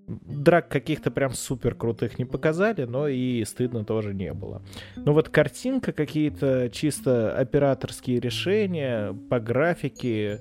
драк 0.08 0.68
каких-то 0.68 1.10
прям 1.10 1.32
супер 1.32 1.74
крутых 1.74 2.18
не 2.18 2.24
показали, 2.24 2.84
но 2.84 3.08
и 3.08 3.44
стыдно 3.44 3.84
тоже 3.84 4.14
не 4.14 4.32
было. 4.32 4.62
Но 4.96 5.12
вот 5.12 5.28
картинка, 5.28 5.92
какие-то 5.92 6.70
чисто 6.70 7.36
операторские 7.36 8.20
решения 8.20 9.12
по 9.30 9.38
графике 9.38 10.40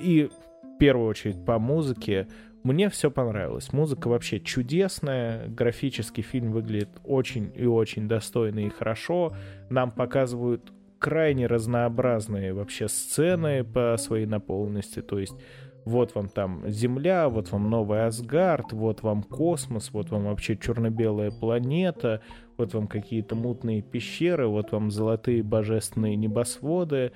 и 0.00 0.30
в 0.62 0.78
первую 0.78 1.08
очередь 1.08 1.44
по 1.44 1.58
музыке, 1.58 2.28
мне 2.68 2.90
все 2.90 3.10
понравилось. 3.10 3.72
Музыка 3.72 4.08
вообще 4.08 4.40
чудесная, 4.40 5.48
графический 5.48 6.22
фильм 6.22 6.52
выглядит 6.52 6.90
очень 7.02 7.50
и 7.54 7.64
очень 7.64 8.08
достойно 8.08 8.60
и 8.60 8.68
хорошо. 8.68 9.32
Нам 9.70 9.90
показывают 9.90 10.70
крайне 10.98 11.46
разнообразные 11.46 12.52
вообще 12.52 12.88
сцены 12.88 13.64
по 13.64 13.96
своей 13.96 14.26
наполненности, 14.26 15.00
то 15.00 15.18
есть 15.18 15.34
вот 15.86 16.14
вам 16.14 16.28
там 16.28 16.68
Земля, 16.68 17.30
вот 17.30 17.50
вам 17.50 17.70
новый 17.70 18.04
Асгард, 18.04 18.72
вот 18.72 19.02
вам 19.02 19.22
космос, 19.22 19.90
вот 19.92 20.10
вам 20.10 20.24
вообще 20.24 20.54
черно-белая 20.54 21.30
планета, 21.30 22.20
вот 22.58 22.74
вам 22.74 22.86
какие-то 22.86 23.34
мутные 23.34 23.80
пещеры, 23.80 24.46
вот 24.48 24.72
вам 24.72 24.90
золотые 24.90 25.42
божественные 25.42 26.16
небосводы 26.16 27.12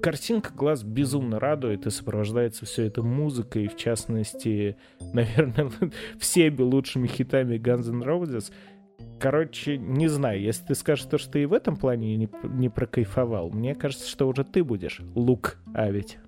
картинка 0.00 0.52
глаз 0.52 0.82
безумно 0.82 1.38
радует 1.38 1.86
и 1.86 1.90
сопровождается 1.90 2.66
все 2.66 2.84
это 2.84 3.02
музыкой, 3.02 3.68
в 3.68 3.76
частности, 3.76 4.76
наверное, 5.12 5.70
всеми 6.18 6.60
лучшими 6.62 7.06
хитами 7.06 7.56
Guns 7.56 7.88
N' 7.88 8.02
Roses. 8.02 8.52
Короче, 9.20 9.78
не 9.78 10.08
знаю, 10.08 10.40
если 10.40 10.66
ты 10.66 10.74
скажешь 10.74 11.06
то, 11.06 11.18
что 11.18 11.38
и 11.38 11.46
в 11.46 11.52
этом 11.52 11.76
плане 11.76 12.16
не, 12.16 12.28
не 12.44 12.68
прокайфовал, 12.68 13.50
мне 13.50 13.74
кажется, 13.74 14.08
что 14.08 14.28
уже 14.28 14.44
ты 14.44 14.64
будешь 14.64 15.00
лук 15.14 15.58
а 15.74 15.90
ведь. 15.90 16.18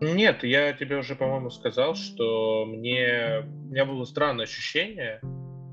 Нет, 0.00 0.42
я 0.42 0.72
тебе 0.72 0.96
уже, 0.96 1.14
по-моему, 1.14 1.50
сказал, 1.50 1.94
что 1.94 2.64
мне... 2.66 3.44
у 3.46 3.70
меня 3.70 3.84
было 3.84 4.04
странное 4.04 4.46
ощущение. 4.46 5.20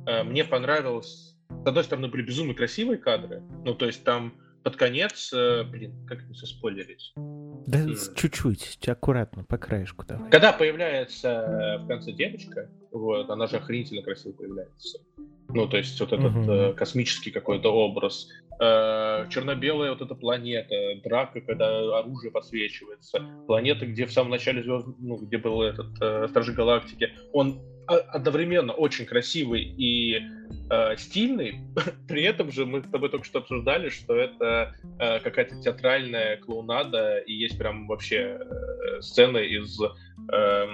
Э, 0.06 0.24
мне 0.24 0.44
понравилось... 0.44 1.36
С 1.64 1.68
одной 1.68 1.84
стороны, 1.84 2.10
были 2.10 2.22
безумно 2.22 2.54
красивые 2.54 3.00
кадры. 3.00 3.42
Ну, 3.66 3.74
то 3.74 3.88
есть 3.88 4.04
там 4.04 4.36
под 4.70 4.78
конец, 4.78 5.32
э, 5.34 5.64
блин, 5.64 6.06
как 6.08 6.28
не 6.30 6.36
спойлерить? 6.36 7.12
Да 7.16 7.80
mm. 7.80 8.16
чуть-чуть, 8.16 8.88
аккуратно, 8.88 9.44
по 9.44 9.58
краешку 9.58 10.06
давай. 10.08 10.30
Когда 10.30 10.54
появляется 10.54 11.28
э, 11.28 11.78
в 11.80 11.88
конце 11.88 12.12
девочка, 12.12 12.70
вот, 12.92 13.28
она 13.32 13.48
же 13.48 13.58
охренительно 13.58 14.04
красиво 14.04 14.34
появляется. 14.34 15.00
Ну, 15.48 15.68
то 15.68 15.78
есть 15.78 16.00
вот 16.00 16.14
этот 16.14 16.48
э, 16.48 16.74
космический 16.74 17.32
какой-то 17.32 17.74
образ. 17.74 18.30
Э, 18.62 19.26
черно-белая 19.32 19.90
вот 19.90 20.02
эта 20.02 20.14
планета, 20.14 20.76
драка, 21.04 21.42
когда 21.42 21.98
оружие 21.98 22.32
подсвечивается. 22.32 23.22
Планета, 23.48 23.88
где 23.88 24.06
в 24.06 24.12
самом 24.12 24.30
начале 24.30 24.62
звезд, 24.62 24.86
ну, 25.00 25.18
где 25.18 25.40
был 25.40 25.64
этот 25.64 26.00
э, 26.00 26.28
Стражи 26.30 26.54
Галактики, 26.54 27.14
он 27.34 27.60
одновременно 27.90 28.74
очень 28.74 29.06
красивый 29.06 29.64
и 29.64 30.22
э, 30.70 30.98
стильный. 30.98 31.62
При 32.08 32.24
этом 32.24 32.52
же 32.52 32.66
мы 32.66 32.82
с 32.82 32.90
тобой 32.90 33.10
только 33.10 33.26
что 33.26 33.40
обсуждали, 33.40 33.90
что 33.90 34.16
это 34.16 34.76
э, 35.00 35.20
какая-то 35.20 35.62
театральная 35.62 36.38
клоунада, 36.38 37.20
и 37.20 37.34
есть 37.34 37.58
прям 37.58 37.88
вообще 37.88 38.40
э, 38.40 39.02
сцены 39.02 39.46
из 39.46 39.80
э, 39.82 40.68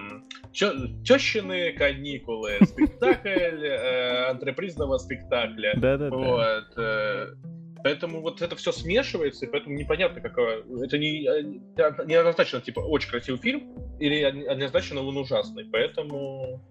тещины 0.54 1.74
каникулы, 1.74 2.58
спектакль 2.62 3.66
э, 3.66 4.30
антрепризного 4.30 4.98
спектакля. 4.98 5.74
Да-да-да. 5.78 6.16
Вот. 6.16 6.74
Э, 6.78 7.34
Поэтому 7.86 8.22
вот 8.22 8.42
это 8.42 8.56
все 8.56 8.72
смешивается, 8.72 9.46
и 9.46 9.48
поэтому 9.48 9.76
непонятно, 9.76 10.20
какое... 10.20 10.64
Это 10.84 10.98
не, 10.98 11.22
не 12.08 12.16
однозначно, 12.16 12.60
типа, 12.60 12.80
очень 12.80 13.12
красивый 13.12 13.40
фильм, 13.40 13.76
или 14.00 14.24
однозначно 14.24 15.04
он 15.04 15.16
ужасный. 15.18 15.66
Поэтому 15.72 16.66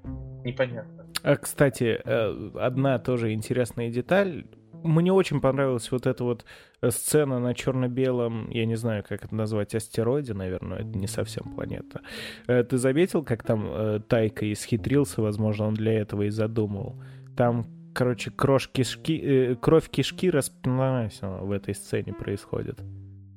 непонятно. 0.44 1.06
А, 1.22 1.36
кстати, 1.36 2.00
э, 2.04 2.50
одна 2.58 2.98
тоже 2.98 3.32
интересная 3.32 3.90
деталь. 3.90 4.44
Мне 4.82 5.12
очень 5.12 5.40
понравилась 5.40 5.90
вот 5.90 6.06
эта 6.06 6.24
вот 6.24 6.44
сцена 6.90 7.38
на 7.38 7.54
черно-белом, 7.54 8.50
я 8.50 8.66
не 8.66 8.76
знаю, 8.76 9.02
как 9.08 9.24
это 9.24 9.34
назвать, 9.34 9.74
астероиде, 9.74 10.34
наверное, 10.34 10.80
это 10.80 10.98
не 10.98 11.06
совсем 11.06 11.54
планета. 11.54 12.02
Э, 12.46 12.62
ты 12.62 12.76
заметил, 12.76 13.24
как 13.24 13.42
там 13.42 13.66
э, 13.66 14.00
Тайка 14.06 14.52
исхитрился, 14.52 15.22
возможно, 15.22 15.66
он 15.66 15.74
для 15.74 15.94
этого 15.94 16.22
и 16.22 16.30
задумал? 16.30 17.02
Там, 17.36 17.64
короче, 17.94 18.30
кровь 18.30 18.68
кишки, 18.70 19.56
кровь 19.60 19.88
кишки 19.88 20.30
распнулась 20.30 21.20
в 21.22 21.50
этой 21.52 21.74
сцене 21.74 22.12
происходит 22.12 22.78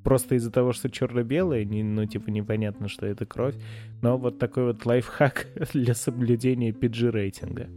просто 0.07 0.35
из-за 0.35 0.49
того, 0.53 0.71
что 0.71 0.89
черно-белое, 0.89 1.65
не, 1.65 1.83
ну, 1.83 2.05
типа, 2.05 2.29
непонятно, 2.29 2.87
что 2.87 3.05
это 3.05 3.25
кровь. 3.25 3.55
Но 4.01 4.17
вот 4.17 4.39
такой 4.39 4.63
вот 4.63 4.85
лайфхак 4.85 5.47
для 5.73 5.93
соблюдения 5.93 6.71
PG-рейтинга. 6.71 7.67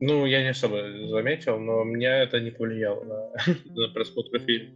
Ну, 0.00 0.26
я 0.26 0.42
не 0.42 0.50
особо 0.50 0.76
заметил, 1.08 1.58
но 1.58 1.82
меня 1.82 2.22
это 2.22 2.38
не 2.38 2.52
повлияло 2.52 3.02
на, 3.02 3.30
на 3.74 3.88
просмотр 3.88 4.38
фильма. 4.38 4.70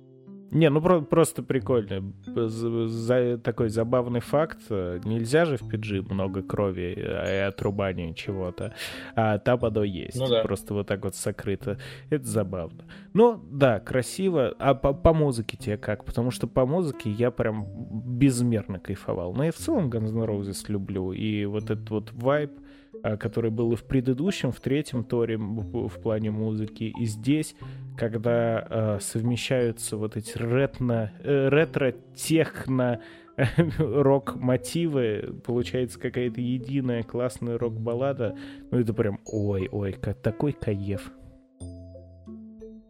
Не, 0.51 0.70
ну 0.70 0.80
про- 0.80 1.01
просто 1.01 1.42
прикольно. 1.42 2.12
За, 2.26 3.39
такой 3.39 3.68
забавный 3.68 4.20
факт. 4.20 4.59
Нельзя 4.70 5.44
же 5.44 5.56
в 5.56 5.62
PG 5.62 6.12
много 6.12 6.43
крови 6.43 6.94
и 6.97 7.02
отрубания 7.02 8.14
чего-то. 8.14 8.74
А 9.14 9.39
там 9.39 9.64
оно 9.64 9.82
есть. 9.85 10.18
Ну, 10.18 10.28
да. 10.28 10.43
Просто 10.43 10.74
вот 10.74 10.86
так 10.86 11.05
вот 11.05 11.14
сокрыто. 11.14 11.78
Это 12.10 12.24
забавно. 12.27 12.85
Ну, 13.12 13.43
да, 13.51 13.81
красиво. 13.81 14.55
А 14.59 14.74
по, 14.74 14.93
по 14.93 15.12
музыке 15.12 15.56
тебе 15.56 15.77
как? 15.77 16.05
Потому 16.05 16.31
что 16.31 16.47
по 16.47 16.66
музыке 16.66 17.10
я 17.10 17.31
прям 17.31 17.66
безмерно 18.06 18.78
кайфовал. 18.78 19.35
Но 19.35 19.44
я 19.44 19.52
в 19.52 19.56
целом 19.56 19.90
Guns 19.90 20.10
N' 20.10 20.24
Roses 20.24 20.64
люблю. 20.68 21.12
И 21.12 21.44
вот 21.44 21.64
этот 21.64 21.90
вот 21.90 22.12
вайб 22.12 22.52
а, 22.52 22.65
который 23.02 23.51
был 23.51 23.73
и 23.73 23.77
в 23.77 23.85
предыдущем, 23.85 24.52
в 24.52 24.60
третьем 24.60 25.05
Торе 25.05 25.36
в 25.39 26.01
плане 26.01 26.31
музыки, 26.31 26.93
и 26.98 27.05
здесь, 27.05 27.55
когда 27.97 28.66
э, 28.68 28.98
совмещаются 29.01 29.97
вот 29.97 30.16
эти 30.16 30.36
ретно, 30.36 31.12
э, 31.23 31.48
ретро-техно 31.48 33.01
рок-мотивы, 33.78 35.40
получается 35.44 35.98
какая-то 35.98 36.40
единая 36.40 37.02
классная 37.02 37.59
рок-баллада, 37.59 38.36
ну 38.70 38.81
это 38.81 38.94
прям 38.94 39.20
ой-ой, 39.27 39.93
такой 39.93 40.52
кайф. 40.52 41.10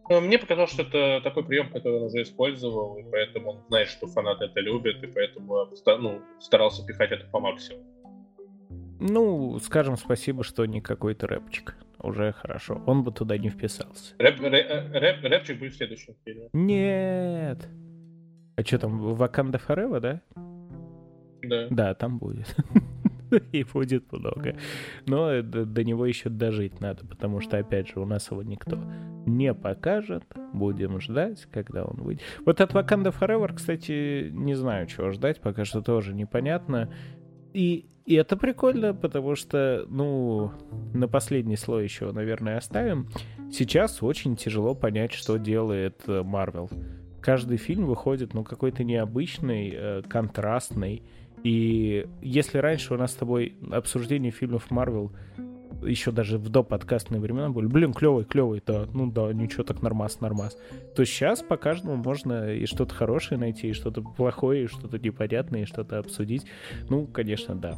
Ну, 0.09 0.21
мне 0.21 0.39
показалось, 0.39 0.71
что 0.71 0.83
это 0.83 1.19
такой 1.21 1.43
прием, 1.43 1.69
который 1.69 1.97
он 1.97 2.03
уже 2.03 2.21
использовал, 2.21 2.97
и 2.97 3.03
поэтому 3.03 3.51
он 3.51 3.63
знает, 3.67 3.89
что 3.89 4.07
фанаты 4.07 4.45
это 4.45 4.61
любят, 4.61 5.03
и 5.03 5.07
поэтому 5.07 5.67
ну, 5.99 6.21
старался 6.39 6.85
пихать 6.85 7.11
это 7.11 7.25
по 7.29 7.41
максимуму. 7.41 7.96
Ну, 8.99 9.59
скажем 9.59 9.97
спасибо, 9.97 10.43
что 10.43 10.65
не 10.65 10.81
какой-то 10.81 11.27
рэпчик. 11.27 11.75
Уже 11.99 12.31
хорошо. 12.31 12.81
Он 12.85 13.03
бы 13.03 13.11
туда 13.11 13.37
не 13.37 13.49
вписался. 13.49 14.13
Рэп, 14.19 14.39
рэп, 14.39 14.93
рэп, 14.93 15.23
рэпчик 15.23 15.59
будет 15.59 15.73
в 15.73 15.77
следующем 15.77 16.13
фильме. 16.23 16.49
Нет. 16.53 17.67
А 18.55 18.63
что 18.63 18.79
там, 18.79 19.15
Ваканда 19.15 19.59
Forever, 19.59 19.99
да? 19.99 20.21
Да. 21.43 21.67
Да, 21.69 21.93
там 21.95 22.19
будет. 22.19 22.55
И 23.51 23.63
будет 23.63 24.11
много. 24.11 24.55
Но 25.05 25.41
до, 25.41 25.65
до 25.65 25.83
него 25.83 26.05
еще 26.05 26.29
дожить 26.29 26.79
надо, 26.79 27.05
потому 27.05 27.41
что, 27.41 27.57
опять 27.57 27.89
же, 27.89 27.99
у 27.99 28.05
нас 28.05 28.31
его 28.31 28.41
никто 28.43 28.79
не 29.25 29.53
покажет. 29.53 30.23
Будем 30.53 30.99
ждать, 31.01 31.45
когда 31.51 31.83
он 31.83 32.01
выйдет. 32.01 32.23
Вот 32.45 32.61
от 32.61 32.73
Wakanda 32.73 33.13
Forever, 33.17 33.53
кстати, 33.53 34.29
не 34.31 34.55
знаю, 34.55 34.87
чего 34.87 35.11
ждать, 35.11 35.41
пока 35.41 35.65
что 35.65 35.81
тоже 35.81 36.13
непонятно. 36.13 36.89
И, 37.57 37.85
и 38.05 38.13
это 38.13 38.37
прикольно, 38.37 38.93
потому 38.93 39.35
что, 39.35 39.83
ну, 39.89 40.51
на 40.93 41.07
последний 41.07 41.55
слой 41.55 41.85
еще, 41.85 42.11
наверное, 42.11 42.57
оставим. 42.57 43.09
Сейчас 43.51 44.03
очень 44.03 44.35
тяжело 44.35 44.75
понять, 44.75 45.11
что 45.11 45.37
делает 45.37 46.03
Марвел. 46.05 46.69
Каждый 47.19 47.57
фильм 47.57 47.87
выходит, 47.87 48.35
ну, 48.35 48.43
какой-то 48.43 48.83
необычный, 48.83 49.73
э, 49.73 50.01
контрастный. 50.07 51.01
И 51.41 52.05
если 52.21 52.59
раньше 52.59 52.93
у 52.93 52.97
нас 52.97 53.13
с 53.13 53.15
тобой 53.15 53.55
обсуждение 53.71 54.31
фильмов 54.31 54.69
Марвел 54.69 55.11
еще 55.83 56.11
даже 56.11 56.37
в 56.37 56.49
доподкастные 56.49 57.19
времена 57.19 57.49
были, 57.49 57.67
блин, 57.67 57.93
клевый, 57.93 58.25
клевый, 58.25 58.61
да, 58.65 58.85
ну 58.93 59.11
да, 59.11 59.31
ничего 59.33 59.63
так 59.63 59.81
нормас, 59.81 60.21
нормас. 60.21 60.57
То 60.95 61.05
сейчас 61.05 61.41
по 61.41 61.57
каждому 61.57 61.95
можно 61.95 62.53
и 62.53 62.65
что-то 62.65 62.93
хорошее 62.93 63.39
найти, 63.39 63.69
и 63.69 63.73
что-то 63.73 64.01
плохое, 64.01 64.63
и 64.63 64.67
что-то 64.67 64.99
непонятное, 64.99 65.63
и 65.63 65.65
что-то 65.65 65.99
обсудить. 65.99 66.45
Ну, 66.89 67.07
конечно, 67.07 67.55
да. 67.55 67.77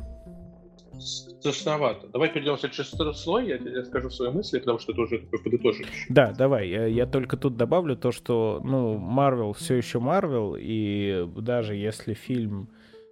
Страшновато. 1.00 2.08
Давай 2.08 2.30
перейдем 2.30 2.58
в 2.58 2.60
следующий 2.60 2.84
слой, 3.14 3.48
я 3.48 3.58
тебе 3.58 3.84
скажу 3.86 4.10
свои 4.10 4.32
мысли, 4.32 4.60
потому 4.60 4.80
что 4.80 4.92
это 4.92 5.02
уже 5.02 5.20
подытоживающий. 5.20 6.06
Да, 6.10 6.34
давай. 6.34 6.68
Я, 6.68 6.86
я 6.88 7.06
только 7.06 7.38
тут 7.38 7.56
добавлю 7.56 7.96
то, 7.96 8.12
что, 8.12 8.62
ну, 8.64 8.98
Марвел 8.98 9.54
все 9.54 9.76
еще 9.76 10.00
Марвел, 10.00 10.58
и 10.60 11.26
даже 11.38 11.76
если 11.76 12.14
фильм 12.14 12.70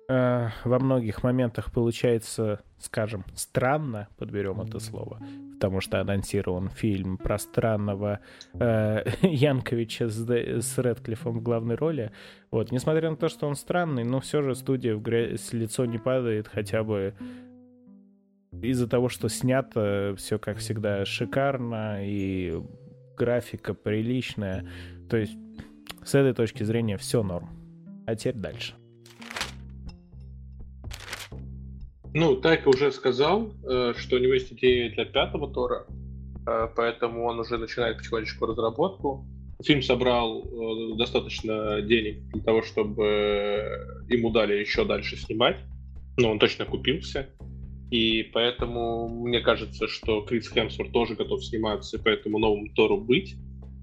э, 0.07 0.49
во 0.63 0.79
многих 0.79 1.23
моментах 1.23 1.71
получается, 1.71 2.61
скажем, 2.79 3.25
странно, 3.35 4.07
подберем 4.17 4.61
это 4.61 4.79
слово, 4.79 5.21
потому 5.53 5.81
что 5.81 5.99
анонсирован 5.99 6.69
фильм 6.69 7.17
про 7.17 7.37
странного 7.37 8.19
э, 8.53 9.03
Янковича 9.21 10.07
с, 10.07 10.27
с 10.27 10.77
Редклиффом 10.77 11.39
в 11.39 11.43
главной 11.43 11.75
роли. 11.75 12.11
Вот, 12.51 12.71
несмотря 12.71 13.09
на 13.09 13.17
то, 13.17 13.29
что 13.29 13.47
он 13.47 13.55
странный, 13.55 14.03
но 14.03 14.19
все 14.19 14.41
же 14.41 14.55
студия 14.55 14.95
в 14.95 15.01
грязь 15.01 15.53
лицо 15.53 15.85
не 15.85 15.97
падает 15.97 16.47
хотя 16.47 16.83
бы 16.83 17.13
из-за 18.51 18.87
того, 18.87 19.09
что 19.09 19.29
снято 19.29 20.15
все, 20.17 20.39
как 20.39 20.57
всегда, 20.57 21.05
шикарно 21.05 21.97
и 22.01 22.61
графика 23.17 23.73
приличная. 23.73 24.65
То 25.09 25.17
есть, 25.17 25.37
с 26.03 26.15
этой 26.15 26.33
точки 26.33 26.63
зрения, 26.63 26.97
все 26.97 27.23
норм. 27.23 27.49
А 28.05 28.15
теперь 28.15 28.35
дальше. 28.35 28.75
Ну, 32.13 32.35
Тайка 32.37 32.69
уже 32.69 32.91
сказал, 32.91 33.53
э, 33.63 33.93
что 33.97 34.15
у 34.15 34.19
него 34.19 34.33
есть 34.33 34.51
идея 34.53 34.89
для 34.91 35.05
пятого 35.05 35.51
Тора, 35.51 35.85
э, 36.47 36.67
поэтому 36.75 37.25
он 37.25 37.39
уже 37.39 37.57
начинает 37.57 37.97
потихонечку 37.97 38.45
разработку. 38.45 39.25
Фильм 39.63 39.81
собрал 39.81 40.43
э, 40.43 40.97
достаточно 40.97 41.81
денег 41.81 42.23
для 42.29 42.41
того, 42.41 42.61
чтобы 42.61 44.05
ему 44.07 44.31
дали 44.31 44.55
еще 44.55 44.85
дальше 44.85 45.17
снимать, 45.17 45.57
но 46.17 46.31
он 46.31 46.39
точно 46.39 46.65
купился. 46.65 47.29
И 47.91 48.23
поэтому 48.33 49.07
мне 49.07 49.39
кажется, 49.39 49.87
что 49.87 50.21
Крис 50.21 50.49
Хемсворт 50.49 50.91
тоже 50.91 51.15
готов 51.15 51.43
сниматься, 51.43 51.97
и 51.97 52.01
поэтому 52.01 52.37
новому 52.37 52.67
Тору 52.75 52.97
быть. 52.97 53.35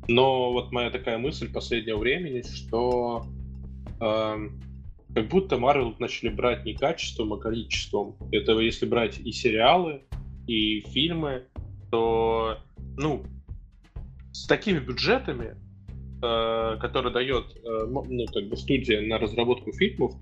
Но 0.09 0.53
вот 0.53 0.73
моя 0.73 0.91
такая 0.91 1.17
мысль 1.17 1.51
последнего 1.51 1.99
времени, 1.99 2.43
что 2.43 3.25
э, 4.01 4.49
как 5.15 5.29
будто 5.29 5.57
Marvel 5.57 5.95
начали 5.99 6.29
брать 6.29 6.65
не 6.65 6.75
качеством, 6.75 7.33
а 7.33 7.39
количеством. 7.39 8.17
Это 8.33 8.59
если 8.59 8.87
брать 8.87 9.21
и 9.21 9.31
сериалы, 9.31 10.03
и 10.47 10.81
фильмы, 10.81 11.45
то, 11.91 12.59
ну, 12.97 13.25
с 14.33 14.47
такими 14.47 14.81
бюджетами, 14.81 15.57
э, 16.23 16.77
которые 16.81 17.13
дает, 17.13 17.45
э, 17.57 17.87
ну, 17.89 18.27
как 18.27 18.49
бы 18.49 18.57
студия 18.57 19.01
на 19.01 19.19
разработку 19.19 19.73
фильмов, 19.73 20.15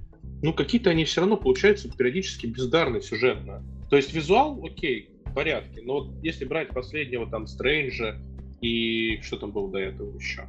ну, 0.42 0.52
какие-то 0.52 0.90
они 0.90 1.04
все 1.04 1.22
равно 1.22 1.36
получаются 1.38 1.90
периодически 1.90 2.46
бездарно 2.46 3.00
сюжетно. 3.00 3.64
То 3.88 3.96
есть 3.96 4.12
визуал, 4.12 4.62
окей, 4.64 5.10
в 5.24 5.34
порядке, 5.34 5.80
но 5.82 6.00
вот 6.00 6.22
если 6.22 6.44
брать 6.44 6.68
последнего 6.68 7.26
там 7.30 7.46
Стрэнджа 7.46 8.18
и 8.60 9.20
что 9.22 9.38
там 9.38 9.52
было 9.52 9.70
до 9.70 9.78
этого 9.78 10.14
еще? 10.18 10.46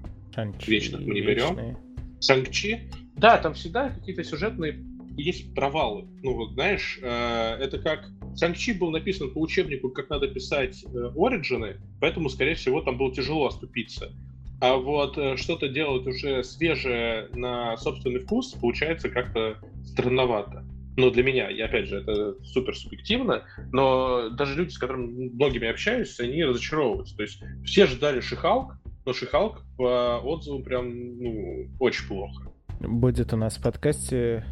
Вечных 0.68 1.02
мы 1.02 1.14
не 1.14 1.22
берем. 1.22 1.78
Санкчи, 2.20 2.90
да, 3.16 3.38
там 3.38 3.54
всегда 3.54 3.90
какие-то 3.90 4.24
сюжетные 4.24 4.84
есть 5.18 5.54
провалы. 5.54 6.08
Ну, 6.24 6.36
вот, 6.36 6.54
знаешь, 6.54 7.00
э, 7.02 7.58
это 7.60 7.78
как... 7.80 8.10
Санкчи 8.36 8.74
был 8.74 8.90
написан 8.90 9.30
по 9.32 9.40
учебнику, 9.40 9.90
как 9.90 10.10
надо 10.10 10.28
писать 10.28 10.84
э, 10.84 11.12
оригины, 11.16 11.78
поэтому, 12.02 12.30
скорее 12.30 12.56
всего, 12.56 12.82
там 12.82 12.98
было 12.98 13.14
тяжело 13.14 13.46
оступиться. 13.46 14.12
А 14.60 14.76
вот 14.76 15.18
э, 15.18 15.38
что-то 15.38 15.68
делать 15.68 16.08
уже 16.08 16.44
свежее 16.44 17.28
на 17.34 17.78
собственный 17.78 18.22
вкус 18.22 18.54
получается 18.54 19.10
как-то 19.10 19.58
странновато. 19.86 20.66
Но 20.96 21.10
для 21.10 21.24
меня, 21.24 21.50
и 21.50 21.60
опять 21.60 21.88
же, 21.88 21.98
это 21.98 22.36
супер 22.44 22.76
субъективно, 22.76 23.44
но 23.72 24.30
даже 24.30 24.56
люди, 24.56 24.70
с 24.70 24.78
которыми 24.78 25.30
многими 25.30 25.68
общаюсь, 25.68 26.20
они 26.20 26.44
разочаровываются. 26.44 27.16
То 27.16 27.24
есть 27.24 27.44
все 27.66 27.88
ждали 27.88 28.20
Шихалк, 28.20 28.74
но 29.06 29.14
Шихалк 29.14 29.64
по 29.78 30.20
отзывам 30.24 30.64
прям, 30.64 31.18
ну, 31.20 31.68
очень 31.80 32.08
плохо. 32.08 32.53
Будет 32.84 33.34
у 33.34 33.38
нас 33.38 33.56
в 33.58 33.62
подкасте 33.62 34.46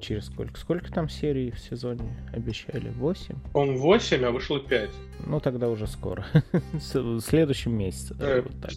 через 0.00 0.26
сколько? 0.26 0.58
Сколько 0.58 0.92
там 0.92 1.08
серий 1.08 1.50
в 1.50 1.58
сезоне 1.58 2.16
обещали? 2.32 2.90
Восемь? 2.90 3.36
Он 3.54 3.76
восемь, 3.76 4.24
а 4.24 4.30
вышло 4.30 4.60
пять. 4.60 4.90
Ну 5.26 5.40
тогда 5.40 5.68
уже 5.68 5.86
скоро. 5.86 6.24
в 6.72 7.20
следующем 7.20 7.76
месяце. 7.76 8.16
Э, 8.20 8.42
вот 8.42 8.60
так. 8.60 8.72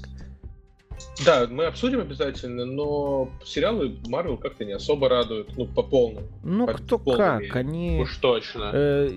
Да, 1.26 1.48
мы 1.50 1.66
обсудим 1.66 2.02
обязательно, 2.02 2.66
но 2.66 3.30
сериалы 3.44 3.96
Марвел 4.08 4.38
как-то 4.38 4.66
не 4.66 4.74
особо 4.74 5.08
радуют, 5.08 5.56
ну, 5.58 5.66
по 5.66 5.82
полному. 5.82 6.28
Ну, 6.44 6.68
по, 6.68 6.74
кто 6.74 6.98
как, 6.98 7.42
мере. 7.42 7.52
они... 7.54 8.00
Уж 8.02 8.18
точно. 8.18 8.72
Э, 8.74 9.10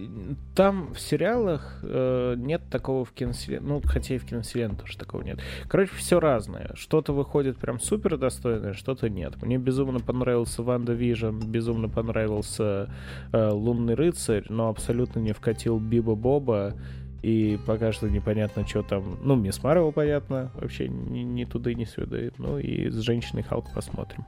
там 0.54 0.94
в 0.94 1.00
сериалах 1.00 1.80
э, 1.82 2.34
нет 2.36 2.62
такого 2.70 3.04
в 3.04 3.12
киновселенной, 3.12 3.68
ну, 3.68 3.82
хотя 3.84 4.14
и 4.14 4.18
в 4.18 4.26
киновселенной 4.26 4.76
тоже 4.76 4.96
такого 4.96 5.22
нет. 5.22 5.40
Короче, 5.68 5.92
все 5.96 6.20
разное. 6.20 6.70
Что-то 6.74 7.12
выходит 7.12 7.58
прям 7.58 7.80
супер 7.80 8.16
достойное, 8.16 8.74
что-то 8.74 9.08
нет. 9.08 9.40
Мне 9.42 9.58
безумно 9.58 9.98
понравился 9.98 10.62
WandaVision, 10.62 11.40
безумно 11.40 11.88
понравился 11.88 12.90
э, 13.32 13.50
Лунный 13.50 13.94
рыцарь, 13.94 14.44
но 14.48 14.68
абсолютно 14.68 15.18
не 15.18 15.32
вкатил 15.32 15.78
Биба 15.78 16.14
Боба 16.14 16.74
и 17.22 17.58
пока 17.66 17.92
что 17.92 18.08
непонятно, 18.08 18.66
что 18.66 18.82
там. 18.82 19.18
Ну, 19.22 19.34
Мисс 19.36 19.62
Марвел, 19.62 19.92
понятно, 19.92 20.50
вообще 20.54 20.88
ни, 20.88 21.20
ни 21.20 21.44
туда, 21.44 21.74
ни 21.74 21.84
сюда. 21.84 22.30
Ну 22.38 22.58
и 22.58 22.88
с 22.90 23.00
Женщиной 23.00 23.42
Халк 23.42 23.72
посмотрим. 23.74 24.24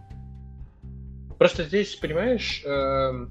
Просто 1.38 1.64
здесь, 1.64 1.94
понимаешь, 1.96 2.62
э, 2.66 3.26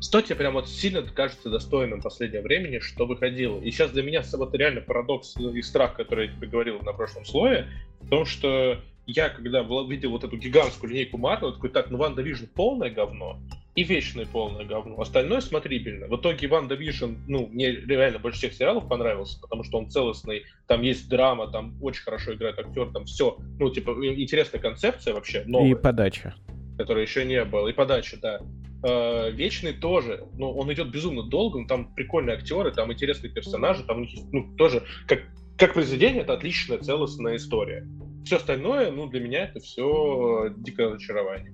что 0.00 0.20
тебе 0.22 0.36
прям 0.36 0.54
вот 0.54 0.68
сильно 0.68 1.02
кажется 1.02 1.50
достойным 1.50 2.00
в 2.00 2.02
последнее 2.02 2.42
времени, 2.42 2.78
что 2.78 3.06
выходило. 3.06 3.60
И 3.60 3.70
сейчас 3.70 3.90
для 3.92 4.02
меня 4.02 4.22
вот 4.32 4.54
реально 4.54 4.80
парадокс 4.80 5.36
и 5.36 5.62
страх, 5.62 5.94
который 5.94 6.26
я 6.26 6.32
тебе 6.32 6.48
говорил 6.48 6.80
на 6.80 6.92
прошлом 6.92 7.24
слое, 7.24 7.68
в 8.00 8.08
том, 8.08 8.24
что 8.24 8.80
я, 9.06 9.28
когда 9.28 9.62
видел 9.62 10.10
вот 10.10 10.24
эту 10.24 10.36
гигантскую 10.36 10.90
линейку 10.90 11.18
Марвел, 11.18 11.52
такой, 11.52 11.70
так, 11.70 11.90
ну 11.90 11.98
WandaVision 11.98 12.46
полное 12.46 12.90
говно, 12.90 13.38
и 13.76 13.84
Вечное 13.84 14.24
полное 14.24 14.64
говно. 14.64 14.98
Остальное 14.98 15.42
смотрибельно. 15.42 16.06
В 16.06 16.16
итоге 16.16 16.48
WandaVision, 16.48 17.12
ну, 17.28 17.46
мне 17.46 17.70
реально 17.70 18.18
больше 18.18 18.38
всех 18.38 18.54
сериалов 18.54 18.88
понравился, 18.88 19.38
потому 19.38 19.64
что 19.64 19.78
он 19.78 19.90
целостный, 19.90 20.44
там 20.66 20.80
есть 20.80 21.10
драма, 21.10 21.48
там 21.52 21.76
очень 21.82 22.02
хорошо 22.02 22.34
играет 22.34 22.58
актер, 22.58 22.90
там 22.90 23.04
все, 23.04 23.36
ну, 23.58 23.70
типа, 23.70 23.90
интересная 23.90 24.60
концепция 24.60 25.12
вообще, 25.12 25.44
новая. 25.46 25.68
И 25.68 25.74
подача. 25.74 26.34
Которой 26.78 27.02
еще 27.02 27.26
не 27.26 27.44
было, 27.44 27.68
и 27.68 27.74
подача, 27.74 28.16
да. 28.20 28.40
Э, 28.82 29.30
Вечный 29.30 29.74
тоже, 29.74 30.24
ну, 30.38 30.52
он 30.52 30.72
идет 30.72 30.90
безумно 30.90 31.24
долго, 31.24 31.60
но 31.60 31.66
там 31.66 31.94
прикольные 31.94 32.36
актеры, 32.36 32.72
там 32.72 32.90
интересные 32.90 33.30
персонажи, 33.30 33.84
там 33.84 33.98
у 33.98 34.00
них 34.00 34.10
есть, 34.10 34.32
ну, 34.32 34.56
тоже, 34.56 34.84
как, 35.06 35.20
как 35.58 35.74
произведение, 35.74 36.22
это 36.22 36.32
отличная 36.32 36.78
целостная 36.78 37.36
история. 37.36 37.86
Все 38.24 38.36
остальное, 38.36 38.90
ну, 38.90 39.06
для 39.06 39.20
меня 39.20 39.44
это 39.44 39.60
все 39.60 40.54
дикое 40.56 40.88
разочарование. 40.88 41.52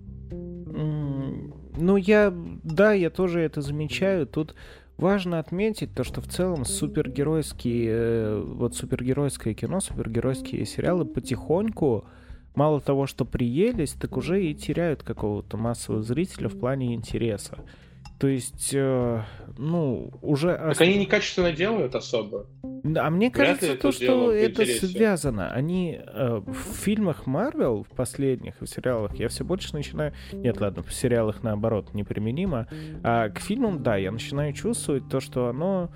Ну, 1.77 1.97
я, 1.97 2.33
да, 2.63 2.93
я 2.93 3.11
тоже 3.11 3.41
это 3.41 3.63
замечаю. 3.63 4.27
Тут 4.27 4.55
важно 4.97 5.39
отметить 5.39 5.95
то, 5.95 6.05
что 6.05 6.21
в 6.21 6.29
целом 6.29 6.65
супергеройские, 6.65 7.89
э, 7.91 8.43
вот 8.45 8.75
супергеройское 8.75 9.55
кино, 9.55 9.81
супергеройские 9.81 10.65
сериалы 10.67 11.05
потихоньку 11.05 12.05
мало 12.55 12.81
того, 12.81 13.07
что 13.07 13.25
приелись, 13.25 13.93
так 13.93 14.17
уже 14.17 14.45
и 14.45 14.55
теряют 14.55 15.03
какого-то 15.03 15.57
массового 15.57 16.03
зрителя 16.03 16.49
в 16.49 16.59
плане 16.59 16.95
интереса. 16.95 17.59
То 18.23 18.29
есть, 18.29 18.71
э, 18.73 19.21
ну, 19.59 20.13
уже... 20.23 20.57
Так 20.57 20.81
они 20.81 20.97
некачественно 20.97 21.51
делают 21.51 21.97
особо. 21.97 22.47
А 22.63 23.11
мне 23.11 23.33
кажется, 23.33 23.75
то, 23.75 23.91
что 23.91 24.31
это 24.31 24.65
связано. 24.65 25.51
Они 25.51 25.99
э, 26.01 26.41
в 26.47 26.55
фильмах 26.55 27.27
Марвел, 27.27 27.83
в 27.83 27.89
последних, 27.89 28.61
в 28.61 28.67
сериалах, 28.69 29.17
я 29.17 29.27
все 29.27 29.45
больше 29.45 29.75
начинаю... 29.75 30.13
Нет, 30.33 30.61
ладно, 30.61 30.85
в 30.85 30.95
сериалах 30.95 31.43
наоборот 31.43 31.95
неприменимо. 31.95 32.69
А 33.03 33.29
к 33.29 33.41
фильмам, 33.41 33.83
да, 33.83 33.97
я 33.97 34.13
начинаю 34.13 34.53
чувствовать 34.53 35.09
то, 35.09 35.19
что 35.19 35.49
оно 35.49 35.91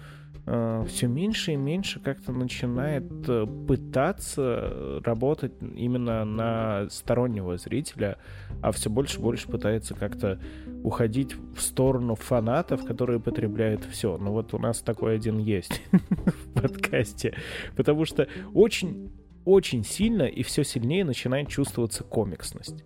э, 0.46 0.84
все 0.88 1.06
меньше 1.06 1.52
и 1.52 1.56
меньше 1.56 2.00
как-то 2.00 2.32
начинает 2.32 3.04
э, 3.28 3.46
пытаться 3.68 5.00
работать 5.04 5.52
именно 5.60 6.24
на 6.24 6.88
стороннего 6.90 7.56
зрителя, 7.56 8.18
а 8.62 8.72
все 8.72 8.90
больше 8.90 9.20
и 9.20 9.22
больше 9.22 9.46
пытается 9.46 9.94
как-то 9.94 10.40
уходить 10.82 11.34
в 11.54 11.60
сторону 11.60 12.14
фанатов, 12.14 12.84
которые 12.84 13.20
потребляют 13.20 13.84
все. 13.84 14.16
Ну 14.18 14.32
вот 14.32 14.54
у 14.54 14.58
нас 14.58 14.80
такой 14.80 15.16
один 15.16 15.38
есть 15.38 15.82
в 15.90 16.52
подкасте. 16.52 17.34
Потому 17.76 18.04
что 18.04 18.28
очень 18.54 19.10
очень 19.46 19.84
сильно 19.84 20.24
и 20.24 20.42
все 20.42 20.64
сильнее 20.64 21.04
начинает 21.04 21.48
чувствоваться 21.48 22.02
комиксность. 22.02 22.84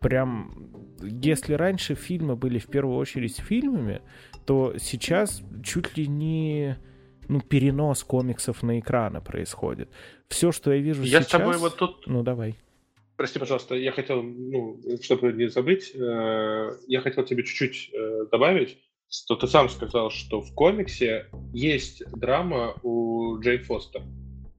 Прям, 0.00 0.72
если 1.00 1.54
раньше 1.54 1.94
фильмы 1.94 2.34
были 2.34 2.58
в 2.58 2.66
первую 2.66 2.98
очередь 2.98 3.38
фильмами, 3.38 4.02
то 4.44 4.74
сейчас 4.78 5.40
чуть 5.62 5.96
ли 5.96 6.08
не 6.08 6.76
ну, 7.28 7.40
перенос 7.40 8.02
комиксов 8.02 8.64
на 8.64 8.80
экраны 8.80 9.20
происходит. 9.20 9.88
Все, 10.28 10.50
что 10.50 10.72
я 10.72 10.80
вижу 10.80 11.02
я 11.02 11.20
сейчас... 11.20 11.22
Я 11.22 11.28
с 11.28 11.30
тобой 11.30 11.56
вот 11.58 11.76
тут... 11.76 12.06
Ну, 12.06 12.24
давай. 12.24 12.58
Прости, 13.22 13.38
пожалуйста, 13.38 13.76
я 13.76 13.92
хотел, 13.92 14.20
ну, 14.20 14.80
чтобы 15.00 15.32
не 15.32 15.48
забыть, 15.48 15.92
э, 15.94 16.70
я 16.88 17.00
хотел 17.02 17.24
тебе 17.24 17.44
чуть-чуть 17.44 17.90
э, 17.94 18.26
добавить, 18.32 18.78
что 19.08 19.36
ты 19.36 19.46
сам 19.46 19.68
сказал, 19.68 20.10
что 20.10 20.40
в 20.40 20.52
комиксе 20.56 21.26
есть 21.52 22.02
драма 22.16 22.74
у 22.82 23.38
Джейн 23.38 23.62
Фостер. 23.62 24.02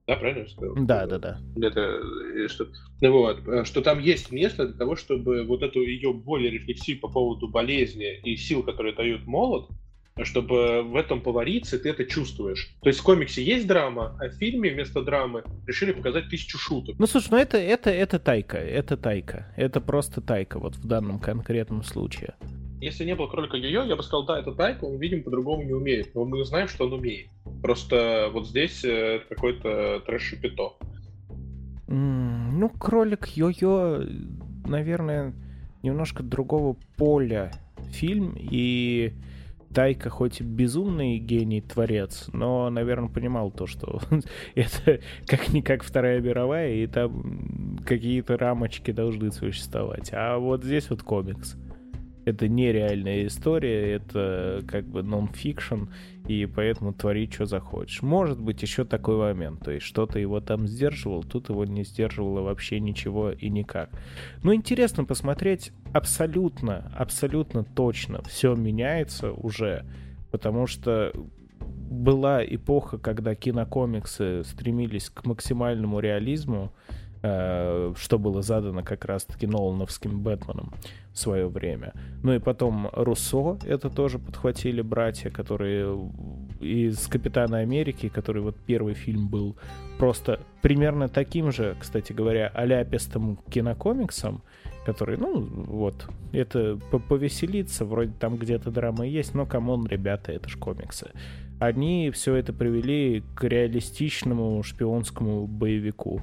Да, 0.07 0.15
правильно 0.15 0.43
я 0.43 0.47
сказал? 0.47 0.75
Да, 0.77 1.05
да, 1.07 1.19
да. 1.19 1.39
Это, 1.61 1.81
э, 1.81 2.47
что, 2.47 2.67
ну 3.01 3.11
вот, 3.11 3.45
э, 3.45 3.65
что 3.65 3.81
там 3.81 3.99
есть 3.99 4.31
место 4.31 4.65
для 4.65 4.77
того, 4.77 4.95
чтобы 4.95 5.43
вот 5.43 5.61
эту 5.61 5.81
ее 5.81 6.13
более 6.13 6.49
рефлексию 6.49 7.01
по 7.01 7.09
поводу 7.09 7.49
болезни 7.49 8.17
и 8.23 8.37
сил, 8.37 8.63
которые 8.63 8.95
дают 8.95 9.25
молот, 9.25 9.67
чтобы 10.21 10.83
в 10.83 10.95
этом 10.95 11.21
повариться, 11.21 11.79
ты 11.79 11.89
это 11.89 12.05
чувствуешь. 12.05 12.75
То 12.81 12.89
есть 12.89 12.99
в 12.99 13.03
комиксе 13.03 13.43
есть 13.43 13.67
драма, 13.67 14.17
а 14.19 14.27
в 14.27 14.33
фильме 14.33 14.71
вместо 14.71 15.01
драмы 15.01 15.43
решили 15.65 15.91
показать 15.91 16.29
тысячу 16.29 16.57
шуток. 16.57 16.95
Ну, 16.99 17.07
слушай, 17.07 17.29
ну 17.31 17.37
это, 17.37 17.57
это, 17.57 17.89
это 17.89 18.19
тайка, 18.19 18.57
это 18.57 18.95
тайка. 18.95 19.51
Это 19.57 19.81
просто 19.81 20.21
тайка 20.21 20.59
вот 20.59 20.75
в 20.75 20.85
данном 20.87 21.19
конкретном 21.19 21.83
случае. 21.83 22.35
Если 22.79 23.05
не 23.05 23.15
было 23.15 23.27
кролика 23.27 23.55
Йо-Йо, 23.55 23.87
я 23.87 23.95
бы 23.95 24.03
сказал, 24.03 24.25
да, 24.25 24.39
это 24.39 24.51
тайка, 24.51 24.83
он, 24.83 24.97
видимо, 24.97 25.23
по-другому 25.23 25.63
не 25.63 25.73
умеет. 25.73 26.13
Но 26.13 26.25
мы 26.25 26.43
знаем, 26.43 26.67
что 26.67 26.85
он 26.85 26.93
умеет. 26.93 27.29
Просто 27.61 28.29
вот 28.33 28.47
здесь 28.47 28.83
э, 28.83 29.21
какой-то 29.29 30.03
трэш-шипито. 30.05 30.73
Mm, 31.87 32.51
ну, 32.51 32.69
кролик 32.69 33.29
Йо-Йо, 33.37 34.05
наверное, 34.65 35.33
немножко 35.81 36.23
другого 36.23 36.75
поля 36.97 37.53
фильм, 37.91 38.35
и 38.37 39.13
Тайка 39.73 40.09
хоть 40.09 40.41
и 40.41 40.43
безумный 40.43 41.17
гений 41.17 41.61
творец, 41.61 42.29
но, 42.31 42.69
наверное, 42.69 43.09
понимал 43.09 43.51
то, 43.51 43.65
что 43.65 43.99
это 44.55 44.99
как-никак 45.25 45.83
Вторая 45.83 46.21
мировая, 46.21 46.75
и 46.75 46.87
там 46.87 47.79
какие-то 47.85 48.37
рамочки 48.37 48.91
должны 48.91 49.31
существовать. 49.31 50.11
А 50.13 50.37
вот 50.37 50.63
здесь 50.63 50.89
вот 50.89 51.03
комикс. 51.03 51.55
Это 52.25 52.47
нереальная 52.47 53.27
история, 53.27 53.95
это 53.95 54.63
как 54.65 54.85
бы 54.85 55.03
нон-фикшн, 55.03 55.89
и 56.27 56.45
поэтому 56.45 56.93
твори, 56.93 57.29
что 57.29 57.45
захочешь. 57.45 58.01
Может 58.01 58.39
быть, 58.39 58.61
еще 58.61 58.85
такой 58.85 59.17
момент, 59.17 59.59
то 59.65 59.71
есть 59.71 59.85
что-то 59.85 60.19
его 60.19 60.39
там 60.39 60.65
сдерживал, 60.65 61.23
тут 61.23 61.49
его 61.49 61.65
не 61.65 61.83
сдерживало 61.83 62.41
вообще 62.41 62.79
ничего 62.79 63.31
и 63.31 63.49
никак. 63.49 63.89
Но 64.41 64.53
интересно 64.53 65.03
посмотреть, 65.03 65.73
абсолютно, 65.93 66.91
абсолютно 66.97 67.63
точно 67.63 68.21
все 68.23 68.55
меняется 68.55 69.31
уже, 69.31 69.85
потому 70.31 70.67
что 70.67 71.13
была 71.59 72.43
эпоха, 72.43 72.97
когда 72.97 73.35
кинокомиксы 73.35 74.43
стремились 74.43 75.09
к 75.09 75.25
максимальному 75.25 75.99
реализму, 75.99 76.71
Э, 77.25 77.93
что 77.95 78.19
было 78.19 78.41
задано 78.41 78.83
как 78.83 79.05
раз-таки 79.05 79.47
Нолановским 79.47 80.19
Бэтменом 80.19 80.73
в 81.13 81.17
свое 81.17 81.47
время. 81.47 81.93
Ну 82.21 82.33
и 82.33 82.39
потом 82.39 82.89
Руссо, 82.91 83.57
это 83.63 83.89
тоже 83.89 84.19
подхватили 84.19 84.81
братья, 84.81 85.29
которые 85.29 86.11
из 86.59 87.07
Капитана 87.07 87.59
Америки, 87.59 88.09
который 88.09 88.41
вот 88.41 88.57
первый 88.65 88.93
фильм 88.93 89.29
был 89.29 89.55
просто 89.97 90.41
примерно 90.61 91.07
таким 91.07 91.53
же, 91.53 91.77
кстати 91.79 92.11
говоря, 92.11 92.51
аляпистым 92.53 93.37
кинокомиксом, 93.49 94.43
который, 94.85 95.17
ну, 95.17 95.39
вот, 95.39 96.07
это 96.31 96.77
повеселиться, 97.09 97.85
вроде 97.85 98.13
там 98.19 98.37
где-то 98.37 98.71
драма 98.71 99.07
есть, 99.07 99.33
но, 99.33 99.45
come 99.45 99.69
on, 99.69 99.87
ребята, 99.87 100.31
это 100.31 100.49
ж 100.49 100.57
комиксы. 100.57 101.11
Они 101.59 102.11
все 102.11 102.35
это 102.35 102.51
привели 102.51 103.23
к 103.35 103.43
реалистичному 103.43 104.61
шпионскому 104.63 105.47
боевику. 105.47 106.21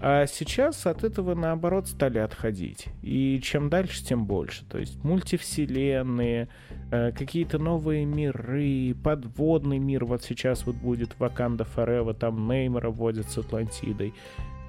А 0.00 0.26
сейчас 0.26 0.86
от 0.86 1.02
этого, 1.02 1.34
наоборот, 1.34 1.88
стали 1.88 2.18
отходить. 2.18 2.86
И 3.02 3.40
чем 3.42 3.68
дальше, 3.68 4.04
тем 4.04 4.26
больше. 4.26 4.64
То 4.64 4.78
есть 4.78 5.02
мультивселенные, 5.02 6.48
э, 6.90 7.12
какие-то 7.12 7.58
новые 7.58 8.04
миры, 8.04 8.94
подводный 9.02 9.78
мир. 9.78 10.04
Вот 10.04 10.22
сейчас 10.22 10.66
вот 10.66 10.76
будет 10.76 11.18
Ваканда 11.18 11.64
Форева, 11.64 12.14
там 12.14 12.48
Неймора 12.48 12.90
вводят 12.90 13.28
с 13.28 13.38
Атлантидой. 13.38 14.14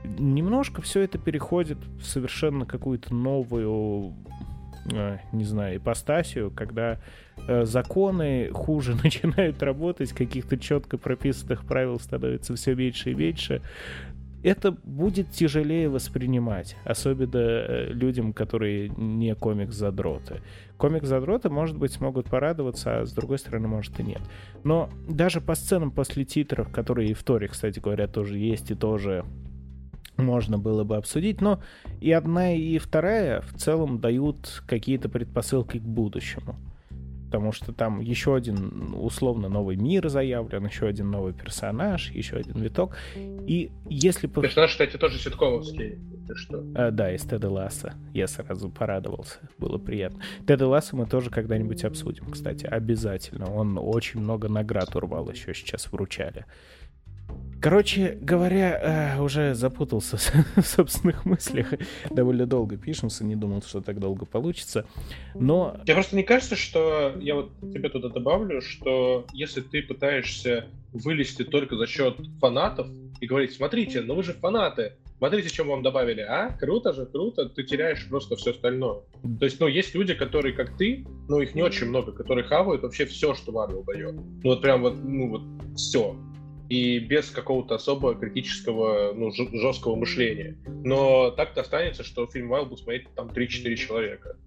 Немножко 0.03 0.81
все 0.81 1.01
это 1.01 1.17
переходит 1.17 1.77
в 1.99 2.05
совершенно 2.05 2.65
какую-то 2.65 3.13
новую 3.13 4.13
э, 4.91 5.17
не 5.31 5.43
знаю, 5.43 5.77
ипостасию, 5.77 6.51
когда 6.51 6.99
э, 7.47 7.65
законы 7.65 8.49
хуже 8.53 8.95
начинают 9.03 9.61
работать, 9.61 10.13
каких-то 10.13 10.57
четко 10.57 10.97
прописанных 10.97 11.65
правил 11.65 11.99
становится 11.99 12.55
все 12.55 12.76
меньше 12.76 13.11
и 13.11 13.15
меньше, 13.15 13.61
это 14.41 14.71
будет 14.71 15.31
тяжелее 15.31 15.89
воспринимать, 15.89 16.77
особенно 16.85 17.38
э, 17.38 17.91
людям, 17.91 18.31
которые 18.34 18.89
не 18.89 19.35
комикс-задроты. 19.35 20.41
Комикс-задроты, 20.77 21.49
может 21.49 21.77
быть, 21.77 21.91
смогут 21.91 22.27
порадоваться, 22.27 23.01
а 23.01 23.05
с 23.05 23.11
другой 23.11 23.38
стороны, 23.38 23.67
может 23.67 23.99
и 23.99 24.03
нет. 24.03 24.21
Но 24.63 24.89
даже 25.09 25.41
по 25.41 25.55
сценам 25.55 25.91
после 25.91 26.23
титров, 26.23 26.71
которые 26.71 27.09
и 27.09 27.13
в 27.13 27.23
Торе, 27.23 27.49
кстати 27.49 27.80
говоря, 27.80 28.07
тоже 28.07 28.38
есть 28.38 28.71
и 28.71 28.76
тоже 28.76 29.26
можно 30.24 30.58
было 30.58 30.84
бы 30.84 30.98
обсудить, 30.98 31.41
но 31.41 31.62
и 32.02 32.12
одна, 32.12 32.54
и 32.54 32.78
вторая 32.78 33.41
в 33.41 33.54
целом 33.58 34.00
дают 34.00 34.64
какие-то 34.68 35.10
предпосылки 35.10 35.78
к 35.78 35.84
будущему 35.84 36.56
потому 37.30 37.52
что 37.52 37.72
там 37.74 38.02
еще 38.02 38.36
один 38.36 38.96
условно 38.96 39.50
новый 39.50 39.76
мир 39.76 40.10
заявлен, 40.10 40.66
еще 40.66 40.88
один 40.88 41.12
новый 41.12 41.32
персонаж, 41.32 42.10
еще 42.10 42.38
один 42.38 42.60
виток. 42.60 42.98
И 43.16 43.72
если... 43.88 44.26
Персонаж, 44.26 44.72
кстати, 44.72 44.98
тоже 44.98 45.20
ситковский. 45.20 46.00
Что? 46.34 46.64
А, 46.74 46.90
да, 46.90 47.14
из 47.14 47.22
Теда 47.22 47.52
Ласса. 47.52 47.94
Я 48.16 48.28
сразу 48.28 48.70
порадовался. 48.70 49.38
Было 49.60 49.78
приятно. 49.78 50.24
Теда 50.48 50.68
Ласса 50.68 50.96
мы 50.96 51.06
тоже 51.06 51.30
когда-нибудь 51.30 51.84
обсудим, 51.84 52.32
кстати. 52.32 52.66
Обязательно. 52.66 53.54
Он 53.54 53.78
очень 53.80 54.22
много 54.22 54.48
наград 54.48 54.96
урвал 54.96 55.30
еще 55.30 55.54
сейчас 55.54 55.91
вручали. 55.91 56.46
Короче 57.61 58.18
говоря, 58.22 59.15
э, 59.18 59.22
уже 59.22 59.53
запутался 59.53 60.18
в 60.56 60.61
собственных 60.61 61.26
мыслях. 61.26 61.73
Довольно 62.10 62.45
долго 62.45 62.77
пишемся, 62.77 63.26
не 63.26 63.36
думал, 63.36 63.61
что 63.61 63.81
так 63.81 63.99
долго 63.99 64.26
получится. 64.26 64.86
Но... 65.36 65.77
Тебе 65.84 65.95
просто 65.95 66.15
не 66.15 66.23
кажется, 66.23 66.56
что... 66.56 67.14
Я 67.19 67.36
вот 67.36 67.52
тебе 67.61 67.90
туда 67.90 68.10
добавлю, 68.10 68.61
что 68.61 69.26
если 69.34 69.61
ты 69.61 69.81
пытаешься 69.81 70.68
вылезти 70.94 71.44
только 71.44 71.76
за 71.76 71.86
счет 71.86 72.15
фанатов 72.40 72.88
и 73.19 73.27
говорить, 73.27 73.53
смотрите, 73.53 74.02
ну 74.02 74.15
вы 74.15 74.23
же 74.23 74.34
фанаты, 74.34 74.94
смотрите, 75.18 75.49
чем 75.49 75.68
вам 75.68 75.84
добавили, 75.84 76.22
а? 76.22 76.56
Круто 76.57 76.94
же, 76.94 77.06
круто, 77.06 77.49
ты 77.49 77.64
теряешь 77.64 78.07
просто 78.07 78.38
все 78.38 78.52
остальное. 78.52 79.02
То 79.40 79.45
есть, 79.45 79.60
ну, 79.60 79.68
есть 79.68 79.94
люди, 79.94 80.14
которые, 80.14 80.53
как 80.53 80.77
ты, 80.77 81.06
ну, 81.27 81.41
их 81.41 81.53
не 81.56 81.61
очень 81.61 81.88
много, 81.88 82.14
которые 82.14 82.45
хавают 82.45 82.84
вообще 82.84 83.06
все, 83.06 83.36
что 83.36 83.52
Марвел 83.52 83.84
дает. 83.84 84.15
Ну, 84.15 84.41
вот 84.44 84.61
прям 84.61 84.81
вот, 84.81 84.95
ну, 85.03 85.30
вот 85.30 85.41
все 85.76 86.15
и 86.70 87.00
без 87.00 87.32
какого-то 87.32 87.76
особо 87.76 88.16
критического, 88.16 89.14
ну, 89.14 89.32
жесткого 89.32 89.96
мышления. 89.96 90.56
Но 90.84 91.32
так-то 91.32 91.62
останется, 91.62 92.04
что 92.04 92.28
фильм 92.28 92.50
Вайл 92.50 92.66
будет 92.66 92.80
смотреть 92.80 93.08
там 93.16 93.28
3-4 93.28 93.76
человека. 93.76 94.38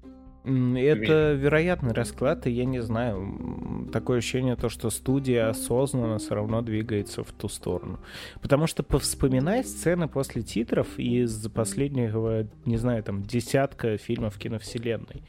Это 0.44 1.34
вероятный 1.34 1.92
расклад, 1.92 2.48
и 2.48 2.50
я 2.50 2.64
не 2.64 2.80
знаю. 2.80 3.88
Такое 3.92 4.18
ощущение, 4.18 4.56
то, 4.56 4.68
что 4.68 4.90
студия 4.90 5.48
осознанно 5.48 6.18
все 6.18 6.34
равно 6.34 6.62
двигается 6.62 7.22
в 7.22 7.30
ту 7.30 7.48
сторону. 7.48 8.00
Потому 8.40 8.66
что 8.66 8.82
повспоминай 8.82 9.62
сцены 9.62 10.08
после 10.08 10.42
титров 10.42 10.98
из 10.98 11.48
последнего, 11.48 12.48
не 12.64 12.76
знаю, 12.76 13.04
там, 13.04 13.22
десятка 13.22 13.98
фильмов 13.98 14.36
киновселенной. 14.36 15.22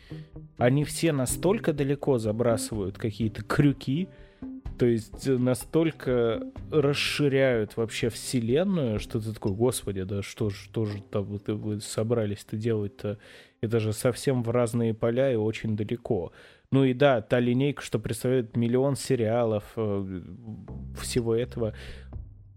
Они 0.57 0.83
все 0.83 1.11
настолько 1.11 1.73
далеко 1.73 2.17
забрасывают 2.17 2.97
какие-то 2.97 3.43
крюки, 3.43 4.07
то 4.77 4.85
есть 4.85 5.27
настолько 5.27 6.43
расширяют 6.71 7.77
вообще 7.77 8.09
вселенную, 8.09 8.99
что 8.99 9.19
ты 9.19 9.33
такой, 9.33 9.53
господи, 9.53 10.03
да 10.03 10.21
что 10.21 10.49
же, 10.49 10.57
что 10.57 10.85
же 10.85 11.01
там 11.03 11.25
вы, 11.25 11.79
собрались-то 11.81 12.57
делать-то? 12.57 13.17
Это 13.61 13.79
же 13.79 13.93
совсем 13.93 14.43
в 14.43 14.49
разные 14.49 14.93
поля 14.93 15.31
и 15.31 15.35
очень 15.35 15.77
далеко. 15.77 16.31
Ну 16.71 16.83
и 16.83 16.93
да, 16.93 17.21
та 17.21 17.39
линейка, 17.39 17.83
что 17.83 17.99
представляет 17.99 18.57
миллион 18.57 18.95
сериалов, 18.95 19.63
э, 19.75 20.21
всего 20.99 21.35
этого. 21.35 21.73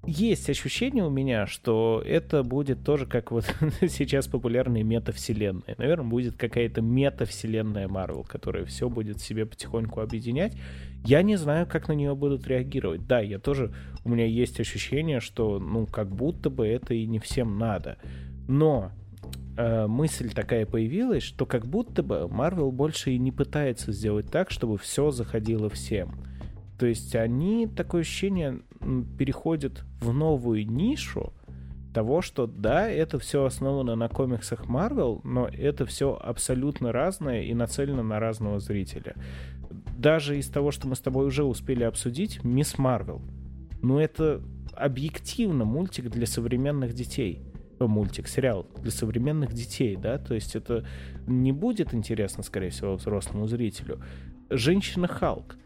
Есть 0.06 0.48
ощущение 0.48 1.04
у 1.04 1.10
меня, 1.10 1.46
что 1.46 2.02
это 2.06 2.44
будет 2.44 2.84
тоже 2.84 3.06
как 3.06 3.32
вот 3.32 3.44
сейчас 3.82 4.28
популярные 4.28 4.84
метавселенные. 4.84 5.74
Наверное, 5.78 6.08
будет 6.08 6.36
какая-то 6.36 6.80
метавселенная 6.80 7.88
Марвел, 7.88 8.22
которая 8.22 8.64
все 8.64 8.88
будет 8.88 9.20
себе 9.20 9.46
потихоньку 9.46 10.00
объединять. 10.00 10.56
Я 11.06 11.22
не 11.22 11.36
знаю, 11.36 11.66
как 11.66 11.88
на 11.88 11.92
нее 11.92 12.14
будут 12.14 12.46
реагировать. 12.48 13.06
Да, 13.06 13.20
я 13.20 13.38
тоже, 13.38 13.72
у 14.04 14.08
меня 14.08 14.26
есть 14.26 14.58
ощущение, 14.58 15.20
что, 15.20 15.58
ну, 15.58 15.86
как 15.86 16.08
будто 16.08 16.50
бы 16.50 16.66
это 16.66 16.94
и 16.94 17.06
не 17.06 17.20
всем 17.20 17.58
надо. 17.58 17.98
Но 18.48 18.90
э, 19.56 19.86
мысль 19.86 20.30
такая 20.30 20.66
появилась, 20.66 21.22
что 21.22 21.46
как 21.46 21.66
будто 21.66 22.02
бы 22.02 22.28
Marvel 22.28 22.72
больше 22.72 23.12
и 23.12 23.18
не 23.18 23.30
пытается 23.30 23.92
сделать 23.92 24.30
так, 24.30 24.50
чтобы 24.50 24.78
все 24.78 25.10
заходило 25.12 25.70
всем. 25.70 26.16
То 26.78 26.86
есть 26.86 27.14
они, 27.14 27.66
такое 27.68 28.02
ощущение, 28.02 28.60
переходят 29.16 29.84
в 30.00 30.12
новую 30.12 30.66
нишу 30.66 31.32
того, 31.94 32.20
что 32.20 32.46
да, 32.46 32.90
это 32.90 33.18
все 33.18 33.44
основано 33.46 33.94
на 33.94 34.08
комиксах 34.08 34.66
Marvel, 34.66 35.22
но 35.24 35.48
это 35.48 35.86
все 35.86 36.14
абсолютно 36.14 36.92
разное 36.92 37.42
и 37.42 37.54
нацелено 37.54 38.02
на 38.02 38.20
разного 38.20 38.58
зрителя. 38.58 39.14
Даже 39.96 40.38
из 40.38 40.48
того, 40.48 40.70
что 40.70 40.88
мы 40.88 40.96
с 40.96 41.00
тобой 41.00 41.26
уже 41.26 41.44
успели 41.44 41.82
обсудить, 41.84 42.44
Мисс 42.44 42.78
Марвел. 42.78 43.22
Ну 43.82 43.98
это 43.98 44.42
объективно 44.74 45.64
мультик 45.64 46.10
для 46.10 46.26
современных 46.26 46.94
детей 46.94 47.42
мультик, 47.80 48.26
сериал 48.28 48.66
для 48.80 48.90
современных 48.90 49.52
детей, 49.52 49.96
да, 49.96 50.16
то 50.16 50.34
есть 50.34 50.56
это 50.56 50.86
не 51.26 51.52
будет 51.52 51.92
интересно, 51.92 52.42
скорее 52.42 52.70
всего, 52.70 52.94
взрослому 52.96 53.46
зрителю. 53.46 54.00
Женщина 54.48 55.06
Халк. 55.06 55.56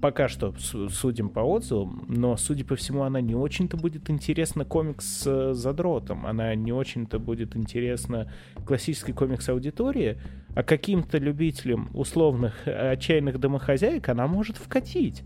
Пока 0.00 0.28
что 0.28 0.54
судим 0.88 1.28
по 1.28 1.40
отзывам, 1.40 2.06
но, 2.08 2.34
судя 2.38 2.64
по 2.64 2.74
всему, 2.74 3.02
она 3.02 3.20
не 3.20 3.34
очень-то 3.34 3.76
будет 3.76 4.08
интересна 4.08 4.64
комикс 4.64 5.04
с 5.04 5.52
задротом, 5.52 6.24
она 6.24 6.54
не 6.54 6.72
очень-то 6.72 7.18
будет 7.18 7.54
интересна 7.54 8.32
классической 8.64 9.12
комикс-аудитории, 9.12 10.18
а 10.54 10.62
каким-то 10.62 11.18
любителям 11.18 11.90
условных 11.94 12.66
отчаянных 12.66 13.38
домохозяек 13.38 14.08
она 14.08 14.26
может 14.26 14.56
вкатить. 14.56 15.22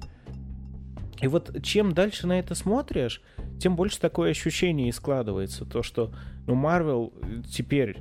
И 1.20 1.26
вот 1.26 1.62
чем 1.62 1.92
дальше 1.92 2.26
на 2.26 2.38
это 2.38 2.55
смотришь, 2.55 3.22
тем 3.59 3.76
больше 3.76 4.01
такое 4.01 4.30
ощущение 4.30 4.88
и 4.88 4.92
складывается. 4.92 5.64
То, 5.64 5.82
что, 5.82 6.12
ну, 6.46 6.55
Марвел 6.55 7.14
теперь, 7.48 7.98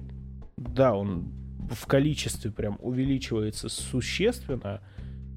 да, 0.57 0.93
он 0.95 1.31
в 1.71 1.85
количестве 1.85 2.51
прям 2.51 2.77
увеличивается 2.81 3.69
существенно, 3.69 4.81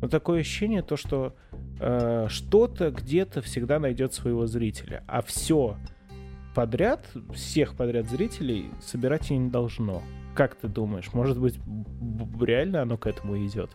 но 0.01 0.09
такое 0.09 0.41
ощущение, 0.41 0.83
то, 0.83 0.97
что 0.97 1.37
э, 1.81 2.27
что-то 2.29 2.91
где-то 2.91 3.41
всегда 3.41 3.79
найдет 3.79 4.13
своего 4.13 4.47
зрителя, 4.47 5.05
а 5.07 5.23
все 5.23 5.77
подряд, 6.55 7.07
всех 7.35 7.77
подряд 7.77 8.09
зрителей 8.09 8.71
собирать 8.83 9.31
и 9.31 9.37
не 9.37 9.51
должно. 9.51 10.03
Как 10.37 10.55
ты 10.55 10.69
думаешь, 10.69 11.13
может 11.15 11.41
быть, 11.41 11.59
реально 12.41 12.83
оно 12.83 12.99
к 12.99 13.07
этому 13.07 13.37
идет? 13.47 13.71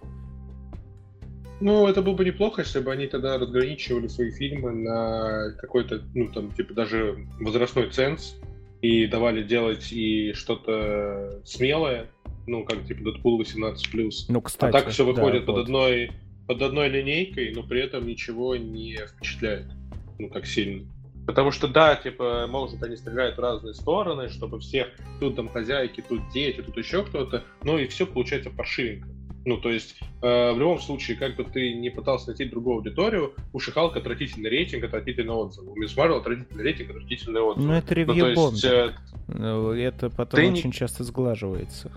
Ну, 1.60 1.88
это 1.88 2.02
было 2.02 2.14
бы 2.14 2.26
неплохо, 2.26 2.62
если 2.62 2.80
бы 2.80 2.92
они 2.92 3.08
тогда 3.08 3.38
разграничивали 3.38 4.08
свои 4.08 4.32
фильмы 4.32 4.72
на 4.72 5.54
какой-то, 5.60 6.02
ну, 6.16 6.32
там, 6.32 6.52
типа, 6.52 6.74
даже 6.74 7.28
возрастной 7.40 7.90
ценз, 7.90 8.36
и 8.82 9.06
давали 9.06 9.44
делать 9.44 9.92
и 9.92 10.34
что-то 10.34 11.42
смелое, 11.46 12.08
ну, 12.48 12.64
как, 12.64 12.84
типа, 12.86 13.04
Дэдпул 13.04 13.40
18+. 13.42 14.26
Ну, 14.30 14.42
кстати, 14.42 14.70
а 14.70 14.72
так 14.72 14.90
все 14.90 15.06
выходит 15.06 15.42
да, 15.42 15.48
под, 15.48 15.56
вот. 15.56 15.62
одной, 15.64 16.12
под 16.48 16.62
одной 16.62 16.90
линейкой, 16.90 17.54
но 17.54 17.64
при 17.64 17.82
этом 17.82 18.08
ничего 18.08 18.56
не 18.56 18.98
впечатляет, 18.98 19.68
ну, 20.18 20.30
так 20.30 20.48
сильно. 20.48 20.88
Потому 21.32 21.52
что, 21.52 21.70
да, 21.70 21.96
типа, 21.96 22.46
может, 22.50 22.84
они 22.84 22.98
стреляют 22.98 23.38
в 23.38 23.40
разные 23.40 23.74
стороны, 23.74 24.28
чтобы 24.28 24.60
всех, 24.60 24.90
тут 25.22 25.38
там 25.38 25.48
хозяйки, 25.48 26.04
тут 26.06 26.20
дети, 26.34 26.62
тут 26.62 26.76
еще 26.76 27.04
кто-то, 27.04 27.46
но 27.64 27.80
и 27.80 27.88
все 27.88 28.06
получается 28.06 28.50
паршивенько. 28.50 29.08
Ну, 29.46 29.56
то 29.56 29.72
есть, 29.72 29.96
э, 30.22 30.52
в 30.52 30.60
любом 30.60 30.82
случае, 30.82 31.16
как 31.16 31.38
бы 31.38 31.46
ты 31.46 31.74
не 31.74 31.90
пытался 31.90 32.28
найти 32.28 32.44
другую 32.44 32.80
аудиторию, 32.80 33.34
у 33.54 33.60
Шихалка 33.60 34.00
отвратительный 34.00 34.50
рейтинг, 34.50 34.84
отвратительный 34.84 35.34
отзыв. 35.34 35.64
У 35.70 35.76
Мисс 35.78 35.96
Марвел 35.96 36.18
отвратительный 36.18 36.66
рейтинг, 36.66 36.90
отвратительный 36.90 37.42
отзыв. 37.42 37.64
Ну, 37.64 37.72
это 37.72 37.94
ревью 37.96 38.14
ну, 38.14 38.52
есть, 38.52 38.66
э, 38.66 38.92
ну, 39.30 39.72
Это 39.72 40.10
потом 40.10 40.40
очень 40.42 40.68
не... 40.68 40.74
часто 40.74 41.06
сглаживается. 41.06 41.94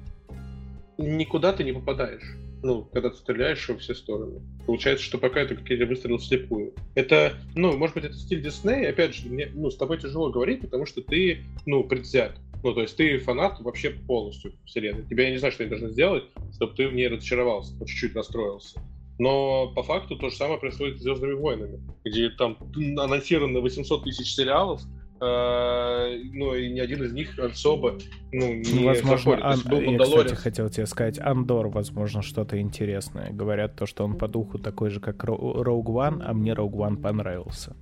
Никуда 0.97 1.53
ты 1.53 1.65
не 1.65 1.73
попадаешь. 1.73 2.37
Ну, 2.65 2.89
когда 2.95 3.11
ты 3.11 3.17
стреляешь 3.19 3.69
во 3.69 3.77
все 3.77 3.95
стороны. 3.95 4.41
Получается, 4.65 5.05
что 5.05 5.19
пока 5.19 5.41
это 5.41 5.55
какие-то 5.55 5.85
выстрелы 5.85 6.17
вслепую. 6.17 6.73
Это, 6.95 7.35
ну, 7.55 7.77
может 7.77 7.95
быть, 7.95 8.05
это 8.05 8.15
стиль 8.15 8.41
Диснея. 8.41 8.89
Опять 8.89 9.15
же, 9.15 9.29
мне, 9.29 9.51
ну, 9.53 9.71
с 9.71 9.77
тобой 9.77 9.99
тяжело 9.99 10.31
говорить, 10.31 10.63
потому 10.63 10.87
что 10.87 11.03
ты, 11.03 11.45
ну, 11.67 11.85
предвзят. 11.85 12.33
Ну, 12.63 12.73
то 12.73 12.81
есть 12.81 12.97
ты 12.97 13.19
фанат 13.19 13.61
вообще 13.61 13.91
полностью 13.91 14.55
вселенной. 14.65 15.05
Тебя 15.05 15.25
я 15.25 15.33
не 15.33 15.37
знаю, 15.37 15.53
что 15.53 15.63
они 15.63 15.69
должны 15.69 15.91
сделать, 15.91 16.25
чтобы 16.55 16.75
ты 16.75 16.89
в 16.89 16.95
ней 16.95 17.09
разочаровался, 17.09 17.79
по 17.79 17.87
чуть-чуть 17.87 18.17
расстроился. 18.17 18.81
Но 19.19 19.71
по 19.75 19.83
факту 19.83 20.17
то 20.17 20.31
же 20.31 20.35
самое 20.35 20.59
происходит 20.59 20.99
с 20.99 21.03
«Звездными 21.03 21.35
войнами», 21.35 21.83
где 22.03 22.31
там 22.31 22.57
анонсировано 22.99 23.61
800 23.61 24.05
тысяч 24.05 24.35
сериалов, 24.35 24.81
ну 25.21 26.55
и 26.55 26.71
ни 26.71 26.81
один 26.81 27.05
из 27.05 27.13
них 27.13 27.39
особо 27.39 27.99
ну, 28.33 28.53
не 28.53 28.81
ну, 28.81 28.87
возможно, 28.87 29.39
Ан... 29.43 29.61
был 29.65 29.81
Я, 29.81 29.99
кстати, 29.99 30.35
хотел 30.35 30.69
тебе 30.69 30.87
сказать, 30.87 31.21
Андор, 31.21 31.69
возможно, 31.69 32.21
что-то 32.21 32.61
интересное. 32.61 33.31
Говорят 33.31 33.77
то, 33.77 33.87
что 33.87 34.05
он 34.05 34.19
по 34.19 34.27
духу 34.27 34.59
такой 34.59 34.91
же, 34.91 34.99
как 34.99 35.23
Роуг 35.23 35.89
Ван, 35.89 36.21
а 36.25 36.33
мне 36.35 36.53
Роуг 36.53 36.75
Ван 36.75 36.97
понравился. 36.97 37.77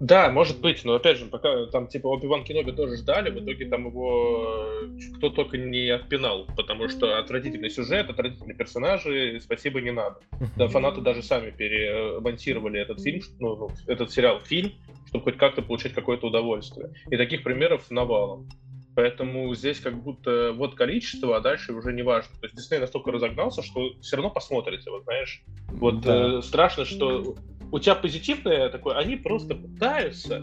Да, 0.00 0.30
может 0.30 0.60
быть, 0.60 0.84
но 0.84 0.94
опять 0.94 1.18
же, 1.18 1.26
пока 1.26 1.66
там 1.66 1.88
типа 1.88 2.06
Оби-Ван 2.06 2.44
Кеноби 2.44 2.70
тоже 2.70 2.96
ждали, 2.96 3.30
в 3.30 3.44
итоге 3.44 3.66
там 3.66 3.86
его 3.86 4.64
э, 4.82 5.16
кто 5.16 5.30
только 5.30 5.58
не 5.58 5.90
отпинал, 5.90 6.46
потому 6.56 6.88
что 6.88 7.18
отвратительный 7.18 7.70
сюжет, 7.70 8.08
отвратительные 8.08 8.56
персонажи, 8.56 9.40
спасибо 9.42 9.80
не 9.80 9.90
надо. 9.90 10.20
Да, 10.56 10.68
фанаты 10.68 11.00
даже 11.00 11.22
сами 11.22 11.50
перемонтировали 11.50 12.80
этот 12.80 13.02
фильм, 13.02 13.22
ну, 13.40 13.56
ну 13.56 13.70
этот 13.88 14.12
сериал 14.12 14.40
фильм, 14.40 14.72
чтобы 15.06 15.24
хоть 15.24 15.36
как-то 15.36 15.62
получать 15.62 15.94
какое-то 15.94 16.28
удовольствие. 16.28 16.92
И 17.10 17.16
таких 17.16 17.42
примеров 17.42 17.90
навалом. 17.90 18.48
Поэтому 18.94 19.54
здесь 19.54 19.78
как 19.78 20.02
будто 20.02 20.52
вот 20.52 20.74
количество, 20.74 21.36
а 21.36 21.40
дальше 21.40 21.72
уже 21.72 21.92
не 21.92 22.02
важно. 22.02 22.32
То 22.40 22.46
есть 22.46 22.56
Дисней 22.56 22.80
настолько 22.80 23.12
разогнался, 23.12 23.62
что 23.62 23.92
все 24.00 24.16
равно 24.16 24.30
посмотрите, 24.30 24.90
вот 24.90 25.04
знаешь. 25.04 25.42
Вот 25.68 26.00
да. 26.00 26.38
э, 26.38 26.42
страшно, 26.42 26.84
что 26.84 27.36
у 27.70 27.78
тебя 27.78 27.94
позитивное 27.94 28.68
такое, 28.68 28.96
они 28.96 29.16
просто 29.16 29.54
пытаются 29.54 30.42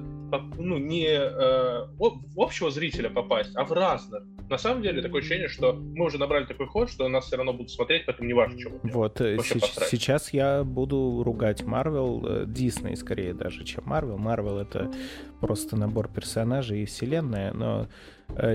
ну, 0.58 0.78
не 0.78 1.08
э, 1.08 1.86
в 1.98 2.42
общего 2.42 2.72
зрителя 2.72 3.10
попасть, 3.10 3.56
а 3.56 3.64
в 3.64 3.72
разных. 3.72 4.24
На 4.50 4.58
самом 4.58 4.84
деле 4.84 5.02
такое 5.02 5.22
ощущение, 5.22 5.48
что 5.48 5.74
мы 5.74 6.06
уже 6.06 6.18
набрали 6.20 6.46
такой 6.46 6.68
ход, 6.68 6.90
что 6.90 7.08
нас 7.08 7.26
все 7.26 7.36
равно 7.38 7.54
будут 7.54 7.72
смотреть, 7.72 8.06
поэтому 8.06 8.28
не 8.28 8.34
важно, 8.34 8.60
что 8.60 8.72
Вот, 8.84 9.22
э, 9.22 9.40
с- 9.40 9.90
сейчас 9.90 10.34
я 10.34 10.64
буду 10.64 11.24
ругать 11.24 11.62
Marvel, 11.62 12.46
Дисней 12.46 12.94
э, 12.94 12.96
скорее 12.96 13.34
даже, 13.34 13.64
чем 13.64 13.86
Marvel. 13.86 14.18
Marvel 14.18 14.62
это 14.62 14.92
просто 15.40 15.78
набор 15.78 16.10
персонажей 16.10 16.84
и 16.84 16.86
вселенная, 16.86 17.54
но 17.54 17.88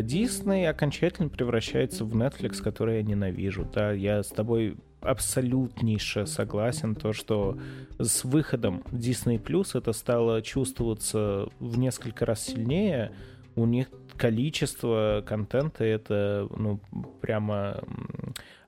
Дисней 0.03 0.65
э, 0.65 0.71
окончательно 0.71 1.29
превращается 1.29 2.05
в 2.05 2.15
Netflix, 2.15 2.63
который 2.63 2.97
я 2.97 3.03
ненавижу. 3.03 3.69
Да, 3.73 3.93
я 3.93 4.23
с 4.23 4.29
тобой 4.29 4.77
абсолютнейше 5.01 6.27
согласен, 6.27 6.95
то, 6.95 7.13
что 7.13 7.59
с 7.99 8.25
выходом 8.25 8.83
Disney 8.93 9.43
Plus 9.43 9.77
это 9.79 9.93
стало 9.93 10.43
чувствоваться 10.43 11.49
в 11.59 11.79
несколько 11.79 12.27
раз 12.27 12.43
сильнее. 12.45 13.13
У 13.57 13.67
них 13.67 13.89
количество 14.17 15.25
контента 15.27 15.85
это, 15.85 16.47
ну, 16.57 16.81
прямо 17.21 17.83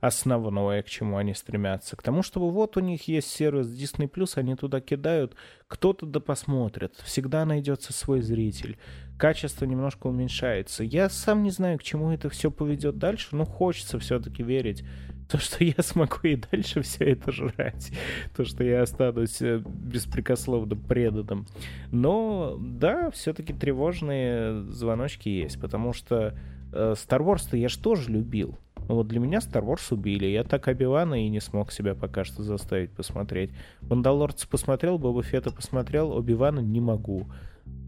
основное, 0.00 0.82
к 0.82 0.88
чему 0.88 1.16
они 1.16 1.32
стремятся. 1.32 1.96
К 1.96 2.02
тому, 2.02 2.22
чтобы 2.22 2.50
вот 2.50 2.76
у 2.76 2.80
них 2.80 3.06
есть 3.06 3.28
сервис 3.28 3.68
Disney+, 3.68 4.10
они 4.34 4.56
туда 4.56 4.80
кидают, 4.80 5.36
кто-то 5.68 6.06
да 6.06 6.18
посмотрит, 6.18 6.96
всегда 7.04 7.44
найдется 7.44 7.92
свой 7.92 8.20
зритель. 8.20 8.78
Качество 9.16 9.64
немножко 9.64 10.08
уменьшается. 10.08 10.82
Я 10.82 11.08
сам 11.08 11.44
не 11.44 11.50
знаю, 11.50 11.78
к 11.78 11.84
чему 11.84 12.10
это 12.10 12.28
все 12.28 12.50
поведет 12.50 12.98
дальше, 12.98 13.28
но 13.36 13.44
хочется 13.44 14.00
все-таки 14.00 14.42
верить 14.42 14.84
то, 15.32 15.38
что 15.38 15.64
я 15.64 15.74
смогу 15.78 16.18
и 16.24 16.36
дальше 16.36 16.82
все 16.82 17.04
это 17.12 17.32
жрать, 17.32 17.90
то, 18.36 18.44
что 18.44 18.62
я 18.62 18.82
останусь 18.82 19.40
э, 19.40 19.62
беспрекословно 19.64 20.76
преданным. 20.76 21.46
Но 21.90 22.58
да, 22.60 23.10
все-таки 23.10 23.54
тревожные 23.54 24.62
звоночки 24.64 25.30
есть, 25.30 25.58
потому 25.58 25.94
что 25.94 26.34
э, 26.72 26.94
Star 26.96 27.24
Wars-то 27.24 27.56
я 27.56 27.70
же 27.70 27.78
тоже 27.78 28.10
любил. 28.10 28.58
Но 28.88 28.96
вот 28.96 29.08
для 29.08 29.20
меня 29.20 29.38
Star 29.38 29.64
Wars 29.64 29.94
убили. 29.94 30.26
Я 30.26 30.44
так 30.44 30.68
Оби-Вана 30.68 31.24
и 31.24 31.30
не 31.30 31.40
смог 31.40 31.72
себя 31.72 31.94
пока 31.94 32.24
что 32.24 32.42
заставить 32.42 32.90
посмотреть. 32.90 33.52
Мандалорца 33.80 34.46
посмотрел, 34.46 34.98
Боба 34.98 35.22
Фета 35.22 35.50
посмотрел, 35.50 36.12
Оби-Вана 36.12 36.60
не 36.60 36.80
могу. 36.80 37.26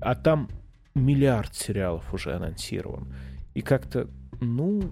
А 0.01 0.15
там 0.15 0.49
миллиард 0.95 1.55
сериалов 1.55 2.15
уже 2.15 2.33
анонсирован. 2.33 3.13
И 3.53 3.61
как-то, 3.61 4.09
ну... 4.41 4.91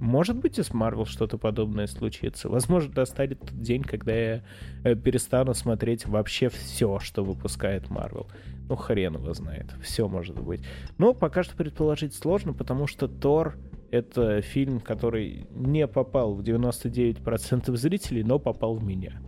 Может 0.00 0.36
быть, 0.36 0.58
и 0.58 0.62
с 0.62 0.72
Марвел 0.72 1.06
что-то 1.06 1.38
подобное 1.38 1.86
случится. 1.88 2.48
Возможно, 2.48 2.92
достанет 2.92 3.40
тот 3.40 3.60
день, 3.60 3.82
когда 3.82 4.14
я 4.14 4.44
э, 4.84 4.94
перестану 4.94 5.54
смотреть 5.54 6.06
вообще 6.06 6.48
все, 6.48 7.00
что 7.00 7.24
выпускает 7.24 7.90
Марвел. 7.90 8.28
Ну, 8.68 8.76
хрен 8.76 9.14
его 9.14 9.32
знает. 9.34 9.74
Все 9.82 10.08
может 10.08 10.40
быть. 10.40 10.60
Но 10.98 11.14
пока 11.14 11.42
что 11.42 11.56
предположить 11.56 12.14
сложно, 12.14 12.52
потому 12.52 12.86
что 12.86 13.08
Тор 13.08 13.56
это 13.90 14.42
фильм, 14.42 14.80
который 14.80 15.46
не 15.50 15.86
попал 15.86 16.34
в 16.34 16.42
99% 16.42 17.74
зрителей, 17.76 18.22
но 18.22 18.38
попал 18.38 18.76
в 18.76 18.84
меня. 18.84 19.20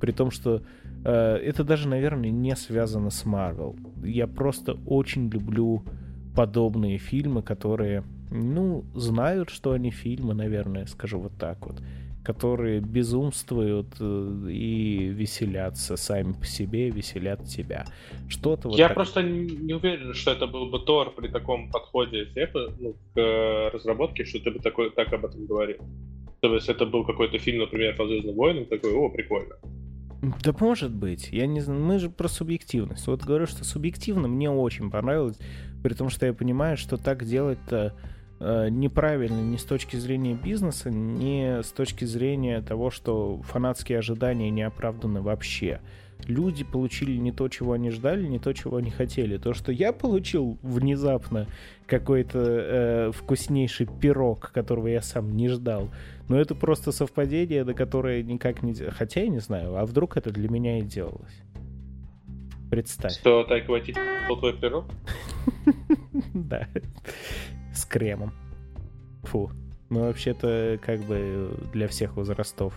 При 0.00 0.12
том, 0.12 0.30
что 0.30 0.62
э, 1.04 1.36
это 1.36 1.64
даже, 1.64 1.88
наверное, 1.88 2.30
не 2.30 2.56
связано 2.56 3.10
с 3.10 3.24
Марвел. 3.24 3.76
Я 4.02 4.26
просто 4.26 4.76
очень 4.86 5.30
люблю 5.30 5.84
подобные 6.34 6.98
фильмы, 6.98 7.42
которые, 7.42 8.02
ну, 8.32 8.84
знают, 8.94 9.50
что 9.50 9.72
они 9.72 9.90
фильмы, 9.90 10.34
наверное, 10.34 10.86
скажу 10.86 11.20
вот 11.20 11.32
так 11.38 11.66
вот 11.66 11.80
которые 12.24 12.80
безумствуют 12.80 13.96
э, 13.98 14.46
и 14.48 15.06
веселятся 15.08 15.96
сами 15.96 16.32
по 16.32 16.46
себе, 16.46 16.90
веселят 16.90 17.44
тебя. 17.44 17.84
Что-то 18.28 18.68
вот 18.68 18.78
Я 18.78 18.88
так... 18.88 18.94
просто 18.94 19.22
не 19.22 19.74
уверен, 19.74 20.14
что 20.14 20.30
это 20.30 20.46
был 20.46 20.66
бы 20.66 20.78
Тор 20.78 21.12
при 21.14 21.28
таком 21.28 21.70
подходе 21.70 22.28
ну, 22.78 22.94
к 23.14 23.18
э, 23.18 23.70
разработке, 23.70 24.24
что 24.24 24.38
ты 24.38 24.50
бы 24.50 24.60
такой, 24.60 24.90
так 24.90 25.12
об 25.12 25.24
этом 25.24 25.46
говорил. 25.46 25.78
То 26.40 26.54
есть 26.54 26.68
это 26.68 26.86
был 26.86 27.04
какой-то 27.04 27.38
фильм, 27.38 27.60
например, 27.60 27.96
по 27.96 28.06
Звездным 28.06 28.36
войнам, 28.36 28.66
такой, 28.66 28.92
о, 28.92 29.08
прикольно. 29.08 29.56
Да 30.44 30.54
может 30.60 30.94
быть. 30.94 31.30
Я 31.32 31.46
не 31.46 31.60
знаю, 31.60 31.80
мы 31.80 31.98
же 31.98 32.08
про 32.08 32.28
субъективность. 32.28 33.08
Вот 33.08 33.24
говорю, 33.24 33.46
что 33.46 33.64
субъективно 33.64 34.28
мне 34.28 34.48
очень 34.48 34.90
понравилось, 34.90 35.38
при 35.82 35.94
том, 35.94 36.10
что 36.10 36.26
я 36.26 36.32
понимаю, 36.32 36.76
что 36.76 36.96
так 36.96 37.24
делать-то 37.24 37.94
неправильно 38.70 39.40
ни 39.40 39.56
с 39.56 39.64
точки 39.64 39.96
зрения 39.96 40.34
бизнеса, 40.34 40.90
ни 40.90 41.62
с 41.62 41.70
точки 41.70 42.04
зрения 42.04 42.60
того, 42.60 42.90
что 42.90 43.40
фанатские 43.42 43.98
ожидания 43.98 44.50
не 44.50 44.62
оправданы 44.62 45.20
вообще. 45.20 45.80
Люди 46.26 46.64
получили 46.64 47.16
не 47.16 47.32
то, 47.32 47.48
чего 47.48 47.72
они 47.72 47.90
ждали, 47.90 48.26
не 48.26 48.38
то, 48.38 48.52
чего 48.52 48.76
они 48.76 48.90
хотели. 48.90 49.38
То, 49.38 49.54
что 49.54 49.72
я 49.72 49.92
получил 49.92 50.58
внезапно 50.62 51.46
какой-то 51.86 52.38
э, 52.38 53.12
вкуснейший 53.12 53.86
пирог, 54.00 54.52
которого 54.52 54.86
я 54.86 55.02
сам 55.02 55.36
не 55.36 55.48
ждал. 55.48 55.90
Но 56.28 56.38
это 56.38 56.54
просто 56.54 56.92
совпадение, 56.92 57.64
до 57.64 57.74
которое 57.74 58.22
никак 58.22 58.62
не... 58.62 58.72
Хотя 58.74 59.22
я 59.22 59.28
не 59.28 59.40
знаю, 59.40 59.76
а 59.76 59.84
вдруг 59.84 60.16
это 60.16 60.30
для 60.30 60.48
меня 60.48 60.78
и 60.78 60.82
делалось. 60.82 61.42
Представь. 62.70 63.12
Что, 63.12 63.44
так 63.44 63.66
хватит 63.66 63.98
твой 64.28 64.56
пирог? 64.56 64.86
Да 66.34 66.68
с 67.74 67.84
кремом. 67.84 68.32
Фу. 69.24 69.50
Ну, 69.90 70.06
вообще-то, 70.06 70.78
как 70.82 71.00
бы 71.00 71.50
для 71.72 71.86
всех 71.88 72.16
возрастов. 72.16 72.74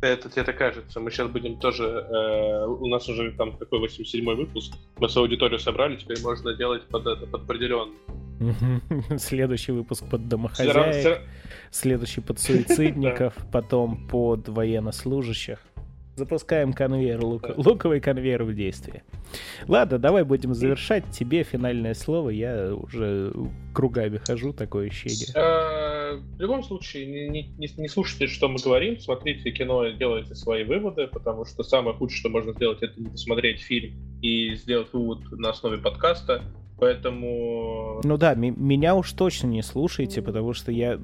Это 0.00 0.28
тебе 0.28 0.44
так 0.44 0.58
кажется. 0.58 1.00
Мы 1.00 1.10
сейчас 1.10 1.28
будем 1.28 1.56
тоже... 1.56 1.84
Э, 1.84 2.66
у 2.66 2.86
нас 2.86 3.08
уже 3.08 3.32
там 3.32 3.56
такой 3.56 3.80
87-й 3.86 4.36
выпуск. 4.36 4.74
Мы 4.98 5.08
свою 5.08 5.26
аудиторию 5.26 5.58
собрали, 5.58 5.96
теперь 5.96 6.20
можно 6.22 6.54
делать 6.54 6.82
под 6.88 7.06
это, 7.06 7.26
под 7.26 7.42
определенный. 7.42 7.96
Следующий 9.18 9.72
выпуск 9.72 10.04
под 10.10 10.28
домохозяек, 10.28 11.22
следующий 11.70 12.20
под 12.20 12.38
суицидников, 12.38 13.34
потом 13.52 14.08
под 14.08 14.48
военнослужащих. 14.48 15.60
Запускаем 16.16 16.72
конвейер, 16.72 17.24
лук... 17.24 17.44
луковый 17.56 18.00
конвейер 18.00 18.44
в 18.44 18.54
действие. 18.54 19.02
Ладно, 19.66 19.98
давай 19.98 20.22
будем 20.22 20.54
завершать. 20.54 21.04
Тебе 21.10 21.42
финальное 21.42 21.94
слово. 21.94 22.30
Я 22.30 22.72
уже 22.74 23.32
кругами 23.72 24.20
хожу, 24.24 24.52
такое 24.52 24.88
ощущение. 24.88 25.34
А, 25.34 26.16
в 26.16 26.40
любом 26.40 26.62
случае, 26.62 27.06
не, 27.06 27.42
не, 27.58 27.68
не 27.76 27.88
слушайте, 27.88 28.28
что 28.28 28.48
мы 28.48 28.58
говорим, 28.62 28.98
смотрите 29.00 29.50
кино 29.50 29.86
и 29.86 29.96
делайте 29.96 30.36
свои 30.36 30.62
выводы, 30.62 31.08
потому 31.08 31.44
что 31.44 31.64
самое 31.64 31.96
худшее, 31.96 32.20
что 32.20 32.28
можно 32.28 32.52
сделать, 32.52 32.82
это 32.82 33.00
не 33.00 33.08
посмотреть 33.08 33.60
фильм 33.60 33.94
и 34.22 34.54
сделать 34.54 34.92
вывод 34.92 35.18
на 35.32 35.50
основе 35.50 35.78
подкаста. 35.78 36.42
Поэтому... 36.78 38.00
Ну 38.04 38.16
да, 38.16 38.34
меня 38.34 38.94
уж 38.94 39.12
точно 39.12 39.46
не 39.48 39.62
слушайте, 39.62 40.22
потому 40.22 40.52
что 40.54 40.70
я 40.70 41.00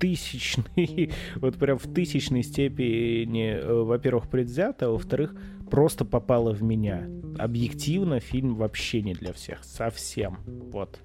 тысячный, 0.00 1.12
вот 1.36 1.56
прям 1.56 1.78
в 1.78 1.92
тысячной 1.92 2.42
степени, 2.42 3.52
э, 3.52 3.82
во-первых, 3.82 4.28
предвзято, 4.28 4.86
а 4.86 4.90
во-вторых, 4.90 5.34
просто 5.70 6.04
попало 6.04 6.52
в 6.52 6.62
меня. 6.62 7.08
Объективно 7.38 8.18
фильм 8.18 8.56
вообще 8.56 9.02
не 9.02 9.14
для 9.14 9.32
всех, 9.32 9.62
совсем, 9.62 10.38
вот. 10.72 10.98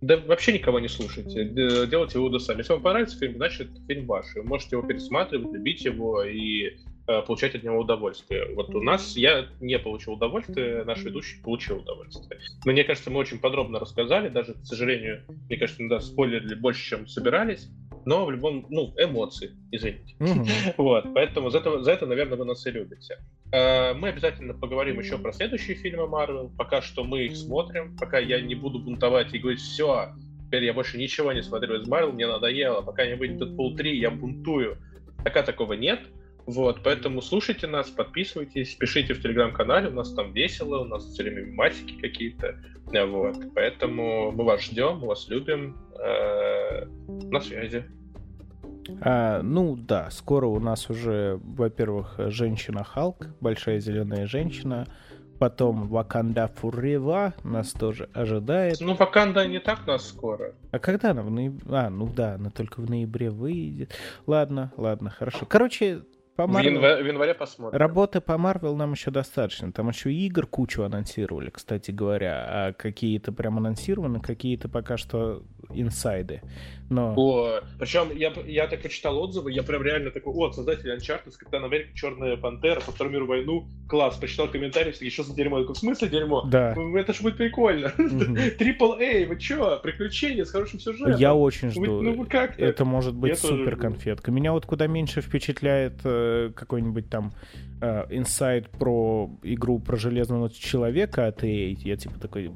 Да 0.00 0.16
вообще 0.16 0.54
никого 0.54 0.80
не 0.80 0.88
слушайте, 0.88 1.44
делайте 1.44 2.18
выводы 2.18 2.40
сами. 2.40 2.58
Если 2.58 2.72
вам 2.72 2.82
понравится 2.82 3.18
фильм, 3.18 3.36
значит 3.36 3.68
фильм 3.86 4.06
ваш. 4.06 4.34
Вы 4.34 4.44
можете 4.44 4.76
его 4.76 4.86
пересматривать, 4.86 5.52
любить 5.52 5.84
его 5.84 6.24
и 6.24 6.78
получать 7.26 7.54
от 7.54 7.62
него 7.62 7.78
удовольствие. 7.78 8.54
Вот 8.54 8.74
у 8.74 8.80
нас 8.80 9.16
я 9.16 9.46
не 9.60 9.78
получил 9.78 10.14
удовольствие, 10.14 10.84
наш 10.84 11.02
ведущий 11.02 11.42
получил 11.42 11.78
удовольствие. 11.78 12.40
Но 12.64 12.72
мне 12.72 12.84
кажется, 12.84 13.10
мы 13.10 13.18
очень 13.18 13.38
подробно 13.38 13.78
рассказали, 13.78 14.28
даже, 14.28 14.54
к 14.54 14.64
сожалению, 14.64 15.22
мне 15.48 15.56
кажется, 15.56 15.82
иногда 15.82 16.00
спойлерили 16.00 16.54
больше, 16.54 16.88
чем 16.88 17.06
собирались 17.06 17.68
но 18.04 18.24
в 18.24 18.30
любом, 18.30 18.66
ну, 18.68 18.94
эмоции, 18.96 19.52
извините. 19.70 20.14
Угу. 20.20 20.46
Вот, 20.76 21.04
поэтому 21.14 21.50
за 21.50 21.58
это, 21.58 21.82
за 21.82 21.92
это, 21.92 22.06
наверное, 22.06 22.36
вы 22.36 22.44
нас 22.44 22.66
и 22.66 22.70
любите. 22.70 23.18
Э, 23.52 23.94
мы 23.94 24.08
обязательно 24.08 24.54
поговорим 24.54 24.98
еще 24.98 25.18
про 25.18 25.32
следующие 25.32 25.76
фильмы 25.76 26.06
Марвел. 26.06 26.50
Пока 26.56 26.82
что 26.82 27.04
мы 27.04 27.24
их 27.24 27.36
смотрим, 27.36 27.96
пока 27.96 28.18
я 28.18 28.40
не 28.40 28.54
буду 28.54 28.78
бунтовать 28.78 29.34
и 29.34 29.38
говорить, 29.38 29.60
все, 29.60 30.12
теперь 30.46 30.64
я 30.64 30.72
больше 30.72 30.98
ничего 30.98 31.32
не 31.32 31.42
смотрю 31.42 31.80
из 31.80 31.86
Марвел, 31.86 32.12
мне 32.12 32.26
надоело, 32.26 32.80
пока 32.82 33.06
не 33.06 33.14
выйдет 33.14 33.42
Deadpool 33.42 33.76
3, 33.76 33.98
я 33.98 34.10
бунтую. 34.10 34.78
Пока 35.22 35.42
такого 35.42 35.74
нет. 35.74 36.00
Вот, 36.50 36.82
поэтому 36.82 37.22
слушайте 37.22 37.66
нас, 37.66 37.90
подписывайтесь, 37.90 38.74
пишите 38.74 39.14
в 39.14 39.22
телеграм-канале, 39.22 39.88
у 39.88 39.94
нас 39.94 40.12
там 40.12 40.32
весело, 40.32 40.80
у 40.80 40.84
нас 40.84 41.04
все 41.04 41.22
время 41.22 41.52
матики 41.54 42.00
какие-то. 42.00 42.56
Вот, 42.86 43.36
поэтому 43.54 44.32
мы 44.32 44.44
вас 44.44 44.62
ждем, 44.62 44.98
мы 44.98 45.08
вас 45.08 45.28
любим. 45.28 45.76
Э, 46.02 46.86
на 47.30 47.40
связи. 47.40 47.84
А, 49.02 49.42
ну 49.42 49.76
да, 49.76 50.10
скоро 50.10 50.46
у 50.46 50.58
нас 50.58 50.88
уже, 50.88 51.38
во-первых, 51.42 52.14
женщина 52.30 52.84
Халк, 52.84 53.26
большая 53.40 53.80
зеленая 53.80 54.26
женщина. 54.26 54.86
Потом 55.38 55.88
Ваканда 55.88 56.48
Фурева 56.56 57.34
нас 57.44 57.72
тоже 57.72 58.10
ожидает. 58.12 58.78
Ну, 58.80 58.94
Ваканда 58.94 59.46
не 59.46 59.58
так 59.58 59.86
нас 59.86 60.06
скоро. 60.06 60.54
А 60.70 60.78
когда 60.78 61.12
она 61.12 61.22
в 61.22 61.30
ноябре? 61.30 61.64
А, 61.70 61.88
ну 61.88 62.06
да, 62.06 62.34
она 62.34 62.50
только 62.50 62.80
в 62.80 62.90
ноябре 62.90 63.30
выйдет. 63.30 63.94
Ладно, 64.26 64.72
ладно, 64.76 65.10
хорошо. 65.10 65.46
Короче, 65.46 66.02
по 66.46 66.50
Marvel... 66.50 66.62
в, 66.62 66.64
январе, 66.64 67.02
в 67.02 67.06
январе 67.06 67.34
посмотрим. 67.34 67.78
Работы 67.78 68.20
по 68.20 68.38
Марвел 68.38 68.76
нам 68.76 68.92
еще 68.92 69.10
достаточно. 69.10 69.72
Там 69.72 69.88
еще 69.88 70.12
игр 70.12 70.46
кучу 70.46 70.82
анонсировали, 70.82 71.50
кстати 71.50 71.90
говоря. 71.90 72.46
А 72.48 72.72
какие-то 72.72 73.32
прям 73.32 73.58
анонсированы, 73.58 74.20
какие-то 74.20 74.68
пока 74.68 74.96
что 74.96 75.42
инсайды. 75.70 76.42
Но... 76.90 77.14
О, 77.16 77.60
причем 77.78 78.08
я, 78.14 78.32
я 78.46 78.66
так 78.66 78.82
почитал 78.82 79.16
отзывы, 79.18 79.52
я 79.52 79.62
прям 79.62 79.82
реально 79.82 80.10
такой, 80.10 80.34
о, 80.34 80.50
создатель 80.50 80.90
Uncharted, 80.90 81.32
Капитан 81.38 81.64
Америка, 81.64 81.90
Черная 81.94 82.36
Пантера, 82.36 82.80
по 82.80 82.90
Вторую 82.90 83.14
мировую 83.14 83.38
войну, 83.38 83.68
класс, 83.88 84.16
почитал 84.16 84.48
комментарии, 84.48 84.92
что 85.08 85.22
за 85.22 85.34
дерьмо? 85.34 85.58
Я 85.58 85.62
такой, 85.62 85.76
в 85.76 85.78
смысле 85.78 86.08
дерьмо? 86.08 86.44
Да. 86.50 86.74
Это 86.96 87.14
ж 87.14 87.20
будет 87.20 87.36
прикольно. 87.36 87.90
Трипл 88.58 88.94
Эй, 88.94 89.24
вы 89.26 89.38
чё? 89.38 89.78
Приключения 89.80 90.44
с 90.44 90.50
хорошим 90.50 90.80
сюжетом. 90.80 91.16
Я 91.16 91.34
очень 91.34 91.70
жду. 91.70 92.02
Ну, 92.02 92.26
как 92.26 92.58
Это 92.58 92.84
может 92.84 93.14
быть 93.14 93.38
супер 93.38 93.76
конфетка. 93.76 94.32
Меня 94.32 94.52
вот 94.52 94.66
куда 94.66 94.88
меньше 94.88 95.20
впечатляет 95.20 96.00
э, 96.04 96.50
какой-нибудь 96.54 97.08
там 97.08 97.32
э, 97.80 98.06
инсайт 98.10 98.68
про 98.68 99.30
игру 99.44 99.78
про 99.78 99.96
Железного 99.96 100.50
Человека 100.50 101.28
от 101.28 101.44
EA. 101.44 101.76
Я 101.84 101.96
типа 101.96 102.18
такой... 102.18 102.50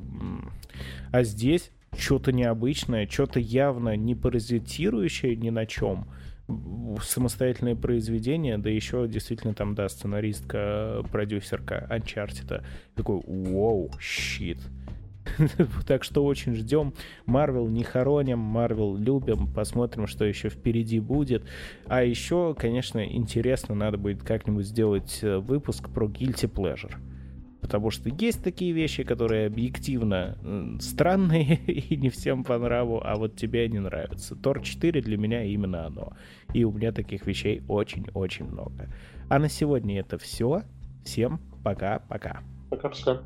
А 1.13 1.23
здесь 1.23 1.71
что-то 1.97 2.33
необычное, 2.33 3.09
что-то 3.09 3.41
явно 3.41 3.97
не 3.97 4.15
паразитирующее 4.15 5.37
ни 5.37 5.51
на 5.51 5.67
чем, 5.67 6.07
самостоятельное 7.03 7.75
произведение, 7.75 8.59
да 8.59 8.69
еще 8.69 9.09
действительно 9.09 9.55
там, 9.55 9.75
да, 9.75 9.89
сценаристка, 9.89 11.03
продюсерка 11.11 11.87
Uncharted. 11.91 12.63
Такой, 12.95 13.23
вау, 13.27 13.91
щит. 14.01 14.59
так 15.87 16.05
что 16.05 16.25
очень 16.25 16.55
ждем. 16.55 16.93
Марвел 17.27 17.69
не 17.69 17.83
хороним, 17.83 18.39
Марвел 18.39 18.97
любим, 18.97 19.53
посмотрим, 19.53 20.07
что 20.07 20.25
еще 20.25 20.51
впереди 20.51 21.01
будет. 21.01 21.45
А 21.87 22.03
еще, 22.03 22.55
конечно, 22.55 23.05
интересно, 23.05 23.75
надо 23.75 23.97
будет 23.97 24.23
как-нибудь 24.23 24.67
сделать 24.67 25.21
э, 25.23 25.39
выпуск 25.39 25.89
про 25.89 26.07
Guilty 26.07 26.51
Pleasure. 26.51 26.95
Потому 27.65 27.91
что 27.91 28.11
есть 28.11 28.45
такие 28.45 28.73
вещи, 28.73 29.05
которые 29.05 29.47
объективно 29.47 30.37
странные 30.81 31.55
и 31.67 31.97
не 31.97 32.11
всем 32.11 32.45
по 32.45 32.59
нраву, 32.59 33.01
а 33.03 33.17
вот 33.17 33.37
тебе 33.37 33.65
они 33.65 33.79
нравятся. 33.79 34.37
Тор 34.37 34.61
4 34.61 35.01
для 35.01 35.17
меня 35.17 35.43
именно 35.45 35.87
оно. 35.87 36.13
И 36.53 36.63
у 36.65 36.73
меня 36.73 36.93
таких 36.93 37.27
вещей 37.27 37.63
очень-очень 37.67 38.45
много. 38.45 38.93
А 39.31 39.39
на 39.39 39.49
сегодня 39.49 39.99
это 39.99 40.19
все. 40.19 40.61
Всем 41.07 41.41
пока-пока. 41.65 42.43
Пока-пока. 42.69 43.23